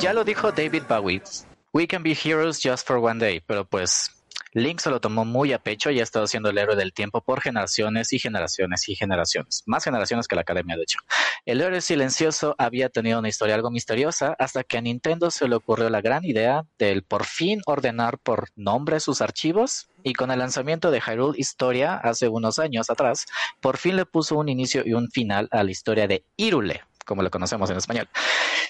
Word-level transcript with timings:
Ya 0.00 0.12
lo 0.12 0.22
dijo 0.22 0.52
David 0.52 0.84
Bowie. 0.88 1.20
We 1.72 1.88
can 1.88 2.04
be 2.04 2.14
heroes 2.14 2.60
just 2.62 2.86
for 2.86 2.98
one 2.98 3.18
day, 3.18 3.40
pero 3.40 3.64
pues 3.64 4.10
Link 4.52 4.78
se 4.78 4.90
lo 4.90 5.00
tomó 5.00 5.24
muy 5.24 5.52
a 5.52 5.58
pecho 5.58 5.90
y 5.90 5.98
ha 5.98 6.04
estado 6.04 6.28
siendo 6.28 6.50
el 6.50 6.58
héroe 6.58 6.76
del 6.76 6.92
tiempo 6.92 7.20
por 7.20 7.40
generaciones 7.40 8.12
y 8.12 8.20
generaciones 8.20 8.88
y 8.88 8.94
generaciones. 8.94 9.64
Más 9.66 9.82
generaciones 9.82 10.28
que 10.28 10.36
la 10.36 10.42
Academia, 10.42 10.76
de 10.76 10.84
hecho. 10.84 11.00
El 11.44 11.60
héroe 11.60 11.80
silencioso 11.80 12.54
había 12.58 12.90
tenido 12.90 13.18
una 13.18 13.28
historia 13.28 13.56
algo 13.56 13.72
misteriosa 13.72 14.36
hasta 14.38 14.62
que 14.62 14.78
a 14.78 14.80
Nintendo 14.80 15.32
se 15.32 15.48
le 15.48 15.56
ocurrió 15.56 15.90
la 15.90 16.00
gran 16.00 16.24
idea 16.24 16.64
del 16.78 17.02
por 17.02 17.24
fin 17.24 17.60
ordenar 17.66 18.18
por 18.18 18.50
nombre 18.54 19.00
sus 19.00 19.20
archivos 19.20 19.88
y 20.04 20.12
con 20.12 20.30
el 20.30 20.38
lanzamiento 20.38 20.92
de 20.92 21.00
Hyrule 21.00 21.38
Historia 21.38 21.96
hace 21.96 22.28
unos 22.28 22.60
años 22.60 22.88
atrás, 22.88 23.26
por 23.60 23.76
fin 23.76 23.96
le 23.96 24.06
puso 24.06 24.36
un 24.36 24.48
inicio 24.48 24.82
y 24.86 24.94
un 24.94 25.10
final 25.10 25.48
a 25.50 25.64
la 25.64 25.72
historia 25.72 26.06
de 26.06 26.24
Irule, 26.36 26.82
como 27.08 27.22
lo 27.22 27.30
conocemos 27.30 27.70
en 27.70 27.78
español. 27.78 28.08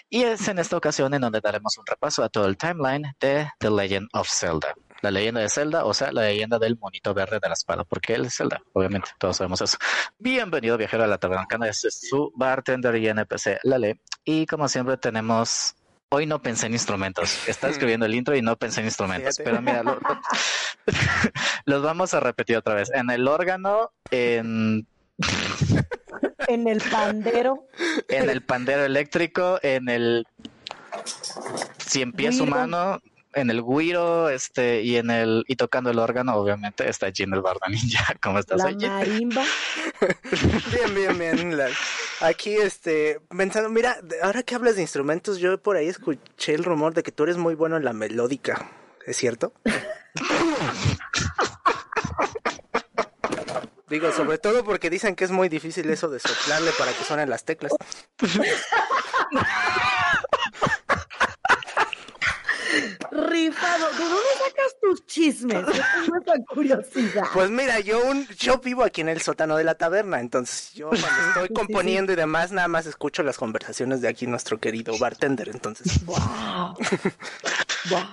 Y 0.08 0.22
es 0.22 0.46
en 0.46 0.60
esta 0.60 0.76
ocasión 0.76 1.12
en 1.12 1.20
donde 1.20 1.40
daremos 1.40 1.76
un 1.76 1.84
repaso 1.84 2.22
a 2.22 2.28
todo 2.28 2.46
el 2.46 2.56
timeline 2.56 3.12
de 3.20 3.48
The 3.58 3.70
Legend 3.70 4.08
of 4.12 4.28
Zelda 4.30 4.74
la 5.00 5.12
leyenda 5.12 5.40
de 5.40 5.48
Zelda, 5.48 5.84
o 5.84 5.94
sea, 5.94 6.10
la 6.10 6.22
leyenda 6.22 6.58
del 6.58 6.76
monito 6.76 7.14
verde 7.14 7.38
de 7.40 7.48
la 7.48 7.54
espada, 7.54 7.84
porque 7.84 8.14
él 8.14 8.24
es 8.26 8.36
Zelda, 8.36 8.60
obviamente, 8.72 9.10
todos 9.18 9.36
sabemos 9.36 9.60
eso. 9.60 9.78
Bienvenido, 10.18 10.76
viajero 10.76 11.04
a 11.04 11.06
la 11.06 11.18
taberna, 11.18 11.46
este 11.68 11.86
es 11.86 12.08
su 12.08 12.32
bartender 12.34 12.96
y 12.96 13.06
NPC, 13.06 13.60
Lale, 13.62 14.00
y 14.24 14.44
como 14.46 14.68
siempre 14.68 14.96
tenemos 14.96 15.76
Hoy 16.10 16.24
no 16.24 16.40
pensé 16.40 16.66
en 16.66 16.72
instrumentos. 16.72 17.46
Está 17.46 17.68
escribiendo 17.70 18.06
el 18.06 18.14
intro 18.14 18.34
y 18.34 18.40
no 18.40 18.56
pensé 18.56 18.80
en 18.80 18.86
instrumentos. 18.86 19.36
Pero 19.44 19.60
mira, 19.60 19.82
los 21.66 21.82
vamos 21.82 22.14
a 22.14 22.20
repetir 22.20 22.56
otra 22.56 22.74
vez. 22.74 22.90
En 22.94 23.10
el 23.10 23.28
órgano, 23.28 23.92
en. 24.10 24.86
En 26.48 26.66
el 26.66 26.80
pandero. 26.80 27.66
En 28.08 28.28
el 28.28 28.42
pandero 28.42 28.84
eléctrico, 28.84 29.60
en 29.62 29.88
el 29.88 30.26
cien 31.78 32.12
pies 32.12 32.40
humano, 32.40 33.00
en 33.34 33.50
el 33.50 33.62
guiro, 33.62 34.30
este, 34.30 34.82
y 34.82 34.96
en 34.96 35.10
el, 35.10 35.44
y 35.46 35.56
tocando 35.56 35.90
el 35.90 35.98
órgano, 35.98 36.34
obviamente, 36.34 36.88
está 36.88 37.06
allí 37.06 37.24
en 37.24 37.34
el 37.34 37.42
Barda 37.42 37.68
Ninja. 37.68 38.16
¿Cómo 38.22 38.38
estás, 38.38 38.58
La 38.58 38.70
marimba. 38.70 39.44
bien, 40.72 40.94
bien, 40.94 41.18
bien. 41.18 41.58
Aquí, 42.20 42.54
este, 42.54 43.20
pensando, 43.28 43.68
mira, 43.68 43.98
ahora 44.22 44.42
que 44.42 44.54
hablas 44.54 44.76
de 44.76 44.82
instrumentos, 44.82 45.38
yo 45.38 45.62
por 45.62 45.76
ahí 45.76 45.88
escuché 45.88 46.54
el 46.54 46.64
rumor 46.64 46.94
de 46.94 47.02
que 47.02 47.12
tú 47.12 47.24
eres 47.24 47.36
muy 47.36 47.54
bueno 47.54 47.76
en 47.76 47.84
la 47.84 47.92
melódica. 47.92 48.70
¿Es 49.06 49.16
cierto? 49.16 49.52
Digo, 53.88 54.12
sobre 54.12 54.38
todo 54.38 54.64
porque 54.64 54.90
dicen 54.90 55.16
que 55.16 55.24
es 55.24 55.30
muy 55.30 55.48
difícil 55.48 55.88
eso 55.90 56.08
de 56.08 56.18
soplarle 56.18 56.70
para 56.78 56.92
que 56.92 57.04
suenen 57.04 57.30
las 57.30 57.44
teclas. 57.44 57.72
Rifado, 63.10 63.90
¿de 63.92 64.04
dónde 64.04 64.28
sacas 64.38 64.76
tus 64.80 65.06
chismes? 65.06 65.64
Tengo 65.64 66.44
curiosidad. 66.46 67.24
Pues 67.32 67.50
mira, 67.50 67.80
yo 67.80 68.04
un, 68.04 68.28
yo 68.28 68.58
vivo 68.58 68.84
aquí 68.84 69.00
en 69.00 69.08
el 69.08 69.22
sótano 69.22 69.56
de 69.56 69.64
la 69.64 69.74
taberna, 69.74 70.20
entonces 70.20 70.72
yo 70.74 70.90
cuando 70.90 71.08
estoy 71.28 71.48
componiendo 71.48 72.12
y 72.12 72.16
demás, 72.16 72.52
nada 72.52 72.68
más 72.68 72.84
escucho 72.86 73.22
las 73.22 73.38
conversaciones 73.38 74.02
de 74.02 74.08
aquí 74.08 74.26
nuestro 74.26 74.58
querido 74.58 74.96
bartender, 74.98 75.48
entonces. 75.48 76.04
Wow. 76.04 76.76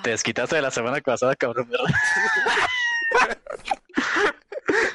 Te 0.03 0.11
desquitaste 0.11 0.55
de 0.55 0.61
la 0.61 0.71
semana 0.71 1.01
pasada, 1.01 1.35
cabrón, 1.35 1.67
¿verdad? 1.69 1.85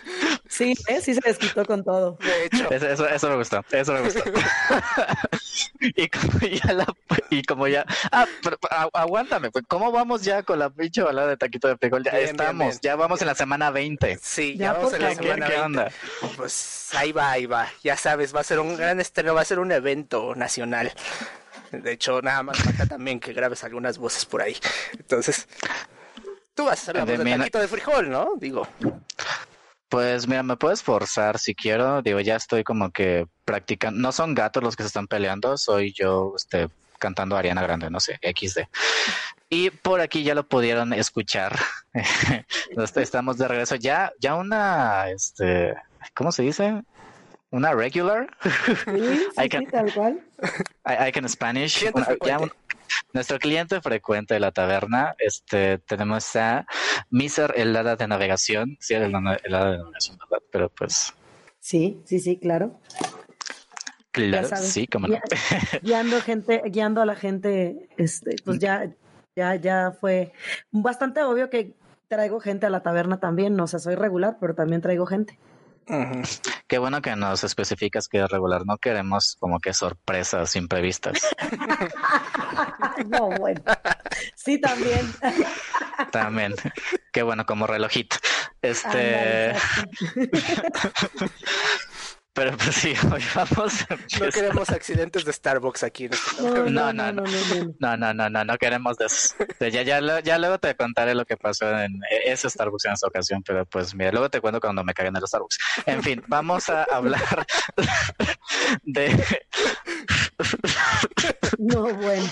Sí, 0.61 0.75
¿eh? 0.89 1.01
sí 1.01 1.15
se 1.15 1.21
desquitó 1.25 1.65
con 1.65 1.83
todo. 1.83 2.19
De 2.21 2.45
hecho. 2.45 2.71
Eso, 2.71 3.09
eso, 3.09 3.31
me 3.31 3.37
gustó, 3.37 3.65
eso 3.71 3.95
me 3.95 4.03
gustó. 4.03 4.23
y, 5.81 6.07
como 6.07 6.39
ya 6.41 6.73
la, 6.75 6.87
y 7.31 7.43
como 7.45 7.67
ya... 7.67 7.87
Ah, 8.13 8.27
pero, 8.43 8.59
aguántame, 8.93 9.51
pues, 9.51 9.65
¿cómo 9.67 9.91
vamos 9.91 10.23
ya 10.23 10.43
con 10.43 10.59
la 10.59 10.69
pinche 10.69 11.01
balada 11.01 11.29
de 11.29 11.39
taquito 11.39 11.67
de 11.67 11.79
frijol? 11.79 12.05
Ya 12.05 12.19
estamos, 12.19 12.79
ya 12.83 12.95
vamos 12.95 13.23
en 13.23 13.29
la 13.29 13.35
semana 13.35 13.71
20. 13.71 14.19
Sí, 14.21 14.59
ya, 14.59 14.75
vamos 14.75 14.93
en 14.93 15.03
la 15.03 15.15
semana 15.15 15.47
¿Qué, 15.47 15.53
20. 15.53 15.61
onda? 15.61 15.93
Pues 16.37 16.91
ahí 16.93 17.13
va, 17.13 17.31
ahí 17.31 17.47
va. 17.47 17.67
Ya 17.83 17.97
sabes, 17.97 18.37
va 18.37 18.41
a 18.41 18.45
ser 18.45 18.61
un 18.61 18.77
gran 18.77 19.01
estreno, 19.01 19.35
va 19.35 19.41
a 19.41 19.47
ser 19.47 19.61
un 19.61 19.73
evento 19.73 20.35
nacional. 20.35 20.93
De 21.73 21.93
hecho, 21.93 22.21
nada 22.21 22.43
más 22.43 22.59
falta 22.59 22.85
también 22.85 23.19
que 23.19 23.33
grabes 23.33 23.65
algunas 23.65 23.97
voces 23.97 24.27
por 24.27 24.43
ahí. 24.43 24.59
Entonces, 24.93 25.49
tú 26.55 26.67
vas 26.67 26.81
a 26.81 26.83
hacer 26.83 26.97
la 26.97 27.07
voz 27.07 27.25
de 27.25 27.39
taquito 27.39 27.61
de 27.61 27.69
frijol, 27.69 28.11
¿no? 28.11 28.35
Digo. 28.37 28.69
Pues 29.91 30.29
mira, 30.29 30.45
me 30.45 30.57
puedes 30.57 30.85
forzar 30.85 31.39
si 31.41 31.55
quiero. 31.55 32.01
Digo, 32.01 32.21
ya 32.21 32.37
estoy 32.37 32.63
como 32.63 32.93
que 32.93 33.27
practicando. 33.45 34.01
No 34.01 34.13
son 34.13 34.35
gatos 34.35 34.63
los 34.63 34.77
que 34.77 34.85
se 34.85 34.87
están 34.87 35.09
peleando, 35.09 35.59
soy 35.59 35.93
yo 35.93 36.33
este, 36.37 36.69
cantando 37.01 37.37
Ariana 37.37 37.63
Grande, 37.63 37.91
no 37.91 37.99
sé, 37.99 38.21
XD. 38.23 38.61
Y 39.49 39.71
por 39.71 40.01
aquí 40.01 40.23
ya 40.23 40.37
lo 40.37 40.47
pudieron 40.47 40.93
escuchar. 40.93 41.59
Estamos 42.95 43.37
de 43.37 43.49
regreso. 43.49 43.75
Ya, 43.75 44.13
ya 44.21 44.37
una, 44.37 45.11
este, 45.11 45.75
¿cómo 46.15 46.31
se 46.31 46.45
dice? 46.45 46.85
Una 47.51 47.73
regular. 47.73 48.31
Sí, 48.85 49.27
sí, 49.37 49.49
can, 49.49 49.67
tal 49.67 49.93
cual. 49.93 50.21
I, 50.87 51.11
can 51.11 51.29
Spanish. 51.29 51.85
ya 52.25 52.39
nuestro 53.13 53.39
cliente 53.39 53.81
frecuente 53.81 54.35
de 54.35 54.41
la 54.41 54.53
taberna, 54.53 55.15
este, 55.19 55.79
tenemos 55.79 56.37
a 56.37 56.67
Miser, 57.11 57.55
el 57.57 57.75
hada 57.77 57.97
de 57.97 58.07
navegación. 58.07 58.77
Sí, 58.81 58.95
el, 58.95 59.05
el 59.05 59.55
hada 59.55 59.71
de 59.73 59.79
navegación, 59.79 60.19
¿verdad? 60.19 60.43
Pero 60.51 60.69
pues. 60.69 61.15
Sí, 61.59 62.01
sí, 62.05 62.21
sí, 62.21 62.39
claro. 62.39 62.81
Claro, 64.13 64.49
sí, 64.57 64.87
como 64.87 65.07
no. 65.07 65.19
Guiando 65.83 66.21
gente, 66.21 66.63
guiando 66.67 67.01
a 67.01 67.07
la 67.07 67.15
gente, 67.15 67.89
este, 67.97 68.37
pues 68.45 68.59
ya, 68.59 68.91
ya, 69.37 69.55
ya 69.55 69.93
fue 69.93 70.33
bastante 70.73 71.23
obvio 71.23 71.49
que 71.49 71.75
traigo 72.09 72.41
gente 72.41 72.67
a 72.67 72.71
la 72.71 72.83
taberna 72.83 73.21
también. 73.21 73.59
O 73.61 73.67
sea, 73.69 73.79
soy 73.79 73.95
regular, 73.95 74.39
pero 74.41 74.55
también 74.55 74.81
traigo 74.81 75.07
gente. 75.07 75.39
Qué 76.67 76.79
bueno 76.79 77.03
que 77.03 77.17
nos 77.17 77.45
especificas 77.45 78.09
que 78.09 78.23
es 78.23 78.31
regular. 78.31 78.63
No 78.65 78.79
queremos 78.79 79.37
como 79.39 79.59
que 79.59 79.73
sorpresas 79.73 80.55
imprevistas. 80.57 81.19
no, 83.09 83.29
bueno. 83.39 83.63
Sí, 84.35 84.61
también. 84.61 85.13
También. 86.13 86.55
Qué 87.13 87.23
bueno, 87.23 87.45
como 87.45 87.67
relojito. 87.67 88.17
Este. 88.63 89.55
Pero 92.33 92.57
pues 92.57 92.77
sí, 92.77 92.95
hoy 93.13 93.23
vamos. 93.35 93.87
No 94.21 94.29
queremos 94.31 94.71
accidentes 94.71 95.25
de 95.25 95.33
Starbucks 95.33 95.83
aquí 95.83 96.05
en 96.05 96.13
este 96.13 96.43
no, 96.43 96.71
no, 96.71 96.93
no, 96.93 97.13
no, 97.13 97.25
no, 97.79 97.97
no, 97.97 98.15
no, 98.15 98.31
no, 98.31 98.45
no, 98.45 98.59
queremos 98.59 98.97
de 98.97 99.07
eso. 99.07 99.35
Ya, 99.59 99.83
ya, 99.83 100.21
ya 100.21 100.39
luego 100.39 100.59
te 100.59 100.75
contaré 100.77 101.15
lo 101.15 101.25
que 101.25 101.37
pasó 101.37 101.69
en 101.79 102.01
ese 102.25 102.49
Starbucks 102.49 102.85
en 102.85 102.93
esta 102.93 103.09
ocasión, 103.09 103.43
pero 103.43 103.67
pues 103.67 103.95
mira, 103.95 104.13
luego 104.13 104.31
te 104.31 104.41
cuento 104.41 104.61
cuando 104.61 104.85
me 104.85 104.95
caguen 104.95 105.15
en 105.17 105.21
los 105.21 105.31
Starbucks. 105.31 105.59
En 105.87 106.03
fin, 106.03 106.23
vamos 106.29 106.69
a 106.69 106.85
hablar 106.85 107.47
de. 108.83 109.25
No, 111.59 111.83
bueno. 111.95 112.31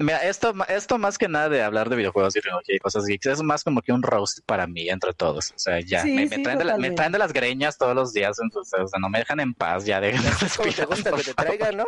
Mira, 0.00 0.16
esto, 0.26 0.54
esto 0.68 0.96
más 0.96 1.18
que 1.18 1.28
nada 1.28 1.50
de 1.50 1.62
hablar 1.62 1.90
de 1.90 1.96
videojuegos 1.96 2.34
y 2.34 2.40
tecnología 2.40 2.74
y 2.74 2.78
cosas 2.78 3.04
geeks, 3.04 3.26
es 3.26 3.42
más 3.42 3.62
como 3.62 3.82
que 3.82 3.92
un 3.92 4.02
roast 4.02 4.38
para 4.46 4.66
mí 4.66 4.88
entre 4.88 5.12
todos. 5.12 5.50
O 5.50 5.58
sea, 5.58 5.78
ya, 5.80 6.02
me, 6.04 6.26
traen 6.26 6.58
de 6.58 6.78
me, 6.78 6.90
traen 6.92 7.12
de 7.12 7.18
las 7.18 7.34
greñas 7.34 7.76
todos 7.76 7.94
los 7.94 8.14
días, 8.14 8.38
entonces, 8.42 8.80
o 8.80 8.88
sea, 8.88 8.98
no 8.98 9.10
me 9.10 9.18
dejan 9.18 9.40
en 9.40 9.52
paz, 9.52 9.84
ya 9.84 10.00
dejen 10.00 10.22
de 10.22 10.72
te 10.72 10.86
gusta 10.86 11.12
que 11.12 11.22
te 11.22 11.34
traigan, 11.34 11.76
¿no? 11.76 11.84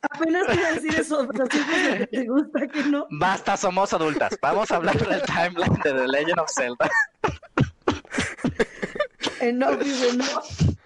Apenas 0.00 0.46
te 0.46 0.74
decir 0.74 1.00
eso, 1.00 1.26
pero 1.26 1.46
sí 1.50 1.58
que 1.58 2.06
te 2.06 2.28
gusta 2.28 2.68
que 2.68 2.84
no. 2.84 3.08
Basta, 3.10 3.56
somos 3.56 3.92
adultas. 3.92 4.36
Vamos 4.40 4.70
a 4.70 4.76
hablar 4.76 4.96
del 4.96 5.22
timeline 5.22 5.80
de 5.82 5.92
The 5.92 6.06
Legend 6.06 6.38
of 6.38 6.50
Zelda. 6.54 6.88
enough 9.40 9.82
is 9.82 10.14
enough. 10.14 10.76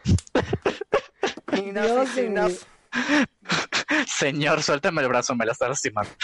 Enough 1.53 2.09
is 2.09 2.17
enough. 2.17 2.65
Señor, 4.07 4.63
suéltame 4.63 5.03
el 5.03 5.09
brazo, 5.09 5.35
me 5.35 5.45
la 5.45 5.53
está 5.53 5.69
lastimando. 5.69 6.11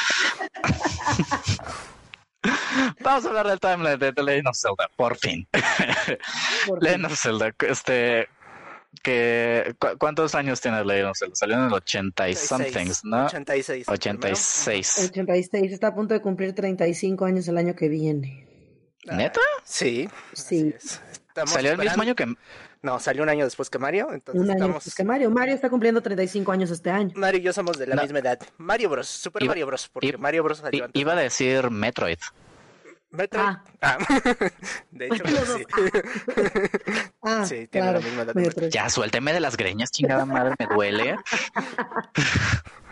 Vamos 3.00 3.24
a 3.24 3.28
hablar 3.28 3.48
del 3.48 3.58
timeline 3.58 3.98
de 3.98 4.12
The 4.12 4.22
Legend 4.22 4.48
of 4.48 4.56
Zelda, 4.56 4.88
por 4.96 5.16
fin. 5.16 5.48
Legend 6.80 7.06
of 7.06 7.18
Zelda, 7.18 7.52
este, 7.66 8.28
que, 9.02 9.74
¿cuántos 9.98 10.34
años 10.34 10.60
tiene 10.60 10.84
Legend 10.84 11.08
of 11.08 11.18
Zelda? 11.18 11.34
Salió 11.34 11.56
en 11.56 11.64
el 11.64 11.72
80 11.72 12.28
y 12.28 12.34
somethings, 12.34 13.04
¿no? 13.04 13.26
86. 13.26 13.88
86. 13.88 15.10
86, 15.10 15.72
está 15.72 15.88
a 15.88 15.94
punto 15.94 16.14
de 16.14 16.20
cumplir 16.20 16.54
35 16.54 17.24
años 17.24 17.48
el 17.48 17.58
año 17.58 17.74
que 17.74 17.88
viene. 17.88 18.46
¿Neta? 19.04 19.40
Sí. 19.64 20.08
Sí. 20.32 20.74
Salió 21.46 21.72
el 21.72 21.78
mismo 21.78 22.02
año 22.02 22.14
que 22.14 22.26
no, 22.86 23.00
salió 23.00 23.24
un 23.24 23.28
año 23.28 23.44
después 23.44 23.68
que 23.68 23.80
Mario. 23.80 24.12
Entonces 24.12 24.40
un 24.40 24.48
año 24.48 24.74
después 24.74 24.94
que 24.94 25.02
Mario. 25.02 25.28
Mario 25.28 25.56
está 25.56 25.68
cumpliendo 25.68 26.00
35 26.00 26.52
años 26.52 26.70
este 26.70 26.90
año. 26.90 27.10
Mario 27.16 27.40
y 27.40 27.42
yo 27.42 27.52
somos 27.52 27.78
de 27.78 27.86
la 27.88 28.00
misma 28.00 28.20
edad. 28.20 28.38
Mario 28.58 28.90
Bros. 28.90 29.08
Super 29.08 29.44
Mario 29.44 29.66
Bros. 29.66 29.88
Porque 29.88 30.16
Mario 30.16 30.44
Bros. 30.44 30.58
salió 30.58 30.84
antes. 30.84 31.00
Iba 31.00 31.14
a 31.14 31.16
decir 31.16 31.68
Metroid. 31.68 32.18
Metroid. 33.10 33.44
Ah. 33.44 33.64
ah. 33.82 33.98
de 34.92 35.06
hecho, 35.06 35.24
sí. 35.26 35.64
ah, 37.22 37.44
sí, 37.44 37.66
tiene 37.66 37.92
la 37.92 37.98
misma 37.98 38.22
edad. 38.22 38.34
Ya, 38.70 38.88
suélteme 38.88 39.32
de 39.32 39.40
las 39.40 39.56
greñas, 39.56 39.90
chingada 39.90 40.24
madre, 40.24 40.54
me 40.56 40.66
duele. 40.72 41.16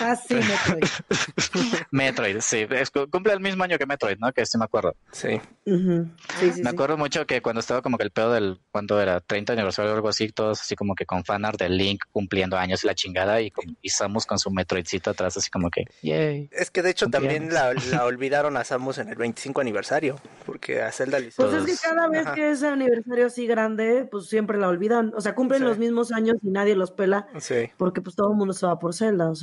Ah, 0.00 0.16
sí, 0.16 0.34
Metroid. 0.34 0.84
Metroid, 1.90 2.40
sí. 2.40 2.66
cumple 3.10 3.32
el 3.32 3.40
mismo 3.40 3.64
año 3.64 3.78
que 3.78 3.86
Metroid, 3.86 4.18
¿no? 4.18 4.32
Que 4.32 4.46
sí 4.46 4.58
me 4.58 4.64
acuerdo. 4.64 4.94
Sí. 5.12 5.40
me 5.64 6.70
acuerdo 6.70 6.96
mucho 6.96 7.26
que 7.26 7.40
cuando 7.42 7.60
estaba 7.60 7.82
como 7.82 7.98
que 7.98 8.04
el 8.04 8.10
pedo 8.10 8.32
del, 8.32 8.60
cuando 8.70 9.00
era 9.00 9.20
30 9.20 9.52
aniversario 9.52 9.92
o 9.92 9.94
algo 9.94 10.08
así, 10.08 10.28
todos 10.28 10.60
así 10.60 10.76
como 10.76 10.94
que 10.94 11.06
con 11.06 11.24
fanart 11.24 11.58
de 11.58 11.68
Link 11.68 12.04
cumpliendo 12.10 12.56
años 12.56 12.84
y 12.84 12.86
la 12.86 12.94
chingada 12.94 13.40
y, 13.40 13.50
con, 13.50 13.76
y 13.80 13.88
Samus 13.90 14.26
con 14.26 14.38
su 14.38 14.50
Metroidcito 14.50 15.10
atrás 15.10 15.36
así 15.36 15.50
como 15.50 15.70
que, 15.70 15.84
yay. 16.02 16.48
Es 16.52 16.70
que 16.70 16.82
de 16.82 16.90
hecho 16.90 17.08
también 17.08 17.52
la, 17.52 17.74
olvidaron 18.04 18.56
a 18.56 18.64
Samus 18.64 18.98
en 18.98 19.08
el 19.08 19.16
25 19.16 19.60
aniversario, 19.60 20.16
porque 20.46 20.82
a 20.82 20.92
Zelda 20.92 21.18
le 21.18 21.30
Pues 21.30 21.52
es 21.52 21.64
que 21.64 21.88
cada 21.88 22.08
vez 22.08 22.26
que 22.34 22.50
es 22.50 22.62
aniversario 22.62 23.26
así 23.26 23.46
grande, 23.46 24.06
pues 24.10 24.26
siempre 24.26 24.58
la 24.58 24.68
olvidan. 24.68 25.12
O 25.16 25.20
sea, 25.20 25.34
cumplen 25.34 25.64
los 25.64 25.78
mismos 25.78 26.12
años 26.12 26.36
y 26.42 26.50
nadie 26.50 26.74
los 26.74 26.90
pela. 26.90 27.28
Sí. 27.38 27.70
Porque 27.76 28.00
pues 28.00 28.16
todo 28.16 28.30
el 28.30 28.36
mundo 28.36 28.52
se 28.54 28.66
va 28.66 28.78
por 28.78 28.94
Zelda. 28.94 29.30
O 29.30 29.34
sea, 29.34 29.41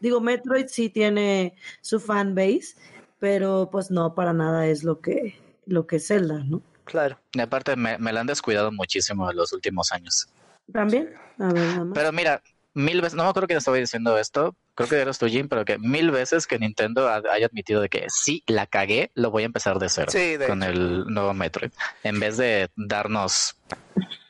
digo, 0.00 0.20
Metroid 0.20 0.66
sí 0.68 0.90
tiene 0.90 1.54
su 1.80 2.00
fan 2.00 2.34
base, 2.34 2.74
pero 3.18 3.68
pues 3.70 3.90
no 3.90 4.14
para 4.14 4.32
nada 4.32 4.66
es 4.66 4.84
lo 4.84 5.00
que, 5.00 5.38
lo 5.66 5.86
que 5.86 5.96
es 5.96 6.06
Zelda, 6.06 6.42
¿no? 6.44 6.62
Claro. 6.84 7.18
Y 7.32 7.40
aparte 7.40 7.76
me, 7.76 7.98
me 7.98 8.12
la 8.12 8.20
han 8.20 8.26
descuidado 8.26 8.72
muchísimo 8.72 9.30
en 9.30 9.36
los 9.36 9.52
últimos 9.52 9.92
años. 9.92 10.28
¿También? 10.72 11.12
A 11.38 11.52
ver, 11.52 11.62
nada 11.62 11.84
más. 11.84 11.94
Pero 11.94 12.12
mira, 12.12 12.42
mil 12.74 13.00
veces, 13.00 13.14
no 13.14 13.24
me 13.24 13.30
acuerdo 13.30 13.48
que 13.48 13.54
estaba 13.54 13.76
diciendo 13.76 14.16
esto, 14.18 14.56
creo 14.74 14.88
que 14.88 14.96
eres 14.96 15.18
tú, 15.18 15.26
Jim, 15.26 15.48
pero 15.48 15.64
que 15.64 15.78
mil 15.78 16.10
veces 16.10 16.46
que 16.46 16.58
Nintendo 16.58 17.08
haya 17.08 17.46
admitido 17.46 17.80
de 17.80 17.88
que 17.88 18.06
sí, 18.08 18.42
la 18.46 18.66
cagué, 18.66 19.10
lo 19.14 19.30
voy 19.30 19.42
a 19.42 19.46
empezar 19.46 19.78
de 19.78 19.88
cero 19.88 20.12
con 20.46 20.62
el 20.62 21.04
nuevo 21.06 21.34
Metroid, 21.34 21.72
en 22.04 22.20
vez 22.20 22.36
de 22.36 22.70
darnos 22.76 23.56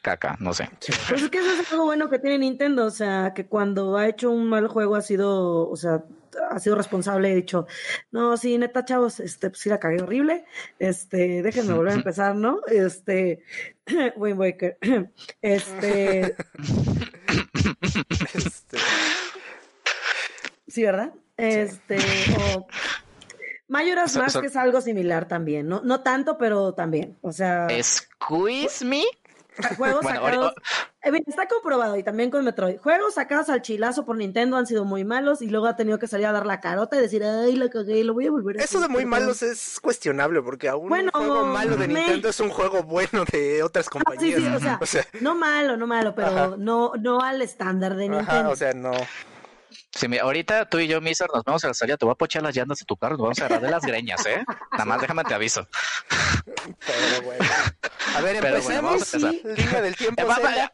caca, 0.09 0.37
no 0.41 0.55
sé. 0.55 0.71
Pues 1.09 1.23
es 1.23 1.31
que 1.31 1.39
eso 1.39 1.61
es 1.61 1.73
algo 1.73 1.85
bueno 1.85 2.09
que 2.09 2.19
tiene 2.19 2.39
Nintendo, 2.39 2.87
o 2.87 2.91
sea, 2.91 3.33
que 3.35 3.47
cuando 3.47 3.97
ha 3.97 4.09
hecho 4.09 4.31
un 4.31 4.49
mal 4.49 4.69
juego 4.69 4.97
ha 4.97 5.03
sido, 5.03 5.69
o 5.69 5.77
sea, 5.77 6.05
ha 6.51 6.59
sido 6.59 6.77
responsable, 6.77 7.31
he 7.31 7.35
dicho, 7.35 7.67
no, 8.11 8.37
sí, 8.37 8.57
neta, 8.57 8.85
chavos, 8.85 9.21
este, 9.21 9.51
pues 9.51 9.61
sí 9.61 9.69
la 9.69 9.79
cagué 9.79 10.03
horrible, 10.03 10.45
este, 10.79 11.43
déjenme 11.43 11.75
volver 11.75 11.93
a 11.93 11.97
empezar, 11.97 12.37
¿no? 12.37 12.61
Este, 12.69 13.43
Wind 14.17 14.39
Waker, 14.39 14.79
este... 15.43 16.37
este... 18.35 18.79
Sí, 20.69 20.85
¿verdad? 20.85 21.13
Este, 21.37 21.99
o 22.55 22.67
Mayoras 23.69 24.17
más 24.17 24.37
que 24.39 24.47
es 24.47 24.57
algo 24.57 24.81
similar 24.81 25.29
también, 25.29 25.69
¿no? 25.69 25.83
No 25.85 26.01
tanto, 26.01 26.39
pero 26.39 26.73
también. 26.73 27.19
O 27.21 27.33
sea. 27.33 27.69
¿Squeeze 27.83 28.85
me? 28.85 29.03
Juegos 29.77 30.05
sacados. 30.05 30.55
Eh, 31.03 31.23
está 31.27 31.47
comprobado 31.47 31.97
y 31.97 32.03
también 32.03 32.31
con 32.31 32.45
Metroid. 32.45 32.79
Juegos 32.79 33.15
sacados 33.15 33.49
al 33.49 33.63
chilazo 33.63 34.05
por 34.05 34.17
Nintendo 34.17 34.57
han 34.57 34.67
sido 34.67 34.85
muy 34.85 35.05
malos 35.05 35.43
y 35.43 35.49
luego 35.49 35.67
ha 35.67 35.77
tenido 35.77 35.99
que 35.99 36.07
salir 36.07 36.27
a 36.27 36.33
dar 36.33 36.47
la 36.47 36.61
carota 36.61 36.97
y 36.97 37.01
decir, 37.01 37.23
ay, 37.25 37.57
la 37.57 37.69
cagué, 37.69 38.03
lo 38.05 38.15
voy 38.15 38.27
a 38.27 38.31
volver 38.31 38.61
a 38.61 38.65
Eso 38.65 38.81
de 38.81 38.89
muy 38.89 39.05
malos 39.05 39.43
es 39.43 39.79
cuestionable 39.81 40.43
porque 40.43 40.69
aún 40.69 40.93
un 40.93 41.11
juego 41.11 41.45
malo 41.47 41.77
de 41.77 41.89
Nintendo 41.89 42.29
es 42.29 42.41
un 42.41 42.51
juego 42.51 42.83
bueno 42.83 43.25
de 43.31 43.63
otras 43.63 43.89
compañías. 43.89 44.41
Ah, 44.45 44.59
sí, 44.59 44.69
o, 44.81 44.87
sea, 44.87 45.07
no 45.21 45.35
malo, 45.35 45.77
no 45.77 45.87
malo, 45.87 46.15
pero 46.15 46.57
no, 46.57 46.93
no 46.99 47.21
al 47.21 47.43
estándar 47.43 47.97
de 47.97 48.09
Nintendo. 48.09 48.51
o 48.51 48.57
sea, 48.57 48.73
no. 48.73 48.93
Sí, 49.91 50.09
mira, 50.09 50.23
ahorita 50.23 50.69
tú 50.69 50.79
y 50.79 50.87
yo, 50.87 51.01
Miser, 51.01 51.29
nos 51.33 51.45
vamos 51.45 51.65
a 51.65 51.69
la 51.69 51.75
salida, 51.75 51.97
te 51.97 52.05
voy 52.05 52.13
a 52.13 52.17
pochar 52.17 52.43
las 52.43 52.55
llantas 52.57 52.79
de 52.79 52.85
tu 52.85 52.97
carro, 52.97 53.17
nos 53.17 53.23
vamos 53.23 53.41
a 53.41 53.47
agarrar 53.47 53.63
de 53.63 53.71
las 53.71 53.83
greñas, 53.85 54.25
¿eh? 54.27 54.45
Nada 54.73 54.85
más 54.85 55.01
déjame 55.01 55.25
te 55.25 55.35
aviso. 55.35 55.67
Pero 56.87 57.23
bueno. 57.25 57.45
A 58.17 58.21
ver, 58.21 58.37
Pero 58.41 58.57
empecemos. 58.57 58.65
Bueno, 58.65 58.83
vamos 58.83 59.15
a 59.15 59.17
empezar. 59.17 59.59
Línea 59.59 59.83
del 59.83 59.97
tiempo, 59.97 60.23
eh, 60.23 60.35
Zelda. 60.35 60.71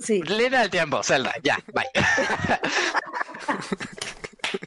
Sí. 0.00 0.22
Línea 0.22 0.60
del 0.60 0.70
tiempo, 0.70 1.02
Zelda, 1.02 1.34
ya, 1.42 1.58
bye. 1.72 1.86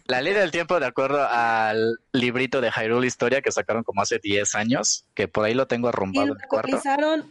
La 0.06 0.22
línea 0.22 0.42
del 0.42 0.52
tiempo, 0.52 0.80
de 0.80 0.86
acuerdo 0.86 1.26
al 1.30 2.00
librito 2.12 2.62
de 2.62 2.72
Hyrule 2.72 3.08
Historia 3.08 3.42
que 3.42 3.52
sacaron 3.52 3.84
como 3.84 4.02
hace 4.02 4.20
10 4.20 4.56
años, 4.56 5.06
que 5.14 5.28
por 5.28 5.46
ahí 5.46 5.54
lo 5.54 5.68
tengo 5.68 5.88
arrumbado 5.88 6.34
en 6.34 6.42
el 6.42 6.48
cuarto. 6.48 6.82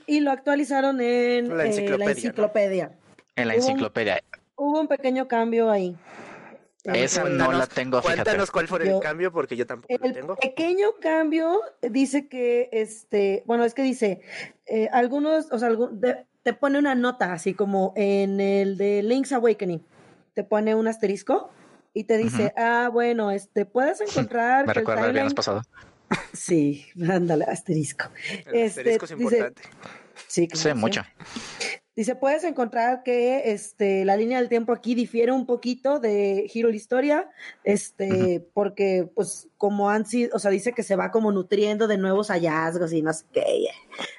Y 0.06 0.20
lo 0.20 0.30
actualizaron 0.30 1.00
en 1.00 1.56
la 1.56 1.66
enciclopedia. 1.66 2.06
la 2.06 2.12
enciclopedia. 2.12 2.92
En 3.36 3.48
la 3.48 3.54
enciclopedia. 3.54 4.22
Hubo 4.58 4.80
un 4.80 4.88
pequeño 4.88 5.28
cambio 5.28 5.70
ahí. 5.70 5.96
Esa 6.82 7.24
no 7.24 7.52
la 7.52 7.66
tengo, 7.66 8.02
fíjate. 8.02 8.22
Cuéntanos 8.22 8.50
cuál 8.50 8.66
fue 8.66 8.82
el 8.82 8.98
cambio, 9.00 9.30
porque 9.30 9.56
yo 9.56 9.66
tampoco 9.66 9.92
el 10.02 10.12
tengo. 10.12 10.34
pequeño 10.36 10.88
cambio 11.00 11.60
dice 11.80 12.28
que, 12.28 12.68
este, 12.72 13.44
bueno, 13.46 13.64
es 13.64 13.72
que 13.74 13.82
dice, 13.82 14.20
eh, 14.66 14.88
algunos, 14.92 15.46
o 15.52 15.58
sea, 15.58 15.70
te 16.42 16.52
pone 16.54 16.78
una 16.78 16.94
nota, 16.96 17.32
así 17.32 17.54
como 17.54 17.92
en 17.94 18.40
el 18.40 18.76
de 18.76 19.02
Link's 19.04 19.32
Awakening, 19.32 19.84
te 20.34 20.42
pone 20.42 20.74
un 20.74 20.88
asterisco 20.88 21.50
y 21.94 22.04
te 22.04 22.16
dice, 22.16 22.52
ah, 22.56 22.90
bueno, 22.92 23.30
este, 23.30 23.64
puedes 23.64 24.00
encontrar... 24.08 24.66
Me 24.66 24.74
recuerda 24.74 25.06
el 25.06 25.12
viernes 25.12 25.34
pasado. 25.34 25.62
Sí, 26.32 26.86
ándale, 27.06 27.44
asterisco. 27.44 28.06
El 28.46 28.66
asterisco 28.66 29.04
es 29.04 29.10
este, 29.10 29.22
importante. 29.22 29.62
Sí, 30.26 30.48
sí, 30.52 30.74
mucho. 30.74 31.02
Dice, 31.98 32.14
puedes 32.14 32.44
encontrar 32.44 33.02
que 33.02 33.50
este, 33.52 34.04
la 34.04 34.16
línea 34.16 34.38
del 34.38 34.48
tiempo 34.48 34.72
aquí 34.72 34.94
difiere 34.94 35.32
un 35.32 35.46
poquito 35.46 35.98
de 35.98 36.48
Hero 36.54 36.70
Historia, 36.70 37.28
este, 37.64 38.48
porque, 38.54 39.10
pues, 39.16 39.48
como 39.56 39.90
han 39.90 40.06
sido, 40.06 40.30
o 40.36 40.38
sea, 40.38 40.52
dice 40.52 40.72
que 40.72 40.84
se 40.84 40.94
va 40.94 41.10
como 41.10 41.32
nutriendo 41.32 41.88
de 41.88 41.98
nuevos 41.98 42.28
hallazgos 42.28 42.92
y 42.92 43.02
no 43.02 43.12
sé 43.12 43.24
qué. 43.32 43.66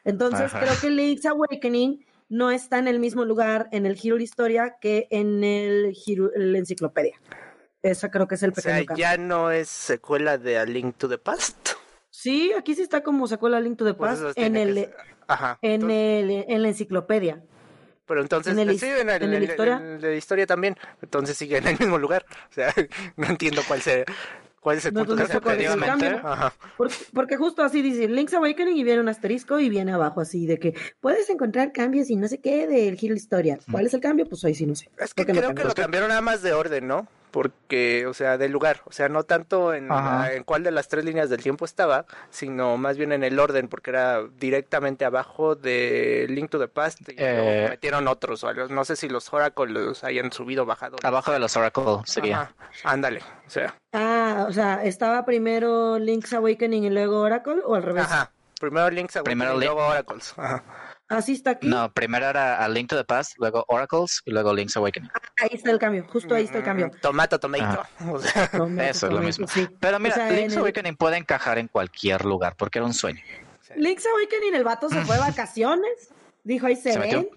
Entonces, 0.04 0.52
creo 0.52 0.74
que 0.82 0.90
Link's 0.90 1.26
Awakening 1.26 2.06
no 2.28 2.52
está 2.52 2.80
en 2.80 2.90
el 2.90 3.00
mismo 3.00 3.24
lugar 3.24 3.70
en 3.72 3.86
el 3.86 3.98
Hero 4.02 4.20
Historia 4.20 4.76
que 4.82 5.08
en 5.10 5.44
el 5.46 5.96
Hero, 6.06 6.32
la 6.36 6.58
enciclopedia. 6.58 7.20
Esa 7.82 8.12
creo 8.12 8.28
que 8.28 8.36
es 8.36 8.44
el 8.44 8.52
pequeño 8.52 8.92
O 8.92 8.96
sea, 8.96 8.96
ya 8.98 9.18
no 9.18 9.52
es 9.52 9.70
secuela 9.70 10.38
de 10.38 10.58
A 10.58 10.66
Link 10.66 10.98
to 10.98 11.08
the 11.08 11.18
Past. 11.18 11.79
Sí, 12.20 12.52
aquí 12.52 12.76
sí 12.76 12.82
está 12.82 13.02
como 13.02 13.30
secuela 13.30 13.56
A 13.56 13.60
Link 13.62 13.78
to 13.78 13.86
the 13.86 13.94
pues 13.94 14.20
Past 14.20 14.38
en 14.38 14.58
el, 14.58 14.90
en, 15.62 15.90
el, 15.90 16.46
en 16.50 16.62
la 16.62 16.68
enciclopedia. 16.68 17.42
Pero 18.06 18.20
entonces, 18.20 18.52
¿En 18.52 18.60
el, 18.60 18.78
sí, 18.78 18.88
en, 18.88 19.10
el, 19.10 19.34
¿en 19.34 19.44
historia? 19.44 19.80
la 19.80 20.14
historia 20.14 20.46
también. 20.46 20.76
Entonces 21.02 21.38
sigue 21.38 21.60
en 21.60 21.68
el 21.68 21.80
mismo 21.80 21.98
lugar. 21.98 22.26
O 22.50 22.54
sea, 22.54 22.74
no 23.16 23.28
entiendo 23.28 23.62
cuál 23.66 23.82
sea. 23.82 24.04
¿Cuál 24.60 24.80
es 24.80 24.86
el 24.88 24.94
punto 24.96 25.16
de 25.16 25.28
cambio? 25.30 26.22
Porque, 26.76 26.96
porque, 27.14 27.38
justo 27.38 27.64
así 27.64 27.82
dice 27.82 28.10
Link's 28.10 28.34
Awakening 28.34 28.76
y 28.76 28.84
viene 28.84 29.00
un 29.00 29.08
asterisco 29.08 29.58
y 29.62 29.70
viene 29.70 29.94
abajo 29.94 30.20
así 30.20 30.46
de 30.46 30.60
que 30.60 30.74
puedes 31.00 31.30
encontrar 31.30 31.72
cambios 31.72 32.10
y 32.10 32.18
no 32.18 32.28
sé 32.28 32.42
qué 32.42 32.68
del 32.68 33.00
Hero 33.02 33.16
Historia. 33.16 33.60
¿Cuál 33.72 33.86
es 33.86 33.94
el 33.94 34.02
cambio? 34.02 34.28
Pues 34.28 34.44
ahí 34.44 34.56
sí 34.56 34.66
no 34.66 34.76
sé. 34.76 34.90
Es 35.00 35.14
que 35.14 35.26
creo 35.26 35.56
que 35.56 35.64
lo 35.64 35.74
cambiaron 35.74 36.10
nada 36.10 36.20
más 36.20 36.42
de 36.42 36.52
orden, 36.52 36.86
¿no? 36.86 37.08
Porque, 37.32 38.06
o 38.08 38.14
sea, 38.14 38.38
del 38.38 38.52
lugar, 38.52 38.82
o 38.86 38.92
sea, 38.92 39.10
no 39.10 39.24
tanto 39.24 39.74
en, 39.74 39.90
en 39.92 40.44
cuál 40.44 40.64
de 40.64 40.72
las 40.72 40.88
tres 40.88 41.06
líneas 41.06 41.30
del 41.30 41.42
tiempo 41.42 41.66
estaba, 41.66 42.06
sino 42.30 42.78
más 42.78 42.98
bien 42.98 43.12
en 43.12 43.24
el 43.24 43.40
orden, 43.40 43.68
porque 43.68 43.92
era 43.92 44.24
directamente 44.40 45.06
abajo 45.06 45.56
de 45.56 46.26
Link 46.30 46.50
to 46.50 46.60
the 46.60 46.68
Past 46.68 47.10
y 47.10 47.16
eh, 47.18 47.68
metieron 47.70 48.08
otros, 48.08 48.46
no 48.70 48.86
sé 48.86 48.96
si 48.96 49.10
los 49.10 49.32
Oracle 49.34 49.72
los 49.72 50.04
hayan 50.04 50.32
subido 50.32 50.64
o 50.64 50.66
bajado. 50.66 50.98
Abajo 51.04 51.32
de 51.32 51.40
los 51.40 51.56
Oracle 51.56 52.00
sería. 52.06 52.54
Ándale, 52.84 53.22
o 53.46 53.50
sea. 53.50 53.76
Ah, 53.94 54.46
o 54.48 54.52
sea, 54.52 54.84
estaba 54.84 55.26
primero 55.26 56.00
Link's 56.00 56.34
Awakening 56.34 56.86
y 56.86 56.90
luego 56.90 57.22
Oracle 57.22 57.62
o 57.66 57.76
al 57.76 57.84
revés. 57.84 58.06
Ajá. 58.06 58.32
Primero 58.60 58.90
Link's 58.90 59.16
Awakening 59.16 59.56
y 59.56 59.60
luego 59.60 59.88
Oracles. 59.88 60.34
Ajá. 60.38 60.64
Así 61.10 61.34
está 61.34 61.52
aquí. 61.52 61.68
No, 61.68 61.92
primero 61.92 62.28
era 62.28 62.64
A 62.64 62.70
Link 62.70 62.88
to 62.88 62.96
the 62.96 63.04
Past, 63.04 63.34
luego 63.40 63.66
Oracles 63.68 64.22
y 64.26 64.32
luego 64.32 64.54
Link's 64.54 64.78
Awakening. 64.78 65.10
Ah, 65.14 65.20
ahí 65.42 65.50
está 65.54 65.72
el 65.72 65.80
cambio, 65.80 66.06
justo 66.08 66.36
ahí 66.36 66.44
está 66.44 66.60
el 66.60 66.64
cambio. 66.64 66.88
Mm, 66.88 67.02
tomato, 67.02 67.40
tomato. 67.40 67.84
Eso 68.80 69.08
es 69.08 69.14
lo 69.14 69.20
mismo. 69.20 69.48
Pero 69.80 70.00
mira, 70.00 70.30
Link's 70.30 70.56
Awakening 70.56 70.96
puede 70.96 71.18
encajar 71.18 71.58
en 71.58 71.68
cualquier 71.68 72.26
lugar 72.26 72.56
porque 72.56 72.78
era 72.78 72.86
un 72.86 72.94
sueño. 72.94 73.22
Link's 73.76 74.06
Awakening, 74.06 74.54
el 74.54 74.64
vato 74.64 74.88
se 74.88 75.02
fue 75.02 75.16
de 75.16 75.22
vacaciones. 75.28 76.10
Dijo, 76.44 76.68
ahí 76.68 76.76
se, 76.76 76.98
ven. 76.98 77.28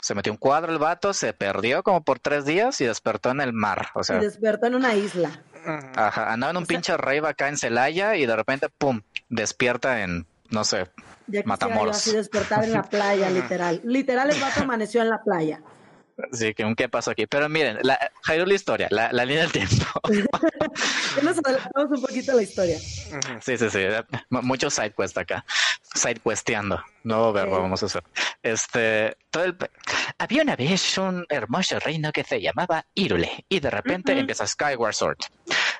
se 0.00 0.14
metió 0.14 0.32
un 0.32 0.38
cuadro 0.38 0.72
el 0.72 0.78
vato, 0.78 1.12
se 1.12 1.32
perdió 1.32 1.84
como 1.84 2.02
por 2.02 2.18
tres 2.18 2.44
días 2.44 2.80
y 2.80 2.84
despertó 2.84 3.30
en 3.30 3.40
el 3.40 3.52
mar. 3.52 3.88
O 3.94 4.02
sea, 4.02 4.18
y 4.18 4.24
despertó 4.24 4.66
en 4.66 4.74
una 4.74 4.94
isla. 4.94 5.42
Ajá, 5.64 6.32
andaba 6.32 6.50
en 6.50 6.56
un 6.56 6.66
pinche 6.66 6.96
rave 6.96 7.28
acá 7.28 7.48
en 7.48 7.58
Celaya 7.58 8.16
y 8.16 8.26
de 8.26 8.34
repente, 8.34 8.68
pum, 8.70 9.02
despierta 9.28 10.02
en, 10.02 10.26
no 10.48 10.64
sé, 10.64 10.90
ya 11.30 11.42
Matamoros. 11.44 11.96
así 11.96 12.12
despertar 12.12 12.64
en 12.64 12.72
la 12.72 12.82
playa, 12.90 13.30
literal. 13.30 13.80
Literal, 13.84 14.30
el 14.30 14.40
vato 14.40 14.62
amaneció 14.62 15.02
en 15.02 15.10
la 15.10 15.22
playa. 15.22 15.60
Sí, 16.32 16.54
que 16.54 16.74
qué 16.76 16.88
pasó 16.88 17.10
aquí. 17.12 17.26
Pero 17.26 17.48
miren, 17.48 17.78
la 17.82 17.98
Hyrule 18.26 18.54
Historia, 18.54 18.88
la, 18.90 19.12
la 19.12 19.24
línea 19.24 19.42
del 19.42 19.52
tiempo. 19.52 19.84
nos 21.22 21.38
adelantamos 21.38 21.90
un 21.90 22.02
poquito 22.02 22.34
la 22.34 22.42
historia. 22.42 22.78
Sí, 22.78 23.56
sí, 23.56 23.70
sí. 23.70 23.80
Mucho 24.28 24.70
side 24.70 24.92
quest 24.92 25.16
acá. 25.18 25.44
Side 25.94 26.20
questeando. 26.22 26.82
Nuevo 27.04 27.32
verbo 27.32 27.60
vamos 27.60 27.82
a 27.82 27.86
hacer. 27.86 28.04
Este, 28.42 29.16
todo 29.30 29.44
el... 29.44 29.56
Había 30.18 30.42
una 30.42 30.56
vez 30.56 30.98
un 30.98 31.26
hermoso 31.28 31.78
reino 31.78 32.12
que 32.12 32.24
se 32.24 32.40
llamaba 32.40 32.86
Hyrule 32.94 33.44
y 33.48 33.60
de 33.60 33.70
repente 33.70 34.18
empieza 34.18 34.46
Skyward 34.46 34.94
Sword. 34.94 35.18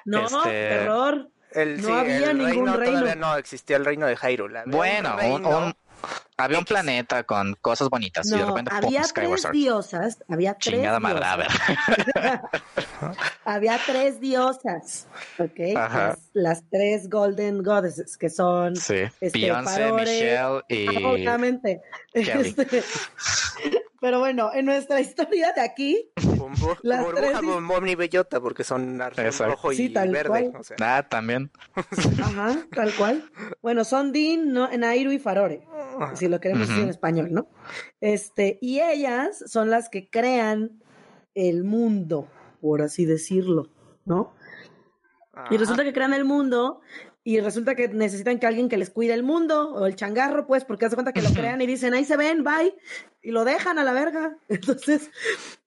No, 0.05 0.27
este... 0.27 0.87
error 1.53 1.79
no 1.79 1.99
había 1.99 2.33
ningún 2.33 2.67
reino, 2.75 3.01
Todavía 3.01 3.15
no 3.17 3.37
existía 3.37 3.77
el 3.77 3.85
reino 3.85 4.07
de 4.07 4.17
Hyrule. 4.17 4.63
Bueno, 4.67 5.17
un, 5.17 5.75
Había 6.37 6.59
un 6.59 6.65
planeta 6.65 7.25
con 7.25 7.55
cosas 7.61 7.89
bonitas 7.91 8.27
y 8.31 8.37
de 8.37 8.45
repente 8.45 8.71
había 8.75 9.03
tres 9.03 9.51
diosas, 9.53 10.19
había 10.29 10.55
tres 10.55 10.77
Chingada 10.77 11.01
madre, 11.01 11.25
a 11.25 11.37
ver. 11.37 11.49
había 13.45 13.79
tres 13.85 14.21
diosas, 14.21 15.07
¿ok? 15.39 16.15
Las, 16.33 16.63
tres 16.71 17.09
Golden 17.11 17.63
Goddesses, 17.63 18.17
que 18.17 18.31
son 18.31 18.77
sí. 18.77 19.03
este, 19.21 19.39
Beyoncé, 19.39 19.93
Michelle 19.93 20.63
y... 20.69 21.05
Obviamente. 21.05 21.83
Este, 22.15 22.83
pero 24.01 24.19
bueno, 24.19 24.51
en 24.53 24.65
nuestra 24.65 25.01
historia 25.01 25.53
de 25.53 25.61
aquí. 25.61 26.11
las 26.83 27.05
burbuja, 27.05 27.41
tres... 27.41 27.97
bellota, 27.97 28.41
porque 28.41 28.65
son 28.65 28.99
rojo 28.99 29.73
y 29.73 29.89
verde. 29.89 30.53
Ah, 30.81 31.07
también. 31.09 31.51
Ajá, 32.23 32.57
tal 32.75 32.95
cual. 32.95 33.31
Bueno, 33.63 33.85
son 33.85 34.13
Dean, 34.13 34.53
Nairu 34.53 35.13
y 35.13 35.19
Farore. 35.19 35.67
Si 36.15 36.29
lo 36.29 36.41
queremos 36.41 36.69
decir 36.69 36.83
en 36.83 36.89
español, 36.89 37.29
¿no? 37.31 37.49
Este, 38.01 38.59
y 38.63 38.81
ellas 38.81 39.45
son 39.47 39.71
las 39.71 39.91
que 39.91 40.09
crean 40.09 40.83
el 41.35 41.65
mundo, 41.65 42.27
por 42.61 42.83
así 42.83 43.05
decirlo, 43.05 43.69
¿no? 44.05 44.33
Y 45.51 45.57
resulta 45.57 45.85
que 45.85 45.93
crean 45.93 46.13
el 46.13 46.25
mundo 46.25 46.81
y 47.23 47.41
resulta 47.41 47.75
que 47.75 47.89
necesitan 47.89 48.39
que 48.39 48.47
alguien 48.47 48.69
que 48.69 48.79
les 48.79 48.91
cuide 48.91 49.13
el 49.13 49.23
mundo 49.23 49.75
o 49.75 49.87
el 49.87 49.95
changarro, 49.95 50.47
pues, 50.47 50.65
porque 50.65 50.87
hace 50.87 50.97
cuenta 50.97 51.13
que 51.13 51.21
lo 51.21 51.31
crean 51.31 51.61
y 51.61 51.67
dicen, 51.67 51.93
ahí 51.93 52.05
se 52.05 52.17
ven, 52.17 52.45
bye, 52.45 52.75
y 53.23 53.31
lo 53.31 53.45
dejan 53.45 53.79
a 53.79 53.85
la 53.85 53.93
verga. 53.93 54.39
Entonces, 54.49 55.11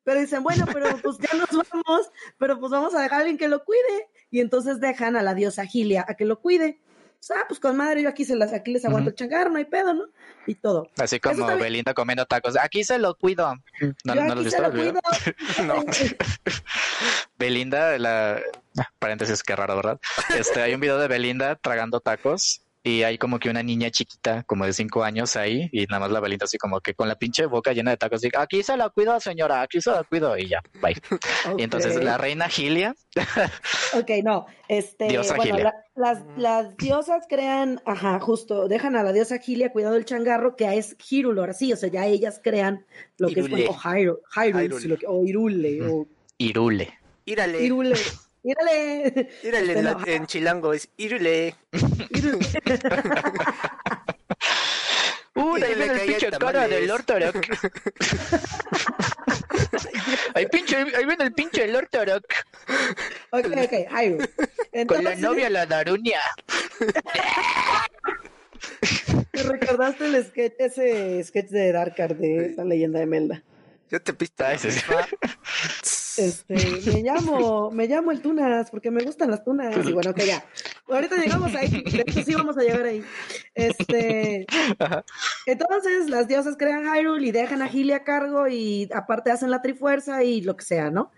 pero 0.03 0.19
dicen, 0.19 0.41
bueno, 0.41 0.65
pero 0.73 0.97
pues 0.97 1.17
ya 1.19 1.37
nos 1.37 1.49
vamos, 1.51 2.11
pero 2.39 2.59
pues 2.59 2.71
vamos 2.71 2.95
a 2.95 3.01
dejar 3.01 3.19
a 3.19 3.21
alguien 3.21 3.37
que 3.37 3.47
lo 3.47 3.63
cuide. 3.63 4.09
Y 4.31 4.39
entonces 4.39 4.79
dejan 4.79 5.15
a 5.15 5.21
la 5.21 5.35
diosa 5.35 5.63
Gilia 5.65 6.03
a 6.07 6.15
que 6.15 6.25
lo 6.25 6.41
cuide. 6.41 6.79
O 7.19 7.25
sea, 7.25 7.45
pues 7.47 7.59
con 7.59 7.77
madre, 7.77 8.01
yo 8.01 8.09
aquí 8.09 8.25
se 8.25 8.35
las, 8.35 8.51
aquí 8.51 8.71
les 8.73 8.83
aguanto 8.83 9.11
el 9.11 9.15
changarro, 9.15 9.51
no 9.51 9.59
hay 9.59 9.65
pedo, 9.65 9.93
¿no? 9.93 10.05
Y 10.45 10.55
todo. 10.55 10.87
Así 10.97 11.19
como 11.19 11.45
Belinda 11.57 11.93
comiendo 11.93 12.25
tacos. 12.25 12.57
Aquí 12.57 12.83
se 12.83 12.99
lo 12.99 13.15
cuido. 13.15 13.55
No, 14.03 14.15
no 14.15 14.35
lo, 14.35 14.49
se 14.49 14.61
lo 14.61 14.71
cuido. 14.71 14.93
no. 15.65 15.83
Belinda, 17.37 17.97
la 17.97 18.41
paréntesis, 18.99 19.43
qué 19.43 19.55
raro, 19.55 19.75
¿verdad? 19.75 19.99
Este, 20.37 20.61
hay 20.61 20.73
un 20.73 20.81
video 20.81 20.97
de 20.97 21.07
Belinda 21.07 21.55
tragando 21.55 21.99
tacos 21.99 22.63
y 22.85 23.03
hay 23.03 23.17
como 23.17 23.39
que 23.39 23.49
una 23.49 23.63
niña 23.63 23.89
chiquita, 23.89 24.43
como 24.43 24.65
de 24.65 24.73
cinco 24.73 25.05
años 25.05 25.37
ahí, 25.37 25.69
y 25.71 25.85
nada 25.85 26.01
más 26.01 26.11
la 26.11 26.19
Belinda 26.19 26.43
así 26.43 26.57
como 26.57 26.81
que 26.81 26.93
con 26.93 27.07
la 27.07 27.15
pinche 27.15 27.45
boca 27.45 27.71
llena 27.71 27.91
de 27.91 27.97
tacos, 27.97 28.19
dice, 28.19 28.37
aquí 28.37 28.61
se 28.61 28.75
la 28.75 28.89
cuido, 28.89 29.17
señora, 29.21 29.61
aquí 29.61 29.79
se 29.79 29.89
la 29.89 30.03
cuido, 30.03 30.37
y 30.37 30.49
ya, 30.49 30.61
bye. 30.81 31.01
Y 31.57 31.63
entonces 31.63 32.03
la 32.03 32.17
reina 32.17 32.49
Gilia. 32.49 32.93
Ok, 33.95 34.09
no, 34.23 34.45
este, 34.67 35.07
diosa 35.07 35.35
bueno, 35.35 35.57
las, 35.95 36.23
las 36.37 36.75
diosas 36.77 37.25
crean, 37.29 37.81
ajá, 37.85 38.19
justo, 38.19 38.67
dejan 38.67 38.95
a 38.95 39.03
la 39.03 39.13
diosa 39.13 39.37
Gilia 39.37 39.71
cuidado 39.71 39.95
del 39.95 40.05
changarro, 40.05 40.55
que 40.55 40.77
es 40.77 40.95
Hirulor, 41.09 41.53
sí, 41.53 41.73
o 41.73 41.75
sea, 41.75 41.89
ya 41.89 42.05
ellas 42.05 42.39
crean 42.43 42.85
lo 43.17 43.29
que 43.29 43.41
es, 43.41 43.47
o 43.47 43.73
Hyrule, 43.73 44.19
o 45.07 45.25
Irule, 45.25 45.87
o... 45.87 46.07
Irule. 46.37 46.93
Irale. 47.25 47.63
Irule. 47.63 47.95
Írale. 48.43 49.29
Írale 49.43 49.79
este, 49.79 50.15
en, 50.15 50.27
chilango 50.27 50.73
es 50.73 50.89
írale. 50.97 51.55
Uy, 55.35 55.63
ahí 55.63 55.75
viene 55.75 55.93
el 55.93 56.07
pinche 56.07 56.31
cara 56.31 56.67
del 56.67 56.87
Lord 56.87 57.05
Tarok. 57.05 57.35
ahí, 60.35 60.45
pinche, 60.47 60.77
ahí 60.77 61.05
viene 61.05 61.23
el 61.23 61.33
pinche 61.33 61.67
Lord 61.67 61.89
Tarok. 61.89 62.25
Ok, 63.31 63.45
ok, 63.45 63.73
ahí. 63.91 64.17
Con 64.87 65.03
la 65.03 65.15
novia, 65.15 65.49
la 65.49 65.65
Darunia. 65.65 66.21
¿Te 69.31 69.43
recordaste 69.43 70.05
el 70.05 70.23
sketch, 70.23 70.53
ese 70.59 71.23
sketch 71.23 71.49
de 71.49 71.71
Darkar 71.71 72.15
de 72.15 72.53
la 72.55 72.63
leyenda 72.63 72.99
de 72.99 73.07
Melda? 73.07 73.43
Yo 73.89 73.99
te 74.01 74.13
pista 74.13 74.53
ese. 74.53 74.69
Este, 76.17 76.55
me 76.91 77.01
llamo, 77.01 77.71
me 77.71 77.87
llamo 77.87 78.11
el 78.11 78.21
Tunas 78.21 78.69
porque 78.69 78.91
me 78.91 79.03
gustan 79.03 79.31
las 79.31 79.43
tunas. 79.43 79.75
Y 79.85 79.93
bueno, 79.93 80.13
que 80.13 80.27
ya. 80.27 80.45
Ahorita 80.87 81.15
llegamos 81.17 81.53
ahí. 81.55 81.83
De 81.83 82.03
hecho, 82.05 82.23
sí 82.23 82.35
vamos 82.35 82.57
a 82.57 82.61
llegar 82.61 82.83
ahí. 82.83 83.03
Este, 83.55 84.45
entonces 85.45 86.09
las 86.09 86.27
diosas 86.27 86.55
crean 86.57 86.85
Hyrule 86.85 87.27
y 87.27 87.31
dejan 87.31 87.61
a 87.61 87.67
Gili 87.67 87.93
a 87.93 88.03
cargo 88.03 88.47
y 88.47 88.89
aparte 88.93 89.31
hacen 89.31 89.51
la 89.51 89.61
trifuerza 89.61 90.23
y 90.23 90.41
lo 90.41 90.55
que 90.55 90.65
sea, 90.65 90.91
¿no? 90.91 91.11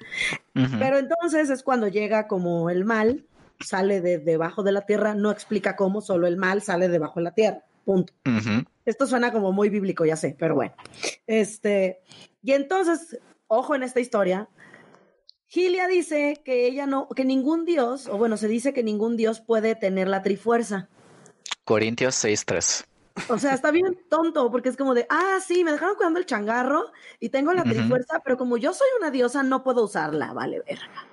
Pero 0.53 0.97
entonces 0.97 1.49
es 1.49 1.63
cuando 1.63 1.87
llega 1.87 2.27
como 2.27 2.69
el 2.69 2.85
mal, 2.85 3.25
sale 3.59 4.01
de 4.01 4.19
debajo 4.19 4.63
de 4.63 4.71
la 4.71 4.81
tierra, 4.81 5.13
no 5.15 5.31
explica 5.31 5.75
cómo, 5.75 6.01
solo 6.01 6.27
el 6.27 6.37
mal 6.37 6.61
sale 6.61 6.87
debajo 6.87 7.19
de 7.19 7.23
la 7.23 7.31
tierra. 7.31 7.63
Punto. 7.83 8.13
Esto 8.85 9.07
suena 9.07 9.31
como 9.31 9.51
muy 9.51 9.69
bíblico, 9.69 10.05
ya 10.05 10.15
sé, 10.15 10.35
pero 10.37 10.55
bueno. 10.55 10.73
Este, 11.27 12.01
y 12.41 12.53
entonces, 12.53 13.19
ojo 13.47 13.75
en 13.75 13.83
esta 13.83 13.99
historia, 13.99 14.47
Gilia 15.55 15.87
dice 15.87 16.41
que 16.43 16.67
ella 16.67 16.85
no, 16.85 17.07
que 17.07 17.23
ningún 17.23 17.63
dios, 17.63 18.09
o 18.09 18.17
bueno, 18.17 18.35
se 18.35 18.49
dice 18.49 18.73
que 18.73 18.83
ningún 18.83 19.15
dios 19.15 19.39
puede 19.39 19.73
tener 19.73 20.09
la 20.09 20.21
trifuerza. 20.21 20.89
Corintios 21.63 22.21
6.3. 22.21 22.83
O 23.29 23.37
sea, 23.37 23.53
está 23.53 23.71
bien 23.71 23.97
tonto, 24.09 24.51
porque 24.51 24.67
es 24.67 24.75
como 24.75 24.93
de, 24.93 25.07
ah, 25.09 25.39
sí, 25.41 25.63
me 25.63 25.71
dejaron 25.71 25.95
cuidando 25.95 26.19
el 26.19 26.25
changarro 26.25 26.91
y 27.21 27.29
tengo 27.29 27.53
la 27.53 27.63
trifuerza, 27.63 28.19
pero 28.21 28.35
como 28.35 28.57
yo 28.57 28.73
soy 28.73 28.89
una 28.99 29.11
diosa, 29.11 29.43
no 29.43 29.63
puedo 29.63 29.85
usarla, 29.85 30.33
vale, 30.33 30.59
verga. 30.59 31.07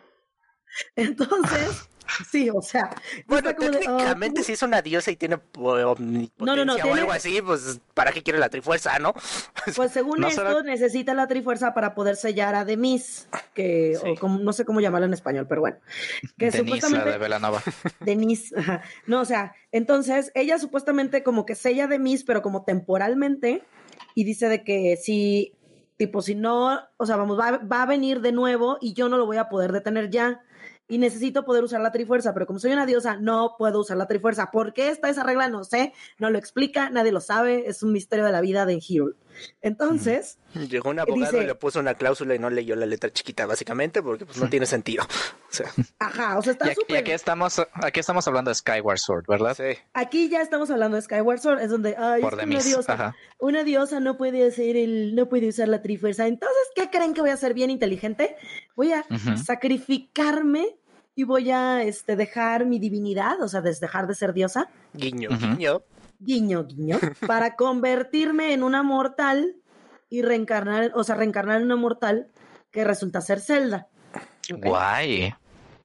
Entonces, 0.96 1.88
Sí, 2.30 2.50
o 2.50 2.60
sea. 2.62 2.90
Bueno, 3.26 3.54
técnicamente 3.54 4.40
oh, 4.40 4.44
si 4.44 4.52
es 4.52 4.62
una 4.62 4.82
diosa 4.82 5.10
y 5.10 5.16
tiene 5.16 5.38
omnipotencia 5.54 6.64
no, 6.64 6.90
o 6.90 6.94
algo 6.94 7.12
así, 7.12 7.40
pues 7.42 7.80
¿para 7.94 8.12
qué 8.12 8.22
quiere 8.22 8.38
la 8.38 8.48
trifuerza, 8.48 8.98
no? 8.98 9.14
Pues 9.76 9.92
según 9.92 10.24
esto 10.24 10.62
necesita 10.62 11.14
la 11.14 11.28
trifuerza 11.28 11.72
para 11.72 11.94
poder 11.94 12.16
sellar 12.16 12.54
a 12.54 12.64
Demis, 12.64 13.28
que 13.54 13.98
no 14.22 14.52
sé 14.52 14.64
cómo 14.64 14.80
llamarla 14.80 15.06
en 15.06 15.14
español, 15.14 15.46
pero 15.48 15.60
bueno. 15.60 15.76
Que 16.36 16.50
supuestamente, 16.50 17.06
la 17.06 17.12
de 17.12 17.18
Velanova. 17.18 17.62
No, 19.06 19.20
o 19.20 19.24
sea, 19.24 19.54
entonces 19.70 20.32
ella 20.34 20.58
supuestamente 20.58 21.22
como 21.22 21.46
que 21.46 21.54
sella 21.54 21.84
a 21.84 21.88
Demis, 21.88 22.24
pero 22.24 22.42
como 22.42 22.64
temporalmente, 22.64 23.62
y 24.14 24.24
dice 24.24 24.48
de 24.48 24.64
que 24.64 24.96
si, 24.96 25.54
tipo, 25.96 26.22
si 26.22 26.34
no, 26.34 26.80
o 26.96 27.06
sea, 27.06 27.16
vamos, 27.16 27.38
va, 27.38 27.58
va 27.58 27.82
a 27.82 27.86
venir 27.86 28.20
de 28.20 28.32
nuevo 28.32 28.78
y 28.80 28.94
yo 28.94 29.08
no 29.08 29.16
lo 29.16 29.26
voy 29.26 29.36
a 29.36 29.48
poder 29.48 29.72
detener 29.72 30.10
ya 30.10 30.42
y 30.88 30.98
necesito 30.98 31.44
poder 31.44 31.64
usar 31.64 31.80
la 31.80 31.92
trifuerza, 31.92 32.34
pero 32.34 32.46
como 32.46 32.58
soy 32.58 32.72
una 32.72 32.86
diosa, 32.86 33.16
no 33.16 33.54
puedo 33.56 33.80
usar 33.80 33.96
la 33.96 34.06
trifuerza. 34.06 34.50
¿Por 34.50 34.72
qué 34.74 34.88
está 34.88 35.08
esa 35.08 35.22
regla? 35.22 35.48
No 35.48 35.64
sé, 35.64 35.92
no 36.18 36.30
lo 36.30 36.38
explica, 36.38 36.90
nadie 36.90 37.12
lo 37.12 37.20
sabe, 37.20 37.68
es 37.68 37.82
un 37.82 37.92
misterio 37.92 38.24
de 38.24 38.32
la 38.32 38.40
vida 38.40 38.66
de 38.66 38.82
Hero. 38.86 39.14
Entonces. 39.60 40.38
Llegó 40.54 40.90
un 40.90 41.00
abogado 41.00 41.40
y 41.40 41.46
le 41.46 41.54
puso 41.54 41.80
una 41.80 41.94
cláusula 41.94 42.34
y 42.34 42.38
no 42.38 42.50
leyó 42.50 42.76
la 42.76 42.86
letra 42.86 43.10
chiquita, 43.10 43.46
básicamente, 43.46 44.02
porque 44.02 44.26
pues 44.26 44.38
no 44.38 44.48
tiene 44.48 44.66
sentido. 44.66 45.04
O 45.52 45.54
sea. 45.54 45.70
Ajá, 45.98 46.38
o 46.38 46.42
sea, 46.42 46.52
está 46.54 46.72
súper. 46.72 46.96
Y 46.96 46.98
aquí 46.98 47.10
estamos, 47.10 47.60
aquí 47.74 48.00
estamos 48.00 48.26
hablando 48.26 48.50
de 48.50 48.54
Skyward 48.54 48.96
Sword, 48.98 49.26
¿verdad? 49.28 49.54
Sí. 49.54 49.78
Aquí 49.92 50.30
ya 50.30 50.40
estamos 50.40 50.70
hablando 50.70 50.96
de 50.96 51.02
Skyward 51.02 51.40
Sword, 51.40 51.60
es 51.60 51.68
donde 51.68 51.94
ay, 51.94 52.22
es 52.22 52.32
una 52.32 52.62
diosa. 52.62 53.14
Una 53.38 53.62
diosa 53.62 54.00
no 54.00 54.16
puede 54.16 54.46
hacer 54.46 54.78
el, 54.78 55.14
no 55.14 55.28
puede 55.28 55.48
usar 55.48 55.68
la 55.68 55.82
trifuerza. 55.82 56.26
Entonces, 56.26 56.62
¿qué 56.74 56.88
creen 56.88 57.12
que 57.12 57.20
voy 57.20 57.28
a 57.28 57.36
ser 57.36 57.52
bien 57.52 57.68
inteligente? 57.68 58.34
Voy 58.74 58.92
a 58.92 59.04
sacrificarme 59.44 60.78
y 61.14 61.24
voy 61.24 61.50
a 61.50 61.82
este, 61.82 62.16
dejar 62.16 62.64
mi 62.64 62.78
divinidad, 62.78 63.40
o 63.42 63.48
sea, 63.48 63.60
dejar 63.60 64.06
de 64.06 64.14
ser 64.14 64.32
diosa. 64.32 64.70
Guiño, 64.94 65.28
guiño. 65.38 65.82
Guiño, 66.24 66.64
guiño. 66.64 66.98
para 67.26 67.56
convertirme 67.56 68.52
en 68.52 68.62
una 68.62 68.82
mortal 68.82 69.56
y 70.08 70.22
reencarnar, 70.22 70.92
o 70.94 71.04
sea, 71.04 71.16
reencarnar 71.16 71.58
en 71.58 71.64
una 71.64 71.76
mortal 71.76 72.28
que 72.70 72.84
resulta 72.84 73.20
ser 73.20 73.40
Zelda. 73.40 73.88
Guay. 74.48 75.34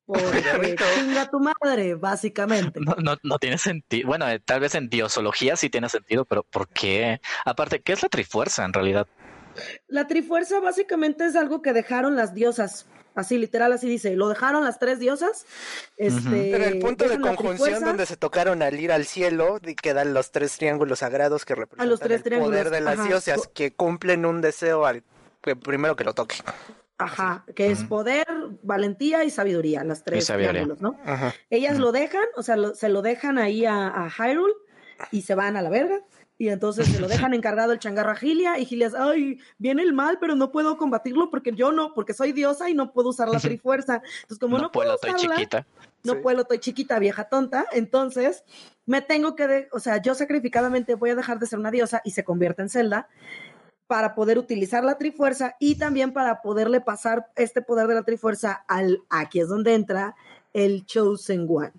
Porque 0.05 0.75
chinga 0.95 1.29
tu 1.29 1.39
madre, 1.39 1.95
básicamente. 1.95 2.79
No, 2.79 2.95
no, 2.95 3.17
no 3.23 3.39
tiene 3.39 3.57
sentido. 3.57 4.07
Bueno, 4.07 4.27
eh, 4.29 4.39
tal 4.39 4.61
vez 4.61 4.73
en 4.75 4.89
diosología 4.89 5.57
sí 5.57 5.69
tiene 5.69 5.89
sentido, 5.89 6.23
pero 6.23 6.43
¿por 6.43 6.69
qué? 6.69 7.19
Aparte, 7.43 7.81
¿qué 7.81 7.91
es 7.91 8.03
la 8.03 8.07
trifuerza 8.07 8.63
en 8.63 8.71
realidad? 8.71 9.05
La 9.87 10.07
trifuerza 10.07 10.61
básicamente 10.61 11.25
es 11.25 11.35
algo 11.35 11.61
que 11.61 11.73
dejaron 11.73 12.15
las 12.15 12.33
diosas 12.33 12.87
Así, 13.17 13.39
literal, 13.39 13.73
así 13.73 13.89
dice. 13.89 14.15
Lo 14.15 14.29
dejaron 14.29 14.63
las 14.63 14.77
tres 14.77 14.99
diosas. 14.99 15.47
Este, 15.97 16.55
en 16.55 16.61
el 16.61 16.77
punto 16.77 17.09
de 17.09 17.19
conjunción 17.19 17.83
donde 17.83 18.05
se 18.05 18.15
tocaron 18.15 18.61
al 18.61 18.79
ir 18.79 18.91
al 18.91 19.05
cielo, 19.05 19.59
quedan 19.81 20.13
los 20.13 20.31
tres 20.31 20.55
triángulos 20.55 20.99
sagrados 20.99 21.43
que 21.43 21.55
representan 21.55 22.11
el 22.11 22.39
poder 22.39 22.69
de 22.69 22.81
las 22.81 23.03
diosas, 23.03 23.49
que 23.51 23.73
cumplen 23.73 24.23
un 24.23 24.41
deseo 24.41 24.85
al 24.85 25.03
primero 25.63 25.95
que 25.95 26.03
lo 26.03 26.13
toque. 26.13 26.35
Ajá, 26.99 27.43
que 27.55 27.71
es 27.71 27.83
poder, 27.85 28.27
valentía 28.61 29.23
y 29.23 29.31
sabiduría, 29.31 29.83
las 29.83 30.03
tres 30.03 30.27
triángulos, 30.27 30.79
¿no? 30.79 30.95
Ellas 31.49 31.79
lo 31.79 31.91
dejan, 31.91 32.25
o 32.35 32.43
sea, 32.43 32.55
se 32.75 32.89
lo 32.89 33.01
dejan 33.01 33.39
ahí 33.39 33.65
a, 33.65 33.87
a 33.87 34.11
Hyrule 34.11 34.53
y 35.11 35.23
se 35.23 35.33
van 35.33 35.57
a 35.57 35.63
la 35.63 35.71
verga. 35.71 36.01
Y 36.39 36.49
entonces 36.49 36.87
se 36.87 36.99
lo 36.99 37.07
dejan 37.07 37.33
encargado 37.33 37.73
el 37.73 37.79
changarro 37.79 38.11
a 38.11 38.15
Gilia 38.15 38.59
y 38.59 38.65
Gilia, 38.65 38.91
ay, 38.97 39.39
viene 39.57 39.81
el 39.81 39.93
mal, 39.93 40.19
pero 40.19 40.35
no 40.35 40.51
puedo 40.51 40.77
combatirlo 40.77 41.31
porque 41.31 41.51
yo 41.53 41.71
no, 41.71 41.93
porque 41.95 42.13
soy 42.13 42.31
diosa 42.31 42.69
y 42.69 42.75
no 42.75 42.93
puedo 42.93 43.09
usar 43.09 43.27
la 43.29 43.39
trifuerza. 43.39 44.01
Entonces, 44.21 44.39
como 44.39 44.59
no, 44.59 44.71
puedo 44.71 44.95
usarla, 44.95 45.17
chiquita. 45.17 45.67
no 46.03 46.21
puedo, 46.21 46.41
estoy 46.41 46.59
chiquita, 46.59 46.99
vieja 46.99 47.23
tonta, 47.23 47.65
entonces 47.71 48.43
me 48.85 49.01
tengo 49.01 49.35
que, 49.35 49.67
o 49.71 49.79
sea, 49.79 50.01
yo 50.01 50.13
sacrificadamente 50.13 50.93
voy 50.93 51.09
a 51.09 51.15
dejar 51.15 51.39
de 51.39 51.47
ser 51.47 51.57
una 51.57 51.71
diosa 51.71 52.01
y 52.05 52.11
se 52.11 52.23
convierte 52.23 52.61
en 52.61 52.69
Zelda 52.69 53.09
para 53.87 54.13
poder 54.13 54.37
utilizar 54.37 54.83
la 54.83 54.97
trifuerza 54.97 55.55
y 55.59 55.75
también 55.75 56.13
para 56.13 56.41
poderle 56.41 56.81
pasar 56.81 57.31
este 57.35 57.61
poder 57.61 57.87
de 57.87 57.95
la 57.95 58.03
trifuerza 58.03 58.63
al, 58.67 59.01
aquí 59.09 59.39
es 59.39 59.47
donde 59.47 59.73
entra 59.73 60.15
el 60.53 60.85
Chosen 60.85 61.47
One. 61.49 61.71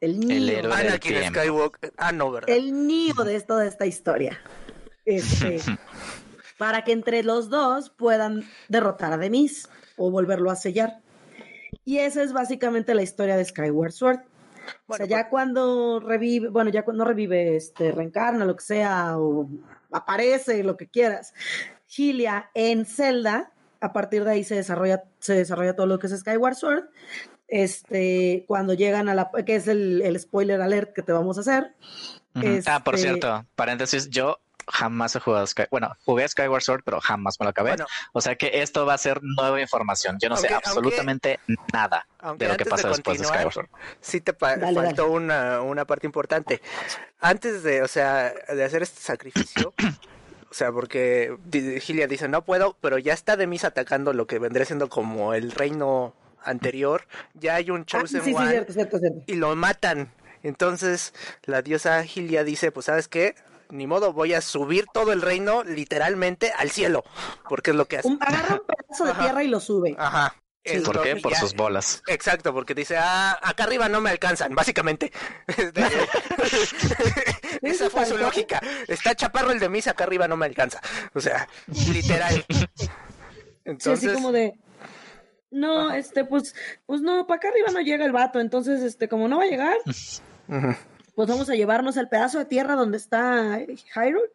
El 0.00 0.20
niño. 0.20 0.70
Ah, 1.96 2.12
no, 2.12 2.30
¿verdad? 2.30 2.48
El 2.48 2.86
niño 2.86 3.14
de 3.24 3.40
toda 3.40 3.66
esta 3.66 3.86
historia. 3.86 4.40
Este, 5.04 5.60
para 6.58 6.84
que 6.84 6.92
entre 6.92 7.22
los 7.22 7.50
dos 7.50 7.90
puedan 7.90 8.44
derrotar 8.68 9.12
a 9.12 9.16
Demis 9.18 9.68
o 9.96 10.10
volverlo 10.10 10.50
a 10.50 10.56
sellar. 10.56 11.00
Y 11.84 11.98
esa 11.98 12.22
es 12.22 12.32
básicamente 12.32 12.94
la 12.94 13.02
historia 13.02 13.36
de 13.36 13.44
Skyward 13.44 13.92
Sword. 13.92 14.20
o 14.86 14.94
sea, 14.94 15.06
ya 15.06 15.16
pues 15.16 15.26
cuando 15.30 16.00
revive, 16.00 16.48
bueno, 16.48 16.70
ya 16.70 16.84
cuando 16.84 17.04
revive, 17.04 17.56
este, 17.56 17.92
reencarna, 17.92 18.44
lo 18.44 18.56
que 18.56 18.64
sea, 18.64 19.18
o 19.18 19.48
aparece, 19.90 20.62
lo 20.62 20.76
que 20.76 20.88
quieras, 20.88 21.34
Gilia 21.86 22.50
en 22.54 22.86
Zelda, 22.86 23.52
a 23.80 23.92
partir 23.92 24.24
de 24.24 24.32
ahí 24.32 24.44
se 24.44 24.54
desarrolla, 24.54 25.04
se 25.18 25.34
desarrolla 25.34 25.74
todo 25.74 25.86
lo 25.86 25.98
que 25.98 26.06
es 26.06 26.18
Skyward 26.18 26.54
Sword, 26.54 26.84
este, 27.50 28.44
cuando 28.46 28.74
llegan 28.74 29.08
a 29.08 29.14
la, 29.14 29.30
que 29.44 29.56
es 29.56 29.68
el, 29.68 30.16
spoiler 30.18 30.60
alert 30.60 30.94
que 30.94 31.02
te 31.02 31.12
vamos 31.12 31.36
a 31.38 31.40
hacer. 31.40 31.74
ah, 32.66 32.82
por 32.84 32.98
cierto, 32.98 33.44
paréntesis, 33.56 34.08
yo 34.08 34.38
jamás 34.70 35.16
he 35.16 35.20
jugado 35.20 35.46
Sky, 35.46 35.64
bueno, 35.70 35.90
jugué 36.04 36.28
Skyward 36.28 36.62
Sword, 36.62 36.82
pero 36.84 37.00
jamás 37.00 37.38
me 37.40 37.44
lo 37.44 37.50
acabé. 37.50 37.74
o 38.12 38.20
sea 38.20 38.36
que 38.36 38.62
esto 38.62 38.86
va 38.86 38.94
a 38.94 38.98
ser 38.98 39.20
nueva 39.22 39.60
información. 39.60 40.18
Yo 40.20 40.28
no 40.28 40.36
sé 40.36 40.52
absolutamente 40.52 41.40
nada 41.72 42.06
de 42.36 42.48
lo 42.48 42.56
que 42.56 42.64
pasa 42.64 42.88
después 42.88 43.18
de 43.18 43.24
Skyward 43.24 43.52
Sword. 43.52 43.68
Sí 44.00 44.20
te 44.20 44.32
faltó 44.32 45.10
Una, 45.10 45.60
una 45.60 45.84
parte 45.84 46.06
importante. 46.06 46.62
Antes 47.20 47.62
de, 47.62 47.82
o 47.82 47.88
sea, 47.88 48.32
de 48.48 48.64
hacer 48.64 48.82
este 48.82 49.00
sacrificio, 49.00 49.74
o 50.50 50.54
sea, 50.54 50.72
porque 50.72 51.36
Gilia 51.80 52.06
dice, 52.06 52.28
no 52.28 52.44
puedo, 52.44 52.76
pero 52.80 52.98
ya 52.98 53.12
está 53.12 53.36
de 53.36 53.46
mis 53.46 53.64
atacando 53.64 54.12
lo 54.12 54.26
que 54.26 54.38
vendría 54.38 54.64
siendo 54.64 54.88
como 54.88 55.34
el 55.34 55.50
reino 55.50 56.14
anterior, 56.44 57.06
ya 57.34 57.56
hay 57.56 57.70
un 57.70 57.82
ah, 57.82 57.86
Chosen 57.86 58.34
One 58.34 58.66
y 59.26 59.34
lo 59.34 59.54
matan. 59.56 60.12
Entonces 60.42 61.12
la 61.44 61.62
diosa 61.62 62.02
Gilia 62.04 62.44
dice, 62.44 62.72
pues 62.72 62.86
sabes 62.86 63.08
qué, 63.08 63.34
ni 63.70 63.86
modo, 63.86 64.12
voy 64.12 64.34
a 64.34 64.40
subir 64.40 64.86
todo 64.92 65.12
el 65.12 65.22
reino 65.22 65.62
literalmente 65.64 66.52
al 66.56 66.70
cielo, 66.70 67.04
porque 67.48 67.70
es 67.70 67.76
lo 67.76 67.86
que 67.86 67.98
hace. 67.98 68.16
agarra 68.20 68.54
un 68.54 68.62
pedazo 68.66 69.04
de 69.04 69.14
tierra 69.14 69.44
y 69.44 69.48
lo 69.48 69.60
sube. 69.60 69.94
Ajá. 69.98 70.34
¿Por 70.84 71.02
qué? 71.02 71.16
Por 71.16 71.34
sus 71.34 71.54
bolas. 71.54 72.02
Exacto, 72.06 72.52
porque 72.52 72.74
dice, 72.74 72.98
ah, 72.98 73.38
acá 73.42 73.64
arriba 73.64 73.88
no 73.88 74.02
me 74.02 74.10
alcanzan, 74.10 74.54
básicamente. 74.54 75.10
Esa 77.62 77.88
fue 77.88 78.04
su 78.04 78.18
lógica. 78.18 78.60
Está 78.86 79.14
chaparro 79.14 79.52
el 79.52 79.58
de 79.58 79.70
misa, 79.70 79.92
acá 79.92 80.04
arriba 80.04 80.28
no 80.28 80.36
me 80.36 80.44
alcanza. 80.46 80.80
O 81.14 81.20
sea, 81.20 81.48
literal. 81.92 82.44
Entonces, 83.64 84.00
sí, 84.00 84.08
así 84.08 84.14
como 84.14 84.32
de, 84.32 84.54
no, 85.50 85.92
este, 85.92 86.24
pues, 86.24 86.54
pues 86.86 87.00
no, 87.00 87.26
para 87.26 87.38
acá 87.38 87.48
arriba 87.48 87.68
no 87.72 87.80
llega 87.80 88.04
el 88.04 88.12
vato, 88.12 88.40
entonces, 88.40 88.82
este, 88.82 89.08
como 89.08 89.28
no 89.28 89.38
va 89.38 89.44
a 89.44 89.48
llegar, 89.48 89.76
pues 91.14 91.28
vamos 91.28 91.50
a 91.50 91.54
llevarnos 91.54 91.96
el 91.96 92.08
pedazo 92.08 92.38
de 92.38 92.44
tierra 92.44 92.74
donde 92.74 92.96
está 92.96 93.58
Hyrule 93.94 94.30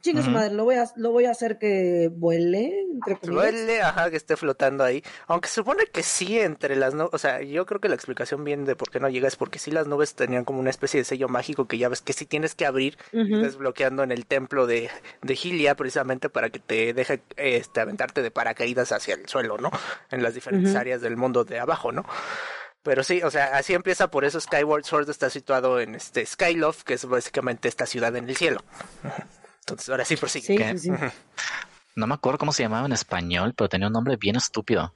Chinga 0.00 0.22
su 0.22 0.30
madre, 0.30 0.54
lo 0.54 0.64
voy, 0.64 0.76
a, 0.76 0.84
lo 0.96 1.10
voy 1.10 1.24
a 1.24 1.30
hacer 1.30 1.58
que 1.58 2.10
vuele, 2.12 2.86
entre 2.92 3.30
Vuele, 3.30 3.82
ajá, 3.82 4.10
que 4.10 4.16
esté 4.16 4.36
flotando 4.36 4.84
ahí. 4.84 5.02
Aunque 5.26 5.48
se 5.48 5.56
supone 5.56 5.86
que 5.86 6.02
sí, 6.02 6.38
entre 6.38 6.76
las 6.76 6.94
nubes. 6.94 7.10
O 7.12 7.18
sea, 7.18 7.42
yo 7.42 7.66
creo 7.66 7.80
que 7.80 7.88
la 7.88 7.94
explicación 7.94 8.44
bien 8.44 8.64
de 8.64 8.76
por 8.76 8.90
qué 8.90 9.00
no 9.00 9.08
llega 9.08 9.26
es 9.26 9.36
porque 9.36 9.58
sí 9.58 9.70
las 9.70 9.86
nubes 9.86 10.14
tenían 10.14 10.44
como 10.44 10.60
una 10.60 10.70
especie 10.70 11.00
de 11.00 11.04
sello 11.04 11.28
mágico 11.28 11.66
que 11.66 11.78
ya 11.78 11.88
ves 11.88 12.02
que 12.02 12.12
sí 12.12 12.24
tienes 12.24 12.54
que 12.54 12.66
abrir, 12.66 12.96
desbloqueando 13.12 14.02
en 14.02 14.12
el 14.12 14.26
templo 14.26 14.66
de, 14.66 14.90
de 15.22 15.36
Gilia, 15.36 15.74
precisamente 15.74 16.28
para 16.28 16.50
que 16.50 16.60
te 16.60 16.94
deje 16.94 17.22
este, 17.36 17.80
aventarte 17.80 18.22
de 18.22 18.30
paracaídas 18.30 18.92
hacia 18.92 19.14
el 19.14 19.28
suelo, 19.28 19.58
¿no? 19.58 19.70
En 20.10 20.22
las 20.22 20.34
diferentes 20.34 20.74
áreas 20.74 21.00
del 21.00 21.16
mundo 21.16 21.44
de 21.44 21.58
abajo, 21.58 21.92
¿no? 21.92 22.04
Pero 22.84 23.02
sí, 23.02 23.22
o 23.22 23.30
sea, 23.30 23.56
así 23.56 23.72
empieza, 23.72 24.10
por 24.10 24.26
eso 24.26 24.38
Skyward 24.38 24.84
Sword 24.84 25.08
está 25.08 25.30
situado 25.30 25.80
en 25.80 25.94
este 25.94 26.26
Skyloft, 26.26 26.82
que 26.82 26.94
es 26.94 27.06
básicamente 27.06 27.66
esta 27.66 27.86
ciudad 27.86 28.14
en 28.14 28.28
el 28.28 28.36
cielo. 28.36 28.60
Entonces, 29.64 29.88
ahora 29.88 30.04
sí 30.04 30.16
prosigue. 30.16 30.78
Sí, 30.78 30.90
No 31.96 32.06
me 32.08 32.14
acuerdo 32.14 32.38
cómo 32.38 32.52
se 32.52 32.64
llamaba 32.64 32.86
en 32.86 32.92
español, 32.92 33.54
pero 33.56 33.68
tenía 33.68 33.86
un 33.86 33.92
nombre 33.92 34.16
bien 34.16 34.36
estúpido. 34.36 34.92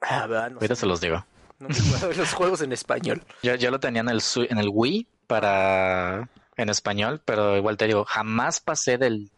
Ah, 0.00 0.26
no 0.26 0.56
Ahorita 0.56 0.74
se 0.74 0.86
los 0.86 1.00
digo. 1.00 1.24
No 1.58 1.68
me 1.68 1.76
acuerdo 1.76 2.12
los 2.14 2.32
juegos 2.32 2.62
en 2.62 2.72
español. 2.72 3.22
Yo, 3.42 3.54
yo 3.56 3.70
lo 3.70 3.78
tenía 3.78 4.00
en 4.00 4.08
el, 4.08 4.22
en 4.48 4.58
el 4.58 4.68
Wii 4.72 5.06
para 5.26 6.28
en 6.56 6.68
español, 6.68 7.20
pero 7.24 7.56
igual 7.56 7.76
te 7.76 7.86
digo, 7.86 8.04
jamás 8.04 8.60
pasé 8.60 8.96
del 8.96 9.30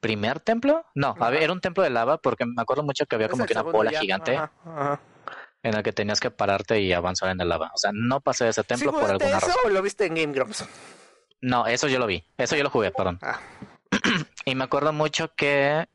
primer 0.00 0.40
templo. 0.40 0.84
No, 0.94 1.16
era 1.32 1.52
un 1.52 1.60
templo 1.60 1.82
de 1.82 1.90
lava 1.90 2.18
porque 2.18 2.44
me 2.46 2.60
acuerdo 2.60 2.82
mucho 2.82 3.06
que 3.06 3.16
había 3.16 3.28
como 3.28 3.46
que 3.46 3.54
una 3.54 3.62
bola 3.62 3.90
gigante. 3.98 4.38
en 5.62 5.74
el 5.74 5.82
que 5.82 5.92
tenías 5.92 6.20
que 6.20 6.30
pararte 6.30 6.80
y 6.80 6.92
avanzar 6.92 7.30
en 7.30 7.40
el 7.40 7.48
lava. 7.48 7.70
O 7.74 7.78
sea, 7.78 7.90
no 7.94 8.20
pasé 8.20 8.44
de 8.44 8.50
ese 8.50 8.64
templo 8.64 8.92
por 8.92 9.10
alguna 9.10 9.38
eso 9.38 9.46
razón. 9.46 9.54
o 9.64 9.68
lo 9.70 9.82
viste 9.82 10.06
en 10.06 10.14
Game 10.14 10.32
Grumps? 10.32 10.64
No, 11.46 11.64
eso 11.68 11.86
yo 11.86 12.00
lo 12.00 12.08
vi. 12.08 12.24
Eso 12.38 12.56
yo 12.56 12.64
lo 12.64 12.70
jugué, 12.70 12.90
perdón. 12.90 13.20
Ah. 13.22 13.38
y 14.44 14.56
me 14.56 14.64
acuerdo 14.64 14.92
mucho 14.92 15.32
que 15.36 15.86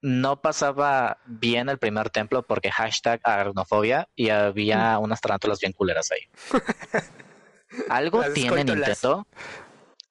no 0.00 0.40
pasaba 0.40 1.18
bien 1.26 1.68
el 1.68 1.78
primer 1.78 2.10
templo 2.10 2.44
porque 2.44 2.70
hashtag 2.70 3.20
arnofobia 3.24 4.08
y 4.14 4.28
había 4.28 4.96
mm. 4.96 5.02
unas 5.02 5.20
tarántulas 5.20 5.58
bien 5.58 5.72
culeras 5.72 6.12
ahí. 6.12 6.28
Algo 7.90 8.22
tiene 8.32 8.62
Nintendo 8.62 9.26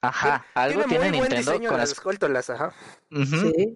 Ajá, 0.01 0.45
algo 0.53 0.83
tiene, 0.83 1.09
Nintendo 1.09 1.53
con 1.67 1.77
las 1.77 1.91
escoltolas, 1.91 2.51
ajá. 2.51 2.71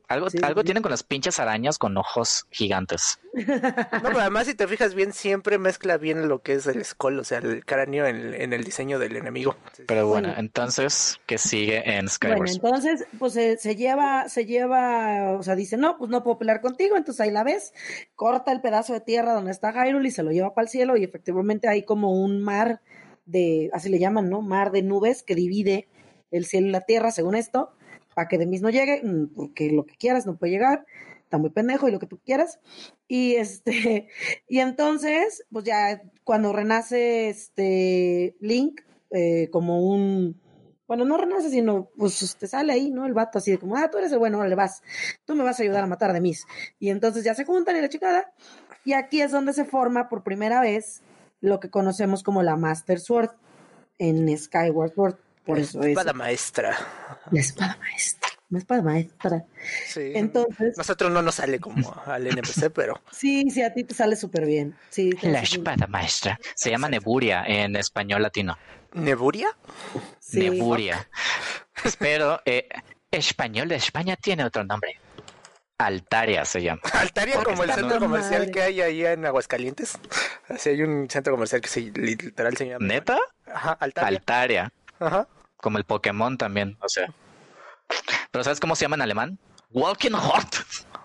algo, 0.07 0.27
algo 0.43 0.63
tienen 0.63 0.83
con 0.83 0.91
las 0.91 1.01
pinches 1.01 1.39
arañas 1.39 1.79
con 1.79 1.97
ojos 1.97 2.45
gigantes. 2.51 3.19
No, 3.33 4.03
pero 4.03 4.19
además 4.19 4.45
si 4.45 4.53
te 4.53 4.67
fijas 4.67 4.93
bien, 4.93 5.13
siempre 5.13 5.57
mezcla 5.57 5.97
bien 5.97 6.27
lo 6.27 6.43
que 6.43 6.53
es 6.53 6.67
el 6.67 6.85
skull, 6.85 7.17
o 7.17 7.23
sea, 7.23 7.39
el 7.39 7.65
cráneo 7.65 8.05
en, 8.05 8.53
el 8.53 8.63
diseño 8.63 8.99
del 8.99 9.15
enemigo. 9.15 9.55
Pero 9.87 10.07
bueno, 10.07 10.31
entonces, 10.37 11.19
¿qué 11.25 11.39
sigue 11.39 11.97
en 11.97 12.07
Skyward? 12.07 12.37
Bueno, 12.37 12.51
entonces, 12.53 13.07
pues 13.17 13.33
se, 13.33 13.75
lleva, 13.75 14.29
se 14.29 14.45
lleva, 14.45 15.31
o 15.31 15.41
sea, 15.41 15.55
dice, 15.55 15.75
no, 15.75 15.97
pues 15.97 16.11
no 16.11 16.23
puedo 16.23 16.37
pelear 16.37 16.61
contigo, 16.61 16.97
entonces 16.97 17.21
ahí 17.21 17.31
la 17.31 17.43
ves, 17.43 17.73
corta 18.15 18.51
el 18.51 18.61
pedazo 18.61 18.93
de 18.93 19.01
tierra 19.01 19.33
donde 19.33 19.51
está 19.51 19.71
Hyrule 19.71 20.09
y 20.09 20.11
se 20.11 20.21
lo 20.21 20.31
lleva 20.31 20.53
para 20.53 20.65
el 20.65 20.69
cielo 20.69 20.97
y 20.97 21.03
efectivamente 21.03 21.67
hay 21.67 21.83
como 21.83 22.11
un 22.11 22.41
mar 22.41 22.81
de, 23.25 23.71
así 23.73 23.89
le 23.89 23.97
llaman, 23.97 24.29
¿no? 24.29 24.41
Mar 24.41 24.71
de 24.71 24.83
nubes 24.83 25.23
que 25.23 25.35
divide 25.35 25.87
el 26.31 26.45
cielo 26.45 26.67
y 26.67 26.71
la 26.71 26.81
tierra, 26.81 27.11
según 27.11 27.35
esto, 27.35 27.71
para 28.15 28.27
que 28.27 28.37
de 28.37 28.45
mismo 28.45 28.69
llegue, 28.69 29.01
mm, 29.03 29.35
porque 29.35 29.71
lo 29.71 29.85
que 29.85 29.95
quieras 29.95 30.25
no 30.25 30.37
puede 30.37 30.53
llegar, 30.53 30.85
está 31.23 31.37
muy 31.37 31.49
pendejo 31.49 31.87
y 31.87 31.91
lo 31.91 31.99
que 31.99 32.07
tú 32.07 32.19
quieras. 32.25 32.59
Y 33.07 33.35
este, 33.35 34.07
y 34.47 34.59
entonces, 34.59 35.45
pues 35.51 35.65
ya 35.65 36.01
cuando 36.23 36.53
renace 36.53 37.29
este 37.29 38.35
Link, 38.39 38.81
eh, 39.11 39.49
como 39.51 39.81
un, 39.89 40.41
bueno, 40.87 41.05
no 41.05 41.17
renace, 41.17 41.49
sino 41.49 41.89
pues 41.97 42.35
te 42.37 42.47
sale 42.47 42.73
ahí, 42.73 42.91
¿no? 42.91 43.05
El 43.05 43.13
vato 43.13 43.37
así 43.37 43.51
de 43.51 43.57
como, 43.57 43.77
ah, 43.77 43.89
tú 43.89 43.97
eres 43.97 44.11
el 44.11 44.19
bueno, 44.19 44.45
le 44.45 44.55
vas, 44.55 44.81
tú 45.25 45.35
me 45.35 45.43
vas 45.43 45.59
a 45.59 45.63
ayudar 45.63 45.83
a 45.83 45.87
matar 45.87 46.13
de 46.13 46.21
mis. 46.21 46.45
Y 46.79 46.89
entonces 46.89 47.23
ya 47.23 47.33
se 47.33 47.45
juntan 47.45 47.77
y 47.77 47.81
la 47.81 47.89
chicada, 47.89 48.33
y 48.83 48.93
aquí 48.93 49.21
es 49.21 49.31
donde 49.31 49.53
se 49.53 49.65
forma 49.65 50.09
por 50.09 50.23
primera 50.23 50.61
vez 50.61 51.01
lo 51.39 51.59
que 51.59 51.69
conocemos 51.69 52.23
como 52.23 52.43
la 52.43 52.55
Master 52.55 52.99
Sword 52.99 53.31
en 53.99 54.37
Skyward 54.37 54.93
Sword. 54.93 55.15
Por 55.45 55.57
la 55.57 55.63
eso 55.63 55.81
espada 55.81 56.13
maestra. 56.13 56.77
La 57.31 57.39
espada 57.39 57.77
maestra. 57.79 58.29
La 58.49 58.59
espada 58.59 58.81
maestra. 58.81 59.45
Sí. 59.87 60.11
Entonces. 60.13 60.77
Nosotros 60.77 61.11
no 61.11 61.21
nos 61.21 61.35
sale 61.35 61.59
como 61.59 61.95
al 62.05 62.27
NPC, 62.27 62.69
pero. 62.69 63.01
Sí, 63.11 63.49
sí, 63.49 63.63
a 63.63 63.73
ti 63.73 63.83
te 63.83 63.95
sale 63.95 64.15
súper 64.15 64.45
bien. 64.45 64.75
Sí, 64.89 65.11
la 65.21 65.41
espada 65.41 65.87
maestra. 65.87 66.39
Se 66.53 66.69
llama 66.69 66.89
Neburia 66.89 67.43
en 67.45 67.75
español 67.75 68.21
latino. 68.21 68.57
¿Neburia? 68.93 69.55
Sí. 70.19 70.49
Neburia. 70.49 71.07
Pero 71.99 72.41
eh, 72.45 72.67
español 73.09 73.69
de 73.69 73.75
España 73.75 74.15
tiene 74.17 74.43
otro 74.43 74.63
nombre. 74.63 74.99
Altaria 75.77 76.45
se 76.45 76.61
llama. 76.61 76.81
Altaria 76.93 77.43
como 77.43 77.63
el 77.63 77.71
centro 77.71 77.99
comercial 77.99 78.51
que 78.51 78.61
hay 78.61 78.81
ahí 78.81 79.05
en 79.05 79.25
Aguascalientes. 79.25 79.97
Así 80.47 80.69
hay 80.69 80.83
un 80.83 81.09
centro 81.09 81.33
comercial 81.33 81.61
que 81.61 81.69
se, 81.69 81.81
literal 81.81 82.55
se 82.55 82.67
llama. 82.67 82.85
¿Neta? 82.85 83.17
Ajá, 83.47 83.77
Altaria. 83.79 84.07
Altaria. 84.07 84.73
Ajá. 85.01 85.27
Como 85.57 85.77
el 85.77 85.83
Pokémon 85.83 86.37
también, 86.37 86.77
o 86.81 86.87
sea. 86.87 87.13
Pero 88.31 88.43
¿sabes 88.43 88.59
cómo 88.59 88.75
se 88.75 88.85
llama 88.85 88.95
en 88.95 89.01
alemán? 89.01 89.39
Walking 89.71 90.11
Heart. 90.11 90.55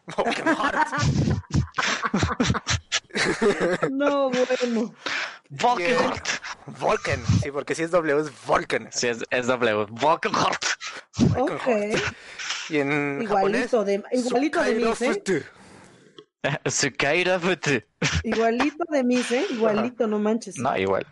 Walking 0.16 0.44
Heart. 0.44 0.88
no, 3.90 4.30
bueno. 4.30 4.94
Walking 5.62 5.85
Heart. 5.85 6.28
Volken, 6.78 7.24
sí, 7.42 7.50
porque 7.50 7.74
si 7.74 7.82
es 7.85 7.90
W 7.90 8.20
es 8.20 8.46
Volken. 8.46 8.88
Sí, 8.92 9.09
es, 9.09 9.24
es 9.30 9.46
W. 9.46 9.87
Volken. 9.90 10.32
Ok. 11.37 11.62
Y 12.68 12.78
en 12.78 13.22
Igualito 13.22 13.78
japonés, 13.78 14.02
de, 14.11 14.18
igualito 14.18 14.62
de 14.62 14.74
mis, 14.74 15.02
¿eh? 15.02 15.14
Sukairofutu. 15.14 15.44
Sukaira 16.66 17.40
Futu. 17.40 17.82
Igualito 18.24 18.85
de 18.90 19.04
mis, 19.04 19.30
¿eh? 19.32 19.46
Igualito, 19.50 20.06
no 20.06 20.18
manches. 20.18 20.59
No, 20.59 20.76
igual. 20.76 21.06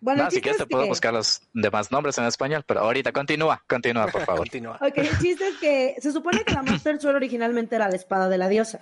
Bueno, 0.00 0.24
No, 0.24 0.30
si 0.30 0.40
quieres 0.40 0.58
te 0.58 0.66
puedo 0.66 0.84
que- 0.84 0.88
buscar 0.90 1.12
los 1.12 1.42
demás 1.52 1.90
nombres 1.90 2.16
en 2.18 2.24
español, 2.24 2.62
pero 2.66 2.80
ahorita 2.80 3.10
continúa, 3.12 3.62
continúa, 3.68 4.06
por 4.06 4.22
favor. 4.24 4.40
Continúa. 4.42 4.76
Ok, 4.80 4.98
el 4.98 5.18
chiste 5.18 5.48
es 5.48 5.56
que 5.60 5.96
se 6.00 6.12
supone 6.12 6.44
que 6.44 6.54
la 6.54 6.62
Master 6.62 7.00
Sword 7.00 7.16
originalmente 7.16 7.74
era 7.74 7.88
la 7.88 7.96
espada 7.96 8.28
de 8.28 8.38
la 8.38 8.48
diosa. 8.48 8.80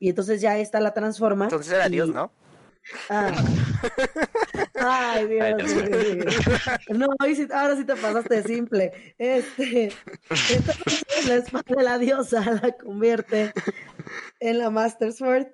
Y 0.00 0.08
entonces 0.08 0.40
ya 0.40 0.58
esta 0.58 0.80
la 0.80 0.92
transforma. 0.92 1.44
Entonces 1.44 1.72
era 1.72 1.86
y- 1.88 1.92
Dios, 1.92 2.08
¿no? 2.08 2.32
Ah. 3.08 3.32
Ay, 4.74 5.26
Dios, 5.26 5.42
Ay, 5.42 6.16
Dios. 6.16 6.34
No, 6.90 7.06
ahora 7.54 7.76
sí 7.76 7.84
te 7.84 7.96
pasaste 7.96 8.34
de 8.34 8.42
simple. 8.42 9.14
Este, 9.18 9.92
entonces 10.50 11.26
la 11.28 11.34
espada 11.36 11.64
de 11.76 11.82
la 11.82 11.98
diosa 11.98 12.40
la 12.62 12.72
convierte 12.72 13.52
en 14.40 14.58
la 14.58 14.70
Master 14.70 15.12
Sword. 15.12 15.46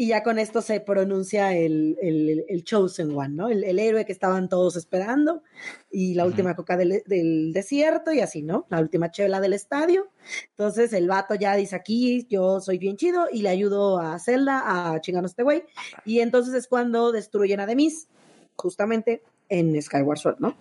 Y 0.00 0.06
ya 0.06 0.22
con 0.22 0.38
esto 0.38 0.62
se 0.62 0.80
pronuncia 0.80 1.54
el, 1.54 1.98
el, 2.00 2.46
el 2.48 2.64
Chosen 2.64 3.10
One, 3.14 3.34
¿no? 3.34 3.50
El, 3.50 3.64
el 3.64 3.78
héroe 3.78 4.06
que 4.06 4.12
estaban 4.12 4.48
todos 4.48 4.74
esperando. 4.76 5.42
Y 5.90 6.14
la 6.14 6.24
última 6.24 6.56
coca 6.56 6.78
del, 6.78 7.02
del 7.04 7.52
desierto 7.52 8.10
y 8.10 8.20
así, 8.20 8.40
¿no? 8.40 8.66
La 8.70 8.80
última 8.80 9.10
chela 9.10 9.42
del 9.42 9.52
estadio. 9.52 10.10
Entonces 10.52 10.94
el 10.94 11.06
vato 11.06 11.34
ya 11.34 11.54
dice 11.54 11.76
aquí, 11.76 12.26
yo 12.30 12.62
soy 12.62 12.78
bien 12.78 12.96
chido 12.96 13.26
y 13.30 13.42
le 13.42 13.50
ayudo 13.50 13.98
a 13.98 14.18
Zelda 14.18 14.94
a 14.94 14.98
chingarnos 15.02 15.32
a 15.32 15.34
este 15.34 15.42
güey. 15.42 15.64
Y 16.06 16.20
entonces 16.20 16.54
es 16.54 16.66
cuando 16.66 17.12
destruyen 17.12 17.60
a 17.60 17.66
Demis, 17.66 18.08
justamente 18.56 19.22
en 19.50 19.82
Skyward 19.82 20.18
Sword, 20.18 20.36
¿no? 20.38 20.56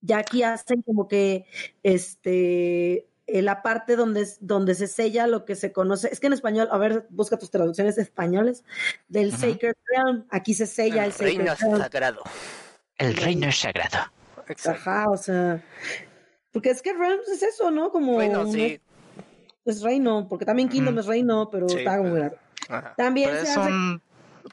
Ya 0.00 0.16
aquí 0.16 0.44
hacen 0.44 0.80
como 0.80 1.08
que 1.08 1.44
este 1.82 3.09
eh, 3.32 3.42
la 3.42 3.62
parte 3.62 3.96
donde, 3.96 4.26
donde 4.40 4.74
se 4.74 4.86
sella 4.86 5.26
lo 5.26 5.44
que 5.44 5.54
se 5.56 5.72
conoce, 5.72 6.08
es 6.12 6.20
que 6.20 6.26
en 6.26 6.32
español, 6.32 6.68
a 6.70 6.78
ver, 6.78 7.06
busca 7.10 7.38
tus 7.38 7.50
traducciones 7.50 7.98
españoles, 7.98 8.64
del. 9.08 9.32
Sacred 9.36 9.74
Realm, 9.86 10.26
aquí 10.30 10.54
se 10.54 10.66
sella 10.66 11.04
el, 11.04 11.12
El 11.12 11.18
reino 11.18 11.44
Sacred 11.46 11.66
Realm. 11.68 11.82
sagrado. 11.82 12.22
El 12.98 13.16
reino 13.16 13.46
es 13.48 13.58
sagrado. 13.58 14.10
Exacto. 14.48 14.80
Ajá, 14.90 15.10
o 15.10 15.16
sea, 15.16 15.62
porque 16.52 16.70
es 16.70 16.82
que 16.82 16.92
Realms 16.92 17.28
es 17.28 17.42
eso, 17.42 17.70
¿no? 17.70 17.90
Como 17.90 18.18
Reino, 18.18 18.50
sí. 18.50 18.80
es 19.64 19.82
reino, 19.82 20.26
porque 20.28 20.44
también 20.44 20.68
Kingdom 20.68 20.98
es 20.98 21.06
reino, 21.06 21.48
pero 21.50 21.68
Sí. 21.68 21.78
está 21.78 21.98
como. 21.98 22.16
También 22.96 23.30
Pero 23.30 23.44
se 23.44 23.50
es 23.50 23.56
hace 23.56 23.68
un, 23.72 24.02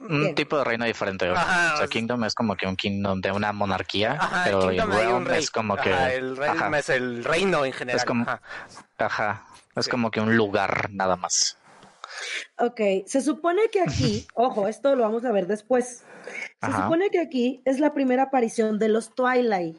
un 0.02 0.28
¿Qué? 0.28 0.34
tipo 0.34 0.58
de 0.58 0.64
reino 0.64 0.86
diferente. 0.86 1.30
Ajá, 1.30 1.74
o 1.74 1.78
sea, 1.78 1.86
es- 1.86 1.90
Kingdom 1.92 2.24
es 2.26 2.36
como 2.36 2.56
que 2.56 2.68
un 2.68 2.76
kingdom 2.76 3.22
de 3.22 3.32
una 3.32 3.52
monarquía, 3.54 4.14
Ajá, 4.20 4.42
pero 4.46 4.70
el 4.70 4.78
realm 4.82 5.26
rey. 5.26 5.40
es 5.40 5.52
como 5.52 5.76
que... 5.78 5.94
Ajá, 5.94 6.14
el 6.14 6.36
reino 6.38 6.54
ajá, 6.66 6.80
es 6.80 6.90
el 6.90 7.24
reino 7.24 7.66
en 7.66 7.74
general. 7.74 7.98
Es 8.00 8.06
como- 8.06 8.24
ajá. 8.24 8.42
ajá, 8.98 9.46
es 9.76 9.86
Sí. 9.86 9.92
como 9.92 10.12
que 10.12 10.20
un 10.22 10.36
lugar 10.36 10.90
nada 10.92 11.16
más. 11.16 11.58
Ok, 12.58 12.80
se 13.06 13.22
supone 13.22 13.70
que 13.72 13.82
aquí, 13.82 14.26
ojo, 14.34 14.68
esto 14.68 14.96
lo 14.96 15.04
vamos 15.04 15.24
a 15.26 15.32
ver 15.32 15.48
después. 15.48 16.04
Se 16.60 16.66
Ajá. 16.68 16.84
supone 16.84 17.10
que 17.10 17.20
aquí 17.20 17.62
es 17.66 17.80
la 17.80 17.94
primera 17.94 18.24
aparición 18.24 18.80
de 18.80 18.90
los 18.90 19.14
Twilight, 19.16 19.78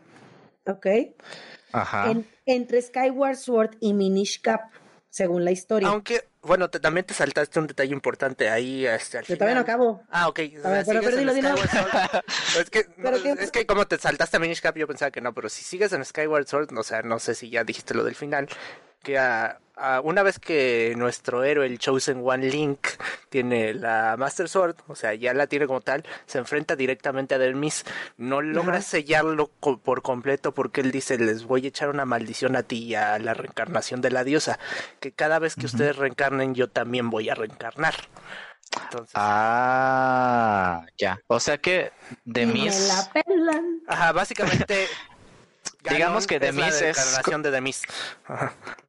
¿ok? 0.66 0.86
Ajá. 1.72 2.10
En- 2.10 2.26
entre 2.46 2.80
Skyward 2.80 3.36
Sword 3.36 3.76
y 3.80 3.92
Minish 3.92 4.40
Cap, 4.40 4.60
según 5.10 5.44
la 5.44 5.50
historia. 5.50 5.88
Aunque, 5.88 6.28
bueno, 6.42 6.68
te- 6.70 6.80
también 6.80 7.04
te 7.06 7.14
saltaste 7.14 7.58
un 7.58 7.66
detalle 7.66 7.92
importante 7.92 8.48
ahí 8.50 8.86
este, 8.86 9.18
al 9.18 9.24
Yo 9.24 9.36
todavía 9.36 9.54
no 9.56 9.62
final. 9.64 9.74
acabo. 9.76 10.02
Ah, 10.10 10.28
ok. 10.28 10.38
A 10.64 10.68
ver, 10.70 10.84
pero- 10.86 11.00
pero 11.02 11.16
dilo, 11.16 11.34
dilo. 11.34 11.54
es, 12.60 12.70
que, 12.70 12.84
no, 12.96 13.10
Pero 13.10 13.22
qué- 13.22 13.32
es 13.42 13.50
que 13.50 13.66
como 13.66 13.86
te 13.86 13.98
saltaste 13.98 14.36
a 14.36 14.40
Minish 14.40 14.60
Cap, 14.60 14.76
yo 14.76 14.86
pensaba 14.86 15.10
que 15.10 15.20
no, 15.20 15.32
pero 15.34 15.48
si 15.48 15.64
sigues 15.64 15.92
en 15.92 16.04
Skyward 16.04 16.46
Sword, 16.46 16.76
o 16.76 16.82
sea, 16.82 17.02
no 17.02 17.18
sé 17.18 17.34
si 17.34 17.50
ya 17.50 17.64
dijiste 17.64 17.94
lo 17.94 18.04
del 18.04 18.14
final, 18.14 18.48
que 19.02 19.18
a- 19.18 19.58
a- 19.78 20.00
una 20.00 20.22
vez 20.22 20.38
que 20.38 20.94
nuestro 20.96 21.44
héroe, 21.44 21.66
el 21.66 21.78
Chosen 21.78 22.20
One 22.24 22.48
Link, 22.50 22.86
tiene 23.28 23.74
la 23.74 24.16
Master 24.18 24.48
Sword, 24.48 24.76
o 24.88 24.94
sea, 24.94 25.14
ya 25.14 25.32
la 25.34 25.46
tiene 25.46 25.66
como 25.66 25.80
tal, 25.80 26.04
se 26.26 26.38
enfrenta 26.38 26.76
directamente 26.76 27.34
a 27.34 27.38
Dermis, 27.38 27.84
no 28.16 28.40
logra 28.42 28.74
Ajá. 28.78 28.82
sellarlo 28.82 29.50
co- 29.60 29.78
por 29.78 30.02
completo 30.02 30.52
porque 30.52 30.80
él 30.80 30.90
dice, 30.90 31.18
les 31.18 31.44
voy 31.44 31.64
a 31.64 31.68
echar 31.68 31.88
una 31.90 32.04
maldición 32.04 32.56
a 32.56 32.62
ti 32.62 32.84
y 32.84 32.94
a 32.94 33.18
la 33.18 33.34
reencarnación 33.34 34.00
de 34.00 34.10
la 34.10 34.24
diosa, 34.24 34.58
que 35.00 35.12
cada 35.12 35.38
vez 35.38 35.54
que 35.56 35.66
ustedes 35.66 35.96
reencarnen, 35.96 36.54
yo 36.54 36.68
también 36.68 37.10
voy 37.10 37.28
a 37.30 37.34
reencarnar. 37.34 37.94
Entonces, 38.84 39.12
Ah, 39.14 40.84
ya. 40.98 41.18
O 41.26 41.40
sea 41.40 41.58
que 41.58 41.90
de 42.24 42.42
Y 42.42 42.46
me 42.46 42.64
la 42.70 43.10
pelan. 43.12 43.80
Ajá, 43.86 44.12
básicamente. 44.12 44.86
Digamos 45.90 46.26
que 46.26 46.38
Demis 46.38 46.66
es 46.66 46.80
la 46.80 46.88
es- 46.88 46.96
reencarnación 46.96 47.42
de 47.42 47.50
Demis. 47.50 47.82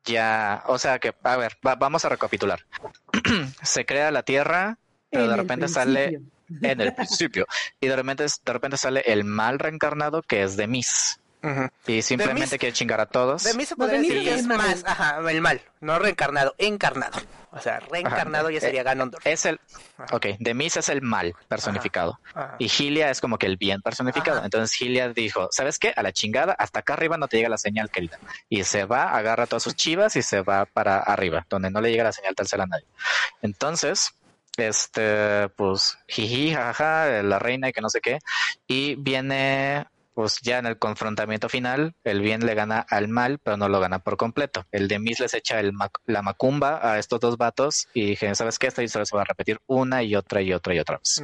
Ya, 0.06 0.64
o 0.68 0.78
sea 0.80 1.00
que, 1.00 1.14
a 1.24 1.38
ver, 1.38 1.58
va- 1.66 1.76
vamos 1.76 2.06
a 2.06 2.10
recapitular. 2.10 2.66
Se 3.64 3.86
crea 3.86 4.12
la 4.12 4.24
Tierra, 4.24 4.78
pero 5.10 5.24
En 5.24 5.30
de 5.30 5.36
el 5.36 5.42
repente 5.42 5.68
sale 5.68 6.22
en 6.62 6.82
el 6.82 6.94
principio 6.96 7.46
y 7.80 7.88
de 7.88 7.96
repente, 7.96 8.26
de 8.26 8.54
repente 8.54 8.78
sale 8.78 9.02
el 9.06 9.24
mal 9.24 9.60
reencarnado 9.60 10.22
que 10.24 10.44
es 10.44 10.58
de 10.58 10.68
Y 11.88 12.02
simplemente 12.02 12.60
quiere 12.60 12.74
chingar 12.74 13.00
a 13.00 13.06
todos. 13.06 13.44
Demis 13.44 13.70
se 13.70 13.76
podría 13.76 14.00
decir 14.00 14.18
es 14.18 14.24
que 14.24 14.34
es 14.36 14.46
más, 14.46 14.84
ajá, 14.86 15.20
el 15.30 15.42
mal, 15.42 15.62
no 15.80 15.98
reencarnado, 15.98 16.54
encarnado. 16.58 17.20
O 17.52 17.60
sea, 17.60 17.80
reencarnado 17.80 18.50
ya 18.50 18.60
sería 18.60 18.84
Ganondorf. 18.84 19.26
Es 19.26 19.46
el, 19.46 19.60
Ajá. 19.98 20.16
ok, 20.16 20.26
Demis 20.40 20.78
es 20.78 20.90
el 20.90 21.02
mal 21.02 21.34
personificado 21.48 22.20
Ajá. 22.36 22.56
y 22.60 22.70
Gilia 22.70 23.10
es 23.10 23.22
como 23.22 23.38
que 23.38 23.48
el 23.48 23.58
bien 23.58 23.82
personificado. 23.82 24.38
Ajá. 24.38 24.46
Entonces 24.46 24.76
Gilia 24.76 25.10
dijo, 25.10 25.48
¿sabes 25.52 25.80
qué? 25.80 25.94
A 25.96 26.04
la 26.04 26.12
chingada, 26.12 26.54
hasta 26.54 26.82
acá 26.82 26.94
arriba 26.94 27.18
no 27.18 27.28
te 27.28 27.38
llega 27.38 27.50
la 27.50 27.58
señal, 27.58 27.90
querida. 27.90 28.20
Y 28.50 28.64
se 28.66 28.86
va, 28.86 29.16
agarra 29.16 29.48
todas 29.48 29.64
sus 29.64 29.76
chivas 29.76 30.16
y 30.16 30.22
se 30.22 30.42
va 30.42 30.66
para 30.66 31.00
arriba, 31.00 31.46
donde 31.50 31.72
no 31.72 31.82
le 31.82 31.90
llega 31.90 32.04
la 32.04 32.12
señal 32.12 32.36
tercera 32.36 32.64
a 32.66 32.68
nadie. 32.68 32.86
Entonces, 33.42 34.14
este, 34.58 35.50
pues, 35.50 35.98
jiji, 36.08 36.54
jaja, 36.54 37.24
la 37.24 37.40
reina 37.40 37.70
y 37.70 37.74
que 37.74 37.82
no 37.82 37.90
sé 37.90 38.02
qué. 38.02 38.20
Y 38.68 38.96
viene, 38.96 39.88
pues 40.20 40.40
ya 40.42 40.58
en 40.58 40.66
el 40.66 40.78
confrontamiento 40.78 41.48
final, 41.48 41.94
el 42.04 42.20
bien 42.20 42.46
le 42.46 42.54
gana 42.54 42.86
al 42.90 43.08
mal, 43.08 43.40
pero 43.42 43.56
no 43.56 43.70
lo 43.70 43.80
gana 43.80 44.00
por 44.00 44.18
completo. 44.18 44.66
El 44.70 44.90
de 44.90 45.00
Mis 45.00 45.18
les 45.22 45.34
echa 45.34 45.62
el 45.62 45.72
mac- 45.72 46.02
la 46.08 46.22
macumba 46.22 46.92
a 46.92 47.00
estos 47.00 47.22
dos 47.22 47.38
vatos 47.38 47.88
y 47.94 48.06
dije, 48.06 48.36
¿sabes 48.36 48.60
qué? 48.60 48.68
Esta 48.68 48.84
historia 48.84 49.06
se 49.06 49.16
va 49.16 49.22
a 49.22 49.26
repetir 49.26 49.62
una 49.66 50.04
y 50.04 50.16
otra 50.18 50.42
y 50.42 50.52
otra 50.52 50.76
y 50.76 50.80
otra 50.80 50.98
vez. 50.98 51.24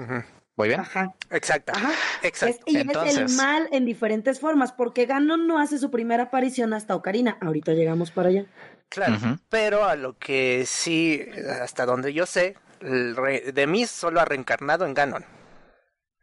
¿Voy 0.55 0.69
bien? 0.69 0.79
Ajá. 0.79 1.13
Exacto. 1.29 1.73
Ajá. 1.75 1.91
Exacto. 2.23 2.63
Es- 2.67 2.73
y 2.73 2.77
es 2.77 2.83
el 2.83 2.87
Entonces- 2.87 3.35
mal 3.35 3.67
en 3.73 3.83
diferentes 3.83 4.39
formas, 4.39 4.71
porque 4.71 5.05
Ganon 5.05 5.45
no 5.45 5.59
hace 5.59 5.77
su 5.77 5.91
primera 5.91 6.23
aparición 6.23 6.73
hasta 6.73 6.95
Ocarina. 6.95 7.37
Ahorita 7.41 7.73
llegamos 7.73 8.11
para 8.11 8.29
allá. 8.29 8.45
Claro. 8.87 9.17
Pero 9.49 9.83
a 9.83 9.97
lo 9.97 10.17
que 10.17 10.63
sí, 10.65 11.21
hasta 11.61 11.85
donde 11.85 12.13
yo 12.13 12.25
sé, 12.25 12.55
el 12.79 13.17
re- 13.17 13.51
Demis 13.51 13.89
solo 13.91 14.21
ha 14.21 14.25
reencarnado 14.25 14.85
en 14.85 14.93
Ganon. 14.93 15.25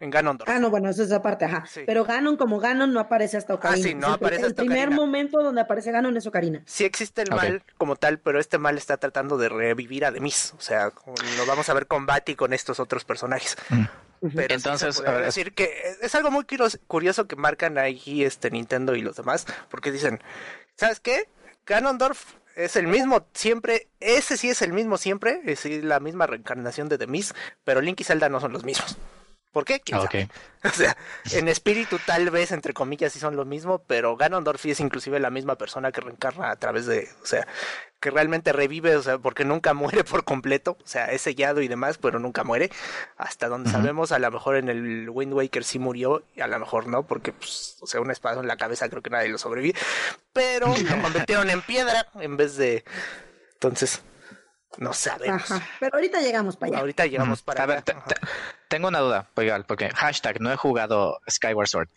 En 0.03 0.11
Ganondorf. 0.11 0.51
Ah, 0.51 0.59
no, 0.59 0.69
bueno, 0.69 0.91
eso 0.91 1.03
es 1.03 1.09
esa 1.11 1.23
parte, 1.23 1.45
ajá. 1.45 1.65
Sí. 1.71 1.83
Pero 1.87 2.05
Ganon 2.05 2.37
como 2.37 2.59
Ganon 2.59 2.93
no 2.93 2.99
aparece 2.99 3.37
hasta 3.37 3.55
Ocarina. 3.55 3.88
sí, 3.88 3.95
no 3.95 4.01
Es 4.01 4.09
el- 4.09 4.15
aparece 4.15 4.41
El 4.43 4.47
hasta 4.49 4.62
primer 4.62 4.79
Ocarina. 4.88 4.97
momento 4.97 5.43
donde 5.43 5.61
aparece 5.61 5.93
Ganon 5.93 6.17
es 6.17 6.27
Ocarina. 6.27 6.62
Sí 6.67 6.85
existe 6.85 7.23
el 7.23 7.31
mal 7.31 7.62
como 7.79 7.95
tal, 7.95 8.19
pero 8.19 8.41
este 8.41 8.59
mal 8.59 8.77
está 8.77 8.97
tratando 8.97 9.38
de 9.38 9.49
revivir 9.49 10.05
a 10.05 10.11
Demis. 10.11 10.55
O 10.59 10.61
sea, 10.61 10.87
lo 11.37 11.47
vamos 11.47 11.69
a 11.69 11.75
ver 11.75 11.87
con 11.87 12.05
Bati 12.05 12.33
y 12.33 12.35
con 12.35 12.53
estos 12.53 12.81
otros 12.81 13.05
personajes. 13.05 13.57
Pero 13.69 14.49
sí 14.49 14.55
Entonces, 14.55 15.01
a 15.07 15.11
ver, 15.12 15.25
decir 15.25 15.53
que 15.55 15.73
es 16.01 16.15
algo 16.17 16.31
muy 16.33 16.45
curio- 16.45 16.79
curioso 16.88 17.27
que 17.29 17.37
marcan 17.37 17.79
ahí 17.79 18.25
este 18.25 18.51
Nintendo 18.51 18.95
y 18.97 19.03
los 19.03 19.15
demás, 19.17 19.47
porque 19.71 19.93
dicen, 19.93 20.21
¿sabes 20.77 20.99
qué? 21.01 21.29
Ganondorf 21.65 22.35
es 22.57 22.75
el 22.77 22.87
mismo 22.88 23.27
siempre, 23.35 23.88
ese 24.01 24.37
sí 24.37 24.51
es 24.51 24.62
el 24.62 24.73
mismo 24.73 24.99
siempre, 24.99 25.41
es 25.47 25.65
la 25.85 26.01
misma 26.01 26.27
reencarnación 26.27 26.88
de 26.88 26.99
Demis, 26.99 27.35
pero 27.65 27.81
Link 27.81 28.01
y 28.01 28.05
Zelda 28.05 28.29
no 28.29 28.41
son 28.41 28.53
los 28.53 28.65
mismos. 28.65 28.97
¿Por 29.53 29.65
qué? 29.67 29.81
¿Quién 29.81 29.99
Ah? 29.99 30.09
O 30.65 30.71
sea, 30.71 30.97
en 31.33 31.49
espíritu 31.49 31.99
tal 32.07 32.31
vez, 32.31 32.53
entre 32.53 32.73
comillas, 32.73 33.12
sí 33.12 33.19
son 33.19 33.35
lo 33.35 33.45
mismo, 33.45 33.83
pero 33.85 34.17
Ganondorf 34.17 34.65
es 34.67 34.79
inclusive 34.79 35.19
la 35.19 35.29
misma 35.29 35.57
persona 35.57 35.91
que 35.91 36.01
reencarna 36.01 36.53
a 36.53 36.57
través 36.57 36.87
de, 36.87 37.09
o 37.21 37.27
sea, 37.27 37.49
que 37.99 38.12
realmente 38.12 38.53
revive, 38.53 38.95
o 38.95 39.03
sea, 39.03 39.19
porque 39.19 39.45
nunca 39.45 39.75
muere 39.75 40.05
por 40.05 40.23
completo, 40.23 40.79
o 40.81 40.87
sea, 40.87 41.07
es 41.07 41.23
sellado 41.23 41.62
y 41.62 41.69
demás, 41.69 41.99
pero 41.99 42.21
nunca 42.21 42.45
muere. 42.45 42.71
Hasta 43.17 43.49
donde 43.49 43.71
sabemos, 43.71 44.12
a 44.12 44.21
lo 44.21 44.31
mejor 44.31 44.55
en 44.55 44.69
el 44.69 45.11
Wind 45.11 45.33
Waker 45.35 45.65
sí 45.65 45.81
murió, 45.81 46.23
y 46.37 46.43
a 46.43 46.47
lo 46.47 46.61
mejor 46.61 46.87
no, 46.87 47.03
porque, 47.09 47.33
pues, 47.33 47.77
o 47.81 47.87
sea, 47.88 48.01
un 48.01 48.12
espada 48.12 48.41
en 48.41 48.47
la 48.47 48.57
cabeza 48.57 48.88
creo 48.88 49.03
que 49.03 49.11
nadie 49.11 49.31
lo 49.31 49.38
sobrevive, 49.38 49.77
pero 50.33 50.69
lo 50.69 51.03
convirtieron 51.03 51.51
en 51.51 51.61
piedra 51.62 52.07
en 52.21 52.37
vez 52.37 52.57
de... 52.57 52.85
Entonces, 53.55 54.01
no 54.79 54.93
sabemos. 54.93 55.51
Ajá. 55.51 55.67
Pero 55.81 55.95
ahorita 55.97 56.21
llegamos 56.21 56.57
para 56.57 56.71
allá. 56.73 56.79
Ahorita 56.81 57.07
llegamos 57.07 57.43
para 57.43 57.63
A 57.63 57.67
ver, 57.67 57.77
allá. 57.87 58.05
te- 58.05 58.17
tengo 58.69 58.89
una 58.89 59.01
duda, 59.01 59.27
porque 59.67 59.91
hashtag 59.91 60.41
no 60.41 60.51
he 60.51 60.57
jugado 60.57 61.21
Skyward 61.31 61.69
Sword. 61.69 61.89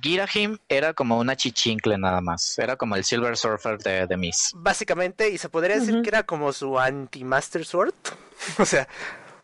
Girahim 0.00 0.58
era 0.68 0.94
como 0.94 1.18
una 1.18 1.36
chichincle 1.36 1.98
nada 1.98 2.20
más, 2.20 2.58
era 2.58 2.76
como 2.76 2.96
el 2.96 3.04
Silver 3.04 3.36
Surfer 3.36 3.78
de, 3.78 4.06
de 4.06 4.16
Miss. 4.16 4.52
Básicamente, 4.54 5.28
y 5.28 5.38
se 5.38 5.48
podría 5.48 5.78
decir 5.78 6.00
que 6.02 6.08
era 6.08 6.22
como 6.22 6.52
su 6.52 6.78
anti-Master 6.78 7.64
Sword. 7.66 7.94
o 8.58 8.64
sea, 8.64 8.88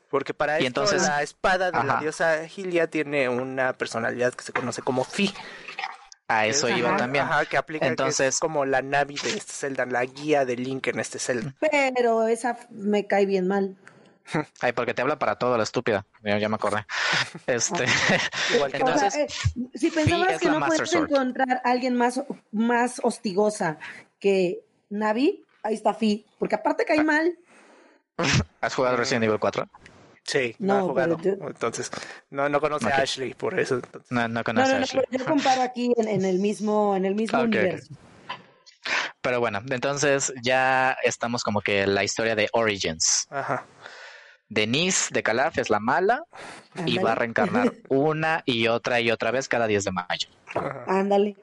Porque 0.08 0.34
para 0.34 0.58
esto 0.58 0.84
la 0.96 1.22
espada 1.22 1.70
de 1.70 1.84
la 1.84 2.00
diosa 2.00 2.48
Gilia 2.48 2.88
tiene 2.88 3.28
una 3.28 3.74
personalidad 3.74 4.32
que 4.34 4.42
se 4.42 4.52
conoce 4.52 4.82
como 4.82 5.04
Fi. 5.04 5.32
A 6.30 6.46
eso 6.46 6.68
iba 6.68 6.96
también. 6.96 7.24
Ajá, 7.24 7.44
que 7.44 7.56
aplica 7.56 7.86
Entonces, 7.86 8.38
como 8.38 8.64
la 8.64 8.82
Navi 8.82 9.16
de 9.16 9.30
este 9.30 9.52
Zelda, 9.52 9.84
la 9.84 10.04
guía 10.04 10.44
de 10.44 10.54
Link 10.54 10.86
en 10.86 11.00
este 11.00 11.18
Zelda. 11.18 11.56
Pero 11.58 12.28
esa 12.28 12.56
me 12.70 13.08
cae 13.08 13.26
bien 13.26 13.48
mal. 13.48 13.76
Ay, 14.60 14.70
porque 14.70 14.94
te 14.94 15.02
habla 15.02 15.18
para 15.18 15.34
todo 15.36 15.56
la 15.56 15.64
estúpida. 15.64 16.06
Ya, 16.22 16.48
me 16.48 16.54
acordé. 16.54 16.86
Este, 17.46 17.84
entonces, 18.72 19.16
eh, 19.16 19.26
si 19.74 19.90
pensabas 19.90 20.38
que 20.38 20.48
no 20.48 20.64
puedes 20.64 20.92
encontrar 20.92 21.62
a 21.64 21.70
alguien 21.70 21.96
más, 21.96 22.22
más 22.52 23.00
hostigosa 23.02 23.78
que 24.20 24.60
Navi, 24.88 25.44
ahí 25.64 25.74
está 25.74 25.94
Fi, 25.94 26.24
porque 26.38 26.54
aparte 26.54 26.84
cae 26.84 27.02
mal. 27.02 27.36
¿Has 28.60 28.74
jugado 28.74 28.96
recién 28.96 29.20
nivel 29.20 29.40
4? 29.40 29.68
Sí, 30.24 30.54
no, 30.58 30.78
ha 30.78 30.82
jugado. 30.82 31.18
Entonces, 31.24 31.90
no, 32.30 32.48
no 32.48 32.60
conoce 32.60 32.86
a 32.86 32.96
Ashley, 32.96 33.34
por 33.34 33.58
eso. 33.58 33.80
No, 34.10 34.28
no 34.28 34.44
conoce 34.44 34.72
a 34.72 34.78
Ashley. 34.78 35.04
yo 35.10 35.24
comparo 35.24 35.62
aquí 35.62 35.92
en, 35.96 36.24
el 36.24 36.38
mismo, 36.38 36.94
en 36.96 37.04
el 37.04 37.14
mismo 37.14 37.40
universo. 37.40 37.94
Pero 39.20 39.40
bueno, 39.40 39.60
entonces 39.68 40.32
ya 40.42 40.96
estamos 41.02 41.42
como 41.42 41.60
que 41.60 41.86
la 41.86 42.04
historia 42.04 42.34
de 42.34 42.48
Origins. 42.52 43.26
Ajá. 43.30 43.66
Denise 44.48 45.12
de 45.12 45.22
Calaf 45.22 45.58
es 45.58 45.70
la 45.70 45.78
mala 45.78 46.24
y 46.84 46.98
va 46.98 47.12
a 47.12 47.14
reencarnar 47.14 47.72
una 47.88 48.42
y 48.44 48.66
otra 48.66 49.00
y 49.00 49.10
otra 49.10 49.30
vez 49.30 49.48
cada 49.48 49.66
10 49.66 49.84
de 49.84 49.92
mayo. 49.92 50.28
Ándale. 50.86 51.36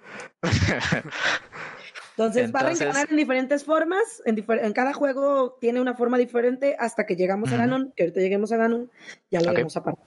Entonces, 2.17 2.51
va 2.51 2.61
a 2.61 2.63
reencarnar 2.63 3.07
en 3.11 3.15
diferentes 3.15 3.63
formas, 3.63 4.23
en, 4.25 4.73
cada 4.73 4.91
juego 4.91 5.55
tiene 5.61 5.79
una 5.79 5.93
forma 5.93 6.17
diferente 6.17 6.75
hasta 6.79 7.05
que 7.05 7.15
llegamos 7.15 7.53
a 7.53 7.57
Ganon, 7.57 7.93
que 7.95 8.03
ahorita 8.03 8.19
lleguemos 8.21 8.51
a 8.51 8.57
Ganon, 8.57 8.89
ya 9.29 9.39
lo 9.39 9.53
vemos 9.53 9.77
aparte. 9.77 10.01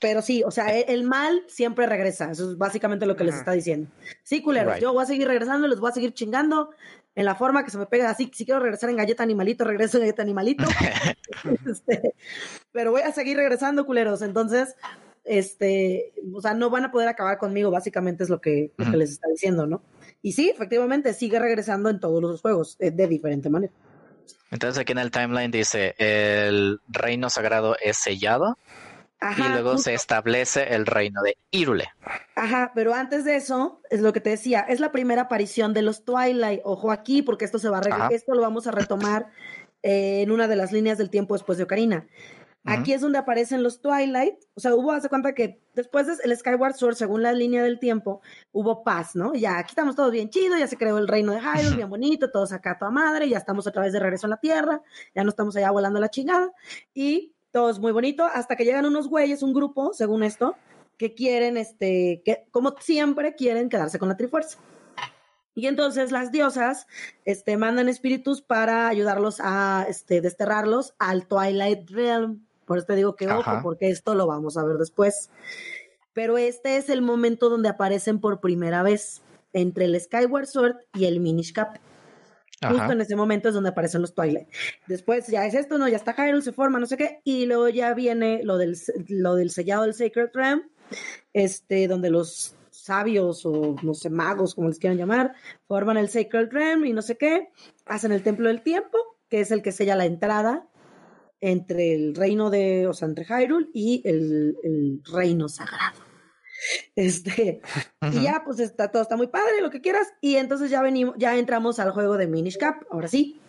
Pero 0.00 0.22
sí, 0.22 0.42
o 0.44 0.50
sea, 0.50 0.76
el, 0.76 1.04
mal 1.04 1.44
siempre 1.46 1.86
regresa, 1.86 2.32
eso 2.32 2.50
es 2.50 2.58
básicamente 2.58 3.06
lo 3.06 3.14
que 3.14 3.22
les 3.22 3.36
está 3.36 3.52
diciendo. 3.52 3.88
Sí, 4.24 4.42
culeros, 4.42 4.80
yo 4.80 4.92
voy 4.92 5.04
a 5.04 5.06
seguir 5.06 5.28
regresando, 5.28 5.68
les 5.68 5.78
voy 5.78 5.90
a 5.90 5.94
seguir 5.94 6.14
chingando 6.14 6.70
en 7.14 7.24
la 7.24 7.36
forma 7.36 7.64
que 7.64 7.70
se 7.70 7.78
me 7.78 7.86
pega, 7.86 8.10
así, 8.10 8.28
si 8.34 8.44
quiero 8.44 8.58
regresar 8.58 8.90
en 8.90 8.96
galleta 8.96 9.22
animalito, 9.22 9.62
regreso 9.64 9.98
en 9.98 10.02
galleta 10.02 10.22
animalito. 10.22 10.64
Este, 11.70 12.14
pero 12.72 12.90
voy 12.90 13.02
a 13.02 13.12
seguir 13.12 13.36
regresando, 13.36 13.86
culeros, 13.86 14.22
entonces 14.22 14.74
este, 15.28 16.12
o 16.34 16.40
sea, 16.40 16.54
no 16.54 16.70
van 16.70 16.86
a 16.86 16.90
poder 16.90 17.08
acabar 17.08 17.38
conmigo, 17.38 17.70
básicamente 17.70 18.24
es 18.24 18.30
lo 18.30 18.40
que, 18.40 18.72
lo 18.76 18.90
que 18.90 18.96
les 18.96 19.10
está 19.10 19.28
diciendo, 19.28 19.66
¿no? 19.66 19.82
Y 20.22 20.32
sí, 20.32 20.50
efectivamente, 20.50 21.14
sigue 21.14 21.38
regresando 21.38 21.90
en 21.90 22.00
todos 22.00 22.20
los 22.20 22.40
juegos, 22.40 22.76
eh, 22.80 22.90
de 22.90 23.06
diferente 23.06 23.50
manera. 23.50 23.72
Entonces 24.50 24.80
aquí 24.80 24.92
en 24.92 24.98
el 24.98 25.10
timeline 25.10 25.50
dice, 25.50 25.94
el 25.98 26.80
reino 26.88 27.30
sagrado 27.30 27.76
es 27.82 27.98
sellado 27.98 28.58
y 29.36 29.48
luego 29.48 29.78
se 29.78 29.94
establece 29.94 30.74
el 30.74 30.86
reino 30.86 31.22
de 31.22 31.36
Irule. 31.50 31.90
Ajá, 32.36 32.72
pero 32.74 32.94
antes 32.94 33.24
de 33.24 33.36
eso, 33.36 33.80
es 33.90 34.00
lo 34.00 34.12
que 34.12 34.20
te 34.20 34.30
decía, 34.30 34.60
es 34.60 34.80
la 34.80 34.92
primera 34.92 35.22
aparición 35.22 35.74
de 35.74 35.82
los 35.82 36.04
Twilight. 36.04 36.60
Ojo 36.64 36.92
aquí, 36.92 37.22
porque 37.22 37.44
esto 37.44 37.58
se 37.58 37.68
va 37.68 37.80
a 37.80 38.08
esto 38.10 38.34
lo 38.34 38.42
vamos 38.42 38.66
a 38.66 38.70
retomar 38.70 39.26
eh, 39.82 40.22
en 40.22 40.30
una 40.30 40.46
de 40.46 40.56
las 40.56 40.72
líneas 40.72 40.98
del 40.98 41.10
tiempo 41.10 41.34
después 41.34 41.58
de 41.58 41.64
Ocarina. 41.64 42.06
Aquí 42.64 42.92
es 42.92 43.00
donde 43.00 43.18
aparecen 43.18 43.62
los 43.62 43.80
Twilight. 43.80 44.34
O 44.54 44.60
sea, 44.60 44.74
hubo, 44.74 44.92
hace 44.92 45.08
cuenta 45.08 45.34
que 45.34 45.62
después 45.74 46.06
del 46.06 46.36
Skyward 46.36 46.74
Sword, 46.74 46.96
según 46.96 47.22
la 47.22 47.32
línea 47.32 47.62
del 47.62 47.78
tiempo, 47.78 48.20
hubo 48.52 48.84
paz, 48.84 49.16
¿no? 49.16 49.32
Ya 49.34 49.58
aquí 49.58 49.70
estamos 49.70 49.96
todos 49.96 50.12
bien 50.12 50.28
chido, 50.28 50.56
ya 50.58 50.66
se 50.66 50.76
creó 50.76 50.98
el 50.98 51.08
reino 51.08 51.32
de 51.32 51.40
Hyrule, 51.40 51.76
bien 51.76 51.88
bonito, 51.88 52.30
todos 52.30 52.52
acá 52.52 52.72
a 52.72 52.78
toda 52.78 52.90
madre, 52.90 53.28
ya 53.28 53.38
estamos 53.38 53.66
otra 53.66 53.82
vez 53.82 53.92
de 53.92 54.00
regreso 54.00 54.26
a 54.26 54.30
la 54.30 54.36
Tierra, 54.36 54.82
ya 55.14 55.24
no 55.24 55.30
estamos 55.30 55.56
allá 55.56 55.70
volando 55.70 55.98
la 55.98 56.10
chingada. 56.10 56.52
Y 56.92 57.34
todo 57.52 57.70
es 57.70 57.78
muy 57.78 57.92
bonito, 57.92 58.24
hasta 58.24 58.56
que 58.56 58.64
llegan 58.64 58.84
unos 58.84 59.08
güeyes, 59.08 59.42
un 59.42 59.54
grupo, 59.54 59.94
según 59.94 60.22
esto, 60.22 60.56
que 60.98 61.14
quieren, 61.14 61.56
este, 61.56 62.22
que 62.24 62.46
como 62.50 62.74
siempre 62.80 63.34
quieren 63.34 63.68
quedarse 63.68 63.98
con 63.98 64.08
la 64.08 64.16
Trifuerza. 64.16 64.58
Y 65.54 65.66
entonces 65.66 66.12
las 66.12 66.30
diosas 66.30 66.86
este, 67.24 67.56
mandan 67.56 67.88
espíritus 67.88 68.42
para 68.42 68.86
ayudarlos 68.86 69.40
a 69.40 69.86
este, 69.88 70.20
desterrarlos 70.20 70.94
al 71.00 71.26
Twilight 71.26 71.90
Realm. 71.90 72.46
Por 72.68 72.78
eso 72.78 72.86
te 72.86 72.96
digo 72.96 73.16
que 73.16 73.26
ojo, 73.28 73.60
porque 73.62 73.88
esto 73.88 74.14
lo 74.14 74.26
vamos 74.26 74.58
a 74.58 74.64
ver 74.64 74.76
después. 74.76 75.30
Pero 76.12 76.36
este 76.36 76.76
es 76.76 76.90
el 76.90 77.00
momento 77.00 77.48
donde 77.48 77.70
aparecen 77.70 78.20
por 78.20 78.40
primera 78.40 78.82
vez 78.82 79.22
entre 79.54 79.86
el 79.86 79.98
Skyward 79.98 80.46
Sword 80.46 80.76
y 80.94 81.06
el 81.06 81.18
Minish 81.18 81.54
Cap. 81.54 81.78
Justo 82.60 82.92
en 82.92 83.00
ese 83.00 83.16
momento 83.16 83.48
es 83.48 83.54
donde 83.54 83.70
aparecen 83.70 84.02
los 84.02 84.14
Twilight. 84.14 84.48
Después 84.86 85.28
ya 85.28 85.46
es 85.46 85.54
esto, 85.54 85.78
no, 85.78 85.88
ya 85.88 85.96
está 85.96 86.12
Hyrule, 86.12 86.42
se 86.42 86.52
forma, 86.52 86.78
no 86.78 86.86
sé 86.86 86.96
qué, 86.96 87.20
y 87.24 87.46
luego 87.46 87.68
ya 87.68 87.94
viene 87.94 88.42
lo 88.42 88.58
del, 88.58 88.76
lo 89.08 89.36
del 89.36 89.50
sellado 89.50 89.84
del 89.84 89.94
Sacred 89.94 90.30
Realm, 90.34 90.62
este, 91.32 91.86
donde 91.86 92.10
los 92.10 92.56
sabios 92.70 93.46
o 93.46 93.76
no 93.82 93.94
sé, 93.94 94.10
magos, 94.10 94.54
como 94.54 94.68
les 94.68 94.78
quieran 94.78 94.98
llamar, 94.98 95.34
forman 95.66 95.96
el 95.96 96.08
Sacred 96.08 96.48
Realm 96.50 96.84
y 96.84 96.92
no 96.92 97.00
sé 97.00 97.16
qué, 97.16 97.48
hacen 97.86 98.12
el 98.12 98.22
Templo 98.22 98.48
del 98.48 98.62
Tiempo, 98.62 98.98
que 99.28 99.40
es 99.40 99.52
el 99.52 99.62
que 99.62 99.72
sella 99.72 99.94
la 99.94 100.06
entrada 100.06 100.66
entre 101.40 101.94
el 101.94 102.14
reino 102.14 102.50
de, 102.50 102.86
o 102.86 102.92
sea, 102.92 103.08
entre 103.08 103.24
Hyrule 103.24 103.68
y 103.72 104.02
el, 104.04 105.02
reino 105.04 105.48
sagrado. 105.48 106.00
Este, 106.96 107.60
y 108.12 108.22
ya, 108.22 108.42
pues 108.44 108.58
está 108.58 108.90
todo 108.90 109.02
está 109.02 109.16
muy 109.16 109.28
padre, 109.28 109.62
lo 109.62 109.70
que 109.70 109.80
quieras. 109.80 110.08
Y 110.20 110.36
entonces 110.36 110.70
ya 110.70 110.82
venimos, 110.82 111.14
ya 111.16 111.36
entramos 111.36 111.78
al 111.78 111.92
juego 111.92 112.16
de 112.16 112.26
Minish 112.26 112.58
Cap, 112.58 112.82
ahora 112.90 113.08
sí. 113.08 113.40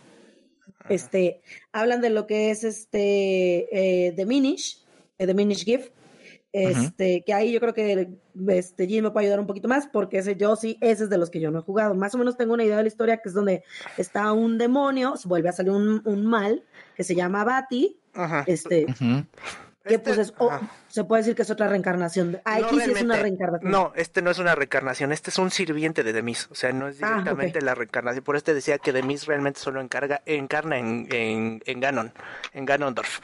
Este, 0.88 1.42
hablan 1.72 2.02
de 2.02 2.10
lo 2.10 2.28
que 2.28 2.52
es 2.52 2.64
este 2.64 4.08
eh, 4.08 4.12
The 4.14 4.26
Minish, 4.26 4.84
eh, 5.18 5.26
The 5.26 5.34
Minish 5.34 5.66
Gift. 5.66 5.92
Este, 6.52 7.24
que 7.24 7.34
ahí 7.34 7.52
yo 7.52 7.60
creo 7.60 7.74
que 7.74 8.10
este 8.48 8.88
Jim 8.88 9.04
me 9.04 9.12
puede 9.12 9.28
ayudar 9.28 9.40
un 9.40 9.48
poquito 9.48 9.68
más, 9.68 9.88
porque 9.88 10.18
ese 10.18 10.36
yo 10.36 10.56
sí, 10.56 10.78
ese 10.82 11.04
es 11.04 11.10
de 11.10 11.18
los 11.18 11.30
que 11.30 11.40
yo 11.40 11.52
no 11.52 11.60
he 11.60 11.62
jugado. 11.62 11.94
Más 11.94 12.16
o 12.16 12.18
menos 12.18 12.38
tengo 12.38 12.54
una 12.54 12.64
idea 12.64 12.78
de 12.78 12.84
la 12.84 12.88
historia 12.88 13.18
que 13.18 13.30
es 13.30 13.36
donde 13.36 13.64
está 13.98 14.32
un 14.34 14.58
demonio, 14.58 15.14
vuelve 15.26 15.50
a 15.50 15.54
salir 15.54 15.72
un, 15.72 16.02
un 16.06 16.26
mal, 16.26 16.64
que 16.96 17.04
se 17.04 17.16
llama 17.16 17.44
Bati. 17.44 17.98
Este. 18.48 18.88
Que 19.86 19.98
pues 19.98 20.18
este, 20.18 20.44
es, 20.44 20.50
se 20.90 21.04
puede 21.06 21.22
decir 21.22 21.36
que 21.36 21.42
es 21.42 21.50
otra 21.50 21.68
reencarnación. 21.68 22.40
Aquí 22.44 22.80
sí 22.82 22.92
es 22.92 23.02
una 23.02 23.16
reencarnación. 23.16 23.72
No, 23.72 23.92
este 23.96 24.22
no 24.22 24.30
es 24.30 24.38
una 24.38 24.54
reencarnación, 24.54 25.12
este 25.12 25.30
es 25.30 25.40
un 25.40 25.50
sirviente 25.52 26.04
de 26.04 26.14
Demis. 26.14 26.48
O 26.52 26.56
sea, 26.56 26.74
no 26.74 26.90
es 26.90 27.02
ah, 27.02 27.10
directamente 27.10 27.62
la 27.62 27.76
reencarnación. 27.76 28.24
Por 28.24 28.36
este 28.36 28.54
decía 28.54 28.78
que 28.78 28.92
Demis 28.92 29.26
realmente 29.26 29.60
solo 29.60 29.82
encarga, 29.82 30.22
encarna 30.26 30.78
en, 30.78 31.08
en, 31.12 31.64
en 31.66 31.80
Ganon, 31.80 32.12
en 32.54 32.66
Ganondorf 32.66 33.20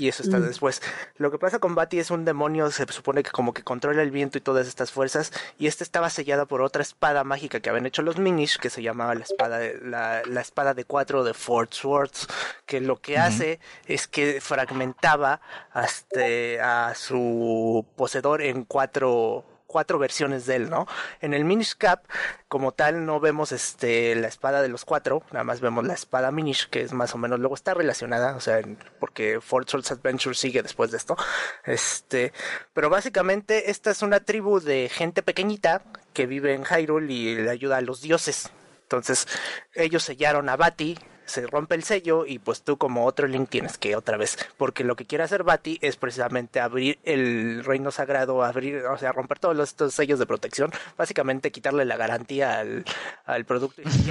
y 0.00 0.08
eso 0.08 0.22
está 0.22 0.38
mm. 0.38 0.42
después. 0.42 0.82
Lo 1.16 1.30
que 1.30 1.38
pasa 1.38 1.58
con 1.58 1.74
Bati 1.74 1.98
es 1.98 2.10
un 2.10 2.24
demonio, 2.24 2.70
se 2.70 2.86
supone 2.90 3.22
que 3.22 3.30
como 3.30 3.52
que 3.52 3.62
controla 3.62 4.02
el 4.02 4.10
viento 4.10 4.38
y 4.38 4.40
todas 4.40 4.66
estas 4.66 4.90
fuerzas, 4.90 5.32
y 5.58 5.66
esta 5.66 5.84
estaba 5.84 6.10
sellada 6.10 6.46
por 6.46 6.62
otra 6.62 6.82
espada 6.82 7.22
mágica 7.24 7.60
que 7.60 7.68
habían 7.68 7.86
hecho 7.86 8.02
los 8.02 8.18
Minish, 8.18 8.58
que 8.58 8.70
se 8.70 8.82
llamaba 8.82 9.14
la 9.14 9.24
espada 9.24 9.58
de, 9.58 9.78
la, 9.82 10.22
la 10.26 10.40
espada 10.40 10.74
de 10.74 10.84
cuatro 10.84 11.22
de 11.22 11.34
Fort 11.34 11.72
Swords, 11.74 12.28
que 12.66 12.80
lo 12.80 13.00
que 13.00 13.18
hace 13.18 13.60
es 13.86 14.06
que 14.06 14.40
fragmentaba 14.40 15.40
hasta 15.72 16.88
a 16.88 16.94
su 16.94 17.84
poseedor 17.96 18.42
en 18.42 18.64
cuatro 18.64 19.44
cuatro 19.70 20.00
versiones 20.00 20.46
de 20.46 20.56
él, 20.56 20.68
¿no? 20.68 20.88
En 21.20 21.32
el 21.32 21.44
Minish 21.44 21.76
Cap, 21.76 22.02
como 22.48 22.72
tal, 22.72 23.06
no 23.06 23.20
vemos 23.20 23.52
este 23.52 24.16
la 24.16 24.26
espada 24.26 24.62
de 24.62 24.68
los 24.68 24.84
cuatro, 24.84 25.22
nada 25.30 25.44
más 25.44 25.60
vemos 25.60 25.86
la 25.86 25.94
espada 25.94 26.32
Minish, 26.32 26.68
que 26.68 26.82
es 26.82 26.92
más 26.92 27.14
o 27.14 27.18
menos, 27.18 27.38
luego 27.38 27.54
está 27.54 27.72
relacionada, 27.72 28.34
o 28.34 28.40
sea, 28.40 28.60
porque 28.98 29.40
Fort 29.40 29.68
Souls 29.68 29.92
Adventure 29.92 30.34
sigue 30.34 30.60
después 30.62 30.90
de 30.90 30.96
esto. 30.96 31.16
Este, 31.64 32.32
pero 32.74 32.90
básicamente 32.90 33.70
esta 33.70 33.92
es 33.92 34.02
una 34.02 34.18
tribu 34.18 34.58
de 34.58 34.88
gente 34.88 35.22
pequeñita 35.22 35.82
que 36.12 36.26
vive 36.26 36.54
en 36.54 36.64
Hyrule 36.64 37.12
y 37.12 37.36
le 37.36 37.50
ayuda 37.50 37.76
a 37.76 37.80
los 37.80 38.02
dioses. 38.02 38.50
Entonces, 38.82 39.28
ellos 39.74 40.02
sellaron 40.02 40.48
a 40.48 40.56
Bati, 40.56 40.98
se 41.30 41.46
rompe 41.46 41.74
el 41.74 41.84
sello 41.84 42.26
y 42.26 42.38
pues 42.38 42.62
tú 42.62 42.76
como 42.76 43.06
otro 43.06 43.26
Link 43.26 43.48
tienes 43.48 43.78
que 43.78 43.96
otra 43.96 44.16
vez, 44.16 44.36
porque 44.56 44.84
lo 44.84 44.96
que 44.96 45.06
quiere 45.06 45.24
hacer 45.24 45.44
Bati 45.44 45.78
es 45.80 45.96
precisamente 45.96 46.60
abrir 46.60 46.98
el 47.04 47.64
reino 47.64 47.90
sagrado, 47.90 48.42
abrir, 48.44 48.84
o 48.86 48.98
sea, 48.98 49.12
romper 49.12 49.38
todos 49.38 49.58
estos 49.58 49.94
sellos 49.94 50.18
de 50.18 50.26
protección, 50.26 50.72
básicamente 50.96 51.50
quitarle 51.50 51.84
la 51.84 51.96
garantía 51.96 52.58
al, 52.58 52.84
al 53.24 53.44
producto 53.44 53.80
y 53.82 54.10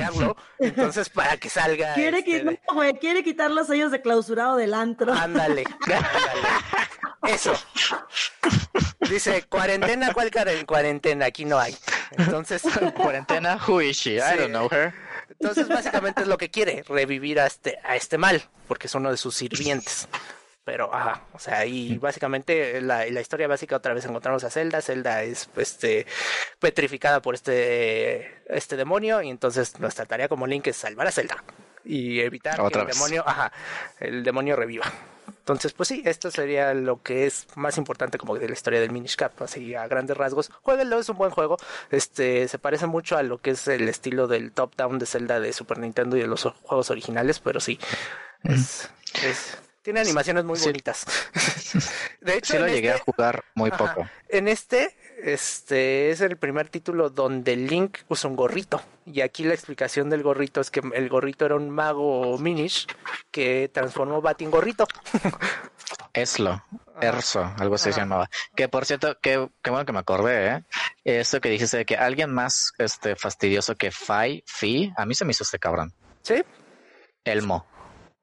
entonces 0.60 1.10
para 1.10 1.38
que 1.38 1.50
salga... 1.50 1.94
Quiere, 1.94 2.20
este, 2.20 2.60
quiere 3.00 3.24
quitar 3.24 3.52
los 3.52 3.68
sellos 3.68 3.92
de 3.92 4.02
clausurado 4.02 4.56
del 4.58 4.74
antro. 4.74 5.14
Ándale, 5.14 5.64
ándale. 5.82 6.48
Eso. 7.24 7.54
Dice, 9.10 9.44
cuarentena, 9.44 10.14
¿cuál 10.14 10.32
cuarentena? 10.66 11.26
Aquí 11.26 11.46
no 11.46 11.60
hay. 11.60 11.76
Entonces, 12.12 12.62
cuarentena, 12.96 13.58
who 13.68 13.82
is 13.82 13.98
she? 13.98 14.18
I 14.18 14.38
don't 14.38 14.52
know 14.52 14.68
her. 14.72 14.94
Entonces, 15.30 15.68
básicamente 15.68 16.22
es 16.22 16.28
lo 16.28 16.38
que 16.38 16.50
quiere, 16.50 16.84
revivir 16.88 17.40
a 17.40 17.48
este, 17.48 17.80
a 17.84 17.96
este 17.96 18.18
mal, 18.18 18.44
porque 18.68 18.88
es 18.88 18.96
uno 18.96 19.12
de 19.12 19.18
sus 19.18 19.36
sirvientes. 19.36 20.08
Pero, 20.66 20.94
ajá, 20.94 21.24
o 21.34 21.40
sea, 21.40 21.66
y 21.66 21.98
básicamente 21.98 22.80
la, 22.82 23.06
la 23.06 23.22
historia 23.22 23.48
básica 23.48 23.76
otra 23.76 23.94
vez 23.94 24.06
encontramos 24.06 24.44
a 24.44 24.52
Zelda. 24.52 24.82
Zelda 24.82 25.24
es 25.24 25.50
este, 25.56 26.06
petrificada 26.60 27.22
por 27.22 27.34
este, 27.34 28.44
este 28.48 28.76
demonio, 28.76 29.22
y 29.22 29.30
entonces 29.30 29.80
nuestra 29.80 30.06
tarea 30.06 30.28
como 30.28 30.46
Link 30.46 30.68
es 30.68 30.76
salvar 30.76 31.08
a 31.08 31.12
Zelda 31.12 31.44
y 31.86 32.20
evitar 32.20 32.58
que 32.70 32.80
el 32.80 32.88
demonio, 32.88 33.24
ajá, 33.26 33.52
el 34.00 34.24
demonio 34.24 34.56
reviva. 34.56 34.86
Entonces, 35.38 35.74
pues 35.74 35.90
sí, 35.90 36.02
esto 36.06 36.32
sería 36.32 36.74
lo 36.74 37.02
que 37.02 37.26
es 37.26 37.48
más 37.56 37.78
importante 37.78 38.18
como 38.18 38.38
de 38.38 38.48
la 38.48 38.54
historia 38.54 38.80
del 38.80 38.92
Minish 38.92 39.16
Cap, 39.16 39.42
así 39.42 39.76
a 39.76 39.88
grandes 39.88 40.18
rasgos. 40.18 40.52
Jueguenlo, 40.62 41.00
es 41.00 41.10
un 41.10 41.18
buen 41.18 41.32
juego. 41.32 41.58
Este, 41.92 42.48
se 42.48 42.60
parece 42.60 42.88
mucho 42.88 43.18
a 43.18 43.24
lo 43.24 43.40
que 43.40 43.52
es 43.52 43.68
el 43.68 43.88
estilo 43.90 44.28
del 44.28 44.52
top 44.52 44.76
down 44.76 45.00
de 45.00 45.06
Zelda 45.06 45.40
de 45.40 45.54
Super 45.54 45.80
Nintendo 45.80 46.18
y 46.18 46.22
de 46.22 46.28
los 46.28 46.44
juegos 46.44 46.90
originales, 46.90 47.40
pero 47.40 47.60
sí, 47.60 47.80
es, 48.44 48.90
es 49.24 49.58
tiene 49.82 50.02
animaciones 50.02 50.44
muy 50.44 50.60
bonitas. 50.60 51.06
de 52.22 52.38
hecho, 52.38 52.54
sí 52.54 52.60
lo 52.60 52.68
llegué 52.68 52.92
a 52.92 52.96
este 52.96 53.06
jugar 53.06 53.44
muy 53.56 53.72
poco. 53.72 54.08
En 54.28 54.48
este, 54.48 54.96
este 55.24 56.12
es 56.12 56.22
el 56.22 56.38
primer 56.38 56.70
título 56.70 57.10
donde 57.10 57.56
Link 57.56 58.00
usa 58.08 58.30
un 58.30 58.36
gorrito. 58.36 58.82
Y 59.06 59.22
aquí 59.22 59.44
la 59.44 59.54
explicación 59.54 60.10
del 60.10 60.24
gorrito 60.24 60.62
es 60.62 60.70
que 60.72 60.82
el 60.94 61.10
gorrito 61.10 61.46
era 61.46 61.56
un 61.56 61.70
mago 61.70 62.38
Minish 62.38 62.88
que 63.32 63.70
transformó 63.74 64.22
Bat 64.22 64.42
en 64.42 64.52
gorrito. 64.52 64.88
Eslo, 66.14 66.64
Erso, 67.02 67.54
algo 67.58 67.76
así 67.76 67.92
se 67.92 68.00
llamaba. 68.00 68.30
Que 68.56 68.68
por 68.68 68.86
cierto, 68.86 69.18
qué, 69.22 69.50
bueno 69.66 69.86
que 69.86 69.94
me 69.94 70.00
acordé, 70.00 70.48
¿eh? 70.48 70.64
Esto 71.04 71.40
que 71.40 71.50
dijiste 71.50 71.78
de 71.78 71.86
que 71.86 71.96
alguien 71.96 72.32
más 72.34 72.74
este, 72.78 73.16
fastidioso 73.16 73.76
que 73.76 73.92
Fai, 73.92 74.44
Fi, 74.46 74.94
a 74.98 75.06
mí 75.06 75.16
se 75.16 75.26
me 75.26 75.32
hizo 75.32 75.44
este 75.44 75.60
cabrón. 75.60 75.94
¿Sí? 76.24 76.44
Elmo. 77.24 77.66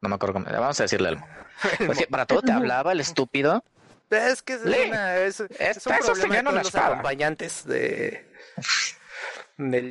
No 0.00 0.08
me 0.08 0.14
acuerdo 0.14 0.34
cómo. 0.34 0.46
Vamos 0.46 0.78
a 0.80 0.84
decirle 0.84 1.10
Elmo. 1.10 1.26
para 2.10 2.26
todo 2.26 2.42
te 2.42 2.52
hablaba 2.52 2.92
el 2.92 3.00
estúpido. 3.00 3.64
Es 4.10 4.42
que 4.42 4.54
es, 4.54 4.62
una, 4.62 5.16
es, 5.16 5.40
es, 5.40 5.86
un 5.86 5.98
problema 5.98 6.52
de 6.52 6.58
los 6.58 6.74
acompañantes 6.74 7.64
de, 7.66 8.24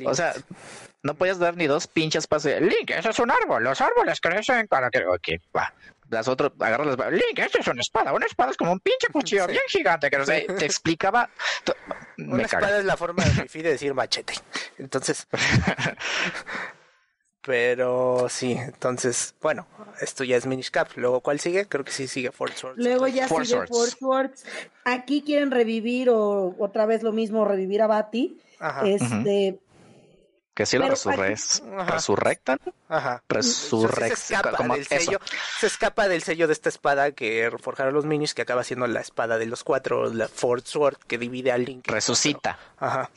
O 0.06 0.14
sea, 0.14 0.34
no 1.02 1.14
podías 1.14 1.38
dar 1.38 1.56
ni 1.56 1.66
dos 1.66 1.86
pinches 1.86 2.26
pases. 2.26 2.60
Link, 2.60 2.90
eso 2.90 3.10
es 3.10 3.18
un 3.18 3.30
árbol. 3.30 3.62
Los 3.62 3.80
árboles 3.80 4.20
crecen 4.20 4.68
para 4.68 4.90
que. 4.90 5.04
Ok, 5.06 5.28
va. 5.56 5.72
Las 6.08 6.28
otras, 6.28 6.52
agarras 6.58 6.96
las. 6.96 7.12
Link, 7.12 7.38
esto 7.38 7.58
es 7.58 7.66
una 7.66 7.80
espada. 7.80 8.12
Una 8.12 8.26
espada 8.26 8.52
es 8.52 8.56
como 8.56 8.72
un 8.72 8.80
pinche 8.80 9.08
cuchillo 9.12 9.46
bien 9.46 9.62
gigante. 9.68 10.08
Que 10.10 10.18
no 10.18 10.24
sé, 10.24 10.46
te 10.58 10.64
explicaba. 10.64 11.28
una 12.16 12.42
espada 12.42 12.78
es 12.78 12.84
la 12.84 12.96
forma 12.96 13.22
de 13.24 13.44
de 13.62 13.70
decir 13.70 13.94
machete. 13.94 14.34
Entonces. 14.78 15.26
Pero 17.46 18.26
sí, 18.28 18.52
entonces, 18.52 19.36
bueno, 19.40 19.68
esto 20.00 20.24
ya 20.24 20.36
es 20.36 20.46
Minish 20.46 20.72
Cap. 20.72 20.88
Luego, 20.96 21.20
¿cuál 21.20 21.38
sigue? 21.38 21.66
Creo 21.66 21.84
que 21.84 21.92
sí 21.92 22.08
sigue 22.08 22.32
Force 22.32 22.56
Swords. 22.56 22.82
Luego 22.82 23.06
ya 23.06 23.28
sigue 23.28 23.66
Force 23.68 23.96
Swords. 23.96 24.44
Aquí 24.84 25.22
quieren 25.22 25.52
revivir 25.52 26.10
o 26.10 26.56
otra 26.58 26.86
vez 26.86 27.04
lo 27.04 27.12
mismo, 27.12 27.44
revivir 27.44 27.82
a 27.82 27.86
Bati. 27.86 28.40
Este. 28.84 29.60
Que 30.54 30.66
si 30.66 30.76
lo 30.76 30.88
resurrectan. 30.88 32.58
Ajá. 32.88 33.22
Resurrectan. 33.28 34.16
Se 34.16 34.34
escapa, 34.34 34.66
del 34.74 34.86
sello, 34.86 35.20
se 35.60 35.66
escapa 35.68 36.08
del 36.08 36.22
sello 36.22 36.46
de 36.48 36.52
esta 36.52 36.68
espada 36.68 37.12
que 37.12 37.48
forjaron 37.60 37.94
los 37.94 38.06
Minish, 38.06 38.32
que 38.32 38.42
acaba 38.42 38.64
siendo 38.64 38.88
la 38.88 39.00
espada 39.00 39.38
de 39.38 39.46
los 39.46 39.62
cuatro, 39.62 40.12
la 40.12 40.26
Force 40.26 40.66
Sword, 40.66 40.96
que 41.06 41.16
divide 41.16 41.52
al 41.52 41.64
Link. 41.64 41.86
Resucita. 41.86 42.58
Ajá. 42.78 43.08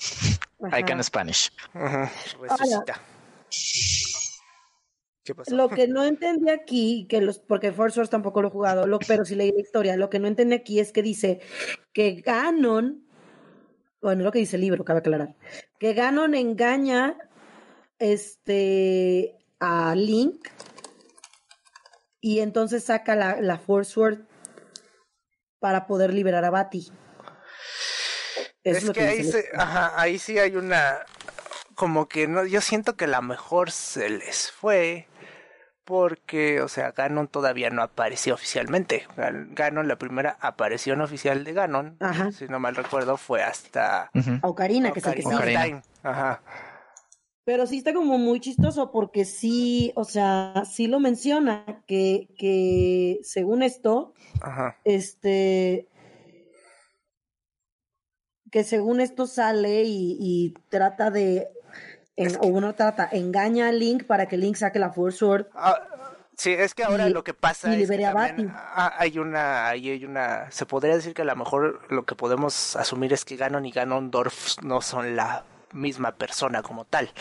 I 0.78 0.84
can 0.84 1.04
Spanish. 1.04 1.52
Ajá. 1.74 2.12
Resucita. 2.40 3.02
Lo 5.48 5.70
que 5.70 5.88
no 5.88 6.04
entendí 6.06 6.50
aquí, 6.50 7.08
que 7.10 7.22
los, 7.22 7.40
porque 7.40 7.72
Force 7.72 8.00
Wars 8.00 8.10
tampoco 8.10 8.42
lo 8.42 8.50
he 8.50 8.52
jugado, 8.52 9.00
pero 9.08 9.26
si 9.26 9.36
leí 9.36 9.52
la 9.52 9.62
historia, 9.62 9.98
lo 9.98 10.10
que 10.10 10.20
no 10.20 10.28
entendí 10.28 10.56
aquí 10.56 10.80
es 10.80 10.92
que 10.92 11.02
dice 11.02 11.40
que 11.94 12.22
Ganon, 12.22 13.06
bueno, 14.02 14.24
lo 14.24 14.32
que 14.32 14.40
dice 14.40 14.56
el 14.56 14.62
libro, 14.62 14.86
cabe 14.86 15.00
aclarar, 15.00 15.36
que 15.80 15.94
Ganon 15.94 16.36
engaña 16.36 17.18
este 18.00 19.38
a 19.60 19.94
Link 19.96 20.48
y 22.22 22.40
entonces 22.40 22.86
saca 22.86 23.16
la, 23.16 23.42
la 23.42 23.58
Force 23.58 23.92
Sword 23.92 24.20
para 25.60 25.86
poder 25.88 26.14
liberar 26.14 26.46
a 26.46 26.50
Bati. 26.50 26.92
Es, 28.64 28.90
que, 28.92 29.02
ahí, 29.02 29.32
ahí 29.96 30.20
sí 30.20 30.38
hay 30.38 30.56
una 30.56 31.06
como 31.80 32.10
que 32.10 32.28
no, 32.28 32.46
yo 32.46 32.60
siento 32.60 32.98
que 32.98 33.08
la 33.08 33.22
mejor 33.22 33.72
se 33.72 34.10
les 34.10 34.52
fue 34.52 35.08
porque, 35.90 36.62
o 36.62 36.68
sea, 36.68 36.92
Ganon 36.92 37.28
todavía 37.28 37.72
no 37.72 37.82
apareció 37.82 38.36
oficialmente. 38.36 39.08
Ganon, 39.18 39.88
la 39.88 39.98
primera 39.98 40.38
aparición 40.40 41.02
oficial 41.02 41.44
de 41.44 41.54
Ganon, 41.54 41.98
si 42.32 42.48
no 42.48 42.60
mal 42.60 42.76
recuerdo, 42.76 43.18
fue 43.18 43.42
hasta 43.42 44.12
Ocarina, 44.44 44.92
que 44.92 45.00
es 45.00 45.06
el 45.08 45.16
que 45.16 45.24
sí. 45.24 45.30
Ajá. 46.04 46.44
Pero 47.44 47.66
sí 47.66 47.80
está 47.80 47.92
como 47.96 48.20
muy 48.20 48.40
chistoso 48.40 48.92
porque 48.92 49.26
sí, 49.26 49.92
o 49.96 50.04
sea, 50.04 50.62
sí 50.72 50.86
lo 50.86 51.00
menciona 51.00 51.84
que, 51.88 52.28
que 52.38 53.20
según 53.24 53.64
esto, 53.64 54.14
este, 54.84 55.90
que 58.52 58.64
según 58.64 59.02
esto 59.02 59.26
sale 59.26 59.86
y 59.86 60.54
trata 60.70 61.10
de 61.10 61.48
o 62.40 62.48
uno 62.48 62.74
trata, 62.76 63.08
engaña 63.12 63.70
a 63.70 63.72
Link 63.72 64.04
para 64.04 64.28
que 64.28 64.38
Link 64.38 64.56
saque 64.56 64.80
la 64.80 64.92
Force 64.92 65.18
Sword. 65.20 65.48
Ah, 65.56 65.82
sí, 66.36 66.52
es 66.52 66.74
que 66.74 66.84
ahora 66.84 67.10
lo 67.10 67.24
que 67.24 67.34
pasa 67.34 67.74
es 67.74 67.90
que 67.90 68.06
hay 68.06 69.20
una, 69.20 69.68
hay 69.68 70.06
una, 70.06 70.52
se 70.52 70.66
podría 70.66 70.96
decir 70.96 71.14
que 71.14 71.22
a 71.22 71.26
lo 71.26 71.36
mejor 71.36 71.82
lo 71.90 72.06
que 72.06 72.16
podemos 72.16 72.76
asumir 72.76 73.14
es 73.14 73.26
que 73.26 73.38
Ganon 73.38 73.66
y 73.66 73.72
Ganondorf 73.72 74.62
no 74.64 74.82
son 74.82 75.16
la 75.16 75.46
misma 75.72 76.16
persona 76.16 76.62
como 76.62 76.86
tal. 76.86 77.12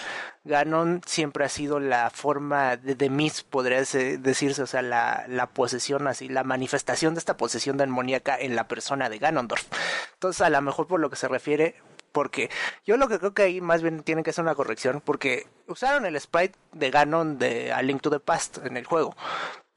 Ganon 0.44 1.02
siempre 1.06 1.44
ha 1.44 1.48
sido 1.48 1.80
la 1.80 2.10
forma 2.10 2.76
de 2.76 2.94
Demis, 2.94 3.42
podría 3.42 3.78
decirse, 3.78 4.62
o 4.62 4.66
sea, 4.66 4.82
la, 4.82 5.24
la 5.28 5.46
posesión 5.48 6.06
así, 6.06 6.28
la 6.28 6.44
manifestación 6.44 7.14
de 7.14 7.18
esta 7.18 7.36
posesión 7.36 7.76
demoníaca 7.76 8.38
en 8.38 8.56
la 8.56 8.68
persona 8.68 9.08
de 9.08 9.18
Ganondorf. 9.18 9.66
Entonces, 10.14 10.40
a 10.42 10.50
lo 10.50 10.60
mejor 10.62 10.86
por 10.86 11.00
lo 11.00 11.10
que 11.10 11.16
se 11.16 11.28
refiere, 11.28 11.76
porque 12.12 12.50
yo 12.84 12.96
lo 12.96 13.08
que 13.08 13.18
creo 13.18 13.34
que 13.34 13.42
ahí 13.42 13.60
más 13.60 13.82
bien 13.82 14.02
tienen 14.02 14.24
que 14.24 14.30
hacer 14.30 14.42
una 14.42 14.54
corrección 14.54 15.02
porque 15.04 15.46
usaron 15.66 16.06
el 16.06 16.20
sprite 16.20 16.58
de 16.72 16.90
Ganon 16.90 17.38
de 17.38 17.72
A 17.72 17.82
Link 17.82 18.02
to 18.02 18.10
the 18.10 18.20
Past 18.20 18.58
en 18.64 18.76
el 18.76 18.84
juego 18.84 19.14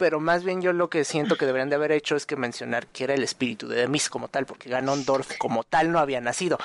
pero 0.01 0.19
más 0.19 0.43
bien 0.43 0.63
yo 0.63 0.73
lo 0.73 0.89
que 0.89 1.05
siento 1.05 1.35
que 1.35 1.45
deberían 1.45 1.69
de 1.69 1.75
haber 1.75 1.91
hecho 1.91 2.15
es 2.15 2.25
que 2.25 2.35
mencionar 2.35 2.87
que 2.87 3.03
era 3.03 3.13
el 3.13 3.21
espíritu 3.21 3.67
de 3.67 3.81
Demis 3.81 4.09
como 4.09 4.29
tal, 4.29 4.47
porque 4.47 4.67
Ganondorf 4.67 5.37
como 5.37 5.63
tal 5.63 5.91
no 5.91 5.99
había 5.99 6.19
nacido. 6.19 6.57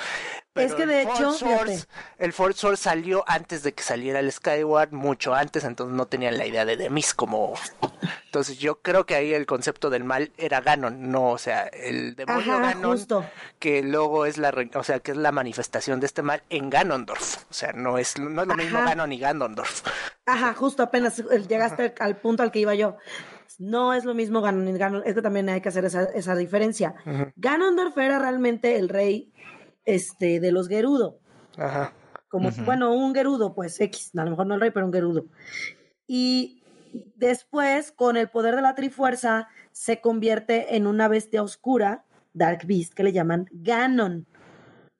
Es 0.56 0.74
que 0.74 0.86
de 0.86 1.02
hecho, 1.02 1.34
el 2.18 2.32
Force 2.32 2.58
Source 2.58 2.82
salió 2.82 3.24
antes 3.26 3.62
de 3.62 3.72
que 3.72 3.82
saliera 3.82 4.20
el 4.20 4.30
Skyward, 4.32 4.92
mucho 4.92 5.34
antes, 5.34 5.64
entonces 5.64 5.94
no 5.96 6.06
tenían 6.06 6.38
la 6.38 6.46
idea 6.46 6.64
de 6.64 6.76
Demis 6.76 7.14
como... 7.14 7.54
Entonces 8.26 8.58
yo 8.58 8.82
creo 8.82 9.06
que 9.06 9.14
ahí 9.14 9.32
el 9.32 9.46
concepto 9.46 9.88
del 9.88 10.04
mal 10.04 10.30
era 10.36 10.60
Ganon, 10.60 11.10
no, 11.10 11.30
o 11.30 11.38
sea, 11.38 11.68
el 11.68 12.14
demonio 12.16 12.58
Ganon, 12.58 12.98
que 13.58 13.82
luego 13.82 14.26
es 14.26 14.36
la, 14.36 14.52
o 14.74 14.82
sea, 14.82 15.00
que 15.00 15.12
es 15.12 15.16
la 15.16 15.32
manifestación 15.32 16.00
de 16.00 16.06
este 16.06 16.20
mal 16.20 16.42
en 16.50 16.68
Ganondorf, 16.68 17.44
o 17.50 17.54
sea, 17.54 17.72
no 17.72 17.96
es, 17.96 18.18
no 18.18 18.42
es 18.42 18.48
lo 18.48 18.54
mismo 18.54 18.80
Ganon 18.80 19.12
y 19.12 19.18
Ganondorf. 19.18 19.86
Ajá, 20.26 20.52
justo 20.52 20.82
apenas 20.82 21.16
llegaste 21.48 21.94
al 21.98 22.16
punto 22.16 22.42
al 22.42 22.50
que 22.50 22.58
iba 22.58 22.74
yo. 22.74 22.96
No 23.58 23.94
es 23.94 24.04
lo 24.04 24.12
mismo 24.12 24.42
Ganon 24.42 24.68
y 24.68 24.76
Ganon, 24.76 25.02
es 25.06 25.14
que 25.14 25.22
también 25.22 25.48
hay 25.48 25.62
que 25.62 25.70
hacer 25.70 25.86
esa, 25.86 26.04
esa 26.04 26.34
diferencia. 26.34 26.94
Ganondorf 27.36 27.96
era 27.96 28.18
realmente 28.18 28.76
el 28.76 28.90
rey 28.90 29.32
este, 29.86 30.40
de 30.40 30.52
los 30.52 30.68
Gerudo. 30.68 31.18
Ajá. 31.56 31.92
Como, 32.28 32.50
bueno, 32.64 32.92
un 32.92 33.14
Gerudo, 33.14 33.54
pues 33.54 33.80
X, 33.80 34.10
a 34.16 34.24
lo 34.24 34.30
mejor 34.30 34.46
no 34.46 34.54
el 34.54 34.60
rey, 34.60 34.70
pero 34.70 34.86
un 34.86 34.92
Gerudo. 34.92 35.26
Y 36.06 36.62
después, 37.14 37.92
con 37.92 38.16
el 38.16 38.28
poder 38.28 38.56
de 38.56 38.62
la 38.62 38.74
Trifuerza, 38.74 39.48
se 39.72 40.00
convierte 40.00 40.76
en 40.76 40.86
una 40.86 41.08
bestia 41.08 41.42
oscura, 41.42 42.04
Dark 42.34 42.66
Beast, 42.66 42.92
que 42.92 43.04
le 43.04 43.12
llaman 43.12 43.48
Ganon 43.52 44.26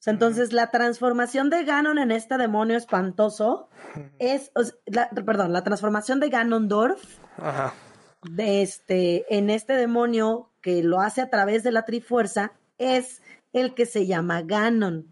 entonces 0.07 0.53
la 0.53 0.71
transformación 0.71 1.51
de 1.51 1.65
Ganon 1.65 1.99
en 1.99 2.13
este 2.13 2.39
demonio 2.39 2.77
espantoso 2.77 3.69
es, 4.19 4.53
perdón, 5.27 5.53
la 5.53 5.65
transformación 5.65 6.21
de 6.21 6.29
Ganondorf 6.29 7.03
de 8.23 8.63
este, 8.63 9.37
en 9.37 9.51
este 9.51 9.75
demonio 9.75 10.51
que 10.61 10.83
lo 10.83 11.01
hace 11.01 11.21
a 11.21 11.31
través 11.31 11.63
de 11.65 11.73
la 11.73 11.85
Trifuerza 11.85 12.53
es 12.79 13.23
el 13.57 13.75
que 13.75 13.87
se 13.87 14.07
llama 14.07 14.43
Ganon. 14.43 15.07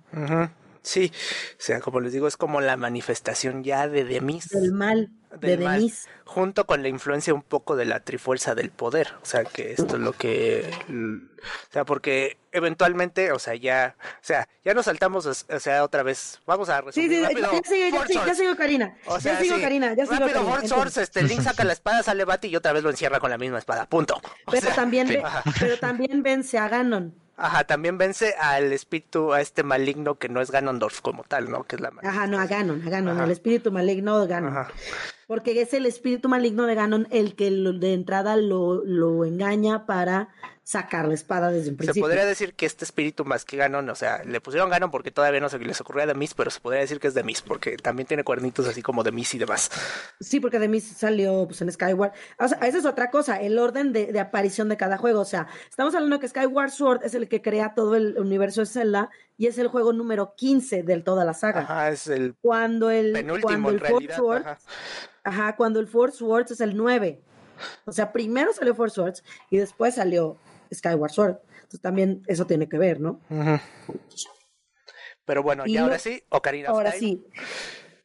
Sí, 0.84 1.10
o 1.14 1.56
sea, 1.62 1.80
como 1.80 2.00
les 2.00 2.12
digo, 2.12 2.28
es 2.28 2.36
como 2.36 2.60
la 2.60 2.76
manifestación 2.76 3.64
ya 3.64 3.88
de 3.88 4.04
Demis. 4.04 4.50
Del 4.50 4.70
mal, 4.72 5.10
de 5.40 5.56
Demis. 5.56 6.06
Junto 6.26 6.66
con 6.66 6.82
la 6.82 6.88
influencia 6.88 7.32
un 7.32 7.40
poco 7.40 7.74
de 7.74 7.86
la 7.86 8.00
trifuerza 8.00 8.54
del 8.54 8.68
poder. 8.68 9.08
O 9.22 9.24
sea, 9.24 9.44
que 9.44 9.72
esto 9.72 9.96
es 9.96 10.02
lo 10.02 10.12
que. 10.12 10.70
O 10.90 11.72
sea, 11.72 11.86
porque 11.86 12.36
eventualmente, 12.52 13.32
o 13.32 13.38
sea, 13.38 13.54
ya. 13.54 13.96
O 13.98 14.18
sea, 14.20 14.46
ya 14.62 14.74
nos 14.74 14.84
saltamos, 14.84 15.24
o 15.24 15.58
sea, 15.58 15.84
otra 15.84 16.02
vez. 16.02 16.40
Vamos 16.46 16.68
a 16.68 16.82
resumir. 16.82 17.08
Sí, 17.08 17.16
sí, 17.16 17.22
rápido. 17.22 17.50
Ya, 17.50 17.62
sigo, 17.62 18.26
ya, 18.26 18.34
sigo, 18.34 18.56
Karina. 18.56 18.94
O 19.06 19.18
sea, 19.18 19.38
ya 19.38 19.40
sigo 19.40 19.58
Karina. 19.58 19.94
Ya 19.94 20.04
sigo 20.04 20.18
rápido, 20.18 20.44
Karina. 20.44 20.68
Source, 20.68 21.02
este, 21.02 21.22
Link 21.22 21.40
saca 21.40 21.64
la 21.64 21.72
espada, 21.72 22.02
sale 22.02 22.26
Bati 22.26 22.48
y 22.48 22.56
otra 22.56 22.74
vez 22.74 22.82
lo 22.82 22.90
encierra 22.90 23.20
con 23.20 23.30
la 23.30 23.38
misma 23.38 23.56
espada. 23.56 23.86
Punto. 23.86 24.20
pero, 24.50 24.68
también, 24.74 25.22
pero 25.58 25.78
también 25.78 26.22
vence 26.22 26.58
a 26.58 26.68
Ganon. 26.68 27.23
Ajá, 27.36 27.64
también 27.64 27.98
vence 27.98 28.34
al 28.38 28.72
espíritu, 28.72 29.32
a 29.32 29.40
este 29.40 29.64
maligno 29.64 30.16
que 30.16 30.28
no 30.28 30.40
es 30.40 30.50
Ganondorf 30.50 31.00
como 31.00 31.24
tal, 31.24 31.50
¿no? 31.50 31.64
Que 31.64 31.76
es 31.76 31.82
la 31.82 31.92
Ajá, 32.02 32.26
no, 32.26 32.38
a 32.38 32.46
Ganon, 32.46 32.86
a 32.86 32.90
Ganon, 32.90 33.20
el 33.20 33.30
espíritu 33.30 33.72
maligno 33.72 34.20
de 34.20 34.26
Ganon. 34.28 34.56
Ajá. 34.56 34.68
Porque 35.26 35.60
es 35.60 35.74
el 35.74 35.86
espíritu 35.86 36.28
maligno 36.28 36.66
de 36.66 36.74
Ganon 36.74 37.08
el 37.10 37.34
que 37.34 37.50
de 37.50 37.92
entrada 37.92 38.36
lo, 38.36 38.84
lo 38.84 39.24
engaña 39.24 39.86
para 39.86 40.28
sacar 40.64 41.06
la 41.06 41.14
espada 41.14 41.50
desde 41.50 41.70
un 41.70 41.76
principio. 41.76 41.94
Se 41.94 42.00
podría 42.00 42.24
decir 42.24 42.54
que 42.54 42.64
este 42.64 42.84
espíritu 42.84 43.24
más 43.24 43.44
que 43.44 43.58
Ganon, 43.58 43.88
o 43.90 43.94
sea, 43.94 44.24
le 44.24 44.40
pusieron 44.40 44.70
Ganon 44.70 44.90
porque 44.90 45.10
todavía 45.10 45.38
no 45.38 45.50
se 45.50 45.58
les 45.58 45.80
ocurría 45.80 46.06
de 46.06 46.14
Miss, 46.14 46.32
pero 46.34 46.50
se 46.50 46.58
podría 46.58 46.80
decir 46.80 46.98
que 46.98 47.08
es 47.08 47.14
de 47.14 47.22
Miss, 47.22 47.42
porque 47.42 47.76
también 47.76 48.06
tiene 48.06 48.24
cuernitos 48.24 48.66
así 48.66 48.82
como 48.82 49.04
de 49.04 49.12
Miss 49.12 49.34
y 49.34 49.38
demás. 49.38 49.70
Sí, 50.20 50.40
porque 50.40 50.58
de 50.58 50.68
Miss 50.68 50.84
salió 50.84 51.46
pues, 51.46 51.60
en 51.60 51.70
Skyward. 51.70 52.12
O 52.38 52.48
sea, 52.48 52.58
esa 52.58 52.78
es 52.78 52.86
otra 52.86 53.10
cosa, 53.10 53.40
el 53.40 53.58
orden 53.58 53.92
de, 53.92 54.18
aparición 54.18 54.70
de 54.70 54.78
cada 54.78 54.96
juego. 54.96 55.20
O 55.20 55.26
sea, 55.26 55.46
estamos 55.68 55.94
hablando 55.94 56.18
que 56.18 56.28
Skyward 56.28 56.70
Sword 56.70 57.04
es 57.04 57.14
el 57.14 57.28
que 57.28 57.42
crea 57.42 57.74
todo 57.74 57.94
el 57.94 58.18
universo 58.18 58.62
de 58.62 58.66
Zelda 58.66 59.10
y 59.36 59.46
es 59.46 59.58
el 59.58 59.68
juego 59.68 59.92
número 59.92 60.34
15 60.36 60.82
de 60.82 61.00
toda 61.00 61.24
la 61.24 61.34
saga. 61.34 61.60
Ajá, 61.60 61.90
es 61.90 62.06
el 62.06 62.34
cuando 62.40 62.90
el, 62.90 63.12
penúltimo 63.12 63.70
cuando 63.70 63.98
el 63.98 64.12
Sword, 64.12 64.44
ajá. 65.24 65.56
cuando 65.56 65.80
el 65.80 65.88
Four 65.88 66.12
Swords 66.12 66.52
es 66.52 66.60
el 66.60 66.76
9. 66.76 67.20
O 67.84 67.92
sea, 67.92 68.12
primero 68.12 68.52
salió 68.52 68.74
Four 68.74 68.90
Swords 68.90 69.24
y 69.50 69.58
después 69.58 69.94
salió 69.94 70.38
Skyward 70.72 71.12
Sword. 71.12 71.36
Entonces 71.54 71.80
también 71.80 72.22
eso 72.26 72.46
tiene 72.46 72.68
que 72.68 72.78
ver, 72.78 73.00
¿no? 73.00 73.20
Pero 75.24 75.42
bueno, 75.42 75.64
y, 75.66 75.76
ahora 75.76 75.98
sí, 75.98 76.22
Ocarina 76.28 76.68
Ahora 76.68 76.92
sí. 76.92 77.24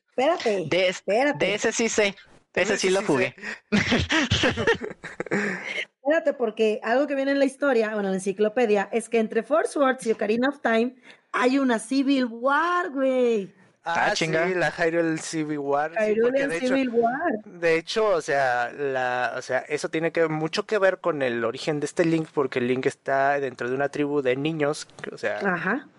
Espérate, 0.09 0.65
de, 0.69 0.87
espérate. 0.87 1.45
De 1.45 1.55
ese 1.55 1.71
sí 1.71 1.89
sé. 1.89 2.15
De 2.53 2.63
ese 2.63 2.77
sí 2.77 2.89
lo 2.89 3.03
jugué. 3.03 3.35
espérate, 6.09 6.33
porque 6.33 6.79
algo 6.83 7.07
que 7.07 7.15
viene 7.15 7.31
en 7.31 7.39
la 7.39 7.45
historia, 7.45 7.89
bueno, 7.93 8.09
en 8.09 8.13
la 8.13 8.17
enciclopedia, 8.17 8.89
es 8.91 9.09
que 9.09 9.19
entre 9.19 9.43
Four 9.43 9.67
Swords 9.67 10.05
y 10.07 10.11
Ocarina 10.11 10.49
of 10.49 10.59
Time 10.61 10.95
hay 11.31 11.59
una 11.59 11.77
Civil 11.77 12.25
War, 12.25 12.89
güey. 12.89 13.53
Ah, 13.83 14.09
ah 14.11 14.15
sí, 14.15 14.27
la 14.27 14.71
Hyrule 14.71 15.17
Civil 15.19 15.59
War. 15.59 15.91
Hyrule 15.93 16.47
de 16.47 16.59
Civil 16.59 16.89
hecho, 16.89 16.97
War. 16.97 17.43
De 17.45 17.77
hecho, 17.77 18.07
o 18.07 18.21
sea, 18.21 18.71
la, 18.71 19.33
o 19.37 19.41
sea, 19.41 19.59
eso 19.59 19.89
tiene 19.89 20.11
que 20.11 20.27
mucho 20.27 20.65
que 20.65 20.77
ver 20.77 20.99
con 20.99 21.21
el 21.21 21.45
origen 21.45 21.79
de 21.79 21.85
este 21.85 22.05
Link, 22.05 22.27
porque 22.33 22.59
el 22.59 22.67
Link 22.67 22.87
está 22.87 23.39
dentro 23.39 23.69
de 23.69 23.75
una 23.75 23.89
tribu 23.89 24.21
de 24.21 24.35
niños, 24.35 24.87
o 25.11 25.17
sea, 25.17 25.39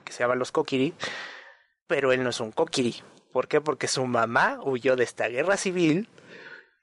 que 0.05 0.13
se 0.13 0.23
llaman 0.23 0.39
los 0.39 0.53
Kokiri, 0.53 0.93
pero 1.87 2.13
él 2.13 2.23
no 2.23 2.31
es 2.31 2.41
un 2.41 2.53
Kokiri. 2.53 2.97
¿Por 3.33 3.47
qué? 3.47 3.61
Porque 3.61 3.87
su 3.87 4.05
mamá 4.07 4.59
huyó 4.63 4.97
de 4.97 5.05
esta 5.05 5.29
guerra 5.29 5.57
civil 5.57 6.09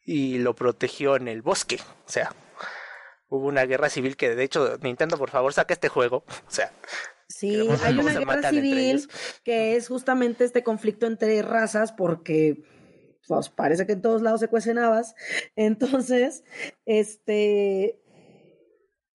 y 0.05 0.37
lo 0.39 0.55
protegió 0.55 1.17
en 1.17 1.27
el 1.27 1.41
bosque. 1.41 1.79
O 2.05 2.09
sea, 2.09 2.31
hubo 3.29 3.47
una 3.47 3.65
guerra 3.65 3.89
civil 3.89 4.15
que 4.15 4.35
de 4.35 4.43
hecho 4.43 4.77
Nintendo 4.81 5.17
por 5.17 5.29
favor 5.29 5.53
saque 5.53 5.73
este 5.73 5.89
juego 5.89 6.23
o 6.47 6.51
sea 6.51 6.71
Sí, 7.29 7.67
hay 7.83 7.93
una 7.99 8.13
guerra 8.13 8.49
civil 8.49 9.07
que 9.43 9.75
es 9.75 9.87
justamente 9.87 10.45
este 10.45 10.63
conflicto 10.63 11.07
entre 11.07 11.41
razas 11.41 11.91
porque 11.91 12.63
pues 13.27 13.49
parece 13.49 13.85
que 13.85 13.93
en 13.93 14.01
todos 14.01 14.21
lados 14.21 14.39
se 14.39 14.47
cuecen 14.47 14.77
habas. 14.77 15.15
Entonces, 15.55 16.43
este 16.85 17.99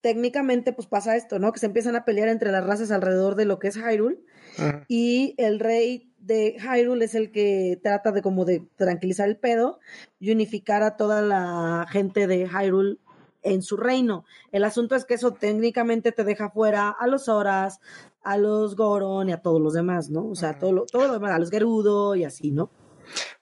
técnicamente 0.01 0.73
pues 0.73 0.87
pasa 0.87 1.15
esto, 1.15 1.39
¿no? 1.39 1.53
Que 1.53 1.59
se 1.59 1.65
empiezan 1.65 1.95
a 1.95 2.03
pelear 2.03 2.27
entre 2.27 2.51
las 2.51 2.65
razas 2.65 2.91
alrededor 2.91 3.35
de 3.35 3.45
lo 3.45 3.57
que 3.57 3.69
es 3.69 3.77
Hyrule 3.77 4.19
y 4.89 5.33
el 5.37 5.59
rey 5.59 6.13
de 6.19 6.57
Hyrule 6.59 7.05
es 7.05 7.15
el 7.15 7.31
que 7.31 7.79
trata 7.81 8.11
de 8.11 8.21
como 8.21 8.43
de 8.43 8.63
tranquilizar 8.75 9.27
el 9.29 9.37
pedo 9.37 9.79
y 10.19 10.31
unificar 10.31 10.83
a 10.83 10.97
toda 10.97 11.21
la 11.21 11.87
gente 11.89 12.27
de 12.27 12.47
Hyrule 12.47 12.97
en 13.43 13.61
su 13.61 13.77
reino. 13.77 14.25
El 14.51 14.63
asunto 14.63 14.95
es 14.95 15.05
que 15.05 15.15
eso 15.15 15.31
técnicamente 15.31 16.11
te 16.11 16.23
deja 16.23 16.49
fuera 16.49 16.89
a 16.89 17.07
los 17.07 17.29
Horas, 17.29 17.79
a 18.23 18.37
los 18.37 18.75
Goron 18.75 19.29
y 19.29 19.33
a 19.33 19.41
todos 19.41 19.61
los 19.61 19.73
demás, 19.73 20.09
¿no? 20.09 20.27
O 20.27 20.35
sea, 20.35 20.57
todo, 20.57 20.71
lo, 20.71 20.85
todo 20.85 21.07
lo 21.07 21.13
demás, 21.13 21.31
a 21.31 21.39
los 21.39 21.49
Gerudo 21.49 22.15
y 22.15 22.23
así, 22.23 22.51
¿no? 22.51 22.69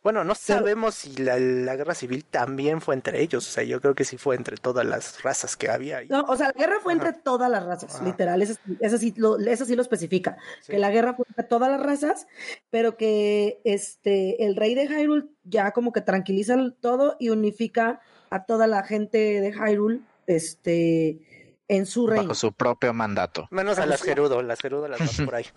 Bueno, 0.04 0.24
no 0.24 0.36
sabemos 0.36 0.95
si 0.95 1.16
la, 1.18 1.38
guerra 1.76 1.93
civil 1.93 2.26
también 2.26 2.82
fue 2.82 2.95
entre 2.95 3.22
ellos, 3.22 3.47
o 3.47 3.52
sea, 3.52 3.64
yo 3.64 3.80
creo 3.80 3.95
que 3.95 4.04
sí 4.04 4.18
fue 4.18 4.36
entre 4.36 4.58
todas 4.58 4.86
las 4.86 5.22
razas 5.22 5.56
que 5.56 5.70
había 5.70 5.97
ahí. 5.97 6.08
No, 6.10 6.24
o 6.24 6.36
sea, 6.36 6.47
la 6.47 6.60
guerra 6.60 6.80
fue 6.82 6.93
entre 6.93 7.14
todas 7.14 7.49
las 7.49 7.64
razas, 7.64 8.02
literal, 8.02 8.41
eso, 8.41 8.58
sí 8.97 9.14
lo, 9.18 9.38
eso 9.38 9.66
sí 9.66 9.76
lo 9.76 9.82
especifica, 9.82 10.38
que 10.68 10.80
la 10.80 10.89
guerra 10.89 11.14
fue 11.14 11.26
entre 11.30 11.43
todas 11.43 11.70
las 11.70 11.82
razas, 11.82 12.28
pero 12.70 12.97
que 12.97 13.62
este, 13.64 14.43
el 14.45 14.56
rey 14.56 14.76
de 14.76 14.88
Hyrule 14.88 15.28
ya 15.43 15.72
como 15.72 15.91
que 15.91 16.02
tranquiliza 16.02 16.58
todo 16.82 17.16
y 17.20 17.30
unifica 17.30 18.02
a 18.32 18.45
toda 18.45 18.65
la 18.65 18.84
gente 18.84 19.17
de 19.41 19.51
Hyrule 19.51 19.99
este, 20.25 21.57
en 21.67 21.86
su 21.86 22.07
reino. 22.07 22.23
Bajo 22.23 22.36
su 22.36 22.53
propio 22.53 22.93
mandato. 22.93 23.47
Menos 23.51 23.77
a 23.77 23.86
las 23.86 24.01
Gerudo, 24.01 24.41
las 24.41 24.59
Gerudo 24.59 24.88
las 24.88 24.99
vas 24.99 25.21
por 25.21 25.36
ahí. 25.36 25.45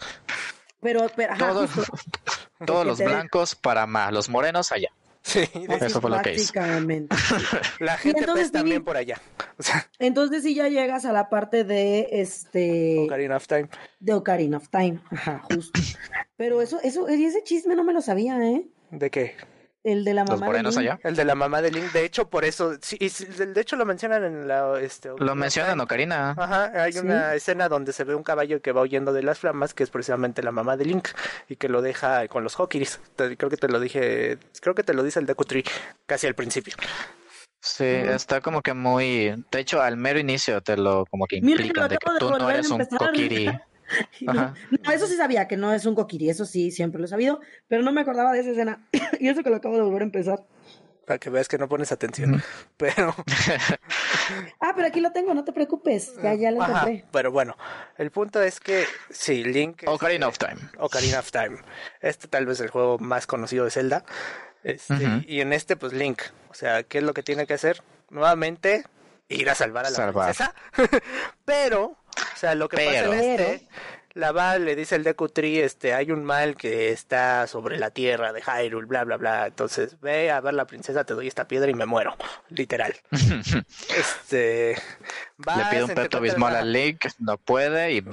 Pero, 0.81 1.07
pero 1.17 1.35
todos, 1.39 1.71
todos 2.67 2.85
los 2.85 2.99
blancos 2.99 3.55
para 3.55 3.87
más, 3.87 4.13
los 4.13 4.29
morenos 4.29 4.71
allá. 4.71 4.91
Sí, 5.23 5.49
eso 5.81 6.03
fue 6.03 6.11
lo 6.11 6.21
que 6.21 6.35
hizo. 6.35 6.53
La 7.79 7.97
gente 7.97 8.27
pues 8.27 8.53
también 8.53 8.85
por 8.85 8.99
allá. 8.99 9.19
entonces 9.99 10.43
si 10.43 10.55
ya 10.55 10.69
llegas 10.69 11.07
a 11.07 11.13
la 11.13 11.31
parte 11.31 11.65
de 11.65 12.09
este 12.13 12.99
Ocarina 12.99 13.39
of 13.39 13.47
Time. 13.47 13.71
De 13.99 14.13
Ocarina 14.13 14.59
of 14.59 14.69
Time, 14.69 15.01
ajá, 15.11 15.41
justo. 15.51 15.81
Pero 16.37 16.61
eso, 16.61 16.79
eso, 16.83 17.09
ese 17.09 17.43
chisme 17.45 17.75
no 17.75 17.85
me 17.85 17.95
lo 17.95 18.03
sabía, 18.03 18.39
¿eh? 18.47 18.67
¿De 18.91 19.11
qué? 19.11 19.37
El 19.85 20.03
de 20.03 20.15
la 20.15 20.25
mamá 20.25 20.51
de 20.51 20.63
Link. 20.63 20.79
allá. 20.79 20.99
El 21.05 21.15
de 21.15 21.25
la 21.27 21.35
mamá 21.35 21.61
de 21.61 21.71
Link. 21.71 21.93
De 21.93 22.07
hecho, 22.07 22.29
por 22.29 22.47
eso. 22.47 22.73
Sí, 22.81 22.97
de 22.99 23.61
hecho, 23.61 23.77
lo 23.77 23.85
mencionan 23.85 24.25
en 24.25 24.49
la. 24.49 24.81
Este, 24.81 25.11
lo 25.19 25.35
mencionan, 25.35 25.79
Ocarina. 25.79 26.31
Ajá. 26.31 26.73
Hay 26.83 26.97
una 26.97 27.35
escena 27.35 27.69
donde 27.69 27.93
se 27.93 28.05
ve 28.05 28.15
un 28.15 28.23
caballo 28.23 28.63
que 28.63 28.73
va 28.73 28.81
huyendo 28.81 29.13
de 29.13 29.23
las 29.23 29.39
flamas, 29.41 29.75
que 29.75 29.83
es 29.83 29.91
precisamente 29.91 30.43
la 30.43 30.53
mamá 30.53 30.79
de 30.79 30.87
Link. 30.87 31.09
Y 31.51 31.57
que 31.57 31.69
lo 31.69 31.83
deja 31.83 32.27
con 32.29 32.43
los 32.43 32.59
Hokiris. 32.59 32.99
Creo 33.17 33.51
que 33.51 33.59
te 33.59 33.69
lo 33.69 33.79
dije. 33.79 34.39
Creo 34.63 34.75
que 34.75 34.83
te 34.83 34.95
lo 34.95 35.03
dice 35.03 35.21
el 35.21 35.27
Deku 35.27 35.45
Tree 35.45 35.65
casi 36.07 36.27
al 36.27 36.35
principio. 36.35 36.75
Sí, 37.61 37.85
está 37.85 38.41
como 38.41 38.63
que 38.63 38.73
muy. 38.73 39.35
De 39.51 39.61
hecho, 39.61 39.83
al 39.83 39.99
mero 39.99 40.19
inicio 40.19 40.63
te 40.63 40.79
lo 40.79 41.05
como 41.07 41.27
que 41.27 41.37
implican 41.37 41.89
de 41.89 41.99
que 41.99 42.11
tú 42.19 42.31
no 42.31 42.51
eres 42.51 42.71
un 42.71 42.85
Kokiri. 42.87 43.51
No, 44.21 44.93
eso 44.93 45.07
sí 45.07 45.17
sabía 45.17 45.47
que 45.47 45.57
no 45.57 45.73
es 45.73 45.87
un 45.87 45.95
coquiri, 45.95 46.31
eso 46.31 46.45
sí, 46.45 46.71
siempre 46.71 46.99
lo 46.99 47.07
he 47.07 47.09
sabido, 47.09 47.41
pero 47.69 47.83
no 47.83 47.93
me 47.93 48.01
acordaba 48.01 48.33
de 48.33 48.41
esa 48.41 48.51
escena. 48.51 48.87
y 49.21 49.29
eso 49.29 49.43
que 49.43 49.51
lo 49.51 49.57
acabo 49.57 49.77
de 49.77 49.83
volver 49.83 50.03
a 50.03 50.07
empezar. 50.07 50.47
Para 51.07 51.19
que 51.19 51.29
veas 51.29 51.49
que 51.49 51.59
no 51.59 51.69
pones 51.69 51.93
atención. 51.93 52.43
Pero. 52.79 53.15
ah, 54.61 54.73
pero 54.75 54.89
aquí 54.89 55.01
lo 55.01 55.13
tengo, 55.13 55.35
no 55.35 55.45
te 55.45 55.53
preocupes. 55.53 56.15
Ya, 56.23 56.33
ya 56.35 56.51
lo 56.51 56.65
encontré. 56.65 57.05
Pero 57.13 57.31
bueno, 57.31 57.57
el 57.99 58.11
punto 58.11 58.43
es 58.43 58.59
que 58.59 58.87
sí, 59.11 59.45
Link. 59.45 59.83
Ocarina 59.87 60.29
of 60.29 60.39
Time. 60.39 60.57
Ocarina 60.79 61.19
of 61.19 61.31
Time. 61.31 61.59
Este 62.01 62.27
tal 62.27 62.47
vez 62.47 62.59
es 62.59 62.65
el 62.65 62.71
juego 62.71 62.99
más 62.99 63.27
conocido 63.27 63.67
de 63.67 63.71
Zelda. 63.71 64.05
Este, 64.63 65.25
Y 65.29 65.43
en 65.43 65.53
este, 65.53 65.77
pues 65.77 65.93
Link. 65.93 66.23
O 66.49 66.55
sea, 66.55 66.85
¿qué 66.85 66.99
es 66.99 67.05
lo 67.05 67.13
que 67.13 67.23
tiene 67.23 67.47
que 67.47 67.53
hacer? 67.53 67.83
Nuevamente, 68.09 68.85
ir 69.29 69.51
a 69.51 69.55
salvar 69.55 69.85
a 69.87 69.91
la 69.91 70.11
princesa. 70.11 70.55
pero 71.45 71.97
o 72.17 72.37
sea, 72.37 72.55
lo 72.55 72.69
que 72.69 72.77
pasa 72.77 73.05
en 73.05 73.13
este, 73.13 73.67
la 74.15 74.31
va 74.31 74.59
le 74.59 74.77
dice 74.77 74.95
el 74.95 75.03
Deku 75.03 75.29
Tree, 75.29 75.65
este, 75.65 75.93
hay 75.93 76.13
un 76.13 76.25
mal 76.25 76.57
que 76.57 76.91
está 76.91 77.49
sobre 77.49 77.79
la 77.79 77.91
tierra 77.91 78.33
de 78.33 78.43
Hyrule, 78.43 78.87
bla, 78.87 79.03
bla, 79.03 79.17
bla. 79.17 79.47
Entonces, 79.47 80.01
ve 80.01 80.31
a 80.31 80.41
ver 80.41 80.55
la 80.55 80.67
princesa, 80.67 81.05
te 81.05 81.15
doy 81.15 81.27
esta 81.27 81.49
piedra 81.49 81.69
y 81.69 81.75
me 81.75 81.85
muero, 81.85 82.17
literal. 82.49 82.95
este, 83.11 84.77
le 85.39 85.65
pide 85.69 85.85
un 85.85 85.95
peto 85.95 86.19
abismal 86.19 86.55
a 86.55 86.63
Link, 86.63 87.07
no 87.19 87.39
puede 87.39 87.93
y 87.93 88.05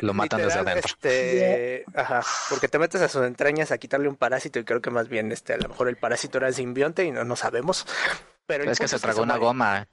lo 0.00 0.14
matan 0.14 0.42
desde 0.42 0.60
adentro. 0.60 0.92
Este, 0.94 1.84
ajá, 1.92 2.22
porque 2.48 2.68
te 2.68 2.78
metes 2.78 3.02
a 3.02 3.08
sus 3.08 3.24
entrañas 3.24 3.72
a 3.72 3.78
quitarle 3.78 4.08
un 4.08 4.16
parásito 4.16 4.60
y 4.60 4.64
creo 4.64 4.80
que 4.80 4.90
más 4.90 5.08
bien, 5.08 5.32
este, 5.32 5.54
a 5.54 5.58
lo 5.58 5.68
mejor 5.68 5.88
el 5.88 5.96
parásito 5.96 6.38
era 6.38 6.52
simbionte 6.52 7.04
y 7.04 7.10
no, 7.10 7.24
no 7.24 7.34
sabemos. 7.34 7.84
Pero 8.58 8.70
es 8.70 8.78
que 8.78 8.88
se 8.88 8.98
tragó 8.98 9.22
una 9.22 9.36
goma. 9.36 9.88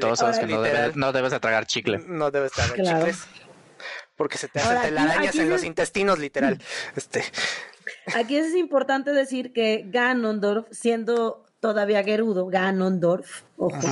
Todos 0.00 0.18
sabes 0.18 0.38
que 0.38 0.46
no 0.46 0.62
debes, 0.62 0.96
no 0.96 1.12
debes 1.12 1.32
de 1.32 1.40
tragar 1.40 1.66
chicle. 1.66 1.98
No 2.06 2.30
debes 2.30 2.52
tragar 2.52 2.76
chicles. 2.76 3.26
Porque 4.16 4.38
se 4.38 4.48
te 4.48 4.60
hacen 4.60 4.82
telarañas 4.82 5.34
en 5.36 5.48
los 5.48 5.64
intestinos, 5.64 6.18
literal. 6.18 6.60
Este. 6.96 7.24
Aquí 8.14 8.36
es 8.36 8.54
importante 8.54 9.12
decir 9.12 9.52
que 9.52 9.84
Ganondorf, 9.86 10.66
siendo 10.70 11.46
todavía 11.60 12.04
Gerudo, 12.04 12.46
Ganondorf, 12.46 13.42
ojo, 13.56 13.88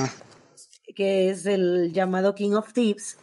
que 0.95 1.29
es 1.29 1.45
el 1.45 1.91
llamado 1.93 2.35
King 2.35 2.51
of 2.51 2.71
Thieves, 2.73 3.17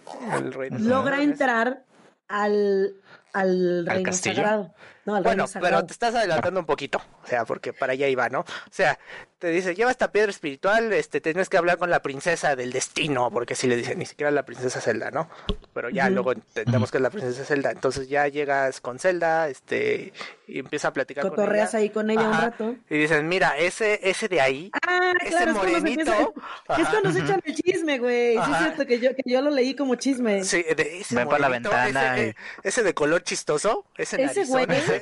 logra 0.79 1.23
entrar 1.23 1.85
al, 2.27 2.95
al, 3.33 3.87
reino 3.87 4.13
sagrado. 4.13 4.75
No, 5.09 5.23
bueno, 5.23 5.47
pero 5.59 5.87
te 5.87 5.95
estás 5.95 6.15
adelantando 6.15 6.61
un 6.61 6.67
poquito, 6.67 7.01
o 7.25 7.27
sea, 7.27 7.47
porque 7.47 7.73
para 7.73 7.95
allá 7.95 8.09
iba, 8.09 8.29
¿no? 8.29 8.41
O 8.41 8.71
sea, 8.71 8.99
te 9.39 9.49
dice, 9.49 9.75
lleva 9.75 9.91
esta 9.91 10.13
piedra 10.13 10.31
espiritual, 10.31 10.93
este, 10.93 11.23
tienes 11.23 11.49
que 11.49 11.57
hablar 11.57 11.79
con 11.79 11.89
la 11.89 12.03
princesa 12.03 12.55
del 12.57 12.73
destino, 12.73 13.31
porque 13.31 13.55
si 13.55 13.69
le 13.69 13.77
dicen, 13.77 13.99
ni 13.99 14.05
siquiera 14.05 14.31
la 14.31 14.45
princesa 14.45 14.83
Zelda, 14.83 15.11
¿no? 15.11 15.31
Pero 15.73 15.89
ya 15.89 16.11
luego 16.11 16.33
entendemos 16.33 16.91
que 16.91 16.99
es 16.99 17.03
la 17.03 17.09
princesa 17.09 17.43
Zelda, 17.47 17.71
entonces 17.71 18.11
ya 18.11 18.29
llegas 18.29 18.83
con 18.83 18.99
Zelda, 18.99 19.49
este, 19.49 20.13
y 20.47 20.59
empieza 20.59 20.89
a 20.89 20.93
platicar 20.93 21.29
con 21.29 21.55
ella. 21.55 21.69
ahí 21.73 21.91
con 21.91 22.11
ella 22.11 22.29
un 22.29 22.33
rato. 22.33 22.77
Y 22.91 22.99
dicen, 22.99 23.29
mira, 23.29 23.57
ese, 23.59 24.01
ese 24.03 24.29
de 24.29 24.41
ahí, 24.41 24.71
ah, 24.87 25.13
ese 25.25 25.47
morenito. 25.53 26.35
Es 26.77 26.89
cuando 26.89 27.13
se 27.13 27.21
echan 27.21 27.41
el 27.45 27.55
chisme, 27.55 27.99
güey. 27.99 28.35
Sí 28.35 28.51
es 28.53 28.59
cierto 28.59 28.87
que 28.87 28.99
yo, 28.99 29.15
que 29.15 29.23
yo 29.27 29.43
lo 29.43 29.51
leí 29.51 29.75
como 29.75 29.95
chisme. 29.95 30.43
Sí, 30.45 30.63
de 30.63 31.01
ese 31.01 31.15
Ven 31.15 31.29
por 31.29 31.39
la 31.39 31.49
ventana. 31.49 32.19
Ese, 32.19 32.37
ese, 32.63 32.83
de 32.83 32.95
color 32.95 33.23
chistoso, 33.23 33.85
ese, 33.97 34.23
ese 34.23 34.45
güey, 34.45 34.67
ese 34.71 34.98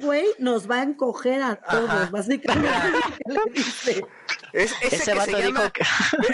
güey 0.00 0.26
nos 0.38 0.70
va 0.70 0.76
a 0.76 0.82
encoger 0.82 1.42
a 1.42 1.56
todos, 1.56 2.10
básicamente. 2.10 2.70
le 3.26 3.52
dice. 3.54 4.04
Es, 4.52 4.72
ese, 4.80 4.96
ese, 4.96 5.12
que 5.12 5.20
se 5.20 5.42
llama, 5.42 5.70
que... 5.70 5.84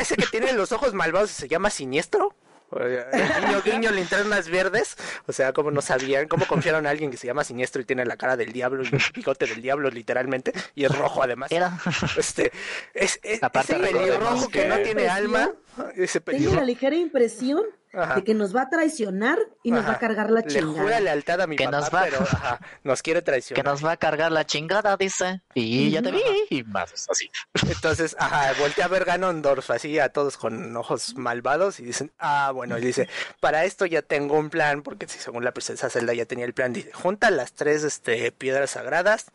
ese 0.00 0.16
que 0.16 0.26
tiene 0.26 0.52
los 0.52 0.72
ojos 0.72 0.94
malvados 0.94 1.30
se 1.30 1.48
llama 1.48 1.70
Siniestro. 1.70 2.34
Guiño, 2.72 3.62
guiño, 3.64 3.90
linternas 3.90 4.48
verdes. 4.48 4.96
O 5.26 5.32
sea, 5.32 5.52
como 5.52 5.70
no 5.70 5.82
sabían, 5.82 6.28
cómo 6.28 6.46
confiaron 6.46 6.86
a 6.86 6.90
alguien 6.90 7.10
que 7.10 7.16
se 7.16 7.26
llama 7.26 7.44
Siniestro 7.44 7.82
y 7.82 7.84
tiene 7.84 8.04
la 8.04 8.16
cara 8.16 8.36
del 8.36 8.52
diablo 8.52 8.82
y 8.82 8.86
el 8.86 9.02
bigote 9.14 9.46
del 9.46 9.60
diablo, 9.60 9.90
literalmente, 9.90 10.52
y 10.74 10.84
es 10.84 10.96
rojo 10.96 11.22
además. 11.22 11.52
Era. 11.52 11.78
Este, 12.16 12.52
es, 12.94 13.20
es 13.22 13.40
ese 13.42 13.74
pelirrojo 13.74 14.48
que, 14.48 14.62
que 14.62 14.68
no 14.68 14.78
tiene 14.78 15.08
alma. 15.08 15.50
Ese 15.96 16.20
Tengo 16.20 16.54
la 16.54 16.64
ligera 16.64 16.96
impresión 16.96 17.62
Ajá. 17.94 18.14
de 18.14 18.24
que 18.24 18.32
nos 18.32 18.56
va 18.56 18.62
a 18.62 18.70
traicionar 18.70 19.38
y 19.62 19.70
nos 19.70 19.86
va 19.86 19.92
a 19.92 19.98
cargar 19.98 20.30
la 20.30 20.42
chingada. 20.42 20.72
Le 20.72 20.80
jura 20.80 21.00
lealtad 21.00 21.40
a 21.42 21.46
mi 21.46 21.56
que 21.56 21.64
papá, 21.64 21.76
nos 21.76 21.94
va... 21.94 22.02
pero 22.04 22.18
ajá, 22.22 22.60
nos 22.84 23.02
quiere 23.02 23.20
traicionar. 23.20 23.62
Que 23.62 23.70
nos 23.70 23.84
va 23.84 23.92
a 23.92 23.96
cargar 23.98 24.32
la 24.32 24.46
chingada, 24.46 24.96
dice. 24.96 25.42
Y 25.54 25.90
ya 25.90 26.00
te 26.00 26.10
vi. 26.10 26.22
Y 26.48 26.62
más 26.64 26.92
así. 27.10 27.30
Entonces, 27.68 28.16
ajá, 28.18 28.52
voltea 28.58 28.86
a 28.86 28.88
ver 28.88 29.04
Ganondorf 29.04 29.70
así 29.70 29.98
a 29.98 30.08
todos 30.08 30.36
con 30.36 30.74
ojos 30.76 31.16
malvados 31.16 31.80
y 31.80 31.84
dicen, 31.84 32.12
ah, 32.18 32.50
bueno, 32.54 32.78
y 32.78 32.80
dice, 32.80 33.08
para 33.40 33.64
esto 33.64 33.84
ya 33.84 34.02
tengo 34.02 34.38
un 34.38 34.48
plan, 34.48 34.82
porque 34.82 35.06
si 35.06 35.18
según 35.18 35.44
la 35.44 35.52
princesa 35.52 35.90
Zelda 35.90 36.14
ya 36.14 36.24
tenía 36.24 36.46
el 36.46 36.54
plan, 36.54 36.72
dice, 36.72 36.92
junta 36.92 37.30
las 37.30 37.52
tres 37.52 37.84
este, 37.84 38.32
piedras 38.32 38.70
sagradas. 38.70 39.26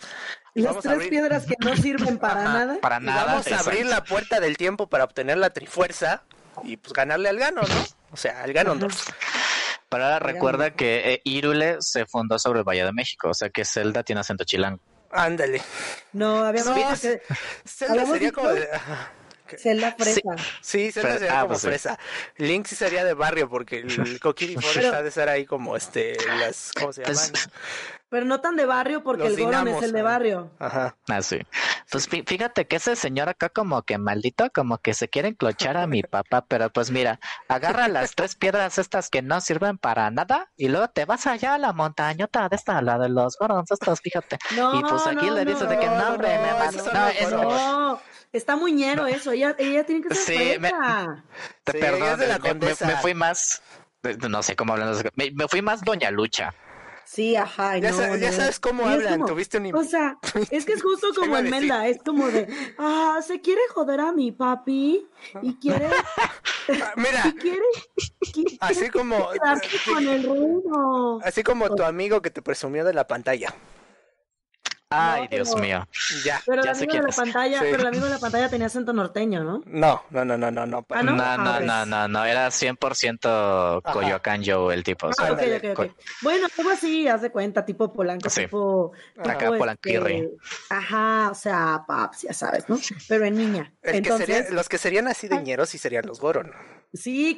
Y 0.55 0.61
las 0.61 0.79
tres 0.79 0.93
abrir... 0.93 1.09
piedras 1.09 1.45
que 1.45 1.55
no 1.59 1.75
sirven 1.75 2.17
para 2.17 2.41
ajá, 2.41 2.53
nada. 2.53 2.77
Para 2.81 2.99
nada. 2.99 3.21
Y 3.21 3.25
vamos 3.27 3.51
a 3.51 3.59
abrir 3.59 3.85
la 3.85 4.03
puerta 4.03 4.39
del 4.39 4.57
tiempo 4.57 4.87
para 4.87 5.03
obtener 5.03 5.37
la 5.37 5.51
trifuerza 5.51 6.23
y 6.63 6.77
pues 6.77 6.93
ganarle 6.93 7.29
al 7.29 7.37
Gano, 7.37 7.61
¿no? 7.61 7.85
O 8.11 8.17
sea, 8.17 8.43
al 8.43 8.53
Ganondorf. 8.53 9.09
Ahora 9.89 10.19
recuerda 10.19 10.71
que 10.71 11.13
eh, 11.13 11.21
Irule 11.23 11.77
se 11.79 12.05
fundó 12.05 12.37
sobre 12.37 12.59
el 12.59 12.65
Valle 12.65 12.83
de 12.83 12.93
México, 12.93 13.29
o 13.29 13.33
sea 13.33 13.49
que 13.49 13.63
Zelda 13.63 14.03
tiene 14.03 14.21
acento 14.21 14.43
chilango. 14.43 14.79
Ándale. 15.11 15.61
No, 16.13 16.43
habíamos 16.43 16.77
no, 16.77 16.99
que... 16.99 17.21
Zelda 17.65 18.05
sería 18.05 18.31
como 18.31 18.49
de... 18.49 18.67
Zelda 19.57 19.91
fresa. 19.97 20.21
Sí, 20.61 20.87
sí 20.87 20.91
Zelda 20.91 21.17
sería 21.17 21.37
ah, 21.37 21.41
como 21.41 21.53
pues 21.53 21.61
fresa. 21.61 21.97
Sí. 22.35 22.43
Link 22.43 22.65
sí 22.65 22.75
sería 22.75 23.03
de 23.03 23.13
barrio 23.13 23.49
porque 23.49 23.79
el 23.79 23.87
Kokiri 24.21 24.55
Forest 24.55 24.93
ha 24.93 25.01
de 25.01 25.11
ser 25.11 25.29
ahí 25.29 25.45
como 25.45 25.75
este, 25.75 26.17
las, 26.39 26.71
¿cómo 26.77 26.93
se 26.93 27.03
llaman? 27.03 27.15
Pues, 27.31 27.49
pero 28.09 28.25
no 28.25 28.39
tan 28.39 28.55
de 28.55 28.65
barrio 28.65 29.03
porque 29.03 29.23
Los 29.23 29.37
el 29.37 29.43
Goron 29.43 29.67
es 29.67 29.83
el 29.83 29.91
de 29.91 30.01
barrio. 30.01 30.49
Ajá. 30.59 30.95
Ah, 31.09 31.21
sí. 31.21 31.39
Pues 31.91 32.07
fíjate 32.07 32.65
que 32.65 32.77
ese 32.77 32.95
señor 32.95 33.27
acá 33.27 33.49
como 33.49 33.81
que 33.83 33.97
maldito, 33.97 34.49
como 34.53 34.77
que 34.77 34.93
se 34.93 35.09
quiere 35.09 35.27
enclochar 35.29 35.75
a 35.75 35.87
mi 35.87 36.03
papá, 36.03 36.45
pero 36.47 36.69
pues 36.69 36.89
mira, 36.89 37.19
agarra 37.49 37.89
las 37.89 38.15
tres 38.15 38.35
piedras 38.35 38.77
estas 38.77 39.09
que 39.09 39.21
no 39.21 39.41
sirven 39.41 39.77
para 39.77 40.09
nada 40.09 40.49
y 40.55 40.69
luego 40.69 40.87
te 40.89 41.03
vas 41.03 41.27
allá 41.27 41.55
a 41.55 41.57
la 41.57 41.73
montañota 41.73 42.47
de 42.47 42.55
esta, 42.55 42.81
la 42.81 42.97
de 42.97 43.09
los 43.09 43.37
Gorons 43.37 43.71
estos, 43.71 43.99
fíjate. 43.99 44.37
No, 44.55 44.79
y 44.79 44.83
pues 44.83 45.05
aquí 45.05 45.27
no, 45.27 45.35
le 45.35 45.45
dices 45.45 45.63
no, 45.63 45.69
de 45.69 45.79
que 45.79 45.87
no, 45.87 46.09
hombre, 46.09 46.29
me 46.39 46.77
no, 46.77 46.93
no, 46.93 47.07
es 47.09 47.31
Está 48.33 48.55
muñero 48.55 49.07
eso, 49.07 49.31
ella, 49.31 49.55
ella 49.57 49.85
tiene 49.85 50.01
que 50.07 50.13
ser 50.13 50.37
Sí, 50.53 50.59
me-. 50.59 50.71
Te 51.63 51.71
Sí, 51.73 51.77
perdón, 51.79 52.19
de 52.19 52.27
la 52.27 52.39
me- 52.39 52.53
me, 52.53 52.75
fui 52.97 53.13
más, 53.13 53.61
no 54.29 54.43
sé 54.43 54.55
cómo 54.55 54.73
hablan, 54.73 54.95
me, 55.15 55.31
me 55.31 55.47
fui 55.47 55.61
más 55.61 55.81
Doña 55.81 56.11
Lucha. 56.11 56.53
Sí, 57.05 57.37
ajá, 57.37 57.77
Ya, 57.77 57.91
no, 57.91 57.97
sabes 57.97 58.59
cómo 58.59 58.83
Y 58.89 58.91
hablan, 58.93 59.13
como- 59.13 59.25
tuviste 59.27 59.59
un... 59.59 59.73
O 59.73 59.83
sea, 59.85 60.17
es 60.51 60.65
que 60.65 60.73
es 60.73 60.83
justo 60.83 61.07
como 61.15 61.37
en. 61.37 61.49
Melda, 61.49 61.87
es 61.87 61.99
como 62.03 62.27
de, 62.27 62.47
ah, 62.77 63.19
se 63.25 63.39
quiere 63.39 63.61
joder 63.73 64.01
a 64.01 64.11
mi 64.11 64.33
papi 64.33 65.07
y 65.41 65.55
quiere, 65.55 65.87
Mira, 66.97 67.23
y 67.27 67.33
quiere, 67.35 67.63
qui- 68.33 68.57
Así 68.59 68.89
como- 68.89 69.29
así- 69.41 69.77
con 69.93 70.05
el 70.05 70.23
reino. 70.23 71.19
así 71.23 71.43
como 71.43 71.73
tu 71.73 71.83
amigo 71.83 72.21
que 72.21 72.29
te 72.29 72.41
presumió 72.41 72.83
de 72.83 72.93
la 72.93 73.07
pantalla. 73.07 73.53
Ay, 74.89 75.23
No, 75.23 75.27
Dios 75.29 75.49
pero- 75.53 75.61
mío. 75.61 75.87
Ya. 76.23 76.41
Pero 76.45 76.61
el 76.61 76.65
ya 76.67 76.73
sé 76.75 76.83
amigo 76.85 76.93
de 76.97 77.03
la 77.03 77.09
es. 77.09 77.15
pantalla, 77.17 77.59
Sí. 77.59 77.65
pero 77.71 77.81
el 77.81 77.87
amigo 77.87 78.05
de 78.05 78.11
la 78.11 78.19
pantalla 78.19 78.49
tenía 78.49 78.67
acento 78.67 78.93
norteño, 78.93 79.43
¿no? 79.43 79.61
No, 79.65 80.01
no, 80.11 80.23
no, 80.23 80.37
no, 80.37 80.49
no, 80.49 80.65
no. 80.65 80.85
Ah, 80.89 81.03
¿no? 81.03 81.11
No, 81.13 81.23
Ah, 81.25 81.37
no, 81.37 81.59
no, 81.59 81.85
no, 81.85 82.07
no, 82.07 82.23
era 82.25 82.49
100% 82.51 83.81
Coyoacán 83.91 84.43
Joe 84.45 84.73
el 84.73 84.83
tipo. 84.85 85.07
o 85.07 85.13
sea, 85.13 85.27
Ah, 85.27 85.87
Bueno, 86.21 86.47
algo 86.57 86.69
así, 86.71 87.05
haz 87.09 87.21
de 87.21 87.31
cuenta, 87.31 87.65
tipo 87.65 87.91
Polanco, 87.91 88.29
Sí. 88.29 88.43
tipo... 88.43 88.93
Acá 89.19 89.37
tipo, 89.39 89.57
Polanquirri. 89.57 90.15
este, 90.19 90.35
Ajá, 90.69 91.31
o 91.31 91.35
sea, 91.35 91.83
paps, 91.85 92.21
ya 92.21 92.33
sabes, 92.33 92.69
¿no? 92.69 92.79
Pero 93.09 93.25
en 93.25 93.35
niña. 93.35 93.73
El 93.81 93.91
que 93.91 93.97
Entonces, 93.97 94.25
sería- 94.27 94.49
los 94.51 94.69
que 94.69 94.77
serían 94.77 95.07
así 95.09 95.27
de 95.27 95.41
ñeros 95.41 95.67
sí 95.69 95.77
serían 95.77 96.05
los 96.07 96.21
Goron. 96.21 96.53
Sí, 96.93 97.37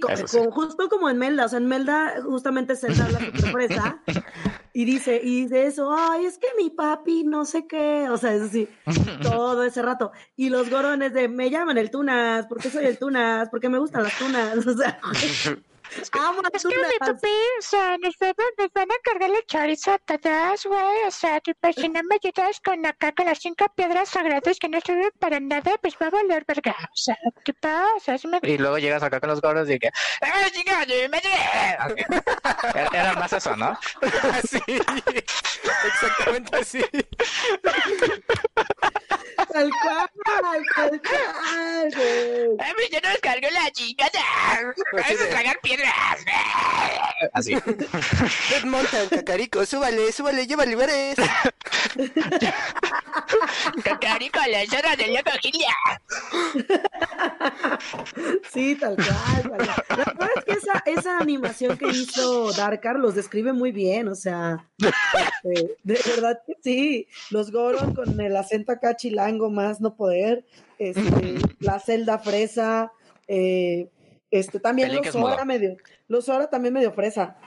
justo 0.51 0.87
como 0.89 1.09
en 1.09 1.17
Melda, 1.17 1.45
o 1.45 1.49
sea, 1.49 1.57
en 1.57 1.65
Melda 1.67 2.21
justamente 2.23 2.75
Zelda 2.75 3.05
habla 3.05 3.19
super 3.19 3.51
fresa 3.51 3.99
y 4.73 4.85
dice, 4.85 5.19
y 5.23 5.43
dice 5.45 5.65
eso, 5.65 5.91
ay, 5.91 6.25
es 6.25 6.37
que 6.37 6.47
mi 6.55 6.69
papi 6.69 7.23
no 7.23 7.38
sé 7.45 7.67
qué, 7.67 8.09
o 8.09 8.17
sea, 8.17 8.33
es 8.33 8.41
así, 8.43 8.67
todo 9.21 9.63
ese 9.63 9.81
rato. 9.81 10.11
Y 10.35 10.49
los 10.49 10.69
gorones 10.69 11.13
de, 11.13 11.27
me 11.27 11.49
llaman 11.49 11.77
el 11.77 11.91
tunas, 11.91 12.45
porque 12.47 12.69
soy 12.69 12.85
el 12.85 12.97
tunas, 12.97 13.49
porque 13.49 13.69
me 13.69 13.79
gustan 13.79 14.03
las 14.03 14.17
tunas, 14.17 14.57
o 14.67 14.77
sea, 14.77 14.99
amo 16.13 16.41
las 16.41 16.53
Es 16.55 16.63
que 16.69 16.75
tunas. 16.75 16.91
papi, 16.99 17.27
o 17.59 17.61
sea, 17.61 17.97
nos, 17.97 18.15
van 18.19 18.29
a- 18.31 18.61
nos 18.63 18.73
van 18.73 18.91
a 18.91 18.95
cargar 19.03 19.29
el 19.29 19.45
chorizo 19.45 19.91
a 19.93 19.97
todas, 19.99 20.65
güey. 20.65 21.03
O 21.07 21.11
sea, 21.11 21.39
tipo, 21.39 21.71
si 21.73 21.89
no 21.89 22.01
me 22.03 22.15
ayudas 22.23 22.59
con 22.63 22.85
acá, 22.85 23.11
con 23.13 23.25
las 23.25 23.39
cinco 23.39 23.65
piedras 23.75 24.09
sagradas 24.09 24.57
que 24.59 24.69
no 24.69 24.79
sirven 24.81 25.11
para 25.19 25.39
nada, 25.39 25.71
pues 25.81 25.95
va 26.01 26.07
a 26.07 26.09
valer 26.11 26.43
verga. 26.47 26.75
O 26.81 26.95
sea, 26.97 27.17
¿qué 27.43 27.53
pasa? 27.53 28.15
Es 28.15 28.25
me- 28.25 28.39
Y 28.43 28.57
luego 28.57 28.77
llegas 28.77 29.03
acá 29.03 29.19
con 29.19 29.29
los 29.29 29.41
gorros 29.41 29.69
y 29.69 29.79
que, 29.79 29.87
¡eh, 29.87 30.51
chica, 30.51 30.83
yo 30.85 30.95
me 31.09 31.19
llegué! 31.19 31.77
Ok. 31.89 31.99
Era, 32.75 32.89
era 32.93 33.13
más 33.13 33.31
eso, 33.33 33.55
¿no? 33.55 33.77
Así. 34.33 34.59
Exactamente 35.85 36.57
así. 36.57 36.83
Tal 39.51 39.69
cual, 39.83 40.09
tal 40.75 41.01
cual. 41.01 41.01
¡A 42.59 42.73
mí 42.73 42.83
yo 42.91 42.99
no 43.03 43.09
descargo 43.09 43.47
la 43.51 43.71
chingada! 43.71 44.73
Así 45.03 45.15
de- 45.15 45.25
tragar 45.25 45.59
piedras! 45.61 45.91
Así. 47.33 47.55
Red 47.55 48.63
Mountain, 48.65 49.09
Cacarico, 49.09 49.65
súbale, 49.65 50.11
súbale, 50.11 50.45
lleva 50.47 50.65
lugares. 50.65 51.15
¡Cacarico, 53.83 54.39
la 54.49 54.65
zona 54.65 54.95
de 54.95 55.07
loco 55.07 55.31
Gilia! 55.41 55.75
Sí, 58.51 58.75
tal 58.75 58.95
cual. 58.95 59.07
tal 59.41 59.49
cual. 59.49 59.67
La 59.89 60.05
verdad 60.05 60.29
es 60.37 60.43
que 60.45 60.51
esa, 60.53 60.83
esa 60.85 61.17
animación 61.19 61.77
que 61.77 61.87
hizo 61.87 62.51
Dark 62.53 62.81
Carlos 62.81 63.15
describe 63.15 63.53
muy 63.53 63.71
bien, 63.71 64.07
o 64.07 64.15
sea, 64.15 64.65
este, 64.77 65.77
de 65.83 66.01
verdad 66.05 66.39
que 66.45 66.53
sí. 66.63 67.07
Los 67.29 67.51
Goron 67.51 67.93
con 67.93 68.19
el 68.21 68.35
acento 68.35 68.71
acá 68.71 68.95
más 69.49 69.79
no 69.79 69.95
poder, 69.95 70.43
este, 70.77 71.01
la 71.59 71.79
celda 71.79 72.19
fresa, 72.19 72.91
eh, 73.27 73.89
este, 74.31 74.59
también 74.59 74.93
los. 74.93 75.07
Zora 75.07 75.45
medio, 75.45 75.77
los 76.07 76.25
Zora 76.25 76.49
también 76.49 76.73
medio 76.73 76.91
fresa. 76.91 77.37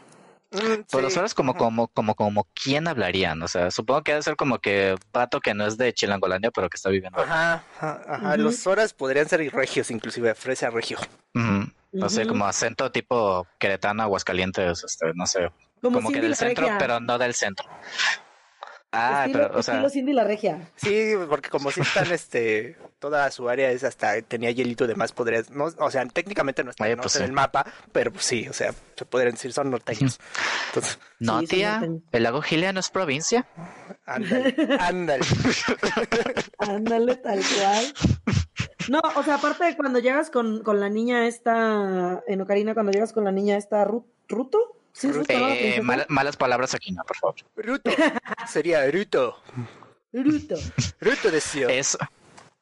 Mm, 0.52 0.84
Pero 0.90 1.08
sí. 1.10 1.18
los 1.18 1.34
como, 1.34 1.54
como, 1.54 1.88
como, 1.88 2.14
como, 2.14 2.46
¿quién 2.54 2.86
hablarían? 2.86 3.42
O 3.42 3.48
sea, 3.48 3.70
supongo 3.70 4.02
que 4.02 4.12
debe 4.12 4.22
ser 4.22 4.36
como 4.36 4.58
que 4.58 4.96
pato 5.10 5.40
que 5.40 5.54
no 5.54 5.66
es 5.66 5.78
de 5.78 5.94
Chilangolandia, 5.94 6.50
pero 6.50 6.68
que 6.68 6.76
está 6.76 6.90
viviendo. 6.90 7.20
Ajá, 7.20 7.64
ajá, 7.78 8.02
ajá. 8.06 8.28
Ujú. 8.34 8.42
Los 8.42 8.66
Horas 8.66 8.92
podrían 8.92 9.28
ser 9.28 9.40
regios, 9.52 9.90
inclusive, 9.90 10.34
fresa 10.34 10.68
regio. 10.70 10.98
Ujú. 11.34 11.72
No 11.92 12.08
sé, 12.08 12.26
como 12.26 12.46
acento 12.46 12.90
tipo 12.90 13.46
queretano, 13.58 14.02
Aguascalientes, 14.02 14.84
este, 14.84 15.12
no 15.14 15.26
sé. 15.26 15.50
Como, 15.80 15.96
Como 15.96 16.10
que 16.10 16.20
del 16.20 16.36
centro, 16.36 16.64
Regia. 16.64 16.78
pero 16.78 17.00
no 17.00 17.18
del 17.18 17.34
centro. 17.34 17.66
Ah, 18.94 19.24
estilo, 19.24 19.48
pero, 19.48 19.58
o 19.58 19.62
sea, 19.62 19.74
estilo 19.74 19.88
Cindy 19.90 20.12
la 20.12 20.24
regia. 20.24 20.68
Sí, 20.76 21.12
porque 21.28 21.48
como 21.48 21.70
si 21.70 21.80
están, 21.80 22.12
este, 22.12 22.76
toda 22.98 23.30
su 23.30 23.48
área 23.48 23.70
es 23.70 23.84
hasta, 23.84 24.20
tenía 24.22 24.50
hielito 24.50 24.86
de 24.86 24.94
más, 24.94 25.14
no, 25.50 25.64
o 25.78 25.90
sea, 25.90 26.04
técnicamente 26.06 26.62
no 26.62 26.70
está 26.70 26.84
Oye, 26.84 26.96
¿no? 26.96 27.02
pues 27.02 27.16
en 27.16 27.20
sí. 27.22 27.24
el 27.26 27.32
mapa, 27.32 27.64
pero 27.90 28.12
pues 28.12 28.24
sí, 28.26 28.46
o 28.48 28.52
sea, 28.52 28.74
se 28.96 29.04
podrían 29.06 29.32
decir, 29.32 29.52
son 29.54 29.70
norteños. 29.70 30.20
Entonces, 30.68 30.98
no, 31.18 31.40
Sí, 31.40 31.46
tía, 31.46 31.82
el 32.12 32.22
lago 32.22 32.42
Gilia 32.42 32.72
no 32.74 32.80
es 32.80 32.90
provincia. 32.90 33.46
ándale, 34.04 34.54
ándale. 34.78 35.24
Ándale, 36.58 37.16
tal 37.16 37.40
cual. 37.40 37.94
No, 38.88 39.00
o 39.16 39.22
sea, 39.22 39.36
aparte 39.36 39.64
de 39.64 39.76
cuando 39.76 39.98
llegas 40.00 40.30
con, 40.30 40.62
con 40.62 40.80
la 40.80 40.88
niña 40.88 41.26
esta, 41.26 42.22
en 42.26 42.40
Ocarina, 42.40 42.74
cuando 42.74 42.92
llegas 42.92 43.12
con 43.12 43.24
la 43.24 43.32
niña 43.32 43.56
esta, 43.56 43.84
Ru- 43.86 44.04
¿Ruto? 44.28 44.58
¿Sí 44.92 45.10
Ruto, 45.10 45.32
Eh, 45.32 45.80
mal- 45.82 46.06
malas 46.08 46.36
palabras 46.36 46.74
aquí, 46.74 46.92
no, 46.92 47.02
por 47.04 47.16
favor. 47.16 47.34
Ruto, 47.56 47.90
sería 48.46 48.88
Ruto, 48.90 49.42
Ruto. 50.12 50.56
Ruto 51.00 51.30
decía. 51.30 51.68
Eso, 51.68 51.98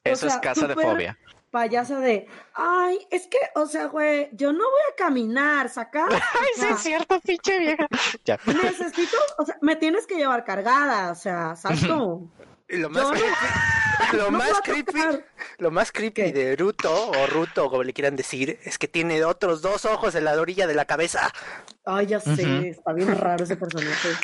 eso 0.05 0.27
sea, 0.29 0.37
es 0.37 0.41
casa 0.41 0.67
de 0.69 0.75
fobia. 0.75 1.19
Payasa 1.51 1.99
de, 1.99 2.29
ay, 2.55 3.05
es 3.11 3.27
que, 3.27 3.39
o 3.57 3.67
sea, 3.67 3.87
güey, 3.87 4.29
yo 4.33 4.53
no 4.53 4.61
voy 4.61 4.81
a 4.93 4.95
caminar, 4.97 5.69
sacar. 5.69 6.09
Ay, 6.13 6.49
sí 6.55 6.67
es 6.71 6.79
cierto, 6.79 7.21
pinche 7.21 7.59
vieja. 7.59 7.89
Ya. 8.25 8.39
Necesito, 8.47 9.17
o 9.37 9.45
sea, 9.45 9.59
me 9.61 9.75
tienes 9.75 10.07
que 10.07 10.15
llevar 10.15 10.45
cargada, 10.45 11.11
o 11.11 11.17
sea, 11.17 11.57
salto. 11.57 12.29
Lo 12.73 12.89
más 12.91 13.03
Yo 13.03 13.09
no- 13.11 13.15
creepy, 13.15 13.37
lo 14.17 14.31
no 14.31 14.39
más 14.39 14.61
creepy, 14.63 15.01
lo 15.59 15.71
más 15.71 15.93
creepy 15.93 16.23
¿Qué? 16.23 16.33
de 16.33 16.57
Ruto, 16.57 17.11
o 17.11 17.27
Ruto, 17.27 17.69
como 17.71 17.83
le 17.83 17.93
quieran 17.93 18.17
decir, 18.17 18.59
es 18.65 18.79
que 18.79 18.89
tiene 18.89 19.25
otros 19.25 19.61
dos 19.63 19.85
ojos 19.85 20.15
en 20.15 20.25
la 20.25 20.33
orilla 20.41 20.67
de 20.67 20.75
la 20.75 20.85
cabeza. 20.85 21.31
Ay, 21.85 22.07
ya 22.07 22.21
sé, 22.21 22.69
está 22.69 22.93
bien 22.93 23.17
raro 23.19 23.45
ese 23.45 23.57
personaje. 23.57 24.09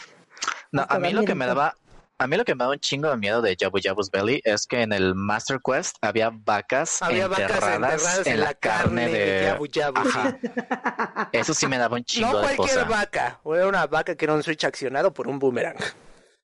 No, 0.73 0.83
Hasta 0.83 0.97
a 0.97 0.99
mí 0.99 1.13
lo 1.13 1.25
que 1.25 1.35
me 1.37 1.47
daba 1.47 1.75
a 2.19 2.27
mí 2.27 2.37
lo 2.37 2.45
que 2.45 2.55
me 2.55 2.65
da 2.65 2.71
un 2.71 2.79
chingo 2.81 3.09
de 3.09 3.17
miedo 3.17 3.41
de 3.41 3.57
Jabu 3.59 3.79
Jabu's 3.81 4.11
Belly 4.11 4.41
es 4.45 4.67
que 4.67 4.83
en 4.83 4.93
el 4.93 5.15
Master 5.15 5.59
Quest 5.65 5.97
había 6.01 6.31
vacas, 6.33 7.01
Había 7.03 7.27
enterradas, 7.27 7.79
vacas 7.81 7.93
enterradas 8.19 8.27
en 8.27 8.41
la 8.41 8.55
carne 8.55 9.09
de... 9.09 9.43
Yabu 9.45 9.67
Yabu. 9.69 10.03
sí. 10.03 10.09
Ajá. 10.19 11.29
Eso 11.33 11.55
sí 11.55 11.67
me 11.69 11.79
daba 11.79 11.97
un 11.97 12.05
chingo 12.05 12.33
No 12.33 12.39
de 12.41 12.57
cualquier 12.57 12.85
cosa. 12.85 12.89
vaca, 12.99 13.41
o 13.45 13.55
era 13.55 13.69
una 13.69 13.87
vaca 13.87 14.17
que 14.17 14.25
era 14.25 14.35
un 14.35 14.43
switch 14.43 14.65
accionado 14.65 15.13
por 15.15 15.29
un 15.29 15.39
boomerang. 15.39 15.77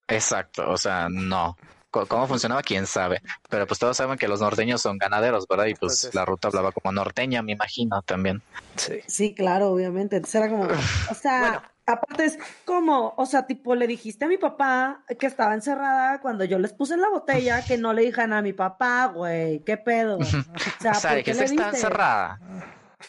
Exacto, 0.08 0.70
o 0.70 0.76
sea, 0.76 1.08
no. 1.10 1.56
¿Cómo 1.92 2.26
funcionaba? 2.26 2.62
¿Quién 2.62 2.86
sabe? 2.86 3.22
Pero 3.48 3.66
pues 3.66 3.78
todos 3.78 3.96
saben 3.96 4.18
que 4.18 4.26
los 4.26 4.40
norteños 4.40 4.80
son 4.80 4.96
ganaderos, 4.98 5.46
¿verdad? 5.46 5.66
Y 5.66 5.74
pues 5.74 5.92
Entonces- 5.92 6.14
la 6.14 6.24
ruta 6.24 6.48
hablaba 6.48 6.72
como 6.72 6.90
norteña, 6.90 7.42
me 7.42 7.52
imagino, 7.52 8.02
también. 8.02 8.42
Sí. 8.76 9.00
Sí, 9.06 9.34
claro, 9.34 9.70
obviamente. 9.70 10.16
Entonces 10.16 10.40
era 10.40 10.48
como, 10.50 10.64
o 10.64 11.14
sea, 11.14 11.40
Bueno. 11.40 11.62
aparte 11.86 12.24
es 12.24 12.38
como, 12.64 13.12
o 13.16 13.26
sea, 13.26 13.46
tipo, 13.46 13.74
le 13.74 13.86
dijiste 13.86 14.24
a 14.24 14.28
mi 14.28 14.38
papá 14.38 15.02
que 15.18 15.26
estaba 15.26 15.52
encerrada 15.54 16.20
cuando 16.20 16.44
yo 16.44 16.58
les 16.58 16.72
puse 16.72 16.94
en 16.94 17.02
la 17.02 17.10
botella 17.10 17.62
que 17.64 17.76
no 17.76 17.92
le 17.92 18.02
dijeran 18.02 18.32
a 18.32 18.40
mi 18.42 18.54
papá, 18.54 19.06
güey, 19.06 19.60
qué 19.60 19.76
pedo. 19.76 20.16
O 20.18 20.24
sea, 20.24 20.92
o 20.92 20.94
sea, 20.94 21.10
¿por 21.12 21.22
qué 21.22 21.32
dijiste 21.34 21.34
le 21.34 21.36
que 21.36 21.54
está 21.54 21.68
encerrada. 21.68 22.40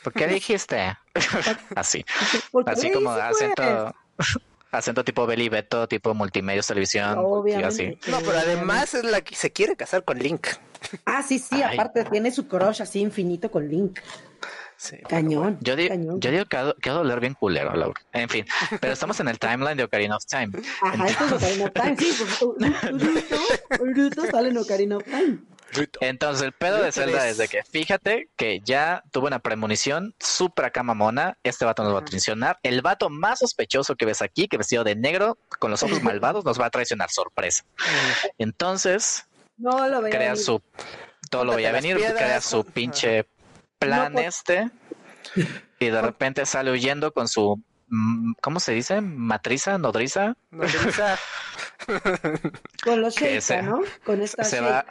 ¿Por 0.03 0.11
qué 0.13 0.27
dijiste? 0.27 0.97
Así. 1.75 2.03
¿Por 2.51 2.65
qué 2.65 2.71
Así 2.71 2.87
le 2.89 2.93
como 2.95 3.11
acento, 3.11 3.93
acento 4.73 5.03
tipo 5.03 5.25
Beli 5.25 5.49
Beto, 5.49 5.87
tipo 5.87 6.13
multimedios 6.13 6.67
televisión, 6.67 7.15
Obviamente. 7.17 7.67
así. 8.01 8.11
No, 8.11 8.19
pero 8.19 8.37
además 8.39 8.93
es 8.93 9.03
la 9.05 9.21
que 9.21 9.35
se 9.35 9.51
quiere 9.51 9.75
casar 9.75 10.03
con 10.03 10.19
Link. 10.19 10.47
Ah, 11.05 11.23
sí, 11.23 11.39
sí, 11.39 11.61
Ay. 11.61 11.75
aparte 11.77 12.03
tiene 12.05 12.31
su 12.31 12.47
crush 12.47 12.81
así 12.81 12.99
infinito 12.99 13.49
con 13.49 13.67
Link. 13.69 13.99
Sí. 14.75 14.97
Cañón. 15.07 15.57
Yo, 15.61 15.77
di- 15.77 15.87
cañón. 15.87 16.19
yo 16.19 16.29
digo 16.31 16.45
que 16.45 16.57
va 16.57 16.75
que 16.81 16.89
va 16.89 16.97
a 16.97 16.99
doler 16.99 17.21
bien 17.21 17.35
culero, 17.35 17.73
Laura. 17.73 18.01
En 18.11 18.27
fin, 18.27 18.45
pero 18.81 18.91
estamos 18.91 19.17
en 19.21 19.29
el 19.29 19.39
timeline 19.39 19.77
de 19.77 19.83
Ocarina 19.85 20.17
of 20.17 20.25
Time. 20.25 20.49
Ajá, 20.81 21.05
esto 21.07 21.25
es 21.25 21.31
Ocarina 21.31 21.65
of 21.65 21.71
Time, 21.73 21.95
sí, 21.97 22.11
porque 22.19 22.93
Uruto, 22.93 23.37
Uruto 23.81 24.25
sale 24.29 24.49
en 24.49 24.57
Ocarina 24.57 24.97
of 24.97 25.03
Time. 25.05 25.37
Entonces, 26.01 26.43
el 26.43 26.51
pedo 26.53 26.81
de 26.81 26.91
Zelda 26.91 27.27
es 27.27 27.37
de 27.37 27.47
que 27.47 27.63
fíjate 27.63 28.29
que 28.35 28.59
ya 28.61 29.03
tuvo 29.11 29.27
una 29.27 29.39
premonición 29.39 30.13
súper 30.19 30.65
acá 30.65 30.83
mamona. 30.83 31.37
Este 31.43 31.65
vato 31.65 31.83
nos 31.83 31.93
va 31.95 31.99
a 31.99 32.05
traicionar. 32.05 32.59
El 32.63 32.81
vato 32.81 33.09
más 33.09 33.39
sospechoso 33.39 33.95
que 33.95 34.05
ves 34.05 34.21
aquí, 34.21 34.47
que 34.47 34.57
vestido 34.57 34.83
de 34.83 34.95
negro, 34.95 35.37
con 35.59 35.71
los 35.71 35.83
ojos 35.83 36.01
malvados, 36.03 36.45
nos 36.45 36.59
va 36.59 36.67
a 36.67 36.69
traicionar. 36.69 37.09
Sorpresa. 37.09 37.63
Entonces, 38.37 39.25
No 39.57 39.87
lo 39.87 40.01
veo. 40.01 40.11
crea 40.11 40.35
su. 40.35 40.61
Todo 41.29 41.45
lo 41.45 41.51
Póntate 41.53 41.55
voy 41.55 41.65
a 41.65 41.71
las 41.71 41.81
venir, 41.81 41.97
crea 42.15 42.41
su 42.41 42.63
pinche 42.65 43.25
plan 43.79 44.13
No, 44.13 44.19
pues- 44.21 44.27
este. 44.37 44.69
Y 45.79 45.85
de 45.87 46.01
repente 46.01 46.45
sale 46.45 46.71
huyendo 46.71 47.11
con 47.13 47.27
su. 47.27 47.61
mm, 47.87 48.33
¿Cómo 48.41 48.59
se 48.59 48.73
dice? 48.73 49.01
¿Matriza? 49.01 49.77
¿Nodriza? 49.77 50.35
No 50.51 50.63
utiliza- 50.65 51.17
Con 52.83 53.01
los 53.01 53.15
que 53.15 53.25
Sheikah, 53.25 53.41
se- 53.41 53.61
¿no? 53.63 53.81
Con 54.03 54.21
esta 54.21 54.43
se 54.43 54.61
va, 54.61 54.85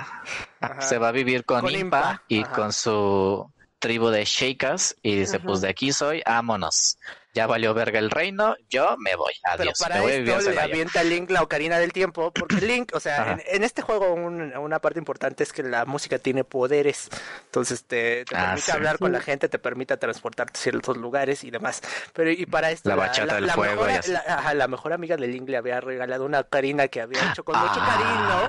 se 0.81 0.99
va 0.99 1.09
a 1.09 1.13
vivir 1.13 1.45
con, 1.45 1.61
Con 1.63 1.71
Impa, 1.75 1.81
Impa, 1.99 2.23
y 2.29 2.43
ajá. 2.43 2.53
con 2.53 2.73
su 2.73 3.51
tribu 3.79 4.09
de 4.09 4.25
Sheikas 4.25 4.97
y 5.03 5.17
dice, 5.17 5.37
Ajá. 5.39 5.47
pues 5.47 5.61
de 5.61 5.69
aquí 5.69 5.93
soy, 5.93 6.23
vámonos. 6.27 6.99
Ya 7.35 7.47
valió 7.47 7.73
verga 7.73 7.99
el 7.99 8.11
reino, 8.11 8.57
yo 8.69 8.95
me 8.99 9.17
voy, 9.17 9.33
Pero 9.43 9.63
adiós. 9.63 9.79
para 9.79 9.95
me 9.97 10.01
voy 10.03 10.13
a 10.13 10.17
vivir 10.19 10.35
a 10.35 10.37
esto 10.37 10.51
le 10.51 10.61
avienta 10.61 11.03
Link 11.03 11.31
la 11.31 11.43
ocarina 11.43 11.79
del 11.79 11.91
tiempo, 11.91 12.31
porque 12.31 12.57
Link, 12.61 12.91
o 12.95 13.01
sea, 13.01 13.33
en, 13.33 13.43
en 13.47 13.63
este 13.65 13.81
juego 13.81 14.13
un- 14.13 14.55
una 14.55 14.81
parte 14.81 14.99
importante 14.99 15.43
es 15.43 15.51
que 15.55 15.63
la 15.63 15.87
música 15.87 16.19
tiene 16.19 16.45
poderes, 16.45 17.09
entonces 17.47 17.85
te, 17.85 18.27
te 18.27 18.37
Ah, 18.37 18.41
permite 18.49 18.63
sí. 18.67 18.71
hablar 18.73 18.99
con 18.99 19.09
Sí. 19.11 19.13
la 19.15 19.21
gente, 19.23 19.49
te 19.49 19.59
permite 19.59 19.97
transportarte 19.97 20.59
a 20.59 20.61
ciertos 20.61 20.99
lugares 20.99 21.43
y 21.45 21.51
demás. 21.51 21.81
Pero 22.13 22.31
y 22.31 22.45
para 22.45 22.71
esto 22.71 22.91
La 22.91 22.97
bachata 22.97 23.37
del 23.37 23.51
fuego 23.51 23.85
mejor, 23.87 24.09
la, 24.09 24.19
ajá, 24.29 24.53
la 24.53 24.69
mejor 24.69 24.93
amiga 24.93 25.17
de 25.17 25.27
Link 25.27 25.49
le 25.49 25.57
había 25.57 25.81
regalado 25.81 26.27
una 26.27 26.41
ocarina 26.41 26.89
que 26.89 27.01
había 27.01 27.31
hecho 27.31 27.45
con 27.45 27.59
mucho 27.59 27.81
Ah. 27.81 27.97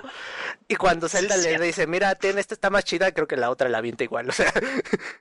cariño 0.01 0.11
y 0.67 0.75
cuando 0.75 1.07
Sí, 1.07 1.17
Zelda 1.17 1.37
le 1.37 1.43
cierto. 1.43 1.63
dice, 1.63 1.87
mira, 1.87 2.15
ten, 2.15 2.37
esta 2.37 2.53
está 2.53 2.69
más 2.69 2.83
chida, 2.83 3.13
creo 3.13 3.27
que 3.27 3.37
la 3.37 3.49
otra 3.49 3.69
la 3.69 3.77
avienta 3.77 4.03
igual, 4.03 4.27
o 4.27 4.33
sea. 4.33 4.51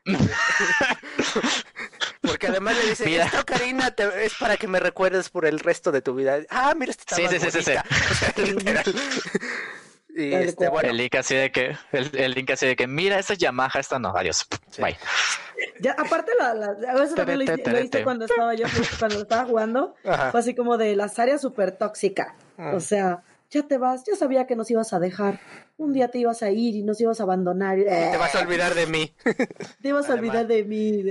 Porque 2.21 2.47
además 2.47 2.77
le 2.83 2.91
dice, 2.91 3.05
Mira. 3.07 3.25
esta 3.27 3.41
ocarina 3.41 3.91
te- 3.91 4.25
es 4.25 4.35
para 4.35 4.57
que 4.57 4.69
me 4.69 4.81
recuerdes 4.81 5.29
por 5.29 5.45
el 5.47 5.59
resto 5.61 5.91
de 5.93 6.03
tu 6.03 6.15
vida. 6.15 6.39
Ah, 6.51 6.75
mira, 6.77 6.91
esta 6.93 7.03
está 7.03 7.17
Sí, 7.17 7.39
sí, 7.39 7.51
sí, 7.51 7.51
sí, 7.51 7.63
sí. 7.63 7.73
bonita. 7.73 7.85
O 8.11 8.15
sea, 8.15 8.33
literal. 8.47 8.95
Y 10.15 10.35
este, 10.35 10.69
bueno, 10.69 10.91
El 10.91 10.99
link 10.99 11.15
así 11.15 11.35
de 11.35 11.51
que, 11.51 11.75
el, 11.93 12.11
el 12.15 12.33
link 12.33 12.51
así 12.51 12.67
de 12.67 12.77
que, 12.77 12.87
mira, 12.87 13.19
esta 13.19 13.33
es 13.33 13.39
Yamaha, 13.39 13.81
esta 13.81 13.99
no, 13.99 14.11
adiós. 14.15 14.47
Bye. 14.79 14.99
Ya, 15.81 15.93
aparte, 15.93 16.33
la, 16.39 16.53
la, 16.55 16.67
a 16.91 16.95
veces 16.95 17.15
también 17.15 17.39
lo, 17.39 17.45
hice, 17.45 17.71
lo 17.71 17.81
hice 17.81 18.05
cuando 18.05 18.27
estaba 18.27 18.55
yo, 18.55 18.67
cuando 18.99 19.17
lo 19.17 19.23
estaba 19.23 19.45
jugando, 19.47 19.95
Ajá. 20.05 20.31
fue 20.31 20.41
así 20.41 20.55
como 20.55 20.77
de 20.77 20.97
las 20.97 21.19
áreas 21.19 21.41
súper 21.41 21.73
tóxica. 21.73 22.35
Mm. 22.59 22.75
O 22.75 22.81
sea, 22.81 23.23
ya 23.51 23.63
te 23.63 23.79
vas, 23.79 24.03
ya 24.07 24.15
sabía 24.17 24.47
que 24.47 24.55
nos 24.55 24.71
ibas 24.71 24.93
a 24.93 24.99
dejar. 24.99 25.41
Un 25.83 25.93
día 25.93 26.09
te 26.09 26.19
ibas 26.19 26.43
a 26.45 26.51
ir 26.51 26.77
y 26.77 26.83
nos 26.85 27.01
ibas 27.01 27.19
a 27.19 27.25
abandonar. 27.25 27.77
te 27.77 28.17
vas 28.17 28.33
a 28.37 28.41
olvidar 28.41 28.73
de 28.75 28.87
mí. 28.87 29.13
Te 29.83 29.89
ibas 29.89 30.09
a 30.09 30.15
olvidar 30.15 30.47
de 30.47 30.63
mí. 30.63 31.03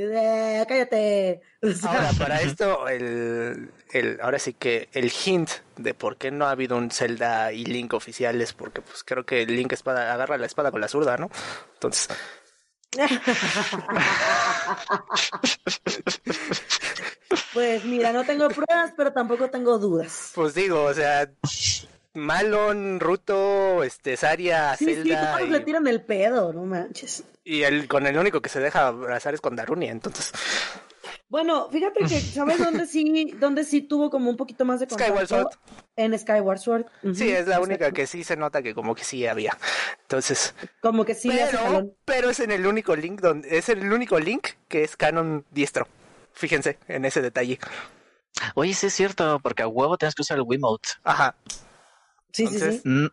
cállate. 0.65 1.41
O 1.61 1.69
sea, 1.71 1.91
Ahora, 1.91 2.09
para 2.17 2.41
esto, 2.41 2.87
el, 2.87 3.69
el, 3.91 4.19
ahora 4.21 4.39
sí 4.39 4.53
que 4.53 4.87
el 4.93 5.11
hint 5.11 5.49
de 5.75 5.93
por 5.93 6.15
qué 6.15 6.31
no 6.31 6.45
ha 6.45 6.51
habido 6.51 6.77
un 6.77 6.89
Zelda 6.89 7.51
y 7.51 7.65
Link 7.65 7.93
oficiales, 7.93 8.53
porque 8.53 8.81
pues 8.81 9.03
creo 9.03 9.25
que 9.25 9.45
Link 9.45 9.73
espada, 9.73 10.13
agarra 10.13 10.37
la 10.37 10.45
espada 10.45 10.71
con 10.71 10.79
la 10.79 10.87
zurda, 10.87 11.17
¿no? 11.17 11.29
Entonces, 11.73 12.07
pues 17.53 17.83
mira, 17.85 18.13
no 18.13 18.23
tengo 18.23 18.47
pruebas, 18.49 18.93
pero 18.95 19.11
tampoco 19.11 19.49
tengo 19.49 19.77
dudas. 19.79 20.31
pues 20.33 20.53
digo, 20.53 20.83
o 20.83 20.93
sea, 20.93 21.29
Malon, 22.13 22.99
Ruto, 22.99 23.83
este, 23.83 24.17
Saria, 24.17 24.75
Sí, 24.75 24.85
sí, 24.85 24.95
Zelda 24.95 25.37
todos 25.37 25.47
y- 25.47 25.51
le 25.51 25.59
tiran 25.61 25.87
el 25.87 26.01
pedo, 26.03 26.51
no 26.53 26.63
manches. 26.65 27.23
Y 27.43 27.63
el, 27.63 27.87
con 27.87 28.05
el 28.05 28.17
único 28.17 28.41
que 28.41 28.49
se 28.49 28.59
deja 28.59 28.87
abrazar 28.87 29.33
es 29.33 29.41
con 29.41 29.55
Darunia, 29.55 29.91
entonces. 29.91 30.31
Bueno, 31.29 31.69
fíjate 31.71 32.01
que, 32.01 32.19
¿sabes 32.19 32.59
dónde 32.59 32.85
sí, 32.85 33.33
dónde 33.39 33.63
sí 33.63 33.81
tuvo 33.81 34.09
como 34.09 34.29
un 34.29 34.35
poquito 34.35 34.65
más 34.65 34.81
de 34.81 34.87
Skyward 34.89 35.29
contacto? 35.29 35.57
En 35.95 36.17
Skyward 36.19 36.59
Sword. 36.59 36.85
Sí, 37.15 37.31
es 37.31 37.47
la 37.47 37.59
única 37.61 37.85
exacto. 37.85 37.95
que 37.95 38.07
sí 38.07 38.23
se 38.25 38.35
nota 38.35 38.61
que 38.61 38.75
como 38.75 38.93
que 38.93 39.05
sí 39.05 39.25
había. 39.25 39.57
Entonces, 40.01 40.53
Como 40.81 41.05
que 41.05 41.15
sí 41.15 41.29
pero, 41.29 41.95
pero 42.03 42.29
es 42.29 42.41
en 42.41 42.51
el 42.51 42.67
único 42.67 42.95
link 42.97 43.21
donde 43.21 43.57
es 43.57 43.69
el 43.69 43.91
único 43.93 44.19
link 44.19 44.49
que 44.67 44.83
es 44.83 44.97
canon 44.97 45.45
diestro. 45.51 45.87
Fíjense 46.33 46.77
en 46.89 47.05
ese 47.05 47.21
detalle. 47.21 47.57
Oye, 48.55 48.73
sí 48.73 48.87
es 48.87 48.93
cierto, 48.93 49.39
porque 49.41 49.63
a 49.63 49.67
huevo 49.69 49.97
tienes 49.97 50.15
que 50.15 50.23
usar 50.23 50.37
el 50.37 50.43
Wiimote. 50.43 50.89
Ajá. 51.03 51.35
Sí, 52.31 52.47
sí, 52.47 52.55
entonces, 52.55 52.81
sí. 52.83 52.89
Mm, 52.89 53.07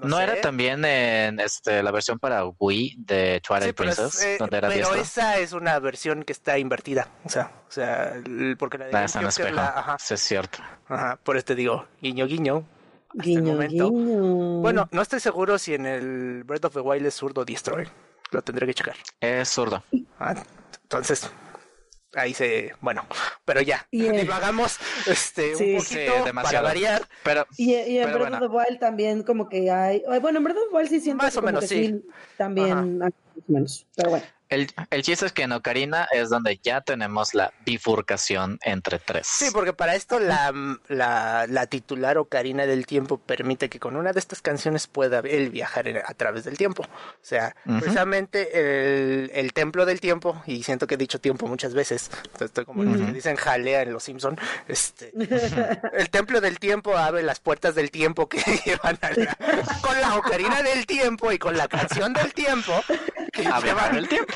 No, 0.00 0.08
¿No 0.08 0.16
sé. 0.16 0.22
era 0.22 0.40
también 0.40 0.82
en 0.84 1.40
este, 1.40 1.82
la 1.82 1.90
versión 1.90 2.18
para 2.18 2.44
Wii 2.46 2.94
de 3.00 3.42
Twilight 3.46 3.66
Sí, 3.68 3.72
pero, 3.76 3.90
es, 3.90 3.96
Princess? 3.98 4.22
eh, 4.22 4.36
donde 4.38 4.56
era 4.56 4.68
pero 4.68 4.78
diestro? 4.94 5.00
esa 5.02 5.38
es 5.38 5.52
una 5.52 5.78
versión 5.78 6.22
que 6.22 6.32
está 6.32 6.56
invertida. 6.58 7.08
O 7.24 7.28
sea, 7.28 7.52
o 7.68 7.70
sea, 7.70 8.12
el- 8.14 8.56
porque 8.58 8.78
la 8.78 8.86
de 8.86 8.96
Ah, 8.96 9.04
es 9.04 9.14
espejo. 9.16 9.50
la- 9.56 9.68
ajá, 9.68 9.96
Sí, 9.98 10.14
es 10.14 10.20
cierto. 10.20 10.58
ajá, 10.88 11.16
por 11.22 11.36
eso 11.36 11.44
te 11.44 11.54
digo, 11.54 11.86
guiño 12.00 12.26
guiño. 12.26 12.64
Guiño, 13.12 13.58
guiño. 13.58 13.90
Bueno, 13.90 14.88
no 14.92 15.02
estoy 15.02 15.20
seguro 15.20 15.58
si 15.58 15.74
en 15.74 15.84
el 15.84 16.44
Breath 16.44 16.64
of 16.66 16.74
the 16.74 16.80
Wild 16.80 17.04
es 17.06 17.14
zurdo 17.14 17.42
o 17.42 17.44
diestro. 17.44 17.78
eh. 17.80 17.88
Lo 18.30 18.40
tendré 18.42 18.66
que 18.66 18.74
checar. 18.74 18.94
Es 19.20 19.48
zurdo. 19.50 19.82
Ah, 20.18 20.34
entonces, 20.84 21.28
ahí 22.14 22.34
se. 22.34 22.72
Bueno, 22.80 23.06
pero 23.44 23.60
ya. 23.60 23.86
Y, 23.90 24.06
eh, 24.06 24.12
Divagamos 24.12 24.78
este, 25.06 25.54
sí, 25.54 25.74
un 25.74 25.80
sí, 25.80 25.94
poquito 25.94 26.12
para 26.12 26.24
demasiado. 26.24 26.66
variar. 26.66 27.02
Pero 27.22 27.46
Y, 27.56 27.74
y 27.74 27.98
en 27.98 28.12
Breath 28.12 28.18
bueno. 28.30 28.36
of 28.36 28.42
the 28.42 28.56
Wild 28.56 28.78
también 28.80 29.22
como 29.22 29.48
que 29.48 29.70
hay... 29.70 30.02
Bueno, 30.20 30.38
en 30.38 30.44
Breath 30.44 30.58
of 30.58 30.68
the 30.70 30.76
Wild 30.76 30.88
sí 30.88 31.00
siento 31.00 31.22
Más 31.22 31.32
que 31.32 31.38
o 31.38 31.42
como 31.42 31.46
menos, 31.52 31.60
que 31.62 31.68
sí. 31.68 32.04
también... 32.36 33.02
o 33.02 33.10
menos, 33.48 33.86
pero 33.96 34.10
bueno. 34.10 34.26
El, 34.50 34.68
el 34.90 35.02
chiste 35.02 35.26
es 35.26 35.32
que 35.32 35.42
en 35.42 35.52
Ocarina 35.52 36.06
es 36.12 36.28
donde 36.28 36.58
ya 36.62 36.80
tenemos 36.80 37.34
la 37.34 37.52
bifurcación 37.64 38.58
entre 38.62 38.98
tres. 38.98 39.26
Sí, 39.26 39.46
porque 39.52 39.72
para 39.72 39.94
esto 39.94 40.18
la, 40.18 40.52
la, 40.88 41.46
la 41.48 41.66
titular 41.66 42.18
Ocarina 42.18 42.66
del 42.66 42.86
Tiempo 42.86 43.18
permite 43.18 43.68
que 43.68 43.78
con 43.80 43.96
una 43.96 44.12
de 44.12 44.18
estas 44.20 44.42
canciones 44.42 44.86
pueda 44.86 45.20
él 45.20 45.50
viajar 45.50 45.88
en- 45.88 45.98
a 45.98 46.14
través 46.14 46.44
del 46.44 46.56
tiempo. 46.58 46.82
O 46.82 46.88
sea, 47.22 47.54
Ujú. 47.64 47.78
precisamente 47.80 48.50
el, 49.22 49.30
el 49.34 49.52
templo 49.52 49.86
del 49.86 50.00
tiempo, 50.00 50.42
y 50.46 50.62
siento 50.62 50.86
que 50.86 50.94
he 50.94 50.98
dicho 50.98 51.20
tiempo 51.20 51.46
muchas 51.46 51.74
veces, 51.74 52.10
entonces 52.24 52.46
estoy 52.46 52.64
como 52.64 52.82
los 52.84 53.00
que 53.00 53.12
dicen 53.12 53.36
jalea 53.36 53.82
en 53.82 53.92
Los 53.92 54.04
Simpson, 54.04 54.38
este, 54.68 55.12
el 55.94 56.10
templo 56.10 56.40
del 56.40 56.58
tiempo 56.58 56.96
abre 56.96 57.22
las 57.22 57.40
puertas 57.40 57.74
del 57.74 57.90
tiempo 57.90 58.28
que 58.28 58.38
llevan 58.64 58.98
a 59.02 59.10
la, 59.10 59.36
con 59.80 60.00
la 60.00 60.16
Ocarina 60.16 60.62
del 60.62 60.86
Tiempo 60.86 61.30
y 61.32 61.38
con 61.38 61.56
la 61.56 61.68
canción 61.68 62.12
del 62.12 62.32
tiempo 62.34 62.72
que 63.30 63.42
llevan 63.42 63.96
el 63.96 64.08
tiempo. 64.08 64.32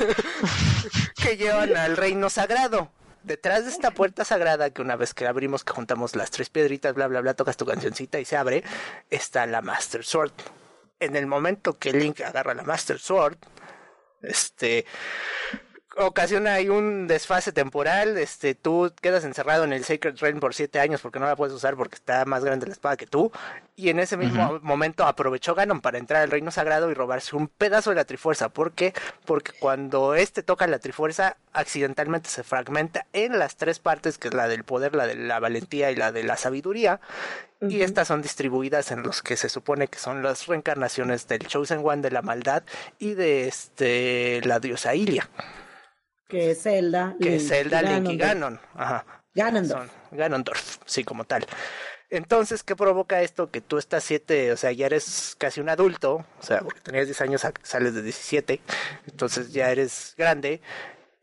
que 1.23 1.37
llevan 1.37 1.77
al 1.77 1.97
reino 1.97 2.31
sagrado. 2.31 2.91
Detrás 3.23 3.65
de 3.65 3.71
esta 3.71 3.91
puerta 3.91 4.25
sagrada, 4.25 4.71
que 4.71 4.83
una 4.83 4.97
vez 4.97 5.15
que 5.15 5.27
abrimos, 5.27 5.65
que 5.65 5.73
juntamos 5.73 6.15
las 6.15 6.31
tres 6.31 6.51
piedritas, 6.51 6.95
bla, 6.95 7.07
bla, 7.09 7.23
bla, 7.23 7.35
tocas 7.35 7.57
tu 7.57 7.65
cancioncita 7.65 8.21
y 8.21 8.27
se 8.27 8.37
abre, 8.37 8.63
está 9.11 9.47
la 9.47 9.63
Master 9.63 10.05
Sword. 10.05 10.33
En 11.01 11.17
el 11.17 11.27
momento 11.27 11.79
que 11.79 11.93
Link 11.93 12.21
agarra 12.21 12.53
la 12.53 12.65
Master 12.65 12.99
Sword, 12.99 13.39
este, 14.21 14.85
ocasiona 15.97 16.55
ahí 16.55 16.69
un 16.69 17.07
desfase 17.07 17.53
temporal, 17.53 18.19
este, 18.19 18.55
tú 18.55 18.93
quedas 19.01 19.25
encerrado 19.25 19.65
en 19.65 19.73
el 19.73 19.85
Sacred 19.85 20.17
Realm 20.19 20.41
por 20.41 20.55
siete 20.55 20.81
años 20.81 21.01
porque 21.01 21.19
no 21.19 21.27
la 21.27 21.37
puedes 21.37 21.55
usar 21.55 21.77
porque 21.77 21.95
está 21.95 22.25
más 22.25 22.45
grande 22.45 22.67
la 22.67 22.73
espada 22.73 22.97
que 22.97 23.07
tú, 23.07 23.31
y 23.77 23.89
en 23.89 23.99
ese 24.01 24.17
mismo 24.17 24.61
momento 24.63 25.05
aprovechó 25.05 25.55
Ganon 25.55 25.81
para 25.81 25.99
entrar 25.99 26.23
al 26.23 26.31
Reino 26.31 26.51
Sagrado 26.51 26.91
y 26.91 26.95
robarse 26.95 27.37
un 27.37 27.49
pedazo 27.49 27.91
de 27.91 27.97
la 27.97 28.05
Trifuerza, 28.05 28.49
¿por 28.49 28.73
qué? 28.73 28.93
Porque 29.25 29.53
cuando 29.59 30.15
este 30.15 30.43
toca 30.43 30.67
la 30.67 30.79
Trifuerza, 30.79 31.37
accidentalmente 31.53 32.29
se 32.29 32.43
fragmenta 32.43 33.07
en 33.13 33.39
las 33.39 33.57
tres 33.57 33.79
partes, 33.79 34.19
que 34.19 34.29
es 34.29 34.35
la 34.35 34.49
del 34.49 34.65
poder, 34.65 34.95
la 34.95 35.07
de 35.07 35.15
la 35.15 35.41
valentía 35.41 35.91
y 35.91 35.97
la 35.97 36.13
de 36.13 36.25
la 36.25 36.37
sabiduría, 36.37 37.01
y 37.61 37.83
estas 37.83 38.09
son 38.09 38.21
distribuidas 38.21 38.91
en 38.91 39.03
los 39.03 39.23
que 39.23 39.37
se 39.37 39.49
supone 39.49 39.89
que 39.89 39.99
son 39.99 40.23
las 40.23 40.47
reencarnaciones 40.47 41.27
del 41.29 41.47
Chosen 41.47 41.81
One 41.83 42.03
de 42.03 42.11
la 42.11 42.21
maldad 42.21 42.63
y 42.99 43.15
de 43.15 43.49
este 43.49 44.43
la 44.45 44.61
diosa 44.61 44.95
Ilia. 44.95 45.29
Que 46.29 46.53
es 46.53 46.63
Zelda. 46.63 47.17
Que 47.21 47.37
es 47.37 47.49
Zelda, 47.49 47.83
Link 47.83 48.11
y 48.11 48.17
Ganon. 48.17 48.61
Ajá. 48.75 49.05
Ganondorf. 49.35 49.91
Ganondorf, 50.13 50.79
sí, 50.87 51.03
como 51.05 51.25
tal. 51.25 51.45
Entonces, 52.11 52.63
¿qué 52.63 52.77
provoca 52.77 53.23
esto? 53.23 53.51
Que 53.51 53.61
tú 53.61 53.79
estás 53.79 54.05
siete, 54.05 54.53
o 54.53 54.57
sea, 54.57 54.71
ya 54.71 54.87
eres 54.87 55.35
casi 55.37 55.61
un 55.61 55.69
adulto, 55.69 56.25
o 56.39 56.43
sea, 56.43 56.61
porque 56.61 56.81
tenías 56.81 57.07
10 57.07 57.21
años, 57.23 57.47
sales 57.63 57.95
de 57.95 58.03
17, 58.03 58.61
entonces 59.09 59.53
ya 59.53 59.71
eres 59.71 60.15
grande, 60.17 60.61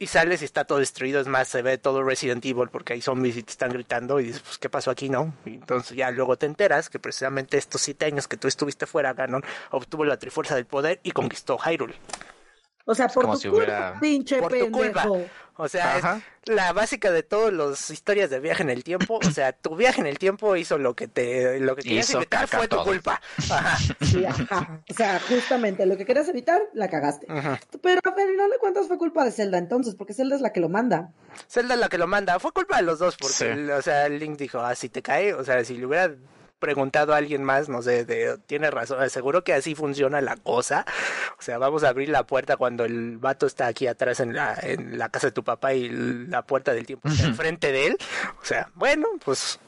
y 0.02 0.08
sales 0.08 0.42
y 0.42 0.46
está 0.46 0.66
todo 0.66 0.80
destruido, 0.80 1.22
es 1.22 1.28
más, 1.28 1.48
se 1.48 1.62
ve 1.62 1.78
todo 1.78 2.04
Resident 2.04 2.44
Evil 2.44 2.70
porque 2.70 2.94
hay 2.94 3.02
zombies 3.02 3.38
y 3.38 3.44
te 3.44 3.52
están 3.52 3.72
gritando 3.72 4.20
y 4.20 4.26
dices, 4.26 4.42
pues, 4.42 4.58
¿qué 4.58 4.68
pasó 4.68 4.92
aquí, 4.92 5.08
no? 5.10 5.34
Y 5.46 5.54
entonces 5.54 5.96
ya 5.96 6.10
luego 6.12 6.38
te 6.38 6.48
enteras 6.48 6.90
que 6.90 7.00
precisamente 7.00 7.58
estos 7.58 7.82
siete 7.82 8.06
años 8.06 8.28
que 8.28 8.36
tú 8.36 8.48
estuviste 8.48 8.88
fuera, 8.88 9.14
Ganon 9.14 9.44
obtuvo 9.70 10.04
la 10.04 10.18
Trifuerza 10.18 10.56
del 10.56 10.66
Poder 10.66 11.00
y 11.04 11.12
conquistó 11.12 11.58
Hyrule. 11.58 11.94
O 12.92 12.96
sea, 12.96 13.08
por 13.08 13.40
tu 13.40 13.50
culpa, 13.50 13.98
pinche 14.02 14.38
por 14.40 14.52
tu 14.52 14.70
culpa. 14.70 15.08
O 15.56 15.70
sea, 15.70 16.22
es 16.44 16.54
la 16.54 16.74
básica 16.74 17.10
de 17.10 17.24
todas 17.24 17.54
las 17.54 17.90
historias 17.90 18.30
de 18.30 18.42
viaje 18.42 18.64
en 18.64 18.70
el 18.70 18.84
tiempo. 18.84 19.20
O 19.26 19.32
sea, 19.32 19.54
tu 19.54 19.78
viaje 19.78 20.02
en 20.02 20.08
el 20.08 20.18
tiempo 20.18 20.58
hizo 20.58 20.78
lo 20.78 20.94
que 20.94 21.08
te 21.08 21.60
lo 21.62 21.76
que 21.78 21.84
querías 21.84 22.14
evitar 22.14 22.48
fue 22.50 22.68
tu 22.68 22.84
culpa. 22.84 23.22
O 24.90 24.94
sea, 24.94 25.22
justamente 25.30 25.86
lo 25.86 25.96
que 25.96 26.06
querías 26.06 26.28
evitar, 26.28 26.62
la 26.74 26.90
cagaste. 26.90 27.28
Pero 27.82 28.02
a 28.04 28.16
ver, 28.16 28.30
no 28.36 28.50
le 28.50 28.58
cuentas 28.58 28.88
fue 28.88 28.98
culpa 28.98 29.24
de 29.24 29.32
Zelda 29.32 29.58
entonces, 29.58 29.96
porque 29.96 30.14
Zelda 30.14 30.36
es 30.36 30.42
la 30.42 30.52
que 30.52 30.60
lo 30.60 30.68
manda. 30.68 31.12
Zelda 31.48 31.76
es 31.76 31.80
la 31.80 31.88
que 31.88 31.98
lo 31.98 32.08
manda. 32.08 32.40
Fue 32.40 32.52
culpa 32.52 32.76
de 32.76 32.84
los 32.84 33.00
dos, 33.00 33.16
porque, 33.16 33.72
o 33.72 33.82
sea, 33.82 34.10
Link 34.10 34.38
dijo, 34.38 34.60
ah, 34.60 34.76
si 34.76 34.90
te 34.90 35.02
cae, 35.02 35.34
o 35.34 35.46
sea, 35.46 35.64
si 35.64 35.78
le 35.78 35.86
hubiera 35.86 36.14
preguntado 36.62 37.14
a 37.14 37.18
alguien 37.18 37.44
más, 37.44 37.68
no 37.68 37.82
sé, 37.82 38.06
de, 38.06 38.38
tiene 38.46 38.72
razón, 38.72 39.10
seguro 39.10 39.44
que 39.44 39.54
así 39.54 39.76
funciona 39.76 40.22
la 40.22 40.38
cosa. 40.38 40.86
O 41.38 41.42
sea, 41.42 41.58
vamos 41.58 41.84
a 41.84 41.90
abrir 41.90 42.08
la 42.08 42.26
puerta 42.26 42.56
cuando 42.56 42.86
el 42.86 43.18
vato 43.18 43.46
está 43.46 43.68
aquí 43.68 43.88
atrás 43.88 44.22
en 44.22 44.34
la, 44.34 44.58
en 44.62 44.98
la 44.98 45.10
casa 45.10 45.28
de 45.28 45.32
tu 45.32 45.44
papá 45.44 45.74
y 45.74 45.90
la 45.90 46.44
puerta 46.44 46.74
del 46.74 46.86
tiempo 46.86 47.10
está 47.10 47.26
enfrente 47.26 47.74
de 47.74 47.88
él. 47.88 47.98
O 48.42 48.46
sea, 48.46 48.70
bueno, 48.76 49.08
pues 49.26 49.60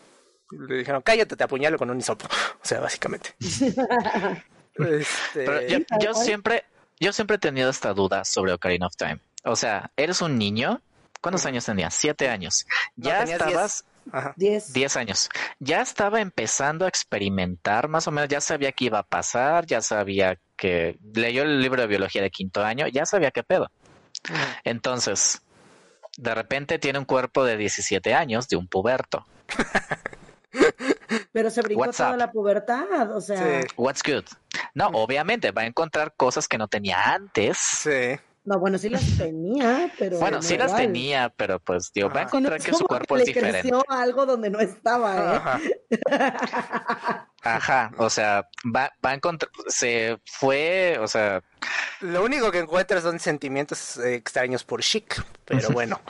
le 0.52 0.78
dijeron, 0.78 1.02
cállate, 1.02 1.36
te 1.36 1.44
apuñalo 1.44 1.78
con 1.78 1.89
un 1.89 1.98
hisopo. 1.98 2.26
O 2.26 2.66
sea, 2.66 2.80
básicamente. 2.80 3.36
Este, 4.76 5.86
yo, 6.02 6.16
siempre, 6.16 6.66
yo 7.00 7.14
siempre 7.14 7.36
he 7.36 7.39
tenido 7.39 7.70
esta 7.70 7.94
duda 7.94 8.26
sobre 8.26 8.54
Ocarina 8.54 8.88
of 8.88 8.96
Time. 8.96 9.20
O 9.44 9.56
sea, 9.56 9.91
eres 9.96 10.20
un 10.24 10.39
niño. 10.39 10.82
¿Cuántos 11.22 11.46
años 11.46 11.64
tenías? 11.66 11.94
Siete 11.94 12.28
años. 12.28 12.66
Ya 12.96 13.22
estabas. 13.22 13.84
Diez. 13.84 13.93
Años. 14.95 15.30
Ya 15.60 15.82
estaba 15.82 16.22
empezando 16.22 16.86
a 16.86 16.88
experimentar, 16.88 17.88
más 17.88 18.08
o 18.08 18.12
menos, 18.12 18.30
ya 18.30 18.41
sabía 18.41 18.72
que 18.72 18.86
iba 18.86 18.99
a 18.99 19.04
pasar, 19.04 19.66
ya 19.66 19.82
sabía 19.82 20.39
que 20.56 20.97
leyó 21.14 21.43
el 21.43 21.62
libro 21.62 21.82
de 21.82 21.88
biología 21.88 22.22
de 22.22 22.30
quinto 22.30 22.64
año, 22.64 22.88
ya 22.88 23.06
sabía 23.06 23.32
qué 23.32 23.43
pedo. 23.43 23.70
Entonces, 24.64 25.41
de 26.18 26.36
repente 26.36 26.80
tiene 26.80 26.99
un 26.99 27.06
cuerpo 27.06 27.43
de 27.43 27.58
17 27.58 28.14
años, 28.14 28.47
de 28.47 28.58
un 28.58 28.68
puberto. 28.68 29.26
Pero 31.32 31.49
se 31.49 31.62
brincó 31.62 31.91
toda 31.91 32.16
la 32.16 32.32
pubertad, 32.32 33.16
o 33.16 33.22
sea. 33.22 33.62
What's 33.76 34.04
good? 34.04 34.26
No, 34.76 34.88
obviamente 34.88 35.51
va 35.51 35.64
a 35.64 35.66
encontrar 35.66 36.14
cosas 36.16 36.47
que 36.47 36.58
no 36.58 36.68
tenía 36.68 37.14
antes. 37.14 37.58
Sí. 37.58 38.20
No, 38.46 38.60
bueno, 38.60 38.78
sí 38.78 38.89
las 38.89 39.18
tenía, 39.18 39.91
pero. 39.98 40.20
Bueno, 40.20 40.41
sí 40.41 40.58
las 40.58 40.76
tenía, 40.76 41.34
pero 41.36 41.60
pues, 41.60 41.91
digo, 41.94 42.10
va 42.10 42.22
a 42.22 42.24
encontrar 42.24 42.62
que 42.62 42.74
su 42.74 42.86
cuerpo 42.86 43.18
es 43.18 43.26
diferente. 43.26 43.62
Creció 43.62 43.86
algo 43.88 44.26
donde 44.26 44.50
no 44.50 44.60
estaba, 44.60 45.60
¿eh? 45.62 46.00
Ajá. 47.41 47.91
o 47.98 48.10
sea, 48.10 48.50
va, 48.66 48.91
va 49.06 49.12
a 49.12 49.14
encontrar. 49.14 49.50
Se 49.68 50.18
fue, 50.26 50.98
o 51.00 51.08
sea. 51.08 51.41
Lo 52.02 52.24
único 52.24 52.52
que 52.52 52.60
encuentra 52.60 53.00
son 53.00 53.20
sentimientos 53.20 53.98
extraños 53.98 54.66
por 54.66 54.82
Chic, 54.82 55.24
pero 55.46 55.70
bueno. 55.70 56.02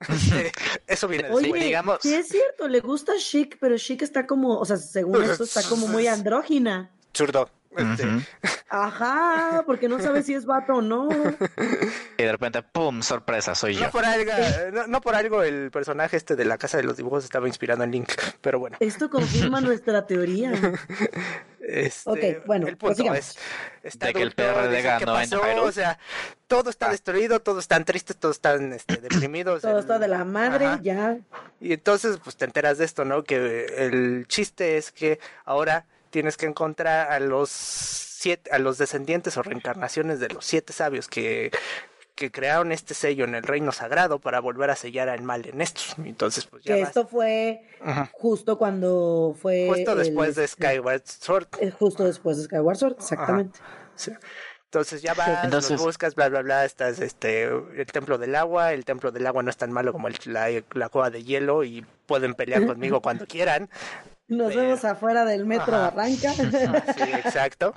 eso 0.86 1.08
viene 1.08 1.30
Oye, 1.30 1.52
digamos. 1.52 1.98
Sí, 2.02 2.14
es 2.14 2.28
cierto, 2.28 2.68
le 2.68 2.80
gusta 2.80 3.12
Chic, 3.18 3.58
pero 3.60 3.76
Chic 3.76 4.02
está 4.02 4.26
como, 4.26 4.58
o 4.58 4.64
sea, 4.64 4.76
según 4.76 5.22
eso, 5.24 5.44
está 5.44 5.62
como 5.62 5.88
muy 5.88 6.06
andrógina. 6.06 6.90
Zurdo. 7.14 7.50
Este, 7.76 8.06
Ajá, 8.68 9.62
porque 9.64 9.88
no 9.88 10.00
sabes 10.00 10.26
si 10.26 10.34
es 10.34 10.44
vato 10.44 10.74
o 10.74 10.82
no. 10.82 11.08
Y 12.18 12.22
de 12.22 12.32
repente, 12.32 12.62
¡pum! 12.62 13.00
Sorpresa, 13.02 13.54
soy 13.54 13.74
no 13.74 13.82
yo. 13.82 13.90
Por 13.90 14.04
algo, 14.04 14.32
no, 14.88 15.00
por 15.00 15.14
algo 15.14 15.42
el 15.42 15.70
personaje 15.70 16.16
este 16.16 16.34
de 16.34 16.44
la 16.44 16.58
casa 16.58 16.76
de 16.76 16.82
los 16.82 16.96
dibujos 16.96 17.24
estaba 17.24 17.46
inspirado 17.46 17.84
en 17.84 17.92
Link, 17.92 18.10
pero 18.40 18.58
bueno. 18.58 18.76
Esto 18.80 19.08
confirma 19.08 19.60
nuestra 19.60 20.06
teoría. 20.06 20.52
Este, 21.60 22.38
ok, 22.38 22.46
bueno, 22.46 22.68
el 22.68 22.76
punto 22.76 23.12
es 23.14 23.36
está 23.82 24.06
de 24.06 24.14
que 24.14 24.22
el 24.22 24.32
PRD 24.32 24.82
ganó 24.82 25.14
O 25.62 25.72
sea, 25.72 25.98
todo 26.46 26.70
está 26.70 26.86
ah. 26.86 26.90
destruido, 26.90 27.40
todos 27.40 27.64
están 27.64 27.84
tristes, 27.84 28.16
todos 28.16 28.36
están 28.36 28.72
este, 28.72 28.96
deprimidos. 29.02 29.62
todo 29.62 29.78
está 29.78 29.98
de 29.98 30.08
la 30.08 30.24
madre, 30.24 30.78
ya. 30.82 31.18
Y 31.60 31.72
entonces, 31.72 32.18
pues 32.22 32.36
te 32.36 32.44
enteras 32.44 32.78
de 32.78 32.84
esto, 32.84 33.04
¿no? 33.04 33.24
Que 33.24 33.66
el 33.78 34.26
chiste 34.28 34.76
es 34.76 34.92
que 34.92 35.18
ahora 35.44 35.86
tienes 36.16 36.38
que 36.38 36.46
encontrar 36.46 37.12
a 37.12 37.20
los 37.20 37.50
siete, 37.50 38.50
a 38.50 38.58
los 38.58 38.78
descendientes 38.78 39.36
o 39.36 39.42
reencarnaciones 39.42 40.18
de 40.18 40.30
los 40.30 40.46
siete 40.46 40.72
sabios 40.72 41.08
que, 41.08 41.50
que 42.14 42.30
crearon 42.30 42.72
este 42.72 42.94
sello 42.94 43.26
en 43.26 43.34
el 43.34 43.42
reino 43.42 43.70
sagrado 43.70 44.18
para 44.18 44.40
volver 44.40 44.70
a 44.70 44.76
sellar 44.76 45.10
al 45.10 45.20
mal 45.20 45.44
en 45.46 45.60
estos. 45.60 45.94
Entonces, 46.02 46.46
pues 46.46 46.64
ya. 46.64 46.76
Que 46.76 46.80
esto 46.80 47.06
fue 47.06 47.68
justo 48.12 48.56
cuando 48.56 49.36
fue. 49.38 49.66
Justo 49.68 49.94
después 49.94 50.36
de 50.36 50.48
Skyward 50.48 51.02
Sword. 51.04 51.48
Eh, 51.60 51.70
justo 51.70 52.04
después 52.04 52.38
de 52.38 52.44
Skyward 52.44 52.78
Sword, 52.78 52.96
exactamente. 52.98 53.58
Entonces 54.64 55.02
ya 55.02 55.12
vas, 55.12 55.44
Entonces... 55.44 55.78
buscas, 55.78 56.14
bla, 56.14 56.30
bla, 56.30 56.40
bla, 56.40 56.64
estás 56.64 56.98
este, 57.00 57.44
el 57.44 57.86
templo 57.92 58.16
del 58.16 58.34
agua, 58.34 58.72
el 58.72 58.86
templo 58.86 59.12
del 59.12 59.26
agua 59.26 59.42
no 59.42 59.50
es 59.50 59.58
tan 59.58 59.70
malo 59.70 59.92
como 59.92 60.08
la, 60.24 60.48
la 60.72 60.88
cueva 60.88 61.10
de 61.10 61.24
hielo 61.24 61.62
y 61.62 61.84
pueden 62.06 62.32
pelear 62.32 62.64
conmigo 62.66 63.02
cuando 63.02 63.26
quieran, 63.26 63.68
nos 64.28 64.54
vemos 64.54 64.84
afuera 64.84 65.24
del 65.24 65.46
metro 65.46 65.72
Barranca. 65.72 66.32
Sí, 66.96 67.02
exacto. 67.02 67.74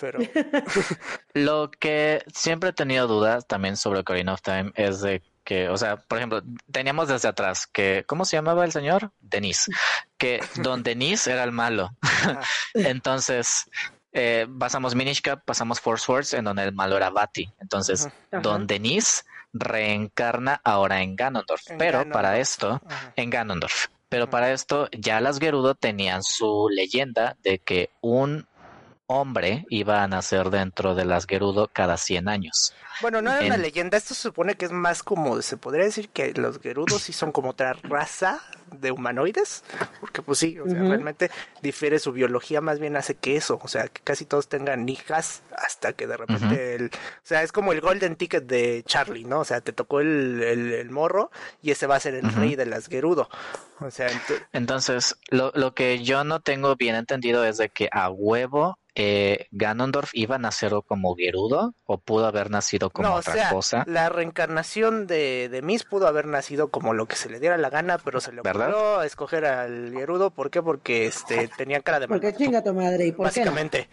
Pero 0.00 0.18
lo 1.34 1.70
que 1.70 2.22
siempre 2.32 2.70
he 2.70 2.72
tenido 2.72 3.06
dudas 3.06 3.46
también 3.46 3.76
sobre 3.76 4.00
Ocarina 4.00 4.34
of 4.34 4.42
Time 4.42 4.72
es 4.74 5.00
de 5.00 5.22
que, 5.44 5.68
o 5.68 5.76
sea, 5.76 5.96
por 5.96 6.18
ejemplo, 6.18 6.42
teníamos 6.70 7.08
desde 7.08 7.28
atrás 7.28 7.66
que, 7.66 8.04
¿cómo 8.06 8.24
se 8.24 8.36
llamaba 8.36 8.64
el 8.64 8.72
señor? 8.72 9.12
Denis. 9.20 9.68
Que 10.18 10.40
Don 10.56 10.82
Denis 10.82 11.26
era 11.26 11.42
el 11.42 11.52
malo. 11.52 11.90
Entonces, 12.74 13.64
eh, 14.12 14.46
pasamos 14.58 14.94
Minish 14.94 15.22
Cap, 15.22 15.42
pasamos 15.44 15.80
Force 15.80 16.10
Wars, 16.10 16.34
en 16.34 16.44
donde 16.44 16.64
el 16.64 16.74
malo 16.74 16.96
era 16.96 17.10
Bati. 17.10 17.50
Entonces, 17.60 18.08
Don 18.42 18.66
Denis 18.66 19.24
reencarna 19.54 20.60
ahora 20.64 21.00
en 21.00 21.16
Ganondorf. 21.16 21.62
pero 21.78 22.08
para 22.10 22.38
esto, 22.38 22.80
en 23.16 23.30
Ganondorf. 23.30 23.88
Pero 24.08 24.30
para 24.30 24.52
esto 24.52 24.88
ya 24.92 25.20
las 25.20 25.38
Gerudo 25.38 25.74
tenían 25.74 26.22
su 26.22 26.68
leyenda 26.70 27.36
de 27.42 27.58
que 27.58 27.90
un 28.00 28.46
hombre 29.06 29.64
iba 29.70 30.02
a 30.02 30.08
nacer 30.08 30.50
dentro 30.50 30.94
de 30.94 31.04
las 31.04 31.26
Gerudo 31.26 31.68
cada 31.72 31.96
100 31.96 32.28
años. 32.28 32.74
Bueno, 33.00 33.22
no 33.22 33.32
era 33.32 33.46
una 33.46 33.56
leyenda, 33.56 33.96
esto 33.96 34.14
se 34.14 34.22
supone 34.22 34.54
que 34.54 34.66
es 34.66 34.72
más 34.72 35.02
como, 35.02 35.40
se 35.40 35.56
podría 35.56 35.84
decir 35.84 36.08
que 36.08 36.32
los 36.34 36.58
Gerudos 36.58 37.02
sí 37.02 37.12
son 37.12 37.32
como 37.32 37.50
otra 37.50 37.74
raza 37.74 38.40
de 38.72 38.90
humanoides, 38.90 39.64
porque 40.00 40.22
pues 40.22 40.38
sí, 40.38 40.58
o 40.58 40.68
sea, 40.68 40.80
realmente 40.80 41.30
difiere 41.62 41.98
su 41.98 42.12
biología, 42.12 42.60
más 42.60 42.78
bien 42.78 42.96
hace 42.96 43.14
que 43.14 43.36
eso, 43.36 43.58
o 43.62 43.68
sea, 43.68 43.88
que 43.88 44.00
casi 44.02 44.24
todos 44.24 44.48
tengan 44.48 44.88
hijas 44.88 45.42
hasta 45.56 45.92
que 45.92 46.06
de 46.06 46.16
repente 46.16 46.74
el, 46.74 46.86
o 46.86 47.26
sea, 47.26 47.42
es 47.42 47.52
como 47.52 47.72
el 47.72 47.80
golden 47.80 48.16
ticket 48.16 48.44
de 48.44 48.82
Charlie, 48.86 49.24
¿no? 49.24 49.40
O 49.40 49.44
sea, 49.44 49.60
te 49.60 49.72
tocó 49.72 50.00
el, 50.00 50.42
el, 50.42 50.90
morro 50.90 51.30
y 51.62 51.70
ese 51.70 51.86
va 51.86 51.96
a 51.96 52.00
ser 52.00 52.14
el 52.14 52.32
rey 52.32 52.56
de 52.56 52.66
las 52.66 52.86
Gerudo. 52.86 53.28
O 53.80 53.90
sea, 53.90 54.08
entonces, 54.52 55.16
lo, 55.30 55.52
lo 55.54 55.74
que 55.74 56.02
yo 56.02 56.24
no 56.24 56.40
tengo 56.40 56.74
bien 56.76 56.94
entendido 56.94 57.44
es 57.44 57.58
de 57.58 57.68
que 57.68 57.88
a 57.92 58.10
huevo 58.10 58.78
eh, 59.00 59.46
Ganondorf 59.52 60.10
iba 60.12 60.34
a 60.34 60.38
nacer 60.38 60.72
como 60.84 61.14
Gerudo 61.14 61.72
o 61.86 61.98
pudo 61.98 62.26
haber 62.26 62.50
nacido 62.50 62.90
como 62.90 63.14
otra 63.14 63.32
sea, 63.32 63.50
cosa. 63.50 63.84
La 63.86 64.08
reencarnación 64.08 65.06
de, 65.06 65.48
de 65.48 65.62
Miss 65.62 65.84
pudo 65.84 66.08
haber 66.08 66.26
nacido 66.26 66.68
como 66.68 66.94
lo 66.94 67.06
que 67.06 67.14
se 67.14 67.30
le 67.30 67.38
diera 67.38 67.56
la 67.58 67.70
gana, 67.70 67.98
pero 67.98 68.20
se 68.20 68.32
le 68.32 68.40
ocurrió 68.40 68.57
escoger 69.04 69.44
al 69.44 69.92
Gerudo. 69.92 70.30
¿Por 70.30 70.50
qué? 70.50 70.62
Porque 70.62 71.06
este 71.06 71.48
tenía 71.56 71.80
cara 71.80 72.00
de 72.00 72.08
Porque 72.08 72.34
chinga 72.34 72.62
tu 72.62 72.74
madre. 72.74 73.06
¿Y 73.06 73.12
por 73.12 73.26
Básicamente. 73.26 73.88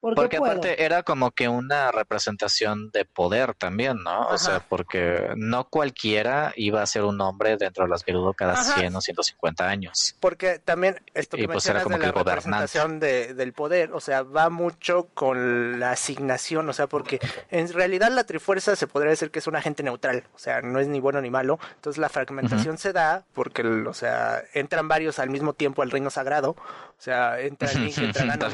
Porque 0.00 0.36
aparte 0.36 0.84
era 0.84 1.02
como 1.02 1.32
que 1.32 1.48
una 1.48 1.90
representación 1.90 2.90
de 2.90 3.04
poder 3.04 3.54
también, 3.54 4.02
¿no? 4.02 4.28
O 4.28 4.38
sea, 4.38 4.60
porque 4.60 5.30
no 5.36 5.68
cualquiera 5.68 6.52
iba 6.56 6.82
a 6.82 6.86
ser 6.86 7.04
un 7.04 7.20
hombre 7.20 7.56
dentro 7.56 7.84
de 7.84 7.90
las 7.90 8.04
Gerudo 8.04 8.32
cada 8.32 8.62
100 8.62 8.94
o 8.94 9.00
150 9.00 9.68
años. 9.68 10.16
Porque 10.20 10.58
también 10.58 11.00
esto 11.14 11.36
que 11.36 11.48
pues 11.48 11.66
era 11.66 11.82
como 11.82 11.98
de 11.98 12.06
la 12.06 12.12
representación 12.12 13.00
de, 13.00 13.34
del 13.34 13.52
poder, 13.52 13.92
o 13.92 14.00
sea, 14.00 14.22
va 14.22 14.50
mucho 14.50 15.08
con 15.14 15.80
la 15.80 15.92
asignación, 15.92 16.68
o 16.68 16.72
sea, 16.72 16.86
porque 16.86 17.18
en 17.50 17.72
realidad 17.72 18.10
la 18.10 18.24
Trifuerza 18.24 18.76
se 18.76 18.86
podría 18.86 19.10
decir 19.10 19.30
que 19.30 19.40
es 19.40 19.46
un 19.46 19.56
agente 19.56 19.82
neutral, 19.82 20.24
o 20.34 20.38
sea, 20.38 20.62
no 20.62 20.78
es 20.78 20.86
ni 20.86 21.00
bueno 21.00 21.20
ni 21.20 21.30
malo. 21.30 21.58
Entonces 21.74 21.98
la 21.98 22.08
fragmentación 22.08 22.78
se 22.78 22.92
da 22.92 23.24
porque, 23.32 23.62
o 23.62 23.94
sea, 23.94 24.42
entran 24.54 24.86
varios 24.86 25.18
al 25.18 25.30
mismo 25.30 25.54
tiempo 25.54 25.82
al 25.82 25.90
reino 25.90 26.10
sagrado, 26.10 26.50
o 26.50 27.00
sea, 27.00 27.40
entra 27.40 27.72
Link, 27.74 27.98
entra 27.98 28.50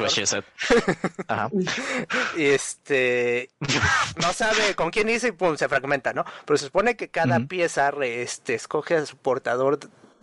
Ajá. 1.35 1.49
Este 2.37 3.49
no 4.21 4.33
sabe 4.33 4.75
con 4.75 4.91
quién 4.91 5.07
dice 5.07 5.29
y 5.29 5.31
pum, 5.31 5.57
se 5.57 5.67
fragmenta, 5.69 6.13
¿no? 6.13 6.25
Pero 6.45 6.57
se 6.57 6.65
supone 6.65 6.95
que 6.95 7.09
cada 7.09 7.39
pieza 7.41 7.91
este, 8.01 8.55
escoge 8.55 8.95
a 8.95 9.05
su 9.05 9.17
portador, 9.17 9.79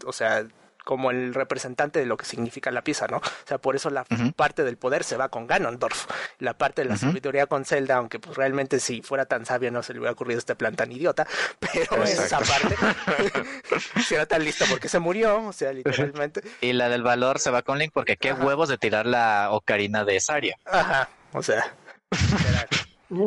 o 0.06 0.12
sea, 0.12 0.46
como 0.85 1.11
el 1.11 1.35
representante 1.35 2.01
de 2.01 2.07
lo 2.07 2.16
que 2.16 2.24
significa 2.24 2.70
la 2.70 2.83
pieza, 2.83 3.07
¿no? 3.07 3.18
O 3.18 3.47
sea, 3.47 3.59
por 3.59 3.76
eso 3.76 3.91
la 3.91 4.05
parte 4.37 4.64
del 4.64 4.76
poder 4.76 5.05
se 5.05 5.16
va 5.16 5.28
con 5.28 5.47
Ganondorf, 5.47 6.07
la 6.39 6.57
parte 6.59 6.83
de 6.83 6.89
la 6.89 6.97
sabiduría 6.97 7.47
con 7.47 7.64
Zelda, 7.64 7.97
aunque 7.97 8.18
pues 8.18 8.37
realmente 8.37 8.80
si 8.80 9.03
fuera 9.03 9.26
tan 9.26 9.47
sabio 9.47 9.70
no 9.70 9.83
se 9.83 9.93
le 9.93 10.01
hubiera 10.01 10.12
ocurrido 10.12 10.39
este 10.39 10.55
plan 10.55 10.74
tan 10.74 10.91
idiota, 10.93 11.26
pero 11.59 12.03
esa 12.05 12.39
parte 12.39 12.76
si 14.07 14.14
era 14.14 14.26
tan 14.26 14.45
listo 14.45 14.64
porque 14.68 14.89
se 14.89 14.99
murió, 14.99 15.47
o 15.47 15.53
sea, 15.53 15.72
literalmente. 15.72 16.43
Y 16.61 16.72
la 16.72 16.89
del 16.89 17.03
valor 17.03 17.39
se 17.39 17.51
va 17.51 17.62
con 17.62 17.78
Link 17.78 17.93
porque 17.93 18.16
qué 18.16 18.33
huevos 18.33 18.68
de 18.68 18.78
tirar 18.78 19.07
la 19.07 19.49
ocarina 19.51 20.05
de 20.05 20.20
Saria. 20.20 20.57
Ajá, 20.64 21.09
o 21.33 21.43
sea. 21.43 21.74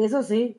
Eso 0.03 0.23
sí. 0.23 0.57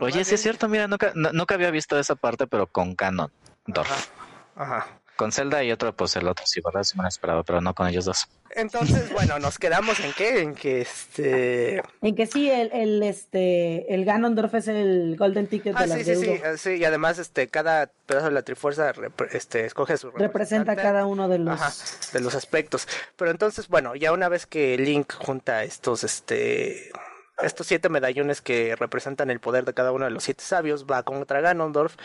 Oye, 0.00 0.24
sí 0.24 0.34
es 0.34 0.42
cierto, 0.42 0.68
mira, 0.68 0.86
nunca, 0.88 1.12
nunca 1.14 1.54
había 1.54 1.70
visto 1.70 1.98
esa 1.98 2.14
parte, 2.14 2.46
pero 2.46 2.66
con 2.66 2.94
Ganondorf. 2.94 4.08
Ajá. 4.54 4.86
Con 5.16 5.32
Zelda 5.32 5.64
y 5.64 5.72
otro, 5.72 5.94
pues 5.94 6.14
el 6.16 6.28
otro 6.28 6.44
sí, 6.46 6.60
¿verdad? 6.64 6.84
Sí 6.84 6.96
me 6.96 7.02
han 7.02 7.08
esperado, 7.08 7.42
pero 7.44 7.60
no 7.60 7.74
con 7.74 7.88
ellos 7.88 8.04
dos. 8.04 8.28
Entonces, 8.50 9.10
bueno, 9.12 9.38
nos 9.38 9.58
quedamos 9.58 10.00
en 10.00 10.12
qué, 10.12 10.40
en 10.40 10.54
que 10.54 10.82
este... 10.82 11.82
En 12.02 12.14
que 12.14 12.26
sí, 12.26 12.50
el, 12.50 12.70
el 12.72 13.02
este, 13.02 13.92
el 13.94 14.04
Ganondorf 14.04 14.54
es 14.54 14.68
el 14.68 15.16
Golden 15.18 15.46
Ticket 15.46 15.76
de 15.76 15.84
ah, 15.84 15.86
la 15.86 15.96
sí, 15.96 16.04
sí, 16.04 16.16
sí, 16.16 16.40
sí, 16.56 16.70
y 16.76 16.84
además, 16.84 17.18
este, 17.18 17.48
cada 17.48 17.90
pedazo 18.06 18.26
de 18.26 18.32
la 18.32 18.42
Trifuerza, 18.42 18.92
este, 19.32 19.64
escoge 19.64 19.96
su... 19.96 20.10
Representa 20.10 20.76
cada 20.76 21.06
uno 21.06 21.28
de 21.28 21.38
los... 21.38 22.12
de 22.12 22.20
los 22.20 22.34
aspectos. 22.34 22.86
Pero 23.16 23.30
entonces, 23.30 23.68
bueno, 23.68 23.94
ya 23.94 24.12
una 24.12 24.28
vez 24.28 24.46
que 24.46 24.76
Link 24.78 25.12
junta 25.12 25.64
estos, 25.64 26.04
este 26.04 26.90
estos 27.42 27.66
siete 27.66 27.88
medallones 27.88 28.40
que 28.40 28.76
representan 28.76 29.30
el 29.30 29.40
poder 29.40 29.64
de 29.64 29.74
cada 29.74 29.92
uno 29.92 30.04
de 30.04 30.10
los 30.10 30.24
siete 30.24 30.42
sabios 30.42 30.86
va 30.86 31.02
contra 31.02 31.40
Ganondorf 31.40 31.96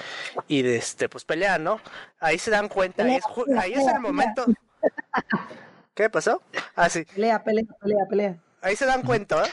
y 0.47 0.65
este 0.67 1.09
pues 1.09 1.23
pelean, 1.23 1.63
¿no? 1.63 1.79
Ahí 2.19 2.37
se 2.37 2.51
dan 2.51 2.67
cuenta, 2.67 3.03
ahí 3.03 3.15
es, 3.15 3.23
ahí 3.57 3.73
es 3.73 3.87
el 3.87 3.99
momento. 3.99 4.45
¿Qué 5.93 6.09
pasó? 6.09 6.41
Ah, 6.75 6.89
sí. 6.89 7.05
Pelea, 7.05 7.43
pelea, 7.43 7.65
pelea, 7.79 8.05
pelea. 8.09 8.35
Ahí 8.61 8.75
se 8.75 8.85
dan 8.85 9.01
cuenta, 9.01 9.43
¿eh? 9.45 9.49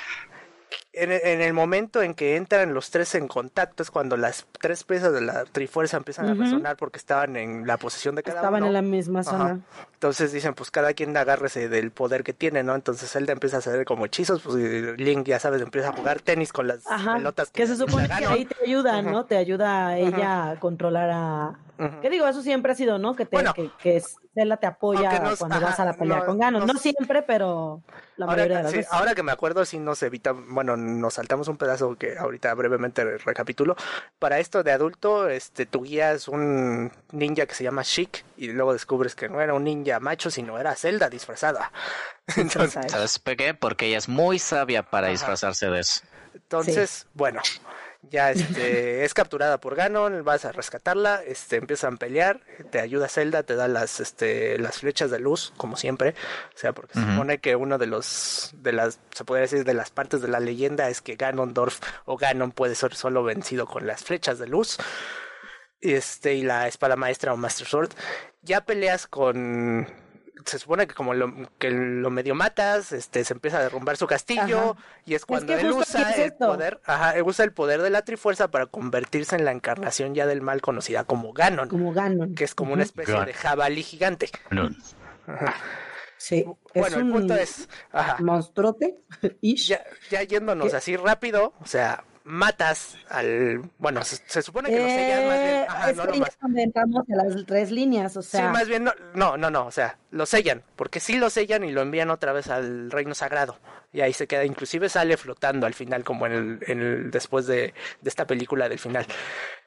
En, 0.99 1.41
el 1.41 1.53
momento 1.53 2.03
en 2.03 2.15
que 2.15 2.37
entran 2.37 2.75
los 2.75 2.91
tres 2.91 3.15
en 3.15 3.29
contacto 3.29 3.83
es 3.83 3.91
cuando 3.91 4.17
las 4.17 4.47
tres 4.61 4.85
piezas 4.85 5.13
de 5.13 5.21
la 5.21 5.45
Trifuerza 5.45 5.97
empiezan 5.97 6.29
a 6.29 6.35
resonar 6.35 6.77
porque 6.77 6.99
estaban 6.99 7.37
en 7.37 7.67
la 7.67 7.77
posesión 7.77 8.15
de 8.15 8.23
cada 8.23 8.41
uno. 8.41 8.49
Estaban 8.49 8.65
en 8.65 8.73
la 8.73 8.83
misma 8.83 9.23
zona. 9.23 9.61
Entonces 9.95 10.33
dicen, 10.33 10.55
pues 10.55 10.71
cada 10.71 10.95
quien 10.95 11.17
agárrese 11.17 11.69
del 11.69 11.91
poder 11.91 12.25
que 12.25 12.33
tiene, 12.33 12.63
¿no? 12.63 12.75
Entonces 12.75 13.11
Zelda 13.11 13.33
empieza 13.33 13.57
a 13.57 13.59
hacer 13.61 13.85
como 13.85 14.07
hechizos, 14.07 14.43
pues 14.43 14.57
Link, 14.99 15.27
ya 15.27 15.39
sabes, 15.39 15.63
empieza 15.63 15.91
a 15.91 15.93
jugar 15.93 16.21
tenis 16.21 16.53
con 16.53 16.69
las 16.69 16.85
pelotas. 17.15 17.51
Que, 17.51 17.67
se 17.67 17.77
supone 17.77 18.09
que 18.09 18.27
ahí 18.27 18.45
te 18.45 18.57
ayuda, 18.65 19.03
¿no? 19.03 19.25
Te 19.25 19.37
ayuda 19.37 19.89
a 19.89 19.99
ella 19.99 20.51
a 20.51 20.61
controlar 20.61 21.11
a... 21.11 21.59
¿Qué 22.03 22.11
digo? 22.11 22.27
Eso 22.27 22.43
siempre 22.43 22.73
ha 22.73 22.75
sido, 22.75 22.99
¿no? 22.99 23.15
Que, 23.15 23.25
te, 23.25 23.39
que, 23.55 23.71
que 23.81 24.03
Zelda 24.35 24.57
te 24.57 24.67
apoya 24.67 25.37
cuando 25.39 25.61
vas 25.61 25.79
a 25.79 25.85
la 25.85 25.93
pelea 25.93 26.25
con 26.25 26.39
Ganon. 26.39 26.67
No, 26.67 26.75
siempre, 26.75 27.23
pero 27.23 27.83
la 28.17 28.27
mayoría 28.27 28.59
de 28.59 28.63
las 28.65 28.73
veces. 28.73 28.93
Ahora 28.93 29.15
que 29.15 29.23
me 29.23 29.31
acuerdo, 29.31 29.65
sí 29.65 29.79
nos 29.79 30.03
evita, 30.03 30.33
bueno, 30.33 30.77
nos 30.77 31.15
saltamos 31.15 31.47
un 31.47 31.57
pedazo 31.57 31.97
que 31.97 32.19
ahorita 32.19 32.53
brevemente 32.55 33.19
recapitulo. 33.19 33.77
Para 34.19 34.41
esto 34.41 34.63
de 34.63 34.73
adulto, 34.73 35.29
este, 35.29 35.67
tu 35.67 35.83
guía 35.83 36.13
es 36.13 36.27
un 36.27 36.91
ninja 37.13 37.47
que 37.47 37.55
se 37.55 37.65
llama 37.65 37.85
Chic 37.85 38.25
y 38.37 38.49
luego 38.49 38.73
descubres 38.73 39.15
que 39.15 39.29
no 39.29 39.41
era 39.41 39.55
un 39.55 39.65
ninja 39.65 40.01
macho, 40.01 40.31
sino 40.31 40.59
era 40.59 40.75
Zelda 40.75 41.09
disfrazada. 41.09 41.71
Entonces, 42.37 42.91
¿Sabes 42.91 43.19
por 43.19 43.37
qué? 43.37 43.55
Porque 43.55 43.87
ella 43.87 43.99
es 43.99 44.09
muy 44.09 44.39
sabia 44.39 44.83
para 44.83 45.09
disfrazarse 45.09 45.69
de 45.69 45.81
eso. 45.81 46.01
Entonces, 46.35 47.07
bueno, 47.15 47.41
ya 48.03 48.31
este 48.31 49.05
es 49.05 49.15
capturada 49.15 49.59
por 49.59 49.75
Ganon, 49.75 50.25
vas 50.25 50.45
a 50.45 50.53
rescatarla, 50.53 51.23
este 51.27 51.57
empiezan 51.57 51.95
a 51.95 51.97
pelear, 51.99 52.41
te 52.71 52.81
ayuda 52.81 53.09
Zelda, 53.09 53.43
te 53.43 53.55
da 53.55 53.69
las 53.69 54.01
este 54.01 54.59
las 54.59 54.79
flechas 54.79 55.11
de 55.11 55.19
luz 55.19 55.53
como 55.57 55.77
siempre, 55.77 56.15
o 56.55 56.59
sea, 56.59 56.73
porque 56.73 56.95
se 56.95 57.01
supone 57.01 57.39
que 57.39 57.57
uno 57.57 57.79
de 57.79 57.87
los 57.87 58.55
de 58.55 58.73
las 58.73 59.01
se 59.13 59.25
puede 59.25 59.43
decir 59.43 59.65
de 59.65 59.75
las 59.75 59.91
partes 59.91 60.23
de 60.23 60.29
la 60.29 60.41
leyenda 60.41 60.89
es 60.89 61.01
que 61.01 61.17
Ganondorf 61.17 61.81
o 62.05 62.17
Ganon 62.17 62.53
puede 62.53 62.75
ser 62.75 62.95
solo 62.95 63.25
vencido 63.25 63.67
con 63.67 63.87
las 63.87 64.05
flechas 64.05 64.39
de 64.39 64.47
luz. 64.47 64.79
Este 65.81 66.35
y 66.35 66.43
la 66.43 66.67
espada 66.67 66.97
maestra 66.97 67.33
o 67.33 67.37
Master 67.37 67.67
Sword. 67.67 67.91
Ya 68.43 68.63
peleas 68.63 69.07
con 69.07 69.87
se 70.49 70.59
supone 70.59 70.87
que 70.87 70.95
como 70.95 71.15
lo, 71.15 71.33
que 71.59 71.71
lo 71.71 72.11
medio 72.11 72.35
matas, 72.35 72.93
este, 72.93 73.25
se 73.25 73.35
empieza 73.35 73.59
a 73.59 73.63
derrumbar 73.63 73.97
su 73.97 74.07
castillo 74.07 74.77
y 75.05 75.15
es 75.15 75.25
cuando 75.25 75.55
él 75.55 75.71
usa 75.71 76.13
el 76.13 76.35
poder, 76.35 76.81
ajá, 76.85 77.15
usa 77.23 77.45
el 77.45 77.53
poder 77.53 77.83
de 77.83 77.91
la 77.91 78.03
Trifuerza 78.03 78.51
para 78.51 78.67
convertirse 78.67 79.37
en 79.37 79.45
la 79.45 79.53
encarnación 79.53 80.15
ya 80.15 80.27
del 80.27 80.41
mal 80.41 80.61
conocida 80.61 81.05
como 81.05 81.33
Ganon. 81.33 81.69
Como 81.69 81.93
Ganon. 81.93 82.35
Que 82.35 82.45
es 82.45 82.55
como 82.55 82.73
una 82.73 82.83
especie 82.83 83.25
de 83.25 83.33
jabalí 83.33 83.83
gigante. 83.83 84.31
Sí. 86.17 86.45
Bueno, 86.75 86.97
el 86.97 87.11
punto 87.11 87.35
es. 87.35 87.69
Ajá. 87.93 88.17
Monstruote. 88.21 88.99
Ya, 89.43 89.85
ya 90.11 90.23
yéndonos 90.23 90.75
así 90.75 90.97
rápido, 90.97 91.55
o 91.61 91.67
sea, 91.67 92.05
matas 92.29 92.97
al. 93.09 93.71
Bueno, 93.79 94.03
se, 94.05 94.43
supone 94.43 94.69
que 94.69 94.79
lo 94.79 94.87
sellas 94.87 95.25
más 95.25 95.41
bien. 95.41 95.65
Ajá, 95.69 95.91
es 95.91 95.97
no, 95.97 96.07
que 96.07 96.23
donde 96.41 96.63
entramos 96.63 97.05
a 97.11 97.17
las 97.17 97.47
tres 97.47 97.71
líneas, 97.71 98.17
o 98.17 98.23
sea. 98.23 98.41
Sí, 98.41 98.53
más 98.53 98.69
bien, 98.69 98.85
no, 98.85 98.93
no, 99.15 99.37
no, 99.37 99.51
no, 99.51 99.67
o 99.67 99.71
sea, 99.71 99.99
lo 100.11 100.27
sellan, 100.27 100.63
porque 100.77 101.01
sí 101.01 101.17
lo 101.17 101.31
sellan 101.31 101.65
y 101.65 101.73
lo 101.73 101.81
envían 101.83 102.11
otra 102.11 102.33
vez 102.33 102.49
al 102.49 102.91
reino 102.91 103.15
sagrado. 103.15 103.57
Y 103.93 104.03
ahí 104.03 104.13
se 104.13 104.27
queda, 104.27 104.45
inclusive 104.45 104.89
sale 104.89 105.17
flotando 105.17 105.67
al 105.67 105.75
final, 105.75 106.05
como 106.05 106.27
en 106.27 106.33
el, 106.33 106.59
en 106.67 106.81
el 106.81 107.11
después 107.11 107.47
de, 107.47 107.73
de 108.03 108.09
esta 108.09 108.27
película 108.27 108.69
del 108.69 108.79
final. 108.79 109.07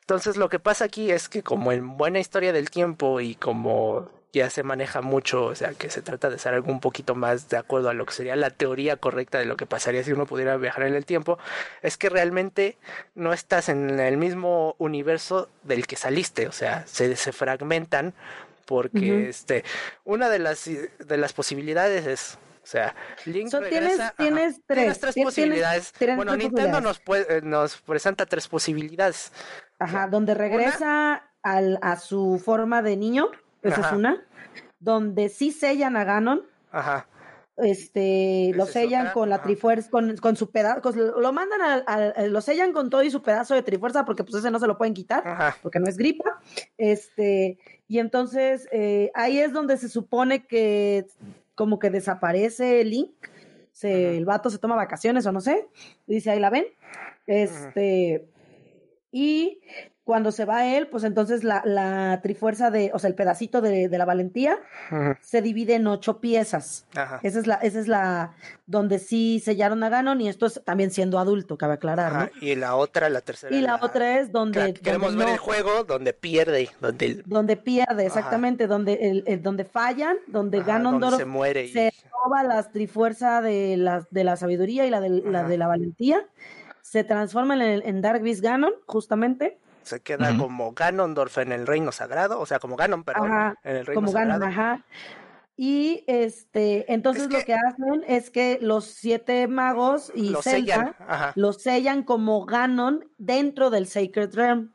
Entonces, 0.01 0.37
lo 0.37 0.49
que 0.49 0.59
pasa 0.59 0.85
aquí 0.85 1.11
es 1.11 1.27
que, 1.27 1.41
como 1.41 1.71
en 1.71 1.97
buena 1.97 2.19
historia 2.19 2.53
del 2.53 2.69
tiempo 2.69 3.19
y 3.19 3.35
como 3.35 4.09
ya 4.33 4.49
se 4.49 4.63
maneja 4.63 5.01
mucho, 5.01 5.45
o 5.45 5.55
sea, 5.55 5.73
que 5.73 5.89
se 5.89 6.01
trata 6.01 6.29
de 6.29 6.39
ser 6.39 6.53
algo 6.53 6.71
un 6.71 6.79
poquito 6.79 7.15
más 7.15 7.49
de 7.49 7.57
acuerdo 7.57 7.89
a 7.89 7.93
lo 7.93 8.05
que 8.05 8.13
sería 8.13 8.35
la 8.35 8.49
teoría 8.49 8.95
correcta 8.97 9.39
de 9.39 9.45
lo 9.45 9.57
que 9.57 9.65
pasaría 9.65 10.03
si 10.03 10.13
uno 10.13 10.25
pudiera 10.25 10.55
viajar 10.57 10.83
en 10.83 10.95
el 10.95 11.05
tiempo, 11.05 11.37
es 11.81 11.97
que 11.97 12.09
realmente 12.09 12.77
no 13.13 13.33
estás 13.33 13.69
en 13.69 13.99
el 13.99 14.17
mismo 14.17 14.75
universo 14.77 15.49
del 15.63 15.85
que 15.85 15.97
saliste, 15.97 16.47
o 16.47 16.51
sea, 16.51 16.85
se, 16.87 17.15
se 17.15 17.31
fragmentan 17.31 18.13
porque 18.65 19.27
este 19.27 19.65
una 20.05 20.29
de 20.29 20.39
las 20.39 20.65
de 20.65 21.17
las 21.17 21.33
posibilidades 21.33 22.07
es 22.07 22.37
o 22.63 22.67
sea, 22.67 22.95
Link 23.25 23.51
regresa, 23.51 24.13
tienes, 24.15 24.61
tres, 24.67 24.99
tres 24.99 25.15
posibilidades. 25.15 25.91
bueno, 26.15 26.37
Nintendo 26.37 26.79
nos, 26.79 27.01
eh, 27.07 27.41
nos 27.43 27.77
presenta 27.81 28.27
tres 28.27 28.47
posibilidades. 28.47 29.31
Ajá, 29.79 30.07
donde 30.07 30.35
regresa 30.35 31.27
al, 31.41 31.79
a 31.81 31.97
su 31.97 32.39
forma 32.43 32.83
de 32.83 32.97
niño 32.97 33.31
esa 33.61 33.87
es 33.87 33.91
una. 33.93 34.23
Donde 34.79 35.29
sí 35.29 35.51
sellan 35.51 35.95
a 35.95 36.03
Ganon. 36.03 36.43
Ajá. 36.71 37.07
Este, 37.57 38.53
lo 38.55 38.65
sellan 38.65 39.11
con 39.13 39.29
la 39.29 39.43
trifuerza, 39.43 39.89
con, 39.91 40.15
con 40.17 40.35
su 40.35 40.49
pedazo, 40.49 40.91
lo 40.93 41.33
mandan 41.33 41.83
al, 41.85 42.31
lo 42.31 42.41
sellan 42.41 42.73
con 42.73 42.89
todo 42.89 43.03
y 43.03 43.11
su 43.11 43.21
pedazo 43.21 43.53
de 43.53 43.61
trifuerza 43.61 44.03
porque 44.03 44.23
pues 44.23 44.35
ese 44.35 44.49
no 44.49 44.57
se 44.57 44.65
lo 44.65 44.77
pueden 44.77 44.93
quitar, 44.93 45.53
porque 45.61 45.79
no 45.79 45.87
es 45.87 45.97
gripa. 45.97 46.41
Este, 46.77 47.59
y 47.87 47.99
entonces 47.99 48.67
eh, 48.71 49.11
ahí 49.13 49.37
es 49.37 49.53
donde 49.53 49.77
se 49.77 49.89
supone 49.89 50.47
que 50.47 51.05
como 51.53 51.77
que 51.77 51.91
desaparece 51.91 52.83
Link, 52.83 53.11
se, 53.73 54.17
el 54.17 54.25
vato 54.25 54.49
se 54.49 54.57
toma 54.57 54.75
vacaciones 54.75 55.25
o 55.25 55.31
no 55.31 55.41
sé, 55.41 55.67
dice 56.07 56.31
ahí 56.31 56.39
la 56.39 56.49
ven, 56.49 56.65
este, 57.27 58.27
Y 59.11 59.61
cuando 60.11 60.33
se 60.33 60.43
va 60.43 60.65
él, 60.65 60.87
pues 60.87 61.05
entonces 61.05 61.45
la, 61.45 61.61
la 61.63 62.19
trifuerza 62.21 62.69
de, 62.69 62.91
o 62.93 62.99
sea, 62.99 63.07
el 63.07 63.15
pedacito 63.15 63.61
de, 63.61 63.87
de 63.87 63.97
la 63.97 64.03
valentía 64.03 64.59
se 65.21 65.41
divide 65.41 65.75
en 65.75 65.87
ocho 65.87 66.19
piezas. 66.19 66.85
Esa 67.23 67.39
es 67.39 67.47
la, 67.47 67.55
esa 67.55 67.79
es 67.79 67.87
la 67.87 68.33
donde 68.65 68.99
sí 68.99 69.39
sellaron 69.39 69.81
a 69.85 69.89
Ganon 69.89 70.19
y 70.19 70.27
esto 70.27 70.47
es 70.47 70.61
también 70.65 70.91
siendo 70.91 71.17
adulto, 71.17 71.57
cabe 71.57 71.75
aclarar, 71.75 72.11
¿no? 72.11 72.45
Y 72.45 72.55
la 72.55 72.75
otra, 72.75 73.07
la 73.07 73.21
tercera. 73.21 73.55
Y 73.55 73.61
la, 73.61 73.79
otra 73.81 74.19
es 74.19 74.33
donde. 74.33 74.73
queremos 74.73 75.15
ver 75.15 75.29
el 75.29 75.37
juego 75.37 75.85
donde 75.85 76.11
pierde. 76.11 76.67
Donde, 76.81 77.23
donde 77.25 77.55
pierde, 77.55 78.05
exactamente, 78.05 78.67
donde 78.67 79.23
el, 79.25 79.41
donde 79.41 79.63
fallan, 79.63 80.17
donde 80.27 80.61
Ganondorf 80.61 81.15
se 81.15 81.23
muere. 81.23 81.67
Y... 81.67 81.71
Se 81.71 81.93
roba 82.21 82.43
la 82.43 82.69
trifuerza 82.69 83.41
de 83.41 83.77
la, 83.77 84.05
de 84.11 84.25
la 84.25 84.35
sabiduría 84.35 84.85
y 84.85 84.89
la 84.89 84.99
de 84.99 85.09
la, 85.09 85.45
de 85.45 85.57
la 85.57 85.67
valentía. 85.67 86.25
Se 86.81 87.05
transforma 87.05 87.53
en, 87.53 87.81
en 87.87 88.01
Dark 88.01 88.21
Beast 88.21 88.41
Ganon, 88.41 88.73
justamente 88.85 89.57
se 89.83 89.99
queda 90.01 90.37
como 90.37 90.73
Ganondorf 90.73 91.37
en 91.39 91.51
el 91.51 91.67
reino 91.67 91.91
sagrado, 91.91 92.39
o 92.39 92.45
sea, 92.45 92.59
como 92.59 92.75
Ganon, 92.75 93.03
pero 93.03 93.25
en 93.25 93.75
el 93.75 93.85
reino 93.85 94.01
como 94.01 94.11
sagrado. 94.11 94.45
ajá. 94.45 94.85
Y 95.57 96.03
este, 96.07 96.91
entonces 96.91 97.29
lo 97.29 97.39
que 97.43 97.53
hacen 97.53 98.03
es 98.07 98.31
que 98.31 98.57
los 98.61 98.85
siete 98.85 99.47
magos 99.47 100.11
y 100.15 100.29
los 100.29 100.43
Zelda 100.43 100.95
sellan, 100.97 101.31
los 101.35 101.61
sellan 101.61 102.03
como 102.03 102.45
Ganon 102.45 103.11
dentro 103.17 103.69
del 103.69 103.85
Sacred 103.85 104.33
Realm. 104.33 104.71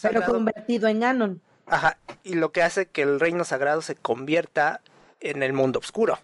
Pero 0.00 0.24
convertido 0.24 0.88
en 0.88 1.00
Ganon. 1.00 1.42
Ajá, 1.66 1.98
y 2.22 2.34
lo 2.34 2.52
que 2.52 2.62
hace 2.62 2.86
que 2.86 3.02
el 3.02 3.20
reino 3.20 3.44
sagrado 3.44 3.82
se 3.82 3.96
convierta 3.96 4.80
en 5.20 5.42
el 5.42 5.52
mundo 5.52 5.78
oscuro. 5.80 6.18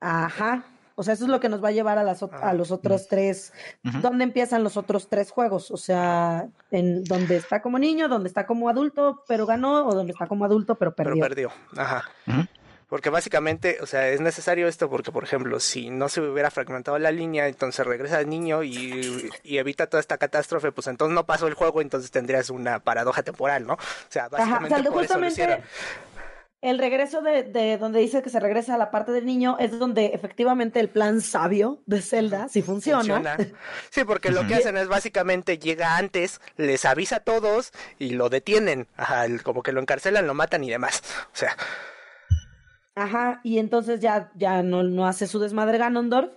Ajá. 0.00 0.64
O 0.98 1.02
sea, 1.02 1.14
eso 1.14 1.24
es 1.24 1.30
lo 1.30 1.40
que 1.40 1.50
nos 1.50 1.62
va 1.62 1.68
a 1.68 1.72
llevar 1.72 1.98
a, 1.98 2.02
las, 2.02 2.22
a 2.22 2.52
los 2.54 2.70
otros 2.70 3.06
tres. 3.06 3.52
¿Dónde 4.00 4.24
empiezan 4.24 4.64
los 4.64 4.78
otros 4.78 5.08
tres 5.08 5.30
juegos? 5.30 5.70
O 5.70 5.76
sea, 5.76 6.48
en 6.70 7.04
donde 7.04 7.36
está 7.36 7.60
como 7.60 7.78
niño, 7.78 8.08
donde 8.08 8.28
está 8.28 8.46
como 8.46 8.70
adulto, 8.70 9.22
pero 9.28 9.44
ganó, 9.44 9.86
o 9.86 9.94
donde 9.94 10.12
está 10.12 10.26
como 10.26 10.46
adulto, 10.46 10.74
pero 10.76 10.94
perdió. 10.94 11.14
Pero 11.14 11.28
perdió, 11.28 11.52
ajá. 11.76 12.04
Porque 12.88 13.10
básicamente, 13.10 13.78
o 13.82 13.86
sea, 13.86 14.08
es 14.08 14.20
necesario 14.20 14.68
esto 14.68 14.88
porque, 14.88 15.10
por 15.10 15.24
ejemplo, 15.24 15.58
si 15.58 15.90
no 15.90 16.08
se 16.08 16.20
hubiera 16.20 16.52
fragmentado 16.52 16.98
la 16.98 17.10
línea, 17.10 17.48
entonces 17.48 17.84
regresa 17.84 18.20
el 18.20 18.28
niño 18.30 18.62
y, 18.62 19.28
evita 19.44 19.88
toda 19.88 20.00
esta 20.00 20.18
catástrofe, 20.18 20.70
pues 20.70 20.86
entonces 20.86 21.12
no 21.12 21.26
pasó 21.26 21.48
el 21.48 21.54
juego, 21.54 21.82
entonces 21.82 22.12
tendrías 22.12 22.48
una 22.48 22.78
paradoja 22.78 23.24
temporal, 23.24 23.66
¿no? 23.66 23.74
O 23.74 23.78
sea, 24.08 24.28
básicamente 24.28 24.90
por 24.90 25.04
eso 25.04 25.18
lo 25.18 25.26
el 26.62 26.78
regreso 26.78 27.22
de, 27.22 27.76
donde 27.78 28.00
dice 28.00 28.22
que 28.22 28.30
se 28.30 28.40
regresa 28.40 28.74
a 28.74 28.78
la 28.78 28.90
parte 28.90 29.12
del 29.12 29.26
niño 29.26 29.56
es 29.58 29.78
donde 29.78 30.06
efectivamente 30.06 30.80
el 30.80 30.88
plan 30.88 31.20
sabio 31.20 31.82
de 31.86 32.00
Zelda 32.00 32.48
sí 32.48 32.62
funciona. 32.62 33.36
Sí, 33.90 34.04
porque 34.04 34.30
lo 34.30 34.46
que 34.46 34.56
hacen 34.56 34.76
es 34.76 34.88
básicamente 34.88 35.58
llega 35.58 35.96
antes, 35.96 36.40
les 36.56 36.84
avisa 36.84 37.16
a 37.16 37.20
todos 37.20 37.72
y 37.98 38.10
lo 38.10 38.28
detienen. 38.28 38.88
Ajá, 38.96 39.26
como 39.42 39.62
que 39.62 39.72
lo 39.72 39.80
encarcelan, 39.80 40.26
lo 40.26 40.34
matan 40.34 40.64
y 40.64 40.70
demás. 40.70 41.02
O 41.26 41.36
sea. 41.36 41.56
Ajá, 42.94 43.40
y 43.44 43.58
entonces 43.58 44.00
ya, 44.00 44.32
ya 44.34 44.62
no, 44.62 44.82
no 44.82 45.06
hace 45.06 45.26
su 45.26 45.38
desmadre 45.38 45.78
Ganondorf. 45.78 46.32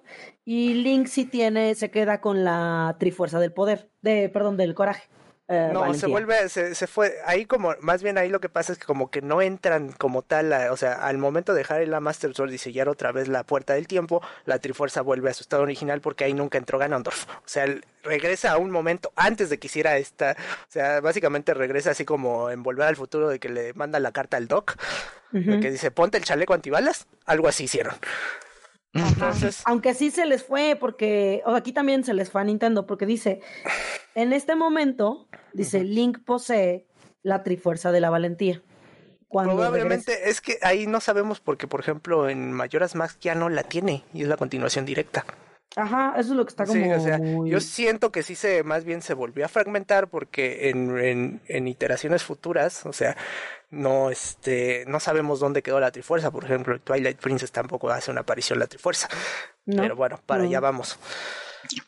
Y 0.46 0.74
Link 0.74 1.08
sí 1.08 1.26
tiene, 1.26 1.76
se 1.76 1.92
queda 1.92 2.22
con 2.22 2.44
la 2.44 2.98
trifuerza 3.00 3.40
del 3.40 3.54
poder, 3.54 3.90
de, 4.02 4.30
perdón, 4.30 4.58
del 4.58 4.76
coraje. 4.76 5.08
Eh, 5.52 5.72
no, 5.74 5.92
se 5.96 6.06
vuelve, 6.06 6.48
se, 6.48 6.76
se, 6.76 6.86
fue, 6.86 7.16
ahí 7.26 7.48
como, 7.48 7.74
más 7.82 8.04
bien 8.04 8.20
ahí 8.20 8.30
lo 8.30 8.40
que 8.40 8.50
pasa 8.50 8.72
es 8.72 8.78
que 8.78 8.86
como 8.86 9.10
que 9.10 9.24
no 9.24 9.42
entran 9.42 9.92
como 9.94 10.22
tal, 10.22 10.54
o 10.70 10.78
sea, 10.78 10.94
al 11.08 11.18
momento 11.18 11.54
de 11.54 11.60
dejar 11.60 11.88
la 11.88 12.00
Master 12.00 12.36
Sword 12.36 12.52
y 12.52 12.60
sellar 12.60 12.88
otra 12.88 13.12
vez 13.12 13.28
la 13.28 13.44
puerta 13.44 13.74
del 13.74 13.88
tiempo, 13.88 14.22
la 14.46 14.60
Trifuerza 14.60 15.02
vuelve 15.02 15.32
a 15.32 15.34
su 15.34 15.42
estado 15.42 15.64
original 15.64 16.02
porque 16.02 16.24
ahí 16.24 16.36
nunca 16.36 16.60
entró 16.60 16.78
Ganondorf. 16.78 17.26
O 17.28 17.48
sea, 17.48 17.66
regresa 18.04 18.52
a 18.52 18.58
un 18.58 18.70
momento 18.70 19.12
antes 19.16 19.50
de 19.50 19.58
que 19.58 19.66
hiciera 19.66 19.98
esta, 19.98 20.38
o 20.38 20.72
sea, 20.72 21.02
básicamente 21.02 21.56
regresa 21.56 21.92
así 21.92 22.06
como 22.06 22.52
en 22.52 22.62
Volver 22.62 22.88
al 22.88 22.96
Futuro 22.96 23.28
de 23.28 23.40
que 23.40 23.50
le 23.50 23.74
manda 23.74 24.00
la 24.00 24.12
carta 24.12 24.38
al 24.38 24.48
Doc, 24.48 24.76
que 25.32 25.72
dice, 25.72 25.90
ponte 25.90 26.20
el 26.20 26.26
chaleco 26.26 26.54
antibalas, 26.54 27.08
algo 27.26 27.48
así 27.48 27.64
hicieron. 27.64 27.96
Aunque 29.66 29.94
sí 29.94 30.12
se 30.12 30.26
les 30.26 30.44
fue, 30.44 30.78
porque 30.80 31.42
o 31.46 31.52
aquí 31.52 31.72
también 31.72 32.04
se 32.04 32.14
les 32.14 32.30
fue 32.32 32.42
a 32.42 32.44
Nintendo, 32.44 32.86
porque 32.86 33.06
dice, 33.06 33.42
en 34.16 34.34
este 34.34 34.56
momento, 34.56 35.28
dice, 35.54 35.84
Link 35.84 36.20
posee 36.26 36.88
la 37.22 37.44
Trifuerza 37.44 37.92
de 37.92 38.02
la 38.02 38.10
Valentía. 38.10 38.62
Probablemente 39.30 40.30
es 40.30 40.42
que 40.42 40.58
ahí 40.64 40.88
no 40.88 41.00
sabemos 41.02 41.40
porque, 41.40 41.68
por 41.68 41.80
ejemplo, 41.80 42.30
en 42.30 42.52
Mayoras 42.52 42.96
Max 42.96 43.18
ya 43.22 43.36
no 43.36 43.50
la 43.50 43.62
tiene 43.62 44.04
y 44.12 44.24
es 44.24 44.28
la 44.28 44.38
continuación 44.38 44.86
directa. 44.86 45.24
Ajá, 45.80 46.14
eso 46.18 46.32
es 46.32 46.38
lo 46.38 46.46
que 46.46 46.50
está 46.50 46.66
como. 46.66 46.96
o 46.96 47.00
sea, 47.00 47.20
yo 47.20 47.60
siento 47.62 48.12
que 48.12 48.24
sí 48.24 48.36
se, 48.36 48.64
más 48.64 48.84
bien 48.84 49.02
se 49.02 49.14
volvió 49.14 49.46
a 49.46 49.48
fragmentar 49.48 50.10
porque 50.10 50.70
en, 50.70 50.98
en, 50.98 51.42
en, 51.48 51.68
iteraciones 51.68 52.24
futuras, 52.24 52.86
o 52.86 52.94
sea, 52.94 53.16
no, 53.70 54.10
este, 54.10 54.84
no 54.88 55.00
sabemos 55.00 55.40
dónde 55.40 55.62
quedó 55.62 55.80
la 55.80 55.92
Trifuerza. 55.92 56.32
Por 56.32 56.46
ejemplo, 56.46 56.80
Twilight 56.80 57.20
Princess 57.20 57.52
tampoco 57.52 57.90
hace 57.90 58.12
una 58.12 58.22
aparición 58.22 58.60
la 58.60 58.68
Trifuerza. 58.68 59.08
Pero 59.66 59.96
bueno, 59.96 60.20
para 60.26 60.44
allá 60.44 60.60
vamos. 60.60 61.00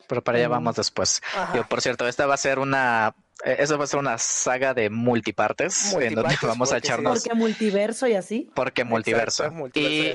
Pero 0.08 0.24
para 0.24 0.38
allá 0.38 0.48
vamos 0.48 0.76
después. 0.76 1.22
Yo, 1.56 1.68
por 1.68 1.82
cierto, 1.82 2.08
esta 2.08 2.26
va 2.28 2.36
a 2.36 2.38
ser 2.38 2.60
una 2.60 3.16
eh, 3.44 3.58
eso 3.60 3.78
va 3.78 3.86
a 3.86 3.88
ser 3.88 4.00
una 4.00 4.18
saga 4.18 4.74
de 4.74 4.89
multipartes, 4.89 5.94
en 5.94 6.16
donde 6.16 6.36
vamos 6.42 6.72
a 6.72 6.78
echarnos. 6.78 7.24
Porque 7.24 7.36
multiverso 7.36 8.08
y 8.08 8.14
así. 8.14 8.52
Porque 8.54 8.84
multiverso. 8.84 9.52
y, 9.74 10.14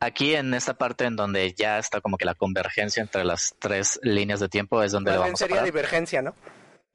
Aquí 0.00 0.34
en 0.34 0.54
esta 0.54 0.74
parte 0.74 1.04
en 1.06 1.16
donde 1.16 1.52
ya 1.54 1.78
está 1.78 2.00
como 2.00 2.18
que 2.18 2.24
la 2.24 2.34
convergencia 2.34 3.00
entre 3.02 3.24
las 3.24 3.54
tres 3.58 3.98
líneas 4.02 4.38
de 4.38 4.48
tiempo 4.48 4.82
es 4.82 4.92
donde 4.92 5.16
vamos 5.16 5.38
sería 5.38 5.62
divergencia, 5.62 6.22
¿no? 6.22 6.34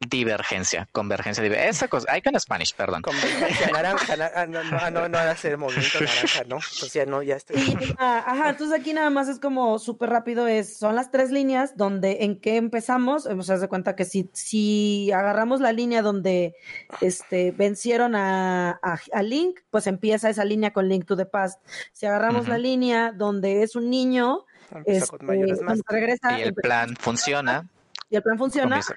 Divergencia, 0.09 0.87
convergencia, 0.91 1.43
esa 1.67 1.87
cosa, 1.87 2.17
I 2.17 2.21
can 2.21 2.39
Spanish, 2.39 2.73
perdón. 2.75 3.01
Convergencia, 3.01 3.67
naranja, 3.71 4.31
ah, 4.35 4.45
no, 4.45 4.63
no, 4.63 4.91
no, 4.91 5.09
no, 5.09 5.17
hacer 5.17 5.57
movimiento 5.57 5.99
naranja, 5.99 6.43
¿no? 6.47 6.55
Entonces 6.55 6.93
ya 6.93 7.05
no, 7.05 7.21
ya 7.21 7.35
estoy. 7.35 7.57
ajá, 7.97 8.49
entonces 8.49 8.79
aquí 8.79 8.93
nada 8.93 9.09
más 9.09 9.27
es 9.27 9.39
como 9.39 9.79
súper 9.79 10.09
rápido, 10.09 10.47
es, 10.47 10.77
son 10.77 10.95
las 10.95 11.11
tres 11.11 11.31
líneas 11.31 11.77
donde 11.77 12.17
en 12.21 12.39
qué 12.39 12.57
empezamos, 12.57 13.25
o 13.25 13.41
sea, 13.43 13.57
se 13.57 13.67
cuenta 13.67 13.95
que 13.95 14.05
si, 14.05 14.29
si 14.33 15.11
agarramos 15.11 15.61
la 15.61 15.71
línea 15.71 16.01
donde 16.01 16.55
este 17.01 17.51
vencieron 17.51 18.15
a, 18.15 18.79
a, 18.81 19.23
Link, 19.23 19.59
pues 19.69 19.87
empieza 19.87 20.29
esa 20.29 20.43
línea 20.43 20.73
con 20.73 20.89
Link 20.89 21.05
to 21.05 21.15
the 21.15 21.25
Past. 21.25 21.59
Si 21.91 22.05
agarramos 22.05 22.47
la 22.47 22.57
línea 22.57 23.11
donde 23.11 23.63
es 23.63 23.75
un 23.75 23.89
niño, 23.89 24.45
este, 24.85 25.17
regresa, 25.87 26.39
y 26.39 26.43
el 26.43 26.53
plan 26.53 26.95
funciona 26.97 27.65
y 28.13 28.15
el 28.15 28.21
plan 28.21 28.37
funciona. 28.37 28.79
Comienza, 28.79 28.95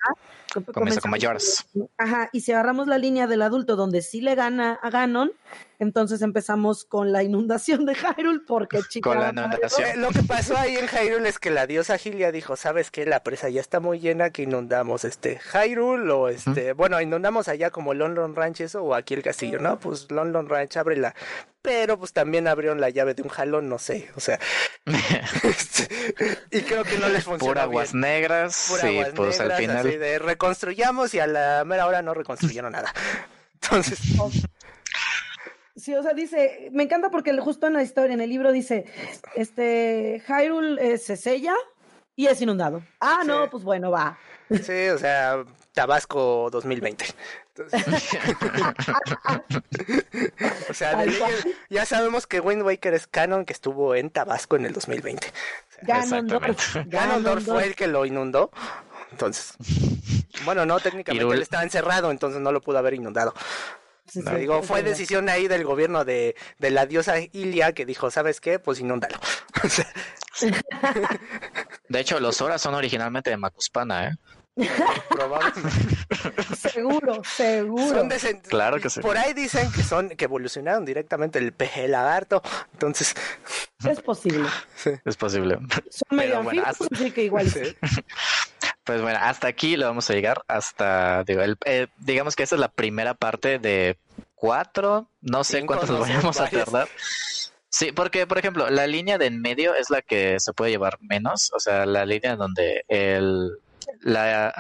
con 0.73 1.11
mayores. 1.11 1.67
Ajá, 1.99 2.31
y 2.33 2.41
si 2.41 2.53
agarramos 2.53 2.87
la 2.87 2.99
línea 2.99 3.27
del 3.27 3.43
adulto 3.43 3.77
donde 3.77 4.03
sí 4.03 4.21
le 4.21 4.35
gana 4.35 4.79
a 4.83 4.91
Ganon, 4.91 5.33
entonces 5.79 6.23
empezamos 6.23 6.85
con 6.85 7.13
la 7.13 7.23
inundación 7.23 7.85
de 7.85 7.95
Hyrule, 7.95 8.41
porque 8.47 8.81
chica. 8.89 9.11
Con 9.11 9.21
la 9.21 9.31
inundación. 9.31 9.89
Eh, 9.89 9.97
lo 9.97 10.09
que 10.09 10.23
pasó 10.23 10.57
ahí 10.57 10.77
en 10.77 10.89
Hyrule 10.89 11.29
es 11.29 11.39
que 11.39 11.51
la 11.51 11.67
diosa 11.67 11.99
Gilia 11.99 12.33
dijo: 12.33 12.57
¿Sabes 12.57 12.91
qué? 12.91 13.05
La 13.05 13.23
presa 13.23 13.49
ya 13.49 13.61
está 13.61 13.81
muy 13.81 14.01
llena, 14.01 14.31
que 14.31 14.43
inundamos 14.43 15.05
este 15.05 15.39
Hyrule 15.53 16.11
o 16.13 16.29
este. 16.29 16.73
Bueno, 16.73 17.01
inundamos 17.01 17.49
allá 17.49 17.71
como 17.71 17.95
London 17.95 18.35
Ranch, 18.35 18.61
eso, 18.61 18.83
o 18.83 18.95
aquí 18.95 19.15
el 19.15 19.23
castillo, 19.23 19.59
¿no? 19.61 19.79
Pues 19.79 20.11
London 20.11 20.49
Ranch 20.49 20.77
abre 20.77 20.97
la. 20.97 21.15
Pero 21.61 21.99
pues 21.99 22.13
también 22.13 22.47
abrieron 22.47 22.81
la 22.81 22.91
llave 22.91 23.15
de 23.15 23.23
un 23.23 23.29
jalón, 23.29 23.69
no 23.69 23.79
sé, 23.79 24.09
o 24.17 24.21
sea. 24.21 24.39
Este, 25.43 25.89
y 26.51 26.63
creo 26.63 26.85
que 26.85 26.99
no 26.99 27.09
les 27.09 27.25
funcionó. 27.25 27.55
Por 27.55 27.59
aguas 27.59 27.95
negras, 27.95 28.55
sí, 28.55 29.01
pues 29.15 29.41
al 29.41 29.53
final. 29.53 29.83
de 29.85 30.19
reconstruyamos 30.47 31.13
y 31.15 31.19
a 31.19 31.27
la 31.27 31.65
mera 31.65 31.87
hora 31.87 32.03
no 32.03 32.15
reconstruyeron 32.15 32.73
nada. 32.73 32.93
Entonces. 33.55 33.99
Sí, 35.75 35.95
o 35.95 36.03
sea, 36.03 36.15
dice, 36.15 36.71
me 36.73 36.85
encanta 36.85 37.11
porque 37.11 37.37
justo 37.39 37.67
en 37.67 37.75
la 37.75 37.83
historia, 37.83 38.15
en 38.15 38.21
el 38.21 38.31
libro 38.31 38.53
dice, 38.53 38.87
este, 39.35 40.23
Hyrule 40.27 40.95
eh, 40.95 40.99
se 40.99 41.17
sella 41.17 41.55
y 42.15 42.29
es 42.29 42.41
inundado. 42.41 42.83
Ah, 43.01 43.23
no, 43.27 43.51
pues 43.51 43.65
bueno, 43.65 43.91
va. 43.91 44.19
Sí, 44.51 44.89
o 44.89 44.99
sea, 44.99 45.45
Tabasco 45.73 46.49
2020. 46.51 47.05
o 50.71 50.75
sea, 50.75 51.05
ya 51.69 51.85
sabemos 51.85 52.27
que 52.27 52.41
Wind 52.41 52.63
Waker 52.63 52.95
es 52.95 53.07
canon 53.07 53.45
que 53.45 53.53
estuvo 53.53 53.95
en 53.95 54.09
Tabasco 54.11 54.57
en 54.57 54.67
el 54.67 54.73
2020. 54.73 55.27
Ganondorf 55.83 57.45
fue 57.45 57.65
el 57.65 57.75
que 57.75 57.87
lo 57.87 58.07
inundó. 58.07 58.51
Entonces, 59.11 59.57
bueno, 60.45 60.67
no, 60.67 60.79
técnicamente 60.81 61.35
él 61.35 61.43
estaba 61.43 61.63
encerrado, 61.63 62.11
entonces 62.11 62.41
no 62.41 62.53
lo 62.53 62.61
pudo 62.61 62.79
haber 62.79 62.95
inundado 62.95 63.35
digo, 64.39 64.63
fue 64.63 64.83
decisión 64.83 65.29
ahí 65.29 65.49
del 65.49 65.65
gobierno 65.65 66.05
de, 66.05 66.37
de 66.59 66.71
la 66.71 66.87
diosa 66.87 67.19
Ilia 67.21 67.73
que 67.73 67.87
dijo, 67.87 68.11
¿sabes 68.11 68.41
qué? 68.41 68.59
Pues 68.59 68.81
inúndalo. 68.81 69.19
de 71.89 72.01
hecho, 72.01 72.21
los 72.21 72.41
Horas 72.41 72.61
son 72.61 72.75
originalmente 72.75 73.31
de 73.31 73.37
Macuspana, 73.37 74.09
¿eh? 74.09 74.17
Seguro, 76.57 77.23
seguro. 77.25 78.09
claro 78.49 78.81
que 78.81 78.89
sí. 78.89 79.01
Por 79.01 79.19
ahí 79.19 79.35
dicen 79.35 79.71
que 79.71 79.83
son 79.83 80.09
que 80.09 80.25
evolucionaron 80.25 80.87
directamente 80.87 81.39
el 81.39 81.53
peje 81.53 81.87
lagarto. 81.89 82.43
Entonces. 82.73 83.15
Es 83.87 84.01
posible. 84.01 84.49
Es 85.05 85.17
posible. 85.19 85.59
Son 85.91 86.17
medio 86.17 86.43
bueno, 86.43 86.63
así 86.65 87.11
que 87.11 87.25
igual. 87.25 87.53
Pues 88.87 89.03
bueno, 89.03 89.19
hasta 89.21 89.49
aquí 89.49 89.77
lo 89.77 89.87
vamos 89.87 90.09
a 90.09 90.15
llegar, 90.15 90.45
hasta, 90.47 91.25
digo, 91.25 91.43
el, 91.43 91.59
eh, 91.65 91.89
digamos 91.99 92.37
que 92.37 92.45
esta 92.45 92.55
es 92.55 92.61
la 92.61 92.69
primera 92.69 93.15
parte 93.15 93.59
de 93.59 93.99
cuatro, 94.37 95.09
no 95.21 95.43
sé 95.43 95.67
cuántos 95.67 95.91
nos 95.91 96.01
vayamos 96.01 96.41
a 96.41 96.49
tardar. 96.49 96.89
Sí, 97.69 97.91
porque, 97.91 98.29
por 98.29 98.39
ejemplo, 98.39 98.71
la 98.71 98.87
línea 98.87 99.19
de 99.19 99.27
en 99.27 99.41
medio 99.43 99.75
es 99.75 99.91
la 99.91 100.03
que 100.03 100.39
se 100.39 100.53
puede 100.53 100.71
llevar 100.71 100.99
menos, 101.01 101.51
o 101.53 101.59
sea, 101.59 101.85
la 101.85 102.07
línea 102.07 102.37
donde 102.37 102.85
el, 102.87 103.59
la, 104.01 104.53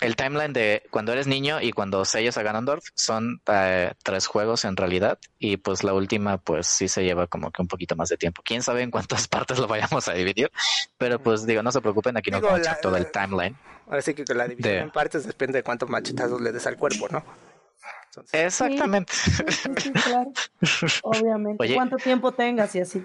el 0.00 0.16
timeline 0.16 0.52
de 0.52 0.82
cuando 0.90 1.12
eres 1.12 1.26
niño 1.26 1.60
y 1.60 1.72
cuando 1.72 2.04
sellas 2.04 2.38
a 2.38 2.42
Ganondorf 2.42 2.84
son 2.94 3.40
eh, 3.46 3.92
tres 4.02 4.26
juegos 4.26 4.64
en 4.64 4.76
realidad 4.76 5.18
y 5.38 5.56
pues 5.56 5.84
la 5.84 5.94
última 5.94 6.38
pues 6.38 6.66
sí 6.66 6.88
se 6.88 7.04
lleva 7.04 7.26
como 7.26 7.50
que 7.50 7.62
un 7.62 7.68
poquito 7.68 7.96
más 7.96 8.08
de 8.08 8.16
tiempo. 8.16 8.42
Quién 8.44 8.62
sabe 8.62 8.82
en 8.82 8.90
cuántas 8.90 9.28
partes 9.28 9.58
lo 9.58 9.66
vayamos 9.66 10.08
a 10.08 10.12
dividir, 10.12 10.50
pero 10.98 11.18
pues 11.18 11.46
digo, 11.46 11.62
no 11.62 11.72
se 11.72 11.80
preocupen, 11.80 12.16
aquí 12.16 12.30
no 12.30 12.40
vamos 12.40 12.66
a 12.66 12.76
todo 12.80 12.96
el 12.96 13.10
timeline. 13.10 13.56
Ahora 13.86 14.02
sí 14.02 14.14
que 14.14 14.24
la 14.34 14.46
división 14.46 14.74
en 14.74 14.90
partes 14.90 15.26
depende 15.26 15.58
de 15.58 15.62
cuántos 15.64 15.88
machetazos 15.88 16.40
le 16.40 16.52
des 16.52 16.66
al 16.66 16.76
cuerpo, 16.76 17.08
¿no? 17.10 17.24
Exactamente. 18.32 19.12
claro. 20.04 20.32
Obviamente. 21.02 21.74
¿Cuánto 21.74 21.96
tiempo 21.96 22.32
tengas 22.32 22.74
y 22.74 22.80
así? 22.80 23.04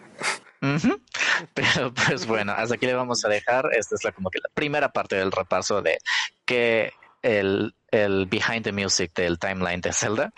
Pero 1.53 1.93
pues 1.93 2.25
bueno, 2.25 2.53
hasta 2.53 2.75
aquí 2.75 2.85
le 2.85 2.93
vamos 2.93 3.23
a 3.25 3.29
dejar. 3.29 3.69
Esta 3.77 3.95
es 3.95 4.03
la 4.03 4.11
como 4.11 4.29
que 4.29 4.39
la 4.39 4.49
primera 4.53 4.89
parte 4.89 5.15
del 5.15 5.31
repaso 5.31 5.81
de 5.81 5.97
que 6.45 6.93
el, 7.21 7.73
el 7.91 8.25
behind 8.27 8.63
the 8.63 8.71
music 8.71 9.11
del 9.15 9.39
timeline 9.39 9.81
de 9.81 9.93
Zelda. 9.93 10.31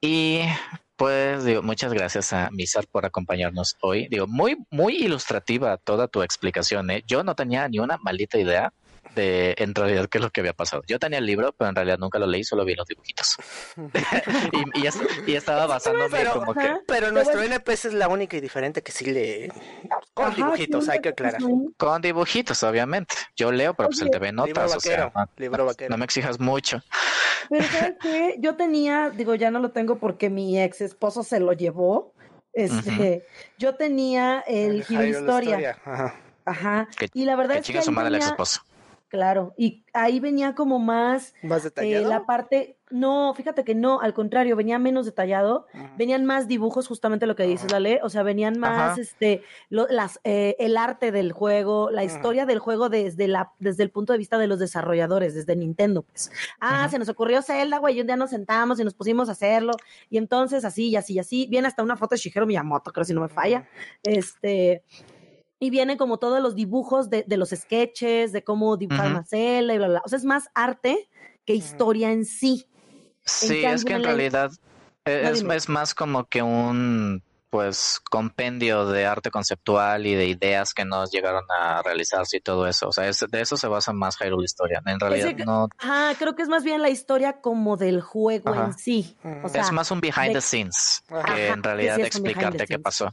Y 0.00 0.40
pues 0.96 1.44
digo, 1.44 1.62
muchas 1.62 1.92
gracias 1.92 2.32
a 2.32 2.50
Misar 2.50 2.86
por 2.86 3.04
acompañarnos 3.04 3.76
hoy. 3.80 4.08
Digo, 4.08 4.26
muy, 4.26 4.56
muy 4.70 4.96
ilustrativa 4.96 5.76
toda 5.76 6.08
tu 6.08 6.22
explicación. 6.22 6.90
¿eh? 6.90 7.04
Yo 7.06 7.22
no 7.22 7.34
tenía 7.34 7.68
ni 7.68 7.78
una 7.78 7.98
maldita 7.98 8.38
idea 8.38 8.72
de 9.16 9.56
en 9.58 9.74
realidad 9.74 10.08
qué 10.08 10.18
es 10.18 10.24
lo 10.24 10.30
que 10.30 10.40
había 10.40 10.52
pasado. 10.52 10.82
Yo 10.86 11.00
tenía 11.00 11.18
el 11.18 11.26
libro, 11.26 11.52
pero 11.52 11.70
en 11.70 11.74
realidad 11.74 11.98
nunca 11.98 12.20
lo 12.20 12.26
leí, 12.26 12.44
solo 12.44 12.64
vi 12.64 12.76
los 12.76 12.86
dibujitos. 12.86 13.36
y, 15.26 15.34
estaba 15.34 15.66
basándome 15.66 16.24
como 16.26 16.54
que... 16.54 16.76
Pero 16.86 17.10
nuestro 17.10 17.42
NPS 17.42 17.86
es 17.86 17.94
la 17.94 18.08
única 18.08 18.36
y 18.36 18.40
diferente 18.40 18.82
que 18.82 18.92
sí 18.92 19.06
lee 19.06 19.48
con 20.14 20.34
dibujitos, 20.34 20.88
hay 20.88 21.00
que 21.00 21.10
aclarar. 21.10 21.40
Con 21.76 22.02
dibujitos, 22.02 22.62
obviamente. 22.62 23.14
Yo 23.34 23.50
leo, 23.50 23.74
pero 23.74 23.88
pues 23.88 24.00
el 24.00 24.10
TV 24.10 24.32
notas, 24.32 24.76
o 24.76 24.80
sea, 24.80 25.12
no, 25.88 25.96
me 25.96 26.04
exijas 26.04 26.38
mucho. 26.38 26.82
Pero 27.50 27.64
¿sabes 27.64 27.94
qué? 28.00 28.36
Yo 28.38 28.56
tenía, 28.56 29.10
digo, 29.10 29.34
ya 29.34 29.50
no 29.50 29.58
lo 29.58 29.70
tengo 29.70 29.98
porque 29.98 30.30
mi 30.30 30.60
ex 30.60 30.80
esposo 30.80 31.22
se 31.22 31.40
lo 31.40 31.52
llevó. 31.52 32.12
Este, 32.52 33.24
yo 33.58 33.74
tenía 33.76 34.40
el 34.46 34.84
giro 34.84 35.04
historia. 35.04 35.76
Ajá. 35.84 36.20
Ajá. 36.46 36.88
y 37.12 37.24
la 37.24 37.34
verdad 37.34 37.56
es 37.56 37.66
que 37.66 37.82
su 37.82 37.90
madre 37.90 38.08
el 38.08 38.14
ex 38.16 38.26
esposo. 38.26 38.62
Claro, 39.08 39.54
y 39.56 39.84
ahí 39.92 40.18
venía 40.18 40.56
como 40.56 40.80
más, 40.80 41.32
¿Más 41.40 41.60
eh, 41.60 41.64
detallado? 41.64 42.08
la 42.08 42.26
parte, 42.26 42.76
no, 42.90 43.32
fíjate 43.34 43.62
que 43.62 43.76
no, 43.76 44.00
al 44.00 44.14
contrario, 44.14 44.56
venía 44.56 44.80
menos 44.80 45.06
detallado, 45.06 45.66
venían 45.96 46.24
más 46.24 46.48
dibujos, 46.48 46.88
justamente 46.88 47.26
lo 47.26 47.36
que 47.36 47.44
dices, 47.44 47.70
Lale, 47.70 48.00
o 48.02 48.08
sea, 48.08 48.24
venían 48.24 48.58
más, 48.58 48.98
este, 48.98 49.42
las, 49.70 50.18
eh, 50.24 50.56
el 50.58 50.76
arte 50.76 51.12
del 51.12 51.30
juego, 51.30 51.88
la 51.92 52.02
historia 52.02 52.46
del 52.46 52.58
juego 52.58 52.88
desde 52.88 53.28
la, 53.28 53.52
desde 53.60 53.84
el 53.84 53.90
punto 53.90 54.12
de 54.12 54.18
vista 54.18 54.38
de 54.38 54.48
los 54.48 54.58
desarrolladores, 54.58 55.36
desde 55.36 55.54
Nintendo, 55.54 56.02
pues. 56.02 56.32
Ah, 56.58 56.88
se 56.88 56.98
nos 56.98 57.08
ocurrió 57.08 57.42
Zelda, 57.42 57.78
güey, 57.78 57.96
y 57.96 58.00
un 58.00 58.08
día 58.08 58.16
nos 58.16 58.30
sentamos 58.30 58.80
y 58.80 58.84
nos 58.84 58.94
pusimos 58.94 59.28
a 59.28 59.32
hacerlo, 59.32 59.74
y 60.10 60.18
entonces 60.18 60.64
así, 60.64 60.88
y 60.88 60.96
así, 60.96 61.14
y 61.14 61.18
así, 61.20 61.46
viene 61.48 61.68
hasta 61.68 61.84
una 61.84 61.96
foto 61.96 62.16
de 62.16 62.20
Shigeru 62.20 62.46
Miyamoto, 62.46 62.92
creo 62.92 63.04
si 63.04 63.14
no 63.14 63.20
me 63.20 63.28
falla, 63.28 63.68
este 64.02 64.82
y 65.58 65.70
vienen 65.70 65.96
como 65.96 66.18
todos 66.18 66.40
los 66.42 66.54
dibujos 66.54 67.10
de, 67.10 67.24
de 67.26 67.36
los 67.36 67.50
sketches, 67.50 68.32
de 68.32 68.44
cómo 68.44 68.76
dibujar 68.76 69.10
Marcela 69.10 69.74
y 69.74 69.78
bla, 69.78 69.88
bla, 69.88 70.02
O 70.04 70.08
sea, 70.08 70.18
es 70.18 70.24
más 70.24 70.48
arte 70.54 71.08
que 71.44 71.54
historia 71.54 72.12
en 72.12 72.24
sí. 72.24 72.66
Sí, 73.24 73.64
es 73.64 73.84
que 73.84 73.94
en 73.94 74.04
realidad 74.04 74.50
es, 75.04 75.42
es, 75.42 75.68
más 75.68 75.94
como 75.94 76.24
que 76.24 76.42
un 76.42 77.22
pues 77.48 78.00
compendio 78.10 78.86
de 78.86 79.06
arte 79.06 79.30
conceptual 79.30 80.06
y 80.06 80.14
de 80.14 80.26
ideas 80.26 80.74
que 80.74 80.84
nos 80.84 81.10
llegaron 81.10 81.44
a 81.48 81.80
realizarse 81.82 82.36
y 82.36 82.40
todo 82.40 82.66
eso. 82.66 82.88
O 82.88 82.92
sea, 82.92 83.04
de 83.04 83.40
eso 83.40 83.56
se 83.56 83.68
basa 83.68 83.92
más 83.92 84.16
Hyrule 84.18 84.44
Historia. 84.44 84.82
En 84.84 85.00
realidad 85.00 85.32
no. 85.46 85.68
Ah, 85.78 86.12
creo 86.18 86.34
que 86.34 86.42
es 86.42 86.48
más 86.48 86.64
bien 86.64 86.82
la 86.82 86.90
historia 86.90 87.40
como 87.40 87.76
del 87.76 88.00
juego 88.02 88.54
en 88.54 88.74
sí. 88.74 89.16
es 89.54 89.72
más 89.72 89.90
un 89.90 90.00
behind 90.00 90.34
the 90.34 90.40
scenes 90.40 91.02
que 91.34 91.48
en 91.48 91.62
realidad 91.62 92.00
explicarte 92.00 92.66
qué 92.66 92.78
pasó. 92.78 93.12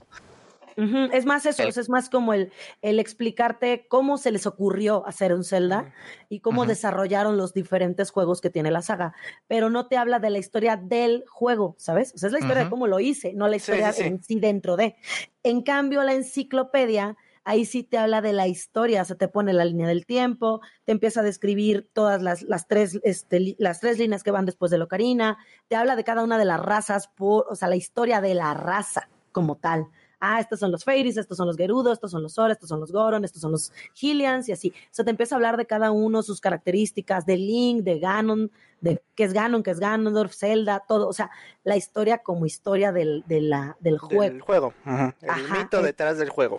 Es 0.76 1.26
más 1.26 1.46
eso, 1.46 1.64
es 1.64 1.90
más 1.90 2.10
como 2.10 2.34
el, 2.34 2.52
el, 2.82 3.00
explicarte 3.00 3.86
cómo 3.88 4.18
se 4.18 4.32
les 4.32 4.46
ocurrió 4.46 5.06
hacer 5.06 5.34
un 5.34 5.44
Zelda 5.44 5.94
y 6.30 6.40
cómo 6.40 6.66
desarrollaron 6.66 7.38
los 7.38 7.54
diferentes 7.54 8.12
juegos 8.12 8.42
que 8.42 8.50
tiene 8.50 8.72
la 8.72 8.82
saga, 8.82 9.14
pero 9.48 9.70
no 9.70 9.88
te 9.88 9.98
habla 9.98 10.20
de 10.20 10.30
la 10.30 10.40
historia 10.40 10.78
del 10.78 11.24
juego, 11.28 11.76
¿sabes? 11.78 12.14
O 12.16 12.18
sea, 12.18 12.28
es 12.28 12.34
la 12.34 12.40
historia 12.40 12.64
de 12.64 12.70
cómo 12.70 12.88
lo 12.88 13.00
hice, 13.00 13.34
no 13.34 13.48
la 13.48 13.58
historia 13.58 13.94
en 13.98 14.24
sí 14.24 14.40
dentro 14.40 14.78
de. 14.78 14.96
En 15.44 15.62
cambio, 15.62 16.04
la 16.04 16.14
enciclopedia 16.14 17.18
ahí 17.44 17.66
sí 17.66 17.84
te 17.84 17.98
habla 17.98 18.22
de 18.22 18.34
la 18.34 18.48
historia, 18.48 19.02
o 19.02 19.06
sea, 19.06 19.18
te 19.18 19.28
pone 19.28 19.54
la 19.54 19.66
línea 19.66 19.88
del 19.88 20.06
tiempo, 20.06 20.62
te 20.86 20.92
empieza 20.92 21.20
a 21.20 21.24
describir 21.24 21.90
todas 21.94 22.22
las, 22.22 22.42
las, 22.44 22.68
tres, 22.68 23.00
este, 23.04 23.56
las 23.60 23.80
tres 23.80 24.00
líneas 24.00 24.24
que 24.24 24.32
van 24.32 24.46
después 24.46 24.72
de 24.72 24.78
Locarina, 24.78 25.38
te 25.68 25.76
habla 25.76 25.96
de 25.96 26.04
cada 26.04 26.24
una 26.24 26.38
de 26.38 26.46
las 26.46 26.62
razas, 26.62 27.08
por, 27.08 27.46
o 27.50 27.56
sea, 27.56 27.68
la 27.68 27.76
historia 27.76 28.22
de 28.22 28.34
la 28.34 28.54
raza 28.54 29.10
como 29.32 29.58
tal 29.58 29.88
ah, 30.24 30.40
estos 30.40 30.60
son 30.60 30.72
los 30.72 30.86
Fairies, 30.86 31.18
estos 31.18 31.36
son 31.36 31.48
los 31.48 31.58
Gerudo, 31.58 31.92
estos 31.92 32.10
son 32.10 32.24
los 32.24 32.34
Zora, 32.34 32.54
estos 32.54 32.70
son 32.70 32.80
los 32.80 32.92
Goron, 32.92 33.26
estos 33.26 33.42
son 33.42 33.52
los 33.52 33.74
Hylians 34.00 34.48
y 34.48 34.54
así. 34.54 34.70
O 34.70 34.88
sea, 34.92 35.04
te 35.04 35.12
empieza 35.12 35.36
a 35.36 35.38
hablar 35.38 35.58
de 35.58 35.66
cada 35.66 35.92
uno, 35.92 36.24
sus 36.24 36.40
características, 36.40 37.26
de 37.26 37.36
Link, 37.36 37.84
de 37.84 38.00
Ganon, 38.00 38.50
de 38.80 39.04
qué 39.16 39.26
es 39.26 39.34
Ganon, 39.34 39.64
qué 39.64 39.72
es 39.72 39.80
Ganondorf, 39.80 40.34
Zelda, 40.34 40.84
todo. 40.88 41.10
O 41.10 41.14
sea, 41.14 41.30
la 41.66 41.76
historia 41.76 42.20
como 42.20 42.46
historia 42.46 42.94
del, 42.94 43.26
de 43.28 43.42
la, 43.42 43.76
del 43.82 43.98
juego. 43.98 44.24
Del 44.24 44.42
juego. 44.42 44.74
El 44.86 45.52
mito 45.52 45.82
eh. 45.82 45.84
detrás 45.84 46.18
del 46.18 46.30
juego. 46.30 46.58